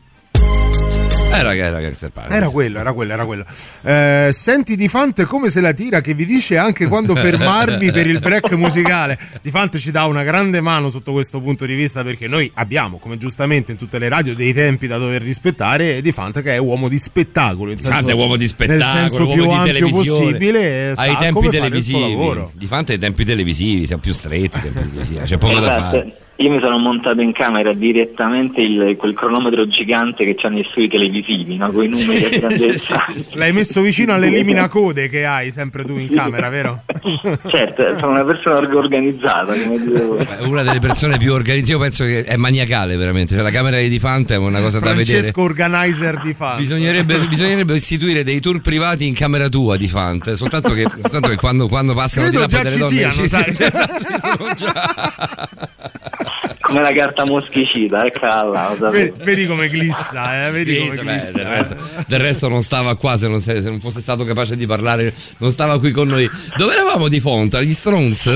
Po'. 1.31 1.36
Era, 1.36 1.55
era. 1.55 1.81
Era 2.28 2.49
quello, 2.50 2.78
era 2.78 2.92
quello, 2.92 3.12
era 3.12 3.25
quello. 3.25 3.44
Eh, 3.83 4.31
senti 4.33 4.76
Di 4.76 4.89
Fante 4.89 5.25
come 5.25 5.49
se 5.49 5.60
la 5.60 5.73
tira 5.73 6.00
che 6.00 6.15
vi 6.15 6.26
dice 6.26 6.57
anche 6.59 6.86
quando 6.89 7.15
fermarvi 7.15 7.91
per 7.92 8.07
il 8.07 8.18
break 8.18 8.52
musicale. 8.55 9.18
Di 9.42 9.50
Fante 9.50 9.78
ci 9.78 9.91
dà 9.91 10.07
una 10.07 10.23
grande 10.23 10.60
mano 10.60 10.89
sotto 10.89 11.12
questo 11.12 11.41
punto 11.41 11.67
di 11.67 11.75
vista 11.75 12.02
perché 12.02 12.26
noi 12.28 12.50
abbiamo, 12.55 12.99
come 12.99 13.17
giustamente 13.17 13.73
in 13.73 13.78
tutte 13.78 13.99
le 13.99 14.09
radio, 14.09 14.34
dei 14.34 14.52
tempi 14.52 14.86
da 14.86 14.99
dover 14.99 15.23
rispettare 15.23 15.97
e 15.97 16.02
Di 16.02 16.12
Fante 16.12 16.42
che 16.42 16.55
è 16.55 16.59
uomo 16.59 16.89
di 16.89 16.99
spettacolo. 16.99 17.70
In 17.70 17.76
Di 17.76 17.83
Fante 17.83 18.12
è 18.12 18.15
uomo 18.15 18.34
di 18.36 18.41
nel 18.41 18.49
spettacolo, 18.49 18.91
senso 18.91 19.23
uomo 19.26 19.33
più 19.34 19.44
di 19.47 19.52
ampio 19.70 19.89
possibile. 19.89 20.91
eh, 20.91 20.92
sa 20.94 21.02
ai 21.02 21.17
tempi 21.17 21.34
come 21.34 21.47
fare 21.59 21.76
il 21.76 21.83
suo 21.83 21.99
televisivi. 21.99 22.00
lavoro. 22.00 22.50
Di 22.55 22.67
Fante 22.67 22.92
ai 22.92 22.99
tempi 22.99 23.25
televisivi, 23.25 23.86
siamo 23.86 24.02
più 24.02 24.12
stretti. 24.12 24.60
tempi 24.60 24.73
televisivi, 24.73 25.20
C'è 25.25 25.39
poco 25.39 25.59
da 25.60 25.67
Esatto. 25.67 25.97
fare. 25.99 26.15
Io 26.40 26.48
mi 26.48 26.58
sono 26.58 26.78
montato 26.78 27.20
in 27.20 27.32
camera 27.32 27.74
direttamente 27.74 28.62
il- 28.62 28.96
quel 28.96 29.12
cronometro 29.14 29.66
gigante 29.68 30.24
che 30.24 30.34
c'hanno 30.36 30.58
i 30.60 30.66
studi 30.70 30.88
televisivi, 30.88 31.56
no? 31.58 31.70
con 31.70 31.84
i 31.84 31.88
numeri 31.88 32.24
a 32.24 32.28
grandezza. 32.30 33.04
L'hai 33.34 33.52
messo 33.52 33.82
vicino 33.82 34.14
all'eliminacode 34.14 35.10
che 35.10 35.26
hai 35.26 35.50
sempre 35.50 35.84
tu 35.84 35.98
in 35.98 36.08
camera, 36.08 36.48
vero? 36.48 36.82
certo, 37.46 37.98
sono 37.98 38.12
una 38.12 38.24
persona 38.24 38.56
org- 38.56 38.74
organizzata. 38.74 39.52
È 39.52 40.46
una 40.46 40.62
delle 40.62 40.78
persone 40.78 41.18
più 41.18 41.34
organizzate, 41.34 41.72
io 41.72 41.78
penso 41.78 42.04
che 42.04 42.24
è 42.24 42.36
maniacale 42.36 42.96
veramente. 42.96 43.34
Cioè, 43.34 43.42
la 43.42 43.50
camera 43.50 43.78
di 43.78 43.98
Fante 43.98 44.32
è 44.34 44.38
una 44.38 44.60
cosa 44.60 44.78
da 44.80 44.92
vedere. 44.94 45.04
Francesco 45.04 45.42
Organizer 45.42 46.20
di 46.20 46.32
Fante. 46.32 46.60
Bisognerebbe, 46.62 47.18
bisognerebbe 47.28 47.74
istituire 47.74 48.24
dei 48.24 48.40
tour 48.40 48.62
privati 48.62 49.06
in 49.06 49.12
camera 49.12 49.50
tua 49.50 49.76
di 49.76 49.88
Fante, 49.88 50.36
soltanto 50.36 50.72
che, 50.72 50.86
soltanto 51.00 51.28
che 51.28 51.36
quando, 51.36 51.68
quando 51.68 51.92
passano 51.92 52.28
Credo 52.28 52.46
di 52.46 52.52
là 52.54 52.62
già 52.62 52.70
ci 52.70 52.78
donne 52.78 52.94
siano, 52.96 53.12
ci- 53.12 53.28
sai. 53.28 53.44
esatto, 53.50 54.04
ci 54.04 54.20
sono 54.20 54.54
già. 54.54 55.48
Come 56.70 56.82
la 56.82 56.92
carta 56.92 57.24
moschicida, 57.26 58.07
eccola 58.07 58.42
là, 58.44 58.74
sapete. 58.78 59.12
Vedi, 59.12 59.24
vedi 59.24 59.47
come 59.47 59.68
glissa, 59.68 60.47
eh? 60.47 60.50
Vedi 60.50 60.76
come 60.78 60.90
Sì, 60.90 60.97
beh, 61.05 61.12
glissa. 61.12 61.39
del, 61.42 61.47
resto, 61.47 61.76
del 62.07 62.20
resto 62.20 62.49
non 62.49 62.62
stava 62.62 62.97
qua 62.97 63.16
se 63.16 63.28
non, 63.28 63.40
se 63.40 63.60
non 63.60 63.81
fosse 63.81 64.00
stato 64.00 64.24
capace 64.24 64.57
di 64.57 64.66
parlare 64.66 65.12
non 65.39 65.50
stava 65.50 65.78
qui 65.78 65.90
con 65.90 66.08
noi 66.08 66.28
dove 66.57 66.73
eravamo 66.73 67.08
di 67.08 67.20
fonte? 67.20 67.57
agli 67.58 67.73
Strons? 67.73 68.26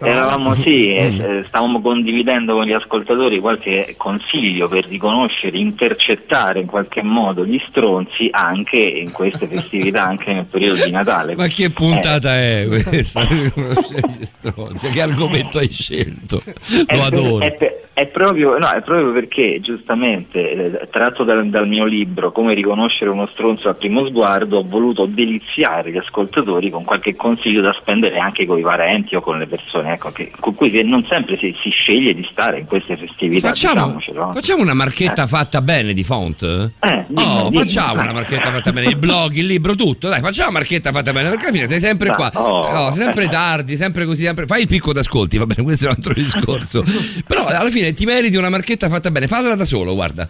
Eravamo 0.00 0.54
sì, 0.54 0.70
Mm. 0.92 1.20
eh, 1.20 1.38
eh, 1.38 1.44
stavamo 1.46 1.80
condividendo 1.80 2.52
con 2.54 2.64
gli 2.64 2.72
ascoltatori 2.72 3.38
qualche 3.40 3.94
consiglio 3.96 4.68
per 4.68 4.86
riconoscere, 4.86 5.56
intercettare 5.58 6.60
in 6.60 6.66
qualche 6.66 7.02
modo 7.02 7.44
gli 7.46 7.60
stronzi 7.66 8.28
anche 8.30 8.76
in 8.76 9.10
queste 9.12 9.46
festività, 9.48 10.04
anche 10.04 10.32
nel 10.32 10.44
periodo 10.50 10.84
di 10.84 10.90
Natale. 10.90 11.34
ma 11.36 11.46
che 11.46 11.70
puntata 11.70 12.34
è 12.36 12.66
questa? 12.68 13.24
Riconoscere 13.28 14.00
gli 14.18 14.24
stronzi? 14.24 14.88
che 14.88 15.00
argomento 15.00 15.58
hai 15.58 15.70
scelto? 15.70 16.40
Lo 16.88 17.02
adoro 17.04 17.40
è 17.40 17.56
per- 17.62 17.80
è 17.94 18.06
proprio, 18.06 18.56
no, 18.58 18.70
è 18.70 18.80
proprio 18.82 19.12
perché 19.12 19.60
giustamente 19.60 20.80
eh, 20.80 20.88
tratto 20.90 21.22
dal, 21.24 21.46
dal 21.48 21.68
mio 21.68 21.84
libro 21.84 22.32
come 22.32 22.54
riconoscere 22.54 23.10
uno 23.10 23.26
stronzo 23.26 23.68
al 23.68 23.76
primo 23.76 24.04
sguardo 24.06 24.58
ho 24.58 24.64
voluto 24.66 25.06
deliziare 25.06 25.92
gli 25.92 25.98
ascoltatori 25.98 26.70
con 26.70 26.84
qualche 26.84 27.14
consiglio 27.14 27.60
da 27.60 27.72
spendere 27.78 28.18
anche 28.18 28.46
con 28.46 28.58
i 28.58 28.62
parenti 28.62 29.14
o 29.14 29.20
con 29.20 29.38
le 29.38 29.46
persone 29.46 29.92
ecco, 29.92 30.10
che- 30.10 30.32
con 30.40 30.54
cui 30.54 30.82
non 30.82 31.04
sempre 31.08 31.36
si, 31.36 31.54
si 31.62 31.70
sceglie 31.70 32.14
di 32.14 32.26
stare 32.30 32.58
in 32.58 32.66
queste 32.66 32.96
festività 32.96 33.48
Facciamo, 33.48 34.00
facciamo 34.32 34.62
una 34.62 34.74
marchetta 34.74 35.26
fatta 35.26 35.60
bene 35.60 35.92
di 35.92 36.02
font? 36.02 36.42
Eh, 36.42 37.04
dimmi, 37.06 37.28
oh, 37.28 37.48
dimmi. 37.50 37.62
facciamo 37.62 38.02
una 38.02 38.12
marchetta 38.12 38.50
fatta 38.50 38.72
bene, 38.72 38.88
il 38.88 38.96
blog, 38.96 39.34
il 39.34 39.46
libro, 39.46 39.74
tutto. 39.74 40.08
Dai, 40.08 40.20
facciamo 40.20 40.48
una 40.50 40.58
marchetta 40.58 40.90
fatta 40.90 41.12
bene, 41.12 41.28
perché 41.28 41.44
alla 41.44 41.52
fine 41.52 41.66
sei 41.66 41.78
sempre 41.78 42.10
qua. 42.10 42.30
oh. 42.34 42.72
No, 42.72 42.92
sempre 42.92 43.28
tardi, 43.28 43.76
sempre 43.76 44.04
così, 44.06 44.24
sempre. 44.24 44.46
Fai 44.46 44.62
il 44.62 44.66
picco 44.66 44.92
d'ascolti, 44.92 45.38
va 45.38 45.46
bene, 45.46 45.62
questo 45.62 45.86
è 45.86 45.88
un 45.88 45.94
altro 45.96 46.14
discorso. 46.20 46.82
Però 47.26 47.46
alla 47.58 47.70
fine 47.70 47.92
ti 47.92 48.04
meriti 48.04 48.36
una 48.36 48.48
marchetta 48.50 48.88
fatta 48.88 49.10
bene, 49.10 49.28
falla 49.28 49.54
da 49.54 49.64
solo, 49.64 49.94
guarda. 49.94 50.28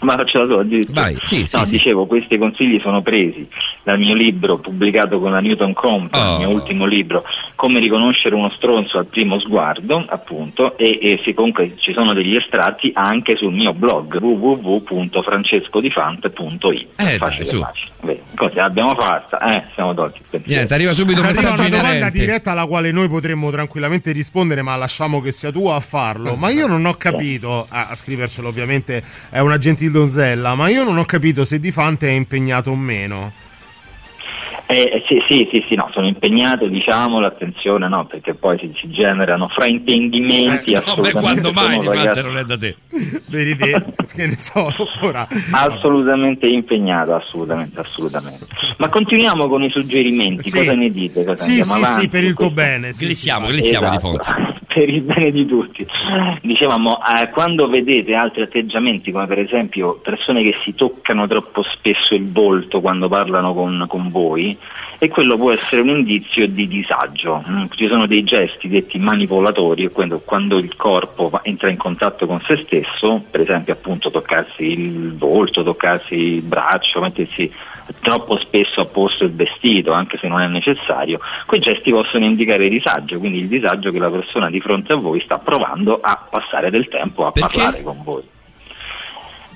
Ma 0.00 0.16
faccio 0.16 0.46
solo. 0.46 0.64
Vai, 0.88 1.16
sì, 1.20 1.46
sì, 1.46 1.56
no, 1.56 1.64
sì. 1.64 1.76
dicevo, 1.76 2.06
questi 2.06 2.36
consigli 2.38 2.80
sono 2.80 3.02
presi 3.02 3.46
dal 3.82 3.98
mio 3.98 4.14
libro 4.14 4.58
pubblicato 4.58 5.20
con 5.20 5.30
la 5.30 5.40
Newton 5.40 5.72
Company, 5.74 6.18
Oh. 6.20 6.32
il 6.32 6.38
mio 6.46 6.50
ultimo 6.50 6.84
libro, 6.86 7.22
Come 7.54 7.78
riconoscere 7.80 8.34
uno 8.34 8.48
stronzo 8.50 8.96
al 8.96 9.04
primo 9.06 9.38
sguardo, 9.38 10.02
appunto, 10.08 10.76
e, 10.78 10.98
e 11.02 11.20
sì, 11.22 11.34
comunque 11.34 11.74
ci 11.78 11.92
sono 11.92 12.14
degli 12.14 12.34
estratti 12.34 12.90
anche 12.94 13.36
sul 13.36 13.52
mio 13.52 13.74
blog 13.74 14.18
www.francescodifante.it. 14.18 16.86
Eh, 16.96 17.16
facile, 17.16 17.36
dai, 17.36 17.44
su. 17.46 17.60
facile. 17.60 17.90
Vedi, 18.00 18.20
così 18.34 18.54
l'abbiamo 18.54 18.94
fatta, 18.94 19.38
eh, 19.40 19.64
siamo 19.74 19.92
tolti. 19.94 20.20
Niente, 20.44 20.72
arriva 20.72 20.94
subito 20.94 21.20
un 21.20 21.26
Arriva 21.26 21.42
messaggio 21.42 21.60
una 21.68 21.76
domanda 21.76 22.08
diretta 22.08 22.52
alla 22.52 22.64
quale 22.66 22.90
noi 22.92 23.08
potremmo 23.08 23.50
tranquillamente 23.50 24.10
rispondere, 24.12 24.62
ma 24.62 24.74
lasciamo 24.76 25.20
che 25.20 25.30
sia 25.32 25.50
tu 25.52 25.66
a 25.66 25.78
farlo. 25.80 26.36
Ma 26.36 26.48
io 26.50 26.66
non 26.66 26.86
ho 26.86 26.94
capito, 26.94 27.66
a, 27.68 27.88
a 27.90 27.94
scrivercelo 27.94 28.48
ovviamente 28.48 29.02
è 29.30 29.40
una 29.40 29.58
gentil 29.58 29.89
donzella, 29.90 30.54
ma 30.54 30.68
io 30.68 30.84
non 30.84 30.98
ho 30.98 31.04
capito 31.04 31.44
se 31.44 31.60
Di 31.60 31.70
Fante 31.70 32.08
è 32.08 32.12
impegnato 32.12 32.70
o 32.70 32.76
meno. 32.76 33.32
Eh, 34.70 35.02
sì, 35.08 35.20
sì, 35.26 35.48
sì, 35.50 35.64
sì, 35.68 35.74
no, 35.74 35.90
sono 35.92 36.06
impegnato, 36.06 36.68
diciamolo, 36.68 37.26
attenzione, 37.26 37.88
no, 37.88 38.04
perché 38.04 38.34
poi 38.34 38.56
si, 38.56 38.72
si 38.80 38.88
generano 38.90 39.48
fraintendimenti 39.48 40.70
Eh, 40.70 40.74
No, 40.74 40.78
assolutamente 40.78 41.20
quando 41.20 41.52
mai 41.52 41.78
di 41.80 41.86
ragazzi- 41.88 42.22
non 42.22 42.36
è 42.36 42.44
da 42.44 42.56
te? 42.56 42.76
Vedi 43.26 43.56
te, 43.56 43.84
che 44.14 44.26
ne 44.26 44.36
so, 44.36 44.68
ora. 45.02 45.26
Assolutamente 45.50 46.46
impegnato, 46.46 47.14
assolutamente, 47.16 47.80
assolutamente. 47.80 48.46
Ma 48.78 48.88
continuiamo 48.88 49.48
con 49.48 49.64
i 49.64 49.70
suggerimenti, 49.70 50.48
Sì. 50.48 50.58
cosa 50.58 50.74
ne 50.74 50.90
dite? 50.90 51.24
Cosa 51.24 51.42
Sì, 51.42 51.62
sì, 51.64 51.72
avanti 51.76 52.00
sì, 52.02 52.08
per 52.08 52.22
il 52.22 52.34
tuo 52.36 52.52
questo? 52.52 52.54
bene. 52.70 52.92
Sì, 52.92 53.06
Glissiamo, 53.06 53.46
sì. 53.48 53.54
glissiamo 53.54 53.90
di 53.90 53.96
Esatto. 53.96 54.22
fonte. 54.22 54.58
per 54.72 54.88
il 54.88 55.00
bene 55.02 55.32
di 55.32 55.46
tutti. 55.46 55.84
Dicevamo, 56.42 57.00
eh, 57.20 57.28
quando 57.30 57.68
vedete 57.68 58.14
altri 58.14 58.42
atteggiamenti, 58.42 59.10
come 59.10 59.26
per 59.26 59.40
esempio 59.40 59.98
persone 60.00 60.42
che 60.42 60.54
si 60.62 60.74
toccano 60.76 61.26
troppo 61.26 61.64
spesso 61.64 62.14
il 62.14 62.30
volto 62.30 62.80
quando 62.80 63.08
parlano 63.08 63.52
con, 63.52 63.84
con 63.88 64.08
voi, 64.10 64.56
e 64.98 65.08
quello 65.08 65.36
può 65.36 65.50
essere 65.50 65.80
un 65.80 65.88
indizio 65.88 66.46
di 66.46 66.66
disagio. 66.68 67.42
Mm, 67.48 67.64
Ci 67.70 67.88
sono 67.88 68.06
dei 68.06 68.22
gesti 68.22 68.68
detti 68.68 68.98
manipolatori, 68.98 69.84
e 69.84 69.88
quando, 69.90 70.20
quando 70.24 70.58
il 70.58 70.76
corpo 70.76 71.28
va- 71.30 71.40
entra 71.42 71.70
in 71.70 71.78
contatto 71.78 72.26
con 72.26 72.40
se 72.42 72.58
stesso, 72.64 73.24
per 73.30 73.40
esempio 73.40 73.72
appunto 73.72 74.10
toccarsi 74.10 74.62
il 74.62 75.16
volto, 75.16 75.62
toccarsi 75.62 76.14
il 76.14 76.42
braccio, 76.42 77.00
mettersi 77.00 77.50
troppo 78.00 78.36
spesso 78.38 78.82
a 78.82 78.84
posto 78.84 79.24
il 79.24 79.32
vestito, 79.32 79.92
anche 79.92 80.18
se 80.18 80.28
non 80.28 80.40
è 80.40 80.46
necessario, 80.48 81.18
quei 81.46 81.60
gesti 81.60 81.90
possono 81.90 82.24
indicare 82.26 82.68
disagio, 82.68 83.18
quindi 83.18 83.38
il 83.38 83.48
disagio 83.48 83.90
che 83.90 83.98
la 83.98 84.10
persona 84.10 84.50
di 84.50 84.60
fronte 84.60 84.92
a 84.92 84.96
voi 84.96 85.20
sta 85.22 85.38
provando 85.38 85.98
a 86.00 86.26
passare 86.30 86.70
del 86.70 86.88
tempo 86.88 87.26
a 87.26 87.32
Perché? 87.32 87.56
parlare 87.56 87.82
con 87.82 87.96
voi. 88.04 88.22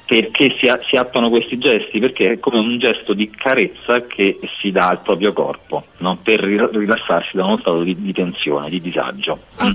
Perché 0.07 0.55
si, 0.61 0.69
si 0.89 0.97
attuano 0.97 1.31
questi 1.31 1.57
gesti? 1.57 1.99
Perché 1.99 2.33
è 2.33 2.39
come 2.39 2.59
un 2.59 2.79
gesto 2.79 3.15
di 3.15 3.31
carezza 3.31 4.05
che 4.07 4.39
si 4.61 4.71
dà 4.71 4.89
al 4.89 5.01
proprio 5.01 5.33
corpo 5.33 5.87
no? 5.99 6.19
per 6.23 6.41
ri- 6.41 6.69
rilassarsi 6.73 7.37
da 7.37 7.45
uno 7.47 7.57
stato 7.57 7.83
di, 7.83 7.97
di 7.99 8.13
tensione, 8.13 8.69
di 8.69 8.83
disagio. 8.83 9.41
Ah. 9.57 9.73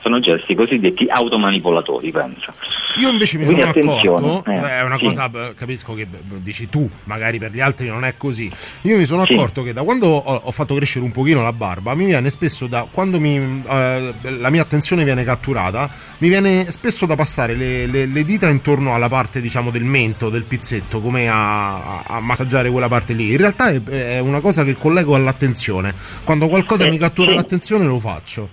Sono 0.00 0.20
gesti 0.20 0.54
cosiddetti 0.54 1.06
automanipolatori, 1.08 2.12
pensa. 2.12 2.54
Io 3.00 3.10
invece 3.10 3.38
mi 3.38 3.44
Quindi 3.44 3.62
sono 3.80 3.94
accorto, 3.96 4.50
eh, 4.50 4.60
beh, 4.60 4.68
è 4.70 4.82
una 4.84 4.98
sì. 4.98 5.04
cosa, 5.06 5.30
capisco 5.56 5.94
che 5.94 6.06
dici 6.40 6.68
tu, 6.68 6.88
magari 7.04 7.38
per 7.38 7.50
gli 7.50 7.60
altri 7.60 7.88
non 7.88 8.04
è 8.04 8.16
così. 8.16 8.48
Io 8.82 8.96
mi 8.96 9.04
sono 9.04 9.24
Sì. 9.24 9.32
accorto 9.32 9.64
che 9.64 9.72
da 9.72 9.82
quando 9.82 10.06
ho, 10.06 10.34
ho 10.44 10.50
fatto 10.52 10.74
crescere 10.76 11.04
un 11.04 11.10
pochino 11.10 11.42
la 11.42 11.52
barba, 11.52 11.94
mi 11.94 12.04
viene 12.04 12.30
spesso 12.30 12.68
da 12.68 12.86
quando 12.88 13.18
mi, 13.18 13.62
eh, 13.68 14.14
la 14.38 14.50
mia 14.50 14.62
attenzione 14.62 15.02
viene 15.02 15.24
catturata, 15.24 15.90
mi 16.18 16.28
viene 16.28 16.64
spesso 16.70 17.04
da 17.04 17.16
passare 17.16 17.54
le, 17.56 17.86
le- 17.86 18.06
le 18.06 18.24
dita 18.24 18.48
intorno 18.48 18.94
alla 18.94 19.08
parte, 19.08 19.40
diciamo, 19.40 19.70
del 19.72 19.82
mento, 19.84 20.28
del 20.28 20.44
pizzetto, 20.44 21.00
come 21.00 21.26
a, 21.28 21.74
a- 21.96 22.02
a 22.06 22.20
massaggiare 22.20 22.70
quella 22.70 22.88
parte 22.88 23.12
lì. 23.14 23.32
In 23.32 23.38
realtà 23.38 23.70
è, 23.70 23.82
è 23.82 24.18
una 24.20 24.38
cosa 24.40 24.62
che 24.62 24.76
collego 24.76 25.16
all'attenzione. 25.16 25.92
Quando 26.22 26.46
qualcosa 26.46 26.86
Eh, 26.86 26.90
mi 26.90 26.98
cattura 26.98 27.30
sì. 27.30 27.34
l'attenzione 27.36 27.84
lo 27.86 27.98
faccio. 27.98 28.48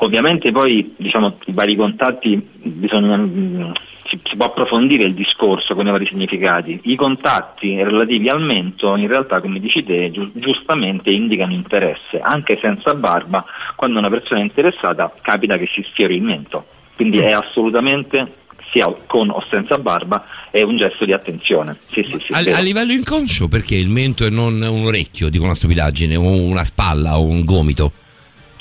Ovviamente 0.00 0.50
poi 0.52 0.94
diciamo, 0.98 1.38
i 1.46 1.52
vari 1.52 1.74
contatti 1.74 2.36
bisogna, 2.62 3.16
mm, 3.16 3.70
si, 4.04 4.20
si 4.22 4.36
può 4.36 4.44
approfondire 4.46 5.04
il 5.04 5.14
discorso 5.14 5.74
con 5.74 5.86
i 5.86 5.90
vari 5.90 6.06
significati. 6.06 6.78
I 6.84 6.96
contatti 6.96 7.82
relativi 7.82 8.28
al 8.28 8.42
mento 8.42 8.94
in 8.96 9.08
realtà 9.08 9.40
come 9.40 9.58
dici 9.58 9.82
te 9.84 10.10
giu- 10.10 10.30
giustamente 10.34 11.10
indicano 11.10 11.52
interesse, 11.54 12.20
anche 12.20 12.58
senza 12.60 12.92
barba 12.94 13.44
quando 13.74 13.98
una 13.98 14.10
persona 14.10 14.40
è 14.40 14.42
interessata 14.42 15.10
capita 15.22 15.56
che 15.56 15.66
si 15.72 15.82
sfiori 15.90 16.16
il 16.16 16.22
mento, 16.22 16.66
quindi 16.94 17.18
è 17.18 17.30
assolutamente 17.30 18.44
sia 18.72 18.92
con 19.06 19.30
o 19.30 19.44
senza 19.48 19.78
barba 19.78 20.26
è 20.50 20.62
un 20.62 20.76
gesto 20.76 21.04
di 21.04 21.12
attenzione. 21.12 21.76
Sì, 21.90 22.02
sì, 22.02 22.18
sì, 22.20 22.32
A, 22.32 22.38
a 22.56 22.60
livello 22.60 22.92
inconscio, 22.92 23.48
perché 23.48 23.76
il 23.76 23.88
mento 23.88 24.24
e 24.26 24.30
non 24.30 24.60
un 24.60 24.84
orecchio, 24.84 25.28
dico 25.28 25.44
una 25.44 25.54
stupidaggine, 25.54 26.16
o 26.16 26.42
una 26.42 26.64
spalla 26.64 27.18
o 27.18 27.24
un 27.24 27.44
gomito? 27.44 27.92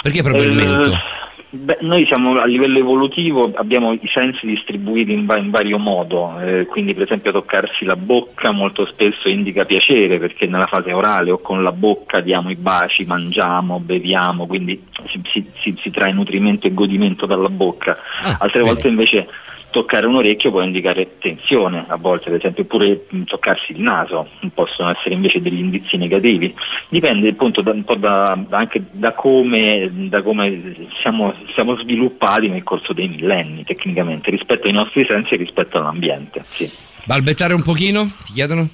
Perché 0.01 0.21
proprio 0.21 0.43
il 0.43 0.51
Eh, 0.51 0.53
mento? 0.53 0.97
Beh, 1.55 1.77
noi 1.81 2.05
siamo 2.05 2.35
a 2.35 2.45
livello 2.45 2.79
evolutivo, 2.79 3.49
abbiamo 3.55 3.93
i 3.93 4.09
sensi 4.13 4.45
distribuiti 4.45 5.13
in, 5.13 5.25
va- 5.25 5.37
in 5.37 5.51
vario 5.51 5.77
modo, 5.77 6.37
eh, 6.41 6.65
quindi 6.65 6.93
per 6.93 7.03
esempio 7.03 7.31
toccarsi 7.31 7.85
la 7.85 7.95
bocca 7.95 8.51
molto 8.51 8.85
spesso 8.85 9.29
indica 9.29 9.63
piacere 9.63 10.19
perché 10.19 10.47
nella 10.47 10.65
fase 10.65 10.91
orale 10.91 11.31
o 11.31 11.37
con 11.37 11.63
la 11.63 11.71
bocca 11.71 12.19
diamo 12.19 12.49
i 12.49 12.55
baci, 12.55 13.05
mangiamo, 13.05 13.79
beviamo, 13.79 14.47
quindi 14.47 14.83
si, 15.09 15.21
si- 15.31 15.49
si- 15.61 15.77
si 15.81 15.91
trae 15.91 16.11
nutrimento 16.11 16.67
e 16.67 16.73
godimento 16.73 17.25
dalla 17.25 17.47
bocca. 17.47 17.97
Altre 18.39 18.61
volte 18.61 18.89
invece 18.89 19.25
toccare 19.75 20.07
un 20.07 20.15
orecchio 20.15 20.51
può 20.51 20.61
indicare 20.61 21.17
tensione, 21.19 21.83
a 21.89 21.97
volte 21.97 22.29
ad 22.29 22.35
esempio 22.35 22.63
pure 22.63 23.07
mh, 23.09 23.23
toccarsi 23.23 23.73
il 23.73 23.81
naso 23.81 24.29
possono 24.53 24.89
essere 24.89 25.15
invece 25.15 25.41
degli 25.41 25.59
indizi 25.59 25.97
negativi. 25.97 26.55
Dipende 26.87 27.27
appunto 27.27 27.61
da- 27.61 27.71
un 27.71 27.83
po' 27.83 27.95
da- 27.95 28.37
anche 28.51 28.83
da 28.91 29.11
come, 29.11 29.89
da 29.91 30.21
come 30.21 30.87
siamo, 31.01 31.33
siamo 31.53 31.75
sviluppati 31.75 32.47
nel 32.47 32.63
corso 32.63 32.93
dei 32.93 33.09
millenni 33.09 33.65
tecnicamente 33.65 34.31
rispetto 34.31 34.67
ai 34.67 34.73
nostri 34.73 35.05
sensi 35.05 35.33
e 35.33 35.37
rispetto 35.37 35.77
all'ambiente. 35.77 36.41
Sì. 36.45 36.71
Balbettare 37.03 37.53
un 37.53 37.61
pochino? 37.61 38.05
Ti 38.05 38.31
chiedono? 38.31 38.69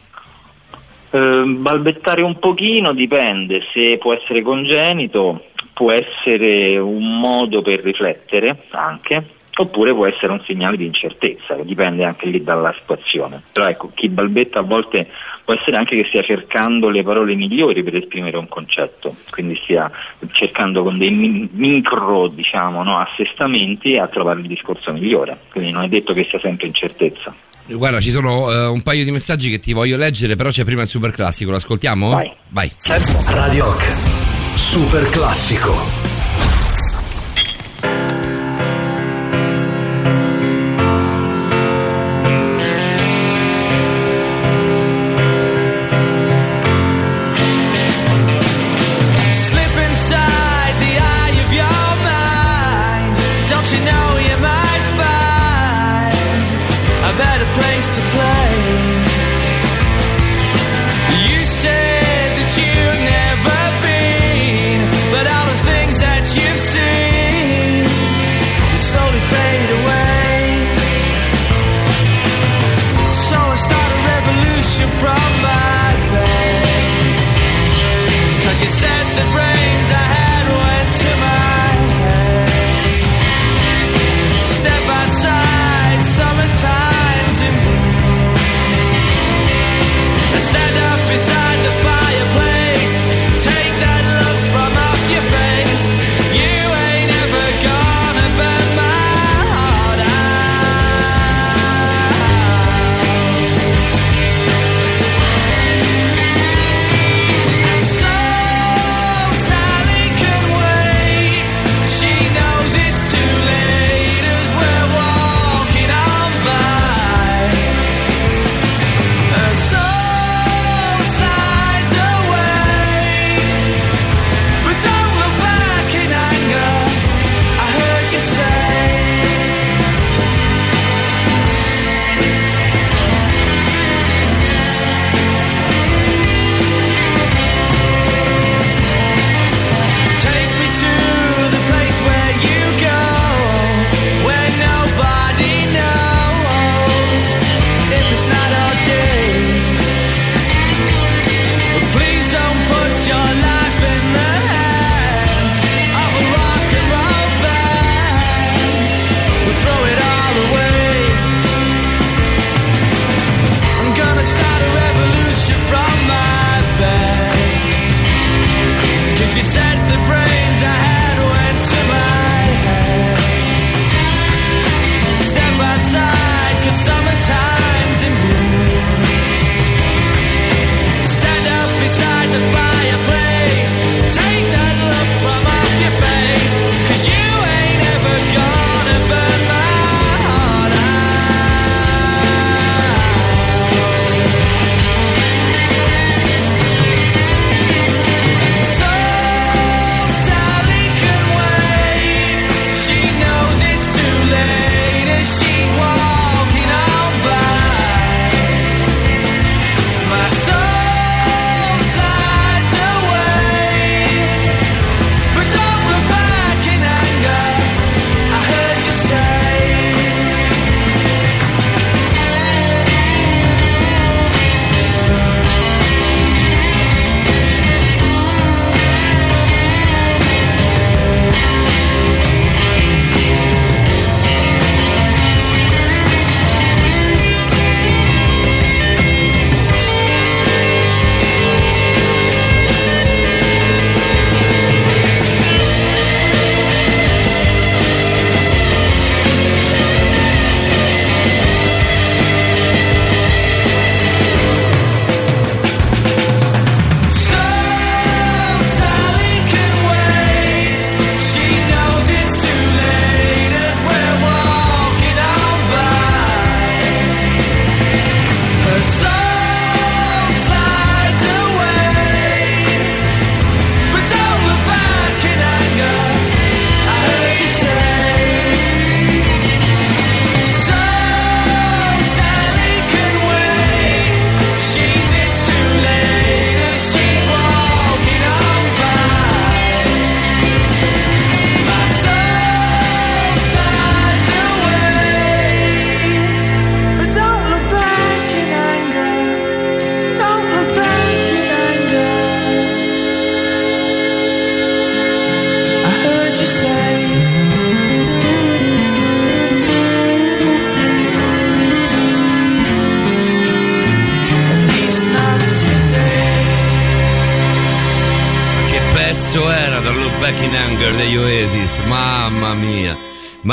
Eh, 1.10 1.44
balbettare 1.46 2.22
un 2.22 2.38
pochino 2.38 2.94
dipende 2.94 3.64
se 3.74 3.98
può 3.98 4.14
essere 4.14 4.44
congenito, 4.44 5.46
può 5.74 5.92
essere 5.92 6.78
un 6.78 7.20
modo 7.20 7.64
per 7.64 7.80
riflettere 7.80 8.56
anche, 8.70 9.40
oppure 9.62 9.94
può 9.94 10.06
essere 10.06 10.32
un 10.32 10.42
segnale 10.46 10.78
di 10.78 10.86
incertezza, 10.86 11.56
che 11.56 11.66
dipende 11.66 12.04
anche 12.04 12.28
lì 12.28 12.44
dalla 12.44 12.74
situazione. 12.78 13.42
Però 13.52 13.68
ecco, 13.68 13.92
chi 13.94 14.10
balbetta 14.10 14.60
a 14.60 14.64
volte 14.64 15.08
può 15.44 15.54
essere 15.54 15.78
anche 15.78 15.96
che 15.96 16.08
stia 16.08 16.24
cercando 16.24 16.90
le 16.90 17.04
parole 17.04 17.36
migliori 17.36 17.84
per 17.84 17.96
esprimere 17.96 18.38
un 18.38 18.48
concetto, 18.48 19.16
quindi 19.30 19.60
stia 19.64 19.90
cercando 20.32 20.84
con 20.84 20.98
dei 20.98 21.12
mi- 21.12 21.50
micro 21.52 22.28
diciamo, 22.28 22.84
no, 22.84 22.98
assestamenti 22.98 23.98
a 23.98 24.08
trovare 24.08 24.42
il 24.42 24.48
discorso 24.48 24.92
migliore, 24.92 25.38
quindi 25.52 25.72
non 25.72 25.84
è 25.84 25.88
detto 25.88 26.14
che 26.14 26.28
sia 26.30 26.40
sempre 26.40 26.68
incertezza. 26.68 27.34
Guarda, 27.68 28.00
ci 28.00 28.10
sono 28.10 28.52
eh, 28.52 28.66
un 28.66 28.82
paio 28.82 29.04
di 29.04 29.12
messaggi 29.12 29.50
che 29.50 29.60
ti 29.60 29.72
voglio 29.72 29.96
leggere, 29.96 30.36
però 30.36 30.50
c'è 30.50 30.64
prima 30.64 30.82
il 30.82 30.88
super 30.88 31.12
classico, 31.12 31.52
lo 31.52 31.58
ascoltiamo? 31.58 32.10
Vai. 32.10 32.32
Vai. 32.50 32.72
Radio 33.28 33.66
Rock, 33.66 33.84
super 34.58 35.10
classico. 35.10 36.01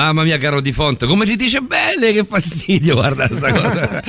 Mamma 0.09 0.25
mia, 0.25 0.39
caro 0.39 0.63
Di 0.63 0.73
Font, 0.73 1.05
come 1.05 1.27
ti 1.27 1.37
dice 1.37 1.61
bene, 1.61 2.13
che 2.13 2.25
fastidio, 2.25 2.95
guarda 2.95 3.27
questa 3.27 3.53
cosa. 3.53 4.03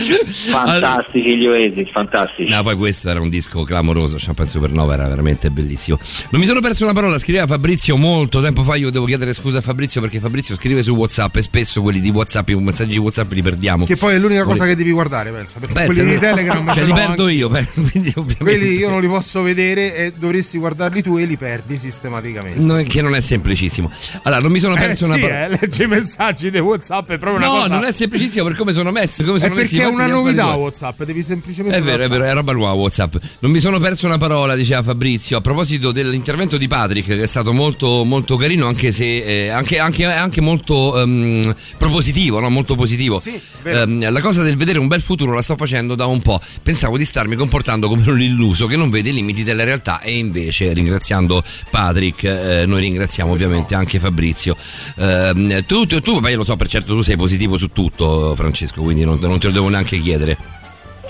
Fantastici 0.49 1.37
gli 1.37 1.45
Oasis, 1.45 1.89
fantastici. 1.91 2.49
No, 2.49 2.63
poi 2.63 2.75
questo 2.75 3.09
era 3.09 3.19
un 3.19 3.27
disco 3.29 3.63
clamoroso, 3.63 4.15
Champagne 4.17 4.49
Supernova 4.49 4.93
era 4.93 5.07
veramente 5.09 5.49
bellissimo. 5.51 5.99
Non 6.29 6.39
mi 6.39 6.47
sono 6.47 6.61
perso 6.61 6.85
una 6.85 6.93
parola, 6.93 7.19
scriveva 7.19 7.45
Fabrizio 7.47 7.97
molto 7.97 8.41
tempo 8.41 8.63
fa, 8.63 8.75
io 8.75 8.89
devo 8.91 9.05
chiedere 9.05 9.33
scusa 9.33 9.57
a 9.57 9.61
Fabrizio 9.61 9.99
perché 10.01 10.19
Fabrizio 10.19 10.55
scrive 10.55 10.81
su 10.81 10.95
Whatsapp 10.95 11.35
e 11.35 11.41
spesso 11.41 11.81
quelli 11.81 11.99
di 11.99 12.09
Whatsapp, 12.09 12.47
i 12.49 12.55
messaggi 12.55 12.91
di 12.91 12.97
Whatsapp 12.97 13.31
li 13.33 13.41
perdiamo. 13.41 13.85
Che 13.85 13.97
poi 13.97 14.15
è 14.15 14.19
l'unica 14.19 14.43
cosa 14.43 14.57
Quelli- 14.59 14.71
che 14.71 14.77
devi 14.77 14.91
guardare, 14.91 15.31
pensa. 15.31 15.59
Perché 15.59 15.73
Pensa, 15.73 15.93
quelli 15.93 16.11
di. 16.13 16.19
Telegram 16.19 16.65
Cioè, 16.65 16.73
ce 16.75 16.83
li 16.85 16.93
perdo 16.93 17.23
anche- 17.23 17.35
io, 17.35 17.49
per- 17.49 17.67
quindi 17.91 18.13
ovviamente. 18.15 18.37
Quelli 18.37 18.77
io 18.77 18.89
non 18.89 19.01
li 19.01 19.07
posso 19.07 19.41
vedere 19.41 19.95
e 19.95 20.13
dovresti 20.17 20.57
guardarli 20.57 21.01
tu 21.01 21.17
e 21.17 21.25
li 21.25 21.37
perdi 21.37 21.77
sistematicamente. 21.77 22.59
No, 22.59 22.81
che 22.87 23.01
non 23.01 23.15
è 23.15 23.21
semplicissimo. 23.21 23.91
Allora, 24.23 24.41
non 24.41 24.51
mi 24.51 24.59
sono 24.59 24.75
Eh 24.75 24.79
perso 24.79 25.05
sì, 25.05 25.09
una 25.11 25.19
parola. 25.19 25.59
eh, 25.59 25.67
messaggi 25.89 26.49
di 26.49 26.57
WhatsApp 26.59 27.11
è 27.11 27.17
proprio 27.17 27.37
una 27.37 27.47
No, 27.47 27.61
cosa. 27.61 27.73
non 27.75 27.83
è 27.83 27.91
semplicissimo 27.91 28.45
per 28.45 28.55
come 28.55 28.71
sono 28.71 28.91
messi. 28.91 29.23
Come 29.23 29.37
È 29.37 29.41
sono 29.41 29.55
messi 29.55 29.75
perché 29.77 29.89
è 29.91 29.93
una 29.93 30.07
novità. 30.07 30.53
WhatsApp, 30.55 31.03
devi 31.03 31.21
semplicemente 31.21 31.77
È 31.77 31.81
vero, 31.81 32.03
è 32.03 32.07
vero, 32.07 32.23
è 32.23 32.33
roba 32.33 32.53
nuova 32.53 32.71
WhatsApp. 32.73 33.15
Non 33.39 33.51
mi 33.51 33.59
sono 33.59 33.79
perso 33.79 34.05
una 34.05 34.17
parola, 34.17 34.55
diceva 34.55 34.81
Fabrizio, 34.83 35.37
a 35.37 35.41
proposito 35.41 35.91
dell'intervento 35.91 36.57
di 36.57 36.67
Patrick, 36.67 37.07
che 37.07 37.21
è 37.23 37.27
stato 37.27 37.51
molto, 37.51 38.03
molto 38.05 38.37
carino, 38.37 38.67
anche 38.67 38.91
se 38.91 39.45
eh, 39.45 39.49
anche, 39.49 39.79
anche- 39.79 40.05
anche 40.05 40.41
molto 40.41 40.99
ehm, 41.01 41.53
propositivo, 41.77 42.39
no? 42.39 42.49
molto 42.49 42.75
positivo. 42.75 43.21
Ehm, 43.63 44.11
la 44.11 44.21
cosa 44.21 44.43
del 44.43 44.55
vedere 44.55 44.79
un 44.79 44.87
bel 44.87 45.01
futuro 45.01 45.33
la 45.33 45.41
sto 45.41 45.55
facendo 45.55 45.95
da 45.95 46.05
un 46.05 46.21
po'. 46.21 46.39
Pensavo 46.63 46.97
di 46.97 47.05
starmi 47.05 47.35
comportando 47.35 47.87
come 47.87 48.09
un 48.09 48.21
illuso 48.21 48.67
che 48.67 48.75
non 48.77 48.89
vede 48.89 49.09
i 49.09 49.13
limiti 49.13 49.43
della 49.43 49.63
realtà. 49.63 50.01
E 50.01 50.17
invece, 50.17 50.73
ringraziando 50.73 51.41
Patrick, 51.69 52.23
eh, 52.23 52.63
noi 52.67 52.81
ringraziamo 52.81 53.31
ovviamente 53.31 53.75
anche 53.75 53.99
Fabrizio. 53.99 54.55
Ehm, 54.97 55.65
tu, 55.65 55.78
tu, 55.85 55.99
tu, 55.99 56.13
vabbè, 56.15 56.35
lo 56.35 56.43
so 56.43 56.55
per 56.55 56.67
certo, 56.67 56.93
tu 56.93 57.01
sei 57.01 57.17
positivo 57.17 57.57
su 57.57 57.71
tutto, 57.71 58.35
Francesco, 58.35 58.81
quindi 58.81 59.03
non, 59.03 59.19
non 59.21 59.39
te 59.39 59.47
lo 59.47 59.53
devo 59.53 59.69
neanche 59.69 59.97
chiedere. 59.97 60.37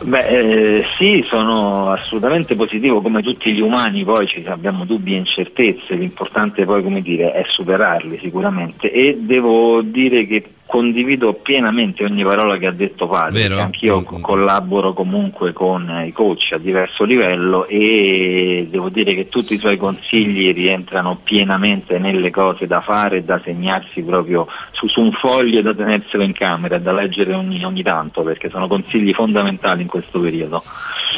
Beh, 0.01 0.27
eh, 0.27 0.85
sì, 0.97 1.25
sono 1.27 1.91
assolutamente 1.91 2.55
positivo 2.55 3.01
come 3.01 3.21
tutti 3.21 3.53
gli 3.53 3.59
umani, 3.59 4.05
poi 4.05 4.27
ci, 4.27 4.43
abbiamo 4.47 4.85
dubbi 4.85 5.13
e 5.13 5.17
incertezze, 5.17 5.95
l'importante 5.95 6.63
poi 6.63 6.81
come 6.81 7.01
dire 7.01 7.33
è 7.33 7.43
superarli 7.47 8.17
sicuramente 8.17 8.91
e 8.91 9.17
devo 9.19 9.81
dire 9.81 10.25
che 10.25 10.43
condivido 10.69 11.33
pienamente 11.33 12.03
ogni 12.03 12.21
parola 12.23 12.55
che 12.57 12.67
ha 12.67 12.71
detto 12.71 13.07
Padre, 13.07 13.47
Vero? 13.47 13.59
anch'io 13.59 14.03
co- 14.03 14.19
collaboro 14.19 14.93
comunque 14.93 15.51
con 15.51 16.03
i 16.05 16.11
coach 16.11 16.51
a 16.51 16.59
diverso 16.59 17.05
livello 17.05 17.65
e 17.65 18.67
devo 18.69 18.89
dire 18.89 19.15
che 19.15 19.29
tutti 19.29 19.55
i 19.55 19.57
suoi 19.57 19.77
consigli 19.77 20.53
rientrano 20.53 21.21
pienamente 21.23 21.97
nelle 21.97 22.29
cose 22.29 22.67
da 22.67 22.81
fare 22.81 23.17
e 23.17 23.23
da 23.23 23.39
segnarsi 23.39 24.03
proprio 24.03 24.45
su, 24.73 24.85
su 24.85 25.01
un 25.01 25.11
foglio 25.11 25.63
da 25.63 25.73
tenerselo 25.73 26.21
in 26.21 26.33
camera 26.33 26.75
e 26.75 26.81
da 26.81 26.93
leggere 26.93 27.33
ogni, 27.33 27.65
ogni 27.65 27.81
tanto 27.81 28.21
perché 28.21 28.51
sono 28.51 28.67
consigli 28.67 29.11
fondamentali 29.11 29.81
in 29.81 29.87
questo 29.87 30.19
periodo. 30.19 30.61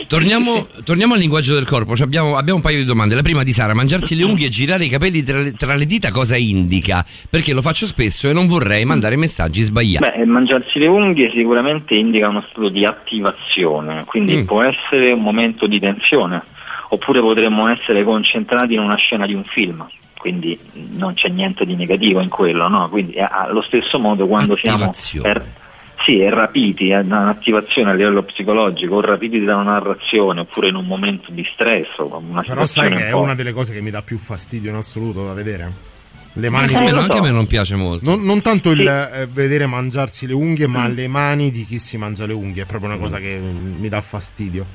Torniamo, 0.07 0.65
torniamo 0.85 1.15
al 1.15 1.19
linguaggio 1.19 1.55
del 1.55 1.65
corpo. 1.67 1.93
Cioè 1.93 2.05
abbiamo, 2.05 2.37
abbiamo 2.37 2.59
un 2.59 2.63
paio 2.63 2.77
di 2.77 2.85
domande. 2.85 3.15
La 3.15 3.21
prima 3.21 3.43
di 3.43 3.51
Sara: 3.51 3.73
mangiarsi 3.73 4.15
le 4.15 4.23
unghie 4.23 4.47
e 4.47 4.49
girare 4.49 4.85
i 4.85 4.89
capelli 4.89 5.23
tra 5.23 5.39
le, 5.39 5.51
tra 5.51 5.75
le 5.75 5.85
dita 5.85 6.09
cosa 6.09 6.37
indica? 6.37 7.05
Perché 7.29 7.51
lo 7.51 7.61
faccio 7.61 7.85
spesso 7.85 8.29
e 8.29 8.33
non 8.33 8.47
vorrei 8.47 8.85
mandare 8.85 9.17
messaggi 9.17 9.39
sbagliati. 9.49 10.03
Beh, 10.03 10.21
eh, 10.21 10.25
mangiarsi 10.25 10.79
le 10.79 10.87
unghie 10.87 11.31
sicuramente 11.31 11.95
indica 11.95 12.27
uno 12.29 12.43
stato 12.49 12.69
di 12.69 12.85
attivazione, 12.85 14.03
quindi 14.05 14.37
Mm. 14.37 14.45
può 14.45 14.61
essere 14.61 15.11
un 15.11 15.21
momento 15.21 15.67
di 15.67 15.79
tensione, 15.79 16.41
oppure 16.89 17.19
potremmo 17.21 17.67
essere 17.67 18.03
concentrati 18.03 18.73
in 18.73 18.79
una 18.79 18.95
scena 18.95 19.25
di 19.25 19.33
un 19.33 19.43
film, 19.43 19.85
quindi 20.17 20.57
non 20.95 21.13
c'è 21.13 21.29
niente 21.29 21.65
di 21.65 21.75
negativo 21.75 22.19
in 22.21 22.29
quello, 22.29 22.67
no? 22.67 22.87
Quindi 22.89 23.13
eh, 23.13 23.27
allo 23.29 23.61
stesso 23.61 23.97
modo 23.99 24.27
quando 24.27 24.57
siamo 24.61 24.89
er- 25.23 25.59
sì, 26.03 26.19
è 26.19 26.29
rapiti, 26.29 26.89
è 26.89 26.99
un'attivazione 26.99 27.91
a 27.91 27.93
livello 27.93 28.23
psicologico, 28.23 28.95
o 28.95 29.01
rapiti 29.01 29.43
da 29.43 29.57
una 29.57 29.73
narrazione, 29.73 30.41
oppure 30.41 30.69
in 30.69 30.75
un 30.75 30.85
momento 30.85 31.31
di 31.31 31.47
stress, 31.53 31.87
Però 31.95 32.65
sai 32.65 32.85
situazione 32.85 32.89
che 32.89 33.03
un 33.03 33.09
è 33.09 33.13
una 33.13 33.35
delle 33.35 33.53
cose 33.53 33.73
che 33.73 33.81
mi 33.81 33.91
dà 33.91 34.01
più 34.01 34.17
fastidio 34.17 34.71
in 34.71 34.77
assoluto 34.77 35.25
da 35.25 35.33
vedere. 35.33 35.71
Le 36.33 36.49
mani 36.49 36.73
Anche 36.73 36.77
a 36.77 36.93
me- 36.93 37.01
anche 37.01 37.17
a 37.17 37.21
me 37.21 37.29
non 37.31 37.45
piace 37.45 37.75
molto. 37.75 38.05
Non, 38.05 38.23
non 38.23 38.41
tanto 38.41 38.71
il 38.71 38.87
eh, 38.87 39.27
vedere 39.27 39.65
mangiarsi 39.65 40.27
le 40.27 40.33
unghie, 40.33 40.67
ma 40.67 40.87
le 40.87 41.07
mani 41.07 41.51
di 41.51 41.65
chi 41.65 41.77
si 41.77 41.97
mangia 41.97 42.25
le 42.25 42.33
unghie. 42.33 42.63
È 42.63 42.65
proprio 42.65 42.89
una 42.89 42.99
cosa 42.99 43.17
che 43.19 43.37
mm, 43.37 43.79
mi 43.79 43.89
dà 43.89 43.99
fastidio. 43.99 44.65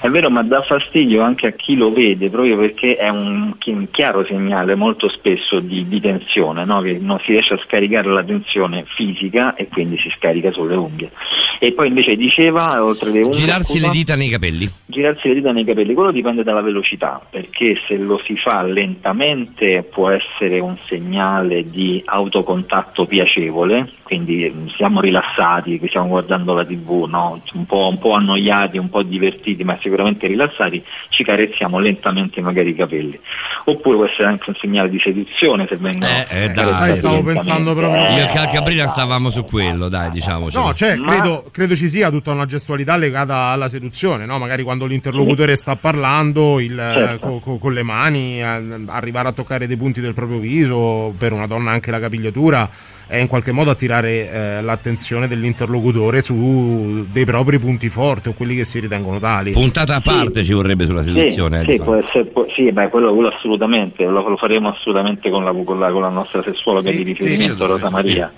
È 0.00 0.08
vero, 0.08 0.30
ma 0.30 0.42
dà 0.42 0.62
fastidio 0.62 1.22
anche 1.22 1.48
a 1.48 1.52
chi 1.52 1.74
lo 1.74 1.92
vede, 1.92 2.30
proprio 2.30 2.56
perché 2.56 2.96
è 2.96 3.08
un, 3.08 3.54
chi- 3.58 3.72
un 3.72 3.90
chiaro 3.90 4.24
segnale 4.24 4.76
molto 4.76 5.08
spesso 5.08 5.58
di, 5.58 5.88
di 5.88 6.00
tensione, 6.00 6.64
no? 6.64 6.80
che 6.82 6.98
non 7.00 7.18
si 7.18 7.32
riesce 7.32 7.54
a 7.54 7.58
scaricare 7.58 8.08
la 8.08 8.22
tensione 8.22 8.84
fisica 8.86 9.56
e 9.56 9.66
quindi 9.66 9.98
si 9.98 10.08
scarica 10.16 10.52
sulle 10.52 10.76
unghie. 10.76 11.10
E 11.58 11.72
poi 11.72 11.88
invece 11.88 12.14
diceva, 12.14 12.84
oltre 12.84 13.10
le 13.10 13.22
unghie... 13.22 13.40
Girarsi 13.40 13.80
le 13.80 13.90
dita 13.90 14.14
nei 14.14 14.28
capelli. 14.28 14.70
Girarsi 14.86 15.26
le 15.26 15.34
dita 15.34 15.50
nei 15.50 15.64
capelli, 15.64 15.94
quello 15.94 16.12
dipende 16.12 16.44
dalla 16.44 16.62
velocità, 16.62 17.20
perché 17.28 17.80
se 17.88 17.96
lo 17.96 18.20
si 18.24 18.36
fa 18.36 18.62
lentamente 18.62 19.82
può 19.82 20.10
essere 20.10 20.60
un 20.60 20.76
segnale 20.86 21.68
di 21.68 22.00
autocontatto 22.04 23.04
piacevole, 23.04 23.90
quindi 24.04 24.48
mm, 24.54 24.68
siamo 24.68 25.00
rilassati, 25.00 25.80
che 25.80 25.88
stiamo 25.88 26.06
guardando 26.06 26.54
la 26.54 26.64
tv, 26.64 27.06
no? 27.08 27.42
un, 27.54 27.66
po', 27.66 27.88
un 27.88 27.98
po' 27.98 28.12
annoiati, 28.12 28.78
un 28.78 28.88
po' 28.88 29.02
divertiti, 29.02 29.64
ma 29.64 29.76
sicuramente 29.88 30.26
rilassati, 30.26 30.84
ci 31.08 31.24
carezziamo 31.24 31.78
lentamente 31.78 32.40
magari 32.40 32.70
i 32.70 32.74
capelli. 32.74 33.18
Oppure 33.64 33.96
può 33.96 34.04
essere 34.06 34.28
anche 34.28 34.50
un 34.50 34.56
segnale 34.60 34.88
di 34.90 35.00
seduzione 35.02 35.66
se 35.68 35.76
vengono... 35.76 36.06
Eh, 36.28 36.46
dai, 36.46 36.54
carezzati 36.54 36.94
stavo 36.94 37.22
pensando 37.22 37.74
proprio- 37.74 38.06
Eh, 38.06 38.14
Io 38.16 38.22
e 38.24 38.26
Calcabrina 38.26 38.86
stavamo 38.86 39.30
su 39.30 39.44
quello, 39.44 39.88
dai, 39.88 40.10
diciamoci. 40.10 40.56
No, 40.56 40.72
cioè, 40.74 40.96
credo, 40.98 41.44
credo 41.50 41.74
ci 41.74 41.88
sia 41.88 42.10
tutta 42.10 42.30
una 42.30 42.46
gestualità 42.46 42.96
legata 42.96 43.36
alla 43.48 43.68
seduzione, 43.68 44.26
no? 44.26 44.38
Magari 44.38 44.62
quando 44.62 44.86
l'interlocutore 44.86 45.56
sta 45.56 45.76
parlando, 45.76 46.60
il, 46.60 46.76
Certo. 46.76 47.26
co- 47.26 47.38
co- 47.40 47.58
con 47.58 47.72
le 47.72 47.82
mani, 47.82 48.40
eh, 48.40 48.84
arrivare 48.86 49.28
a 49.28 49.32
toccare 49.32 49.66
dei 49.66 49.76
punti 49.76 50.00
del 50.00 50.12
proprio 50.14 50.38
viso, 50.38 51.14
per 51.18 51.32
una 51.32 51.46
donna 51.46 51.70
anche 51.70 51.90
la 51.90 52.00
capigliatura, 52.00 52.68
è 53.08 53.16
in 53.16 53.26
qualche 53.26 53.52
modo 53.52 53.70
attirare 53.70 54.30
eh, 54.30 54.62
l'attenzione 54.62 55.26
dell'interlocutore 55.26 56.20
su 56.20 57.06
dei 57.10 57.24
propri 57.24 57.58
punti 57.58 57.88
forti 57.88 58.28
o 58.28 58.32
quelli 58.34 58.54
che 58.54 58.64
si 58.64 58.78
ritengono 58.78 59.18
tali. 59.18 59.50
Puntata 59.52 59.96
a 59.96 60.00
parte 60.00 60.44
ci 60.44 60.52
vorrebbe 60.52 60.84
sulla 60.86 61.02
seduzione. 61.02 61.56
eh, 61.58 61.60
Sì, 61.62 61.66
di 61.66 61.76
sì, 61.78 61.82
può 61.82 61.94
essere- 61.96 62.24
può- 62.26 62.46
sì, 62.54 62.70
beh, 62.70 62.88
quello, 62.88 63.12
quello 63.14 63.28
assolutamente, 63.30 64.04
lo, 64.04 64.28
lo 64.28 64.36
faremo 64.36 64.68
assolutamente 64.68 65.30
con 65.30 65.42
la, 65.42 65.52
con 65.52 65.78
la- 65.80 65.90
con 65.90 66.02
la 66.02 66.08
nostra 66.10 66.42
sessuologa 66.42 66.90
Sì, 66.90 66.98
di 66.98 67.02
riferimento, 67.02 67.64
sì, 67.64 67.70
Rosa 67.72 67.86
sì, 67.86 67.92
Maria. 67.94 68.32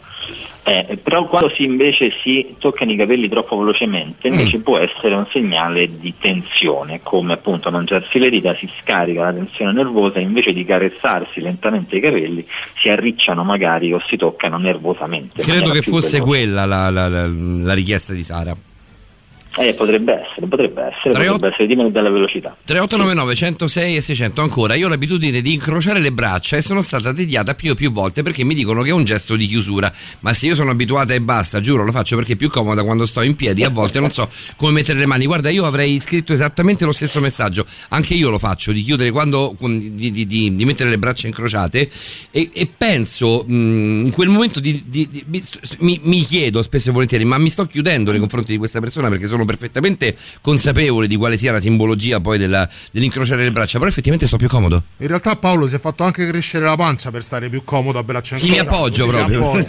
Eh, 0.63 0.99
però 1.03 1.27
quando 1.27 1.49
si 1.49 1.65
invece 1.65 2.13
si 2.23 2.55
toccano 2.59 2.93
i 2.93 2.97
capelli 2.97 3.29
troppo 3.29 3.57
velocemente, 3.59 4.29
invece 4.29 4.59
Mm. 4.59 4.63
può 4.63 4.79
essere 4.79 5.15
un 5.15 5.27
segnale 5.33 5.89
di 5.99 6.13
tensione, 6.19 7.01
come 7.03 7.33
appunto 7.33 7.71
mangiarsi 7.71 8.19
le 8.19 8.29
dita 8.31 8.55
si 8.55 8.69
scarica 8.81 9.23
la 9.25 9.33
tensione 9.33 9.73
nervosa 9.73 10.19
e 10.19 10.23
invece 10.23 10.53
di 10.53 10.65
carezzarsi 10.65 11.41
lentamente 11.41 11.97
i 11.97 12.01
capelli 12.01 12.47
si 12.81 12.89
arricciano 12.91 13.43
magari 13.43 13.93
o 13.93 14.01
si 14.07 14.17
toccano 14.17 14.59
nervosamente. 14.59 15.43
Credo 15.43 15.71
che 15.71 15.81
fosse 15.83 16.19
veloce. 16.19 16.31
quella 16.31 16.65
la, 16.67 16.91
la- 16.91 17.09
la- 17.09 17.27
la 17.27 17.75
richiesta 17.75 18.13
di 18.13 18.23
Sara. 18.23 18.55
Eh, 19.57 19.75
potrebbe 19.75 20.13
essere, 20.13 20.47
potrebbe 20.47 20.81
essere, 20.83 21.11
Tre- 21.11 21.25
potrebbe 21.27 21.49
essere, 21.49 21.67
dipende 21.67 21.91
dalla 21.91 22.09
velocità. 22.11 22.57
3899 22.65 23.35
106 23.35 23.97
e 23.97 24.01
600 24.01 24.43
ancora. 24.43 24.75
Io 24.77 24.87
ho 24.87 24.89
l'abitudine 24.89 25.41
di 25.43 25.53
incrociare 25.55 25.99
le 26.01 26.13
braccia 26.13 26.57
e 26.57 26.63
sono 26.63 26.83
stata 26.83 27.13
tediata 27.13 27.55
più 27.55 27.73
e 27.73 27.75
più 27.75 27.91
volte 27.91 28.23
perché 28.23 28.45
mi 28.45 28.55
dicono 28.55 28.83
che 28.83 28.91
è 28.91 28.93
un 28.93 29.03
gesto 29.05 29.35
di 29.35 29.47
chiusura. 29.49 29.93
Ma 30.21 30.33
se 30.33 30.47
io 30.47 30.55
sono 30.55 30.71
abituata 30.71 31.15
e 31.15 31.21
basta, 31.21 31.59
giuro, 31.59 31.85
lo 31.85 31.91
faccio 31.91 32.15
perché 32.17 32.35
è 32.35 32.37
più 32.37 32.49
comoda 32.49 32.85
quando 32.85 33.05
sto 33.07 33.23
in 33.23 33.35
piedi. 33.35 33.65
A 33.65 33.71
volte 33.71 33.99
non 33.99 34.11
so 34.11 34.29
come 34.57 34.71
mettere 34.73 34.99
le 35.01 35.07
mani. 35.07 35.27
Guarda, 35.27 35.51
io 35.51 35.67
avrei 35.67 35.99
scritto 35.99 36.33
esattamente 36.33 36.85
lo 36.85 36.93
stesso 36.93 37.21
messaggio. 37.21 37.67
Anche 37.89 38.15
io 38.15 38.31
lo 38.31 38.39
faccio 38.39 38.71
di 38.71 38.83
chiudere 38.85 39.11
quando 39.11 39.57
di, 39.59 40.13
di- 40.13 40.27
di- 40.27 40.55
di 40.55 40.65
mettere 40.65 40.91
le 40.91 40.99
braccia 40.99 41.27
incrociate. 41.27 41.91
E, 42.31 42.51
e 42.53 42.69
penso 42.77 43.45
mh, 43.47 43.53
in 44.05 44.11
quel 44.13 44.29
momento 44.29 44.61
mi- 45.79 46.01
mi 46.03 46.21
chiedo 46.23 46.63
spesso 46.63 46.91
e 46.91 46.93
volentieri, 46.93 47.25
ma 47.25 47.37
mi 47.39 47.51
sto 47.51 47.67
chiudendo 47.67 48.11
nei 48.11 48.21
confronti 48.21 48.53
di 48.53 48.59
questa 48.59 48.81
persona 48.81 49.09
perché 49.09 49.27
sono 49.27 49.40
perfettamente 49.45 50.17
consapevole 50.41 51.07
di 51.07 51.17
quale 51.17 51.37
sia 51.37 51.53
la 51.53 51.61
simbologia 51.61 52.21
poi 52.21 52.39
della- 52.39 52.69
dell'incrociare 52.93 53.43
le 53.43 53.51
braccia, 53.53 53.79
però 53.79 53.89
effettivamente 53.91 54.27
sto 54.27 54.37
più 54.37 54.49
comodo. 54.49 54.83
In 54.99 55.07
realtà 55.09 55.37
Paolo 55.37 55.67
si 55.67 55.75
è 55.75 55.79
fatto 55.79 56.03
anche 56.05 56.27
crescere 56.27 56.65
la 56.65 56.77
pancia 56.77 57.11
per 57.11 57.23
stare 57.23 57.49
più 57.49 57.63
comodo 57.65 57.99
a 57.99 58.03
braccia 58.03 58.35
Sì, 58.37 58.51
mi 58.51 58.59
appoggio 58.59 59.07
proprio. 59.07 59.53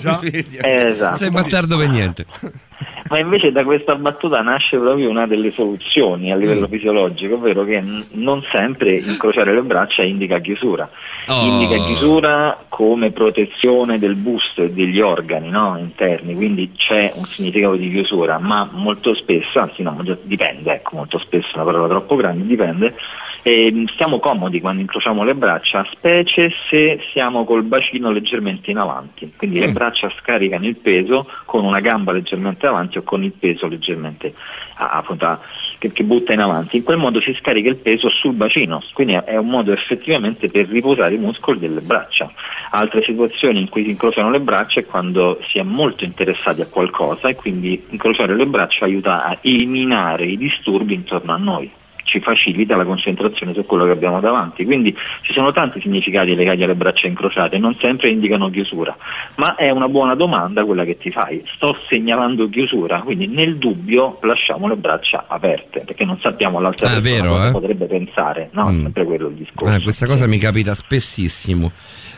Eh, 0.61 0.85
esatto. 0.88 1.17
Sei 1.17 1.30
bastardo 1.32 1.77
per 1.77 1.90
niente. 1.90 2.25
Ma 3.09 3.19
invece 3.19 3.51
da 3.51 3.64
questa 3.64 3.95
battuta 3.95 4.41
nasce 4.41 4.77
proprio 4.77 5.09
una 5.09 5.27
delle 5.27 5.51
soluzioni 5.51 6.32
a 6.32 6.35
livello 6.35 6.67
Mm. 6.67 6.72
fisiologico, 6.72 7.35
ovvero 7.35 7.64
che 7.64 7.82
non 8.11 8.43
sempre 8.51 8.95
incrociare 8.95 9.53
le 9.53 9.61
braccia 9.61 10.03
indica 10.03 10.40
chiusura. 10.40 10.90
Oh. 11.27 11.45
Indica 11.45 11.75
chiusura 11.83 12.66
come 12.69 13.11
protezione 13.11 14.00
del 14.00 14.16
busto 14.16 14.64
e 14.64 14.72
degli 14.72 15.00
organi 15.00 15.50
no, 15.50 15.77
interni, 15.77 16.33
quindi 16.35 16.72
c'è 16.75 17.11
un 17.16 17.25
significato 17.25 17.75
di 17.75 17.90
chiusura, 17.91 18.40
ma 18.40 18.67
molto 18.72 19.14
spesso, 19.14 19.59
anzi 19.61 19.81
no, 19.83 19.98
dipende, 20.23 20.73
ecco, 20.73 20.95
molto 20.98 21.17
spesso 21.19 21.49
è 21.51 21.56
una 21.56 21.64
parola 21.65 21.88
troppo 21.88 22.15
grande, 22.15 22.45
dipende, 22.45 22.95
E 23.43 23.73
stiamo 23.93 24.19
comodi 24.19 24.61
quando 24.61 24.81
incrociamo 24.83 25.23
le 25.23 25.33
braccia, 25.33 25.83
specie 25.91 26.51
se 26.69 26.99
siamo 27.11 27.43
col 27.43 27.64
bacino 27.64 28.11
leggermente 28.11 28.69
in 28.69 28.77
avanti, 28.77 29.33
quindi 29.35 29.57
le 29.59 29.69
Mm. 29.69 29.73
braccia 29.73 30.11
scaricano 30.19 30.67
il 30.67 30.75
peso 30.77 31.27
con 31.45 31.65
una 31.65 31.80
gamba 31.80 32.11
leggermente 32.11 32.67
avanti 32.67 32.99
o 32.99 33.01
con 33.01 33.23
il 33.23 33.31
peso 33.31 33.65
leggermente 33.67 34.35
a- 34.75 34.90
a- 34.91 35.40
che, 35.82 35.92
che 35.92 36.03
butta 36.03 36.32
in 36.32 36.42
avanti. 36.42 36.77
In 36.77 36.84
quel 36.84 37.00
modo 37.00 37.19
si 37.19 37.34
scarica 37.34 37.68
il 37.68 37.77
peso 37.77 38.08
sul 38.10 38.35
bacino, 38.35 38.84
quindi 38.93 39.14
è, 39.14 39.35
un 39.38 39.48
modo 39.48 39.72
effettivamente 39.74 40.48
per 40.48 40.68
riposare 40.68 41.16
i 41.16 41.18
muscoli 41.18 41.58
delle 41.58 41.82
braccia. 41.82 42.32
Altre 42.69 43.01
situazioni 43.03 43.61
in 43.61 43.68
cui 43.68 43.84
si 43.84 43.90
incrociano 43.90 44.30
le 44.30 44.40
braccia 44.40 44.80
è 44.80 44.85
quando 44.85 45.40
si 45.50 45.58
è 45.58 45.64
molto 45.64 46.03
interessati 46.03 46.61
a 46.61 46.68
qualcosa 46.68 47.30
e 47.30 47.35
quindi 47.35 47.84
incrociare 47.90 48.35
le 48.35 48.45
braccia 48.45 48.85
aiuta 48.85 49.26
a 49.26 49.38
eliminare 49.42 50.27
i 50.27 50.38
disturbi 50.38 50.93
intorno 50.93 51.34
a 51.34 51.38
noi 51.38 51.72
ci 52.11 52.19
facilita 52.19 52.75
la 52.75 52.83
concentrazione 52.83 53.53
su 53.53 53.65
quello 53.65 53.85
che 53.85 53.91
abbiamo 53.91 54.19
davanti. 54.19 54.65
Quindi 54.65 54.93
ci 55.22 55.31
sono 55.31 55.53
tanti 55.53 55.80
significati 55.80 56.35
legati 56.35 56.61
alle 56.61 56.75
braccia 56.75 57.07
incrociate, 57.07 57.57
non 57.57 57.73
sempre 57.80 58.09
indicano 58.09 58.49
chiusura, 58.49 58.95
ma 59.35 59.56
è 59.56 59.69
una 59.69 59.88
buona 59.88 60.14
domanda 60.15 60.65
quella 60.65 60.83
che 60.83 60.98
ti 60.98 61.09
fai. 61.09 61.41
Sto 61.56 61.77
segnalando 61.88 62.49
chiusura, 62.49 62.99
quindi 62.99 63.27
nel 63.27 63.56
dubbio 63.57 64.19
lasciamo 64.23 64.67
le 64.67 64.75
braccia 64.75 65.23
aperte, 65.27 65.83
perché 65.85 66.03
non 66.03 66.19
sappiamo 66.22 66.59
l'altra 66.59 66.90
Ah, 66.90 66.99
persona 66.99 67.15
vero, 67.22 67.30
cosa 67.31 67.48
eh? 67.48 67.51
potrebbe 67.51 67.85
pensare, 67.85 68.49
no? 68.51 68.69
Mm. 68.69 68.81
sempre 68.81 69.06
quello 69.06 69.27
il 69.30 69.35
discorso. 69.35 69.73
Eh, 69.73 69.81
questa 69.81 70.06
cosa 70.06 70.27
mi 70.27 70.38
capita 70.38 70.75
spessissimo. 70.75 71.72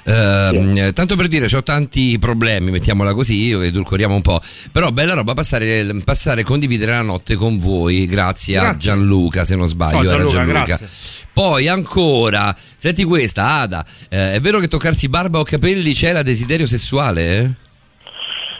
Ehm, 0.06 0.77
eh, 0.77 0.93
Tanto 0.93 1.15
per 1.15 1.27
dire, 1.27 1.48
ho 1.56 1.64
tanti 1.64 2.17
problemi, 2.19 2.72
mettiamola 2.72 3.14
così, 3.14 3.51
edulcoriamo 3.51 4.15
un 4.15 4.22
po'. 4.22 4.41
Però 4.72 4.91
bella 4.91 5.14
roba 5.14 5.33
passare, 5.33 5.85
passare 6.03 6.41
e 6.41 6.43
condividere 6.43 6.91
la 6.91 7.01
notte 7.01 7.35
con 7.35 7.57
voi. 7.59 8.06
Grazie, 8.06 8.57
a 8.57 8.61
Grazie. 8.61 8.80
Gianluca, 8.80 9.45
se 9.45 9.56
non 9.56 9.67
sbaglio. 9.67 10.06
Ciao, 10.06 10.19
era 10.19 10.25
Gianluca, 10.25 10.64
grazie. 10.65 10.88
Poi 11.33 11.67
ancora, 11.67 12.56
senti 12.75 13.03
questa, 13.03 13.61
Ada, 13.61 13.85
eh, 14.09 14.33
è 14.33 14.40
vero 14.41 14.59
che 14.59 14.67
toccarsi 14.67 15.09
barba 15.09 15.40
o 15.40 15.43
capelli 15.43 15.93
c'è 15.93 16.11
la 16.11 16.22
desiderio 16.22 16.67
sessuale? 16.67 17.40
eh? 17.40 17.51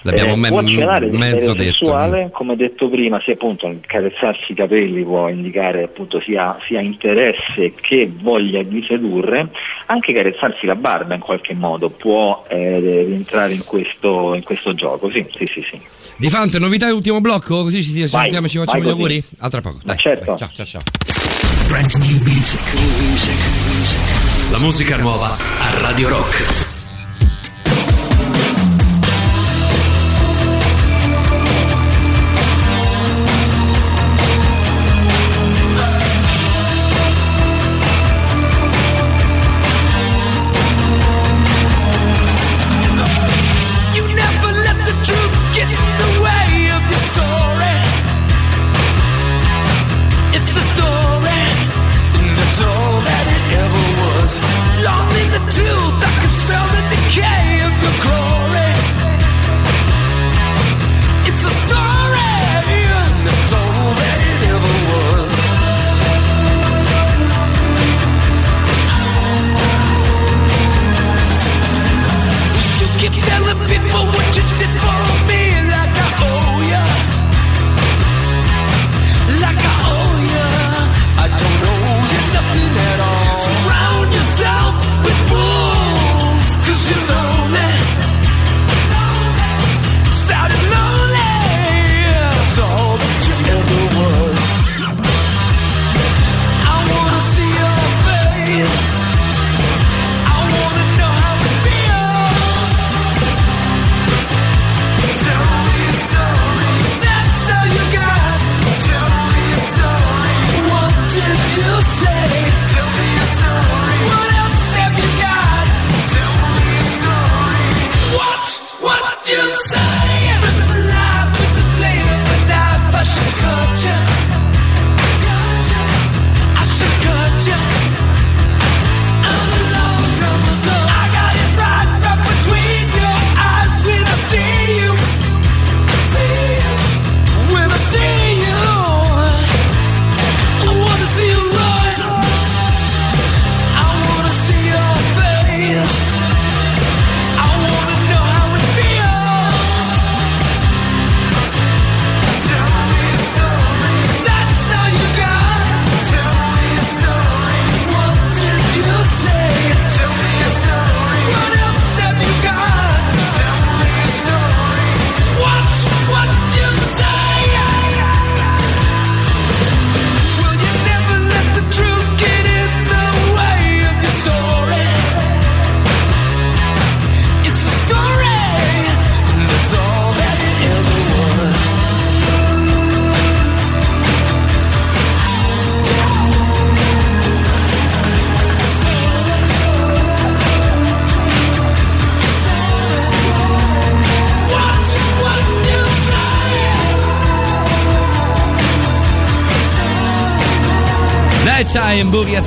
L'abbiamo 0.06 0.34
Eh, 0.34 0.38
me- 0.38 0.50
può 0.50 0.60
accennare 0.60 1.06
il 1.06 1.14
mezzo 1.14 1.54
detto. 1.54 1.86
sessuale, 1.86 2.30
come 2.32 2.56
detto 2.56 2.90
prima, 2.90 3.22
sia 3.24 3.34
appunto 3.34 3.74
carezzarsi 3.86 4.52
i 4.52 4.56
capelli 4.56 5.04
può 5.04 5.30
indicare 5.30 5.84
appunto 5.84 6.22
sia, 6.22 6.58
sia 6.68 6.82
interesse 6.82 7.74
che 7.74 8.12
voglia 8.22 8.62
di 8.64 8.84
sedurre, 8.88 9.48
anche 9.86 10.14
carezzarsi 10.14 10.66
la 10.66 10.76
barba 10.76 11.14
in 11.14 11.22
qualche 11.22 11.56
modo 11.56 11.90
può 11.90 12.44
eh, 12.50 12.80
rientrare 13.06 13.54
in 13.54 13.64
questo, 13.64 14.34
in 14.34 14.44
questo 14.44 14.74
gioco, 14.74 15.10
sì, 15.10 15.26
sì, 15.36 15.46
sì, 15.46 15.66
sì. 15.72 15.80
Di 16.18 16.30
Fante, 16.30 16.60
novità 16.60 16.88
e 16.88 16.92
ultimo 16.92 17.22
blocco? 17.22 17.64
Così 17.64 17.82
ci, 17.82 18.08
sentiamo 18.08 18.46
e 18.46 18.50
ci 18.50 18.58
facciamo 18.58 18.84
gli 18.84 18.90
auguri? 18.90 19.24
A 19.40 19.50
tra 19.50 19.62
poco, 19.62 19.80
dai. 19.84 19.98
certo. 19.98 20.26
dai, 20.26 20.38
ciao, 20.38 20.50
ciao, 20.54 20.66
ciao. 20.66 20.82
Brand 21.68 21.94
new 21.94 22.18
music. 22.24 22.62
La 24.52 24.60
musica 24.60 24.98
nuova 24.98 25.30
a 25.60 25.80
Radio 25.80 26.10
Rock. 26.10 26.73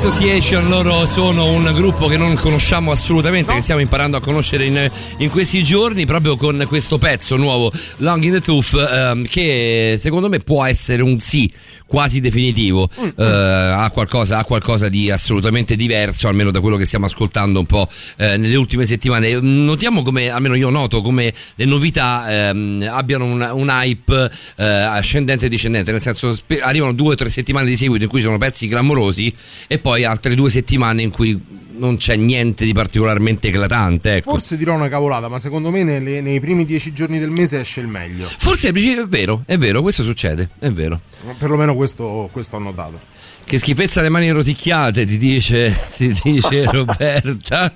Association, 0.07 0.69
loro 0.69 1.05
sono 1.07 1.51
un 1.51 1.69
gruppo 1.75 2.07
che 2.07 2.17
non 2.17 2.37
conosciamo 2.37 2.93
assolutamente, 2.93 3.53
che 3.53 3.61
stiamo 3.61 3.81
imparando 3.81 4.17
a 4.17 4.21
conoscere 4.21 4.65
in, 4.65 4.89
in 5.17 5.29
questi 5.31 5.65
giorni, 5.65 6.07
proprio 6.07 6.37
con 6.37 6.65
questo 6.69 6.97
pezzo 6.97 7.37
nuovo, 7.37 7.73
Long 7.97 8.23
in 8.23 8.31
the 8.31 8.41
Tooth, 8.41 8.75
ehm, 8.75 9.27
che 9.27 9.97
secondo 9.99 10.29
me 10.29 10.39
può 10.39 10.65
essere 10.65 11.03
un 11.03 11.19
sì 11.19 11.53
quasi 11.87 12.21
definitivo, 12.21 12.89
eh, 13.17 13.25
ha, 13.25 13.89
qualcosa, 13.93 14.39
ha 14.39 14.45
qualcosa 14.45 14.89
di 14.89 15.11
assolutamente 15.11 15.77
diverso, 15.77 16.29
almeno 16.29 16.51
da 16.51 16.61
quello 16.61 16.77
che 16.77 16.85
stiamo 16.85 17.07
ascoltando 17.07 17.61
un 17.61 17.67
po' 17.67 17.89
eh, 18.17 18.37
nelle 18.37 18.57
ultime 18.57 18.85
settimane. 18.85 19.41
Notiamo 19.41 20.03
come, 20.03 20.29
almeno 20.29 20.55
io 20.55 20.69
noto, 20.69 21.01
come 21.01 21.33
le 21.55 21.65
novità 21.65 22.49
ehm, 22.49 22.89
abbiano 22.91 23.25
un, 23.25 23.49
un 23.53 23.69
hype 23.69 24.31
eh, 24.57 24.65
ascendente 24.65 25.47
e 25.47 25.49
discendente, 25.49 25.93
nel 25.93 26.01
senso 26.01 26.35
spe- 26.35 26.61
arrivano 26.61 26.93
due 26.93 27.13
o 27.13 27.15
tre 27.15 27.29
settimane 27.29 27.67
di 27.67 27.77
seguito 27.77 28.05
in 28.05 28.11
cui 28.11 28.21
sono 28.21 28.37
pezzi 28.37 28.67
clamorosi 28.69 29.33
e 29.67 29.79
poi 29.79 29.96
altre 30.05 30.35
due 30.35 30.51
settimane 30.51 31.03
in 31.03 31.11
cui 31.11 31.41
non 31.79 31.97
c'è 31.97 32.17
niente 32.17 32.65
di 32.65 32.73
particolarmente 32.73 33.49
eclatante. 33.49 34.17
Ecco. 34.17 34.31
Forse 34.31 34.57
dirò 34.57 34.75
una 34.75 34.89
cavolata, 34.89 35.29
ma 35.29 35.39
secondo 35.39 35.71
me 35.71 35.83
nelle- 35.83 36.21
nei 36.21 36.41
primi 36.41 36.65
dieci 36.65 36.93
giorni 36.93 37.19
del 37.19 37.31
mese 37.31 37.61
esce 37.61 37.81
il 37.81 37.87
meglio. 37.87 38.27
Forse 38.39 38.69
è 38.69 38.73
vero, 39.07 39.43
è 39.45 39.59
vero, 39.59 39.83
questo 39.83 40.03
succede, 40.03 40.51
è 40.59 40.71
vero. 40.71 41.01
Perlomeno 41.39 41.75
questo, 41.75 42.29
questo 42.33 42.57
ho 42.57 42.61
notato. 42.61 42.99
Che 43.47 43.59
schifezza 43.59 44.03
le 44.03 44.09
mani 44.09 44.29
rosicchiate, 44.31 45.07
ti 45.07 45.19
dice, 45.19 45.73
ti 45.95 46.13
dice 46.25 46.65
Roberta. 46.69 47.73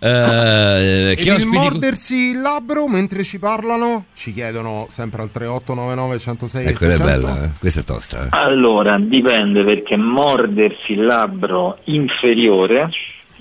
Eh, 0.00 1.10
E 1.10 1.14
che 1.16 1.28
il 1.28 1.34
ospiti- 1.34 1.54
mordersi 1.54 2.14
il 2.30 2.40
labbro 2.40 2.88
mentre 2.88 3.22
ci 3.22 3.38
parlano? 3.38 4.06
Ci 4.14 4.32
chiedono 4.32 4.86
sempre 4.88 5.20
al 5.20 5.30
3899 5.30 6.18
106 6.18 6.62
Ecco, 6.66 6.72
è 6.72 6.94
600. 6.96 7.04
bella, 7.04 7.44
eh. 7.44 7.48
questa 7.58 7.80
è 7.80 7.84
tosta. 7.84 8.24
eh. 8.24 8.28
Allora, 8.30 8.98
dipende 8.98 9.62
perché 9.64 9.96
mordersi 9.98 10.92
il 10.92 11.04
labbro 11.04 11.78
inferiore 11.84 12.88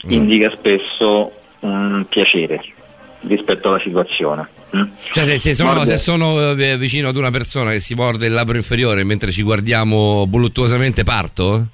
Mm. 0.04 0.10
indica 0.14 0.52
spesso 0.56 1.32
un 1.60 2.04
piacere 2.10 2.60
rispetto 3.28 3.68
alla 3.70 3.80
situazione. 3.80 4.48
Cioè, 5.10 5.24
se, 5.24 5.38
se 5.38 5.54
sono, 5.54 5.84
se 5.86 5.98
sono, 5.98 6.52
eh, 6.52 6.78
vicino 6.78 7.10
ad 7.10 7.18
una 7.18 7.32
persona 7.32 7.72
che 7.72 7.80
si 7.80 7.94
morde 7.94 8.28
il 8.28 8.34
labbro 8.34 8.56
inferiore 8.56 9.04
mentre 9.04 9.32
ci 9.32 9.44
guardiamo 9.44 10.26
voluttuosamente, 10.30 11.04
parto? 11.04 11.68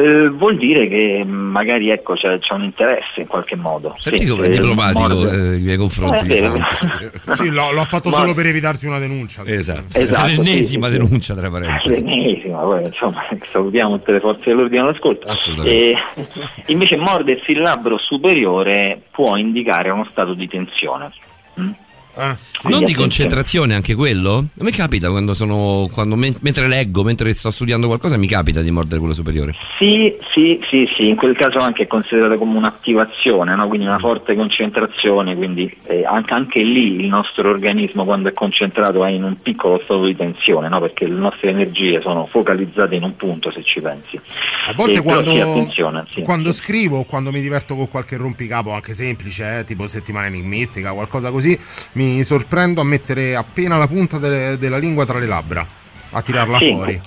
Eh, 0.00 0.28
vuol 0.30 0.56
dire 0.56 0.88
che 0.88 1.24
magari 1.26 1.90
ecco, 1.90 2.14
c'è, 2.14 2.38
c'è 2.38 2.54
un 2.54 2.62
interesse 2.62 3.20
in 3.20 3.26
qualche 3.26 3.54
modo. 3.54 3.94
Senti 3.98 4.20
Sì, 4.24 4.28
come 4.28 4.44
è 4.44 4.46
eh, 4.46 4.50
diplomatico 4.50 5.30
eh, 5.30 5.56
i 5.56 5.60
miei 5.60 5.76
confronti. 5.76 6.20
Eh, 6.20 6.22
di 6.22 6.40
vero. 6.40 6.56
fronte. 6.58 7.12
Sì, 7.34 7.50
l'ho, 7.50 7.72
l'ho 7.72 7.84
fatto 7.84 8.08
Ma- 8.08 8.14
solo 8.16 8.32
per 8.32 8.46
evitarti 8.46 8.86
una 8.86 8.98
denuncia. 8.98 9.42
Esatto, 9.44 9.98
Esatto, 9.98 10.26
è 10.26 10.36
l'ennesima 10.36 10.86
sì, 10.86 10.94
sì, 10.94 11.00
sì. 11.00 11.06
denuncia 11.06 11.34
tra 11.34 11.50
parentesi. 11.50 12.02
L'ennesima, 12.04 12.58
poi 12.60 12.84
insomma, 12.84 13.26
salutiamo 13.52 13.98
tutte 13.98 14.12
le 14.12 14.20
forze 14.20 14.42
dell'ordine 14.44 14.80
all'ascolto. 14.80 15.28
E, 15.64 15.96
invece 16.66 16.96
mordersi 16.96 17.50
il 17.50 17.60
labbro 17.60 17.98
superiore 17.98 19.02
può 19.10 19.36
indicare 19.36 19.90
uno 19.90 20.06
stato 20.10 20.32
di 20.34 20.48
tensione. 20.48 21.12
Mm? 21.60 21.89
Ah, 22.14 22.36
non 22.68 22.84
di 22.84 22.92
concentrazione 22.92 23.74
anche 23.74 23.94
quello? 23.94 24.46
A 24.58 24.64
me 24.64 24.70
capita 24.72 25.10
quando 25.10 25.34
sono. 25.34 25.88
Quando 25.92 26.16
men- 26.16 26.36
mentre 26.40 26.66
leggo, 26.66 27.02
mentre 27.02 27.32
sto 27.32 27.50
studiando 27.50 27.86
qualcosa, 27.86 28.16
mi 28.16 28.26
capita 28.26 28.60
di 28.60 28.70
mordere 28.70 28.98
quello 28.98 29.14
superiore. 29.14 29.54
Sì, 29.78 30.14
sì, 30.34 30.60
sì, 30.68 30.88
sì, 30.96 31.08
in 31.08 31.16
quel 31.16 31.36
caso 31.36 31.58
anche 31.58 31.84
è 31.84 31.86
considerato 31.86 32.36
come 32.36 32.56
un'attivazione, 32.58 33.54
no? 33.54 33.68
quindi 33.68 33.86
una 33.86 33.98
forte 33.98 34.34
concentrazione, 34.34 35.36
quindi 35.36 35.74
eh, 35.86 36.04
anche, 36.04 36.34
anche 36.34 36.62
lì 36.62 37.00
il 37.00 37.06
nostro 37.06 37.48
organismo 37.48 38.04
quando 38.04 38.28
è 38.28 38.32
concentrato 38.32 39.04
è 39.04 39.10
in 39.10 39.24
un 39.24 39.36
piccolo 39.40 39.80
stato 39.84 40.04
di 40.04 40.16
tensione, 40.16 40.68
no? 40.68 40.80
perché 40.80 41.06
le 41.06 41.18
nostre 41.18 41.50
energie 41.50 42.00
sono 42.02 42.26
focalizzate 42.30 42.94
in 42.94 43.04
un 43.04 43.16
punto 43.16 43.50
se 43.50 43.62
ci 43.62 43.80
pensi. 43.80 44.20
A 44.66 44.72
volte 44.74 44.98
Eh, 44.98 45.02
quando, 45.02 45.30
sì, 45.30 45.68
sì. 46.08 46.22
quando 46.22 46.52
scrivo 46.52 46.98
o 46.98 47.04
quando 47.04 47.30
mi 47.30 47.40
diverto 47.40 47.74
con 47.74 47.88
qualche 47.88 48.16
rompicapo, 48.16 48.72
anche 48.72 48.92
semplice, 48.92 49.60
eh, 49.60 49.64
tipo 49.64 49.86
settimana 49.86 50.26
enigmistica, 50.26 50.92
qualcosa 50.92 51.30
così, 51.30 51.58
mi 52.00 52.22
sorprendo 52.24 52.80
a 52.80 52.84
mettere 52.84 53.34
appena 53.36 53.76
la 53.76 53.86
punta 53.86 54.16
delle- 54.18 54.56
della 54.58 54.78
lingua 54.78 55.04
tra 55.04 55.18
le 55.18 55.26
labbra, 55.26 55.66
a 56.10 56.22
tirarla 56.22 56.58
Sì. 56.58 56.72
fuori. 56.72 57.00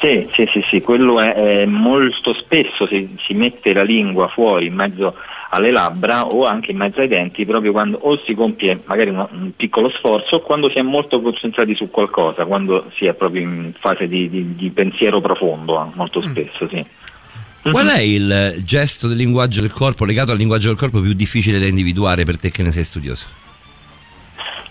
Sì, 0.00 0.26
sì, 0.32 0.48
sì, 0.50 0.64
sì, 0.70 0.80
quello 0.80 1.20
è, 1.20 1.34
è 1.34 1.66
molto 1.66 2.32
spesso 2.32 2.86
si, 2.86 3.16
si 3.26 3.34
mette 3.34 3.74
la 3.74 3.82
lingua 3.82 4.28
fuori 4.28 4.66
in 4.66 4.74
mezzo 4.74 5.14
alle 5.50 5.70
labbra 5.70 6.24
o 6.24 6.46
anche 6.46 6.70
in 6.70 6.78
mezzo 6.78 7.00
ai 7.00 7.08
denti 7.08 7.44
proprio 7.44 7.72
quando 7.72 7.98
o 8.00 8.18
si 8.24 8.32
compie 8.34 8.80
magari 8.86 9.10
uno- 9.10 9.28
un 9.32 9.50
piccolo 9.54 9.90
sforzo 9.90 10.36
o 10.36 10.40
quando 10.40 10.70
si 10.70 10.78
è 10.78 10.82
molto 10.82 11.20
concentrati 11.20 11.74
su 11.74 11.90
qualcosa, 11.90 12.46
quando 12.46 12.90
si 12.96 13.04
è 13.04 13.12
proprio 13.12 13.42
in 13.42 13.72
fase 13.78 14.06
di, 14.06 14.30
di- 14.30 14.54
di 14.54 14.70
pensiero 14.70 15.20
profondo, 15.20 15.82
eh, 15.84 15.90
molto 15.96 16.22
spesso, 16.22 16.66
sì. 16.66 16.82
Qual 17.70 17.88
è 17.88 18.00
il 18.00 18.62
gesto 18.64 19.06
del 19.06 19.18
linguaggio 19.18 19.60
del 19.60 19.72
corpo 19.72 20.06
legato 20.06 20.32
al 20.32 20.38
linguaggio 20.38 20.68
del 20.68 20.78
corpo 20.78 21.00
più 21.02 21.12
difficile 21.12 21.58
da 21.58 21.66
individuare 21.66 22.24
per 22.24 22.38
te 22.38 22.50
che 22.50 22.62
ne 22.62 22.70
sei 22.70 22.84
studioso? 22.84 23.26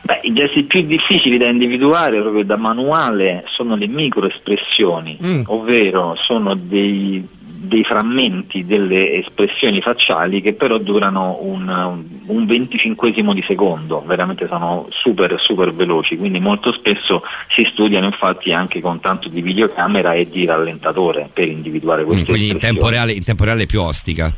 Beh, 0.01 0.19
i 0.23 0.33
gesti 0.33 0.63
più 0.63 0.81
difficili 0.83 1.37
da 1.37 1.47
individuare 1.47 2.21
proprio 2.21 2.43
da 2.43 2.55
manuale 2.55 3.43
sono 3.47 3.75
le 3.75 3.87
microespressioni, 3.87 5.17
ovvero 5.47 6.15
sono 6.15 6.55
dei, 6.55 7.27
dei 7.41 7.83
frammenti 7.83 8.65
delle 8.65 9.15
espressioni 9.15 9.81
facciali 9.81 10.41
che 10.41 10.53
però 10.53 10.77
durano 10.77 11.39
un, 11.41 12.03
un 12.25 12.45
venticinquesimo 12.45 13.33
di 13.33 13.43
secondo, 13.45 14.01
veramente 14.05 14.47
sono 14.47 14.85
super 14.89 15.35
super 15.39 15.73
veloci, 15.73 16.15
quindi 16.17 16.39
molto 16.39 16.71
spesso 16.71 17.21
si 17.53 17.67
studiano 17.71 18.05
infatti 18.05 18.53
anche 18.53 18.79
con 18.79 19.01
tanto 19.01 19.27
di 19.27 19.41
videocamera 19.41 20.13
e 20.13 20.29
di 20.29 20.45
rallentatore 20.45 21.29
per 21.31 21.47
individuare 21.47 22.03
Mm, 22.03 22.07
queste 22.07 22.31
Quindi 22.31 22.49
in 22.49 22.59
tempo, 22.59 22.87
reale, 22.87 23.11
in 23.11 23.23
tempo 23.23 23.43
reale 23.43 23.63
è 23.63 23.65
più 23.65 23.81
ostica. 23.81 24.31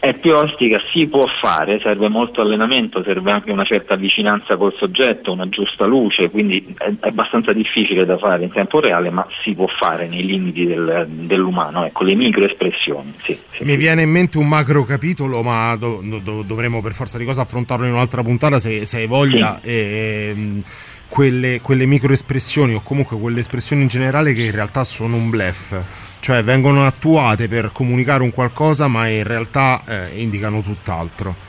È 0.00 0.14
più 0.14 0.32
ostica, 0.32 0.80
si 0.92 1.06
può 1.06 1.26
fare, 1.40 1.80
serve 1.82 2.08
molto 2.08 2.40
allenamento, 2.40 3.02
serve 3.02 3.32
anche 3.32 3.50
una 3.50 3.64
certa 3.64 3.96
vicinanza 3.96 4.56
col 4.56 4.72
soggetto, 4.78 5.32
una 5.32 5.48
giusta 5.48 5.86
luce, 5.86 6.30
quindi 6.30 6.74
è, 6.78 6.92
è 7.00 7.08
abbastanza 7.08 7.52
difficile 7.52 8.04
da 8.04 8.16
fare 8.16 8.44
in 8.44 8.52
tempo 8.52 8.78
reale, 8.78 9.10
ma 9.10 9.26
si 9.42 9.54
può 9.54 9.66
fare 9.66 10.06
nei 10.06 10.24
limiti 10.24 10.66
del- 10.66 11.06
dell'umano, 11.08 11.84
ecco, 11.84 12.04
le 12.04 12.14
microespressioni, 12.14 13.12
sì. 13.20 13.38
sì. 13.50 13.64
Mi 13.64 13.76
viene 13.76 14.02
in 14.02 14.10
mente 14.10 14.38
un 14.38 14.46
macro 14.46 14.84
capitolo, 14.84 15.42
ma 15.42 15.74
do- 15.76 16.00
do- 16.22 16.42
dovremo 16.42 16.80
per 16.80 16.92
forza 16.92 17.18
di 17.18 17.24
cosa 17.24 17.42
affrontarlo 17.42 17.84
in 17.84 17.92
un'altra 17.92 18.22
puntata 18.22 18.58
se, 18.60 18.84
se 18.86 18.98
hai 18.98 19.06
voglia. 19.06 19.58
Ehm, 19.62 20.62
quelle, 21.08 21.60
quelle 21.62 21.86
microespressioni 21.86 22.74
o 22.74 22.82
comunque 22.82 23.18
quelle 23.18 23.40
espressioni 23.40 23.80
in 23.82 23.88
generale 23.88 24.34
che 24.34 24.42
in 24.42 24.52
realtà 24.52 24.84
sono 24.84 25.16
un 25.16 25.30
blef, 25.30 25.80
cioè 26.20 26.42
vengono 26.42 26.84
attuate 26.84 27.48
per 27.48 27.70
comunicare 27.72 28.22
un 28.22 28.30
qualcosa, 28.32 28.88
ma 28.88 29.08
in 29.08 29.24
realtà 29.24 29.80
eh, 29.86 30.20
indicano 30.20 30.60
tutt'altro. 30.60 31.46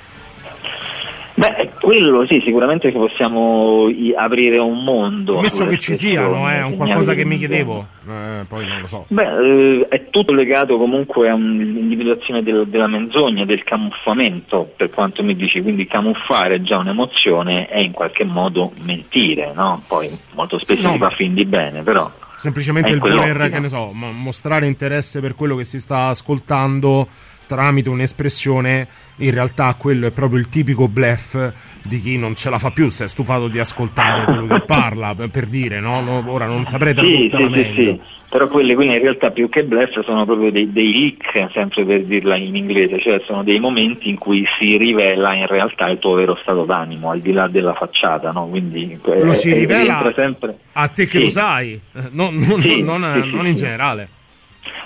Beh, 1.39 1.69
quello 1.80 2.25
sì, 2.27 2.41
sicuramente 2.43 2.91
possiamo 2.91 3.88
aprire 4.17 4.57
un 4.57 4.83
mondo. 4.83 5.38
Ammesso 5.38 5.65
che 5.67 5.77
ci 5.77 5.95
siano, 5.95 6.49
è 6.49 6.61
un 6.61 6.72
segnali 6.72 6.75
qualcosa 6.75 7.14
che 7.14 7.23
mi 7.23 7.38
chiedevo, 7.38 7.88
eh, 8.09 8.43
poi 8.45 8.67
non 8.67 8.81
lo 8.81 8.88
so. 8.88 9.06
Beh, 9.07 9.38
eh, 9.38 9.88
è 9.88 10.09
tutto 10.09 10.33
legato 10.33 10.77
comunque 10.77 11.30
all'individuazione 11.30 12.43
del- 12.43 12.67
della 12.67 12.88
menzogna, 12.88 13.45
del 13.45 13.64
camuffamento, 13.64 14.69
per 14.75 14.89
quanto 14.89 15.23
mi 15.23 15.33
dici, 15.33 15.61
quindi 15.61 15.88
camuffare 15.88 16.61
già 16.61 16.77
un'emozione 16.80 17.67
è 17.69 17.80
in 17.80 17.93
qualche 17.93 18.25
modo 18.25 18.73
mentire, 18.83 19.53
no? 19.56 19.81
Poi 19.88 20.09
molto 20.35 20.59
spesso 20.59 20.81
no, 20.81 20.89
si 20.89 20.98
fa 20.98 21.09
fin 21.11 21.33
di 21.33 21.45
bene, 21.45 21.83
però... 21.83 22.06
Semplicemente 22.40 22.92
il 22.92 23.00
voler, 23.00 23.50
che 23.50 23.59
ne 23.59 23.68
so, 23.68 23.92
mo- 23.93 24.14
mostrare 24.14 24.66
interesse 24.66 25.19
per 25.19 25.35
quello 25.35 25.58
che 25.58 25.66
si 25.66 25.77
sta 25.77 26.08
ascoltando 26.08 27.06
tramite 27.50 27.90
un'espressione, 27.90 28.88
in 29.18 29.32
realtà 29.32 29.74
quello 29.76 30.06
è 30.06 30.11
proprio 30.11 30.38
il 30.40 30.48
tipico 30.50 30.88
bluff 30.88 31.36
di 31.82 32.00
chi 32.00 32.18
non 32.19 32.36
ce 32.36 32.52
la 32.52 32.60
fa 32.60 32.69
più, 32.69 32.90
si 32.90 33.03
è 33.03 33.08
stufato 33.08 33.48
di 33.48 33.58
ascoltare 33.58 34.26
quello 34.26 34.45
che 34.45 34.60
parla, 34.68 35.16
per 35.16 35.45
dire, 35.48 35.80
no? 35.80 36.02
No, 36.02 36.24
Ora 36.28 36.45
non 36.45 36.66
saprei 36.66 36.94
Sì, 36.95 37.28
sì, 37.32 37.44
meglio. 37.50 37.74
sì. 37.74 38.00
Però 38.30 38.48
quelle, 38.48 38.76
quelle 38.76 38.94
in 38.98 39.02
realtà 39.02 39.32
più 39.32 39.50
che 39.50 39.64
bluff 39.64 40.00
sono 40.06 40.24
proprio 40.24 40.52
dei, 40.52 40.72
dei 40.72 40.92
leak, 41.34 41.50
sempre 41.52 41.84
per 41.84 42.03
dirla 42.03 42.36
in 42.36 42.56
inglese, 42.56 43.00
cioè 43.02 43.19
sono 43.26 43.42
dei 43.42 43.60
momenti 43.60 44.08
in 44.08 44.19
cui 44.19 44.45
si 44.60 44.78
rivela 44.78 45.34
in 45.34 45.48
realtà 45.48 45.88
il 45.90 45.98
tuo 45.98 46.14
vero 46.14 46.38
stato 46.40 46.64
d'animo, 46.64 47.10
al 47.10 47.22
di 47.22 47.32
là 47.32 47.48
della 47.48 47.74
facciata, 47.74 48.32
no? 48.32 48.45
Quindi 48.48 49.00
Lo 49.03 49.34
si 49.34 49.50
eh, 49.50 49.53
rivela 49.56 50.11
sempre... 50.14 50.60
a 50.74 50.88
te 50.90 51.08
che 51.08 51.19
lo 51.19 51.30
sai, 51.30 51.74
eh, 51.74 52.02
non, 52.11 52.36
non- 52.36 52.60
non- 52.84 53.30
non 53.32 53.48
in 53.48 53.56
generale. 53.56 54.10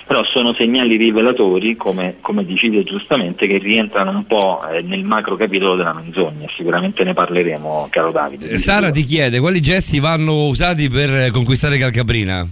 Però 0.06 0.22
sono 0.24 0.52
segnali 0.54 0.96
rivelatori, 0.96 1.76
come, 1.76 2.16
come 2.20 2.44
dici 2.44 2.70
te 2.70 2.84
giustamente, 2.84 3.46
che 3.46 3.56
rientrano 3.58 4.10
un 4.10 4.26
po' 4.26 4.60
eh, 4.68 4.82
nel 4.82 5.02
macro 5.02 5.34
capitolo 5.36 5.76
della 5.76 5.94
menzogna. 5.94 6.46
Sicuramente 6.56 7.04
ne 7.04 7.14
parleremo, 7.14 7.88
caro 7.90 8.10
Davide. 8.10 8.48
Eh, 8.48 8.58
Sara 8.58 8.90
ti 8.90 9.02
chiede 9.02 9.40
quali 9.40 9.62
gesti 9.62 10.00
vanno 10.00 10.46
usati 10.46 10.90
per 10.90 11.30
conquistare 11.30 11.78
Calcabrina? 11.78 12.46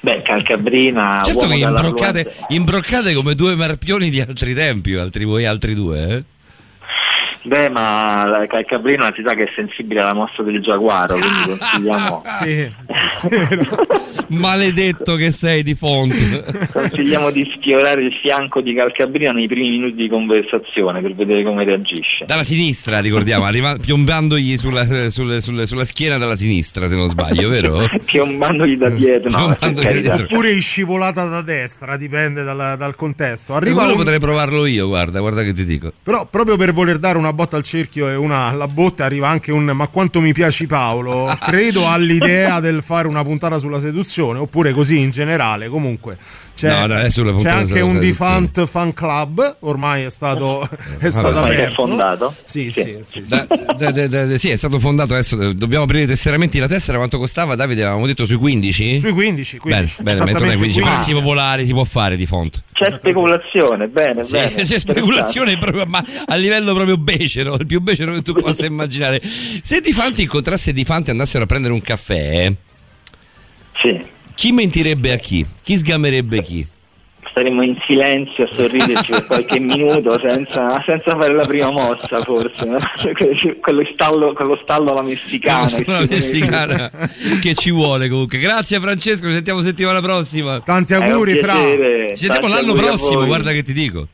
Beh, 0.00 0.22
Calcabrina. 0.22 1.22
Certo 1.24 1.48
che 1.48 1.56
imbroccate, 1.56 2.32
imbroccate 2.48 3.14
come 3.14 3.34
due 3.34 3.56
marpioni 3.56 4.10
di 4.10 4.20
altri 4.20 4.54
tempi, 4.54 4.94
altri 4.94 5.24
voi 5.24 5.46
altri 5.46 5.74
due, 5.74 6.08
eh? 6.08 6.24
Beh, 7.46 7.68
ma 7.68 8.24
la 8.26 8.46
Calcabrina 8.46 9.12
si 9.14 9.22
sa 9.26 9.34
che 9.34 9.42
è 9.44 9.52
sensibile 9.54 10.00
alla 10.00 10.14
mossa 10.14 10.42
del 10.42 10.62
giaguaro, 10.62 11.14
quindi 11.14 11.58
consigliamo, 11.58 12.22
Sì. 12.42 12.72
Maledetto 14.38 15.14
che 15.16 15.30
sei 15.30 15.62
di 15.62 15.74
fonte. 15.74 16.42
consigliamo 16.72 17.30
di 17.30 17.46
sfiorare 17.54 18.02
il 18.02 18.12
fianco 18.20 18.60
di 18.62 18.74
Calcabrina 18.74 19.32
nei 19.32 19.46
primi 19.46 19.70
minuti 19.70 19.94
di 19.94 20.08
conversazione 20.08 21.02
per 21.02 21.14
vedere 21.14 21.44
come 21.44 21.64
reagisce. 21.64 22.24
Dalla 22.24 22.42
sinistra, 22.42 23.00
ricordiamo, 23.00 23.44
arriva- 23.44 23.76
piombandogli 23.76 24.56
sulla, 24.56 24.84
sulle- 25.10 25.40
sulle- 25.42 25.66
sulla 25.66 25.84
schiena 25.84 26.16
dalla 26.16 26.36
sinistra, 26.36 26.86
se 26.86 26.96
non 26.96 27.08
sbaglio, 27.08 27.48
vero? 27.50 27.86
Piombandogli 28.04 28.76
da 28.78 28.88
dietro, 28.88 29.30
no, 29.30 29.54
Piombandogli 29.58 30.00
dietro. 30.00 30.24
Oppure 30.24 30.52
in 30.52 30.60
scivolata 30.62 31.24
da 31.26 31.42
destra, 31.42 31.96
dipende 31.98 32.42
dal, 32.42 32.76
dal 32.78 32.94
contesto. 32.96 33.54
Arriva 33.54 33.76
Quello 33.76 33.90
un- 33.92 33.98
potrei 33.98 34.18
provarlo 34.18 34.64
io, 34.66 34.86
guarda, 34.88 35.20
guarda 35.20 35.42
che 35.42 35.52
ti 35.52 35.64
dico. 35.66 35.92
Però 36.02 36.26
proprio 36.30 36.56
per 36.56 36.72
voler 36.72 36.98
dare 36.98 37.18
una 37.18 37.32
botta 37.34 37.56
al 37.56 37.62
cerchio 37.62 38.08
e 38.08 38.14
una 38.14 38.46
alla 38.46 38.66
botte, 38.66 39.02
arriva 39.02 39.28
anche 39.28 39.52
un 39.52 39.64
ma 39.64 39.88
quanto 39.88 40.20
mi 40.22 40.32
piaci 40.32 40.66
Paolo. 40.66 41.36
Credo 41.40 41.86
all'idea 41.88 42.60
del 42.60 42.82
fare 42.82 43.06
una 43.08 43.22
puntata 43.22 43.58
sulla 43.58 43.78
seduzione, 43.80 44.38
oppure 44.38 44.72
così 44.72 45.00
in 45.00 45.10
generale. 45.10 45.68
Comunque 45.68 46.16
c'è, 46.54 46.70
No, 46.70 46.86
no, 46.86 46.98
è 47.00 47.10
sulla 47.10 47.34
c'è 47.34 47.48
anche 47.50 47.66
sulla 47.80 47.84
un. 47.84 47.98
Defunct 47.98 48.64
Fan 48.66 48.94
Club, 48.94 49.56
ormai 49.60 50.04
è 50.04 50.10
stato, 50.10 50.66
è 50.98 51.10
stato 51.10 51.32
Vabbè. 51.32 51.52
aperto. 51.52 51.70
È 51.70 51.74
fondato? 51.86 52.34
Sì, 52.44 52.70
sì, 52.70 52.98
sì. 53.02 53.22
sì, 53.24 53.36
Da- 53.76 53.90
da- 53.90 54.06
da- 54.06 54.26
da- 54.26 54.38
sì, 54.38 54.48
è 54.50 54.56
stato 54.56 54.78
fondato 54.78 55.12
adesso. 55.12 55.52
Dobbiamo 55.52 55.84
aprire 55.84 56.04
i 56.04 56.06
tesseramenti. 56.06 56.58
La 56.58 56.68
tessera 56.68 56.96
quanto 56.98 57.18
costava? 57.18 57.54
Davide, 57.56 57.82
avevamo 57.82 58.06
detto 58.06 58.24
sui 58.24 58.36
15? 58.36 59.00
Sui 59.00 59.12
15, 59.12 59.58
15. 59.58 59.62
Bene, 59.62 59.84
bene, 59.98 60.10
Esattamente 60.10 60.32
mettono 60.32 60.50
ai 60.52 60.56
15 60.56 60.80
15. 60.80 60.82
prezzi 61.04 61.12
popolari 61.20 61.66
si 61.66 61.72
può 61.72 61.84
fare 61.84 62.16
di 62.16 62.26
font. 62.26 62.62
C'è 62.72 62.92
speculazione, 62.92 63.88
bene, 63.88 64.24
Sì, 64.24 64.32
bene. 64.32 64.54
c'è 64.62 64.78
speculazione 64.78 65.58
proprio, 65.58 65.84
ma 65.86 66.02
a 66.26 66.34
livello 66.36 66.74
proprio 66.74 66.96
becero, 67.24 67.54
il 67.54 67.66
più 67.66 67.80
becero 67.80 68.12
che 68.12 68.22
tu 68.22 68.32
possa 68.38 68.66
immaginare. 68.66 69.20
Se 69.22 69.80
Di 69.80 69.92
Fanti 69.92 70.22
incontrasse 70.22 70.72
Di 70.72 70.84
Fanti 70.84 71.08
e 71.08 71.12
andassero 71.12 71.44
a 71.44 71.46
prendere 71.46 71.72
un 71.72 71.82
caffè, 71.82 72.52
chi 74.34 74.52
mentirebbe 74.52 75.12
a 75.12 75.16
chi? 75.16 75.44
Chi 75.62 75.76
sgamerebbe 75.76 76.42
chi? 76.42 76.66
Staremo 77.30 77.64
in 77.64 77.76
silenzio 77.84 78.44
a 78.44 78.48
sorriderci 78.54 79.10
per 79.10 79.26
qualche 79.26 79.58
minuto 79.58 80.18
senza, 80.20 80.80
senza 80.86 81.16
fare 81.18 81.34
la 81.34 81.44
prima 81.44 81.70
mossa, 81.72 82.22
forse. 82.22 82.64
no? 82.64 82.78
con, 83.60 83.74
lo 83.74 83.82
stallo, 83.92 84.32
con 84.34 84.46
lo 84.46 84.58
stallo 84.62 84.92
alla 84.92 85.02
messicana. 85.02 85.68
Una 85.86 86.00
messicana 86.00 86.90
che 87.42 87.54
ci 87.54 87.72
vuole 87.72 88.08
comunque. 88.08 88.38
Grazie 88.38 88.78
Francesco, 88.78 89.26
ci 89.26 89.34
sentiamo 89.34 89.60
settimana 89.62 90.00
prossima. 90.00 90.60
Tanti 90.60 90.94
auguri, 90.94 91.36
Fra. 91.36 91.54
Ci 91.54 92.16
sentiamo 92.16 92.46
l'anno 92.46 92.72
prossimo, 92.74 93.26
guarda 93.26 93.50
che 93.50 93.62
ti 93.62 93.72
dico. 93.72 94.06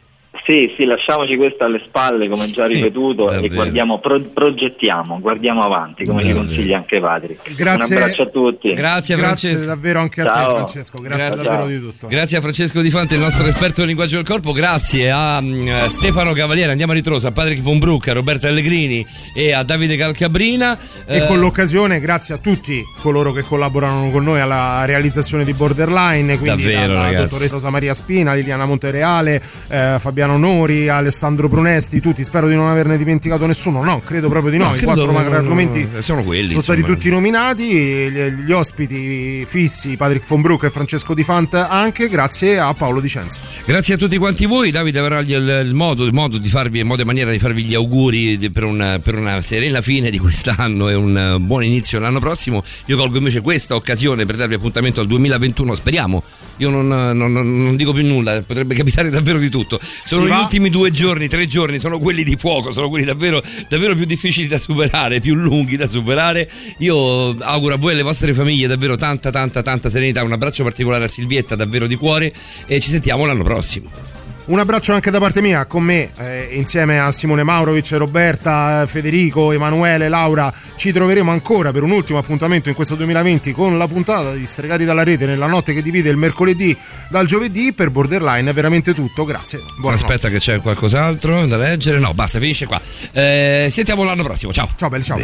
Sì, 0.47 0.73
sì, 0.77 0.85
lasciamoci 0.85 1.36
questo 1.36 1.65
alle 1.65 1.81
spalle, 1.86 2.28
come 2.28 2.51
già 2.51 2.67
ripetuto, 2.67 3.28
e 3.31 3.35
davvero. 3.35 3.55
guardiamo, 3.55 4.01
pro- 4.01 4.20
progettiamo, 4.20 5.20
guardiamo 5.20 5.60
avanti, 5.62 6.05
come 6.05 6.23
ci 6.23 6.28
Davvero. 6.28 6.47
consiglia 6.47 6.77
anche 6.78 6.99
Patrick. 6.99 7.55
Grazie. 7.55 7.94
Un 7.97 8.02
abbraccio 8.02 8.23
a 8.23 8.27
tutti. 8.27 8.73
Grazie, 8.73 9.17
Francesco. 9.17 9.65
davvero 9.67 10.01
anche 10.01 10.23
a 10.23 10.25
te 10.25 10.31
Ciao. 10.31 10.51
Francesco, 10.55 10.99
grazie, 10.99 11.27
Grazie. 11.28 11.44
davvero 11.49 11.67
di 11.69 11.78
tutto. 11.81 12.07
Grazie 12.09 12.39
a 12.39 12.41
Francesco 12.41 12.81
Di 12.81 12.91
Fante, 12.91 13.15
il 13.15 13.20
nostro 13.20 13.47
esperto 13.47 13.75
del 13.81 13.86
linguaggio 13.89 14.17
del 14.17 14.25
corpo. 14.25 14.52
Grazie 14.52 15.10
a 15.10 15.41
mm, 15.41 15.69
Stefano 15.86 16.33
Cavaliere, 16.33 16.70
andiamo 16.70 16.93
a 16.93 16.94
ritroso, 16.97 17.27
a 17.28 17.33
Patrick 17.33 17.60
Von 17.60 17.78
Broek, 17.78 18.09
a 18.09 18.12
Roberto 18.15 18.47
Allegrini 18.49 19.05
e 19.35 19.52
a 19.52 19.62
Davide 19.62 19.97
Calcabrina. 19.97 20.77
E 21.07 21.19
Eh, 21.19 21.27
con 21.27 21.39
l'occasione, 21.39 22.01
grazie 22.01 22.35
a 22.35 22.39
tutti 22.39 22.83
coloro 23.01 23.31
che 23.33 23.43
collaborano 23.43 24.10
con 24.10 24.25
noi 24.25 24.41
alla 24.41 24.85
realizzazione 24.85 25.44
di 25.44 25.52
Borderline, 25.52 26.39
quindi 26.39 26.65
Davvero, 26.73 26.94
ragazzi. 26.94 27.23
dottoressa 27.28 27.55
Rosa 27.55 27.70
Maria 27.70 27.94
Spina, 27.94 28.33
Liliana 28.35 28.65
Montereale, 28.67 29.41
eh, 29.69 29.97
Fabiano 29.99 30.30
Nori, 30.36 30.89
Alessandro 30.89 31.49
Prunesti, 31.49 32.00
tutti. 32.00 32.25
Spero 32.25 32.49
di 32.49 32.55
non 32.55 32.68
averne 32.68 32.97
dimenticato 32.97 33.47
nessuno. 33.47 33.83
No, 33.83 34.00
credo 34.00 34.28
proprio 34.28 34.50
di 34.50 34.59
no. 34.59 34.68
No, 34.68 34.75
I 34.75 34.81
quattro 34.81 35.12
macro 35.12 35.34
argomenti 35.34 35.86
sono 36.00 36.23
quelli, 36.23 36.50
sono 36.50 36.62
stati 36.62 36.83
tutti 36.83 37.09
nominati. 37.10 37.65
Gli, 37.68 38.20
gli 38.44 38.52
ospiti 38.52 39.44
fissi, 39.47 39.97
Patrick 39.97 40.26
Von 40.26 40.42
Broek 40.42 40.65
e 40.65 40.70
Francesco 40.70 41.15
Di 41.15 41.23
Fant, 41.23 41.55
anche 41.55 42.09
grazie 42.09 42.59
a 42.59 42.73
Paolo 42.75 43.00
Dicenzo. 43.00 43.41
Grazie 43.65 43.94
a 43.94 43.97
tutti 43.97 44.17
quanti 44.18 44.47
voi, 44.47 44.70
Davide 44.70 44.99
avrà 44.99 45.20
il, 45.20 45.65
il 45.67 45.75
modo, 45.75 46.05
il 46.05 46.12
modo 46.12 46.39
di 46.39 46.49
farvi, 46.49 46.78
il 46.78 46.84
modo 46.84 47.02
e 47.02 47.05
maniera 47.05 47.31
di 47.31 47.39
farvi 47.39 47.65
gli 47.65 47.75
auguri 47.75 48.36
di- 48.36 48.50
per 48.50 48.65
una, 48.65 48.99
per 48.99 49.17
una 49.17 49.41
serena 49.42 49.81
fine 49.81 50.10
di 50.10 50.18
quest'anno 50.18 50.89
e 50.89 50.94
un 50.94 51.36
buon 51.41 51.65
inizio 51.65 51.99
l'anno 51.99 52.20
prossimo. 52.20 52.62
Io 52.86 52.97
colgo 52.97 53.18
invece 53.18 53.41
questa 53.41 53.75
occasione 53.75 54.26
per 54.26 54.36
darvi 54.36 54.55
appuntamento 54.55 55.00
al 55.00 55.07
2021, 55.07 55.75
speriamo. 55.75 56.23
Io 56.61 56.69
non, 56.71 56.89
non- 56.89 57.33
non- 57.33 57.77
dico 57.77 57.93
più 57.93 58.07
nulla, 58.07 58.43
potrebbe 58.43 58.75
capitare 58.75 59.09
davvero 59.11 59.39
di 59.39 59.49
tutto. 59.49 59.81
Sono 59.81 60.23
Si 60.23 60.27
gli 60.29 60.31
va? 60.31 60.41
ultimi 60.41 60.69
due 60.71 60.91
giorni, 60.91 61.27
tre 61.27 61.47
giorni, 61.47 61.79
sono 61.79 61.99
quelli 61.99 62.23
di 62.23 62.37
fuoco, 62.37 62.71
sono 62.73 62.89
quelli 62.89 63.05
davvero, 63.07 63.43
davvero 63.69 63.95
più 63.95 64.05
difficili 64.05 64.47
da 64.47 64.59
superare, 64.59 65.21
più 65.21 65.35
lunghi 65.35 65.77
da 65.77 65.87
superare. 65.87 66.49
Io 66.79 67.37
auguro 67.39 67.75
a 67.75 67.77
voi 67.79 67.91
e 67.91 67.95
alle 67.95 68.03
vostre 68.03 68.35
famiglie 68.35 68.67
davvero 68.67 68.97
tanta, 68.97 69.31
tanta, 69.31 69.63
tanta 69.63 69.89
serenità. 69.89 70.23
Un 70.23 70.33
abbraccio 70.33 70.63
particolare 70.63 71.05
a 71.05 71.09
Silvietta, 71.09 71.55
davvero 71.57 71.87
di 71.87 71.97
cuore, 71.97 72.33
e 72.67 72.79
ci 72.81 72.91
sentiamo 72.91 73.25
l'anno 73.25 73.43
prossimo. 73.43 74.10
Un 74.51 74.59
abbraccio 74.59 74.93
anche 74.93 75.12
da 75.12 75.20
parte 75.20 75.41
mia, 75.41 75.65
con 75.67 75.85
me, 75.85 76.11
eh, 76.17 76.49
insieme 76.55 76.99
a 76.99 77.12
Simone 77.12 77.45
Maurovic, 77.45 77.93
Roberta, 77.93 78.85
Federico, 78.85 79.53
Emanuele, 79.53 80.09
Laura. 80.09 80.53
Ci 80.75 80.91
troveremo 80.91 81.31
ancora 81.31 81.70
per 81.70 81.85
un 81.85 81.93
ultimo 81.93 82.19
appuntamento 82.19 82.69
in 82.69 82.75
questo 82.75 82.97
2020 82.97 83.53
con 83.53 83.79
la 83.79 83.87
puntata 83.87 84.33
di 84.33 84.45
Stregati 84.45 84.85
dalla 84.85 85.05
rete 85.05 85.25
nella 85.25 85.47
notte 85.47 85.73
che 85.73 85.83
divide 85.83 86.11
il 86.11 86.17
mercoledì 86.17 86.77
dal 87.11 87.27
giovedì. 87.27 87.73
Per 87.73 87.91
Borderline 87.91 88.51
è 88.51 88.53
veramente 88.53 88.93
tutto. 88.93 89.25
Grazie. 89.25 89.61
Buonanotte. 89.79 90.12
Aspetta 90.15 90.29
che 90.29 90.41
c'è 90.41 90.61
qualcos'altro 90.61 91.47
da 91.47 91.57
leggere. 91.57 92.01
No, 92.01 92.12
basta, 92.12 92.41
finisce 92.41 92.67
qua. 92.67 92.81
Eh, 93.12 93.69
sentiamo 93.70 94.03
l'anno 94.03 94.25
prossimo. 94.25 94.53
Ciao. 94.53 94.69
Ciao 94.75 94.89
belli, 94.89 95.05
ciao. 95.05 95.19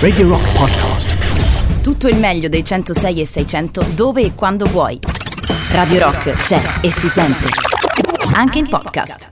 Radio 0.00 0.26
Rock 0.26 0.52
Podcast. 0.52 1.16
Tutto 1.82 2.08
il 2.08 2.16
meglio 2.16 2.48
dei 2.48 2.64
106 2.64 3.20
e 3.20 3.26
600 3.26 3.88
dove 3.94 4.22
e 4.22 4.34
quando 4.34 4.64
vuoi. 4.64 4.98
Radio 5.68 5.98
Rock 5.98 6.30
c'è 6.38 6.78
e 6.80 6.90
si 6.90 7.10
sente. 7.10 7.79
Anche 8.34 8.58
in 8.58 8.68
podcast. 8.68 9.30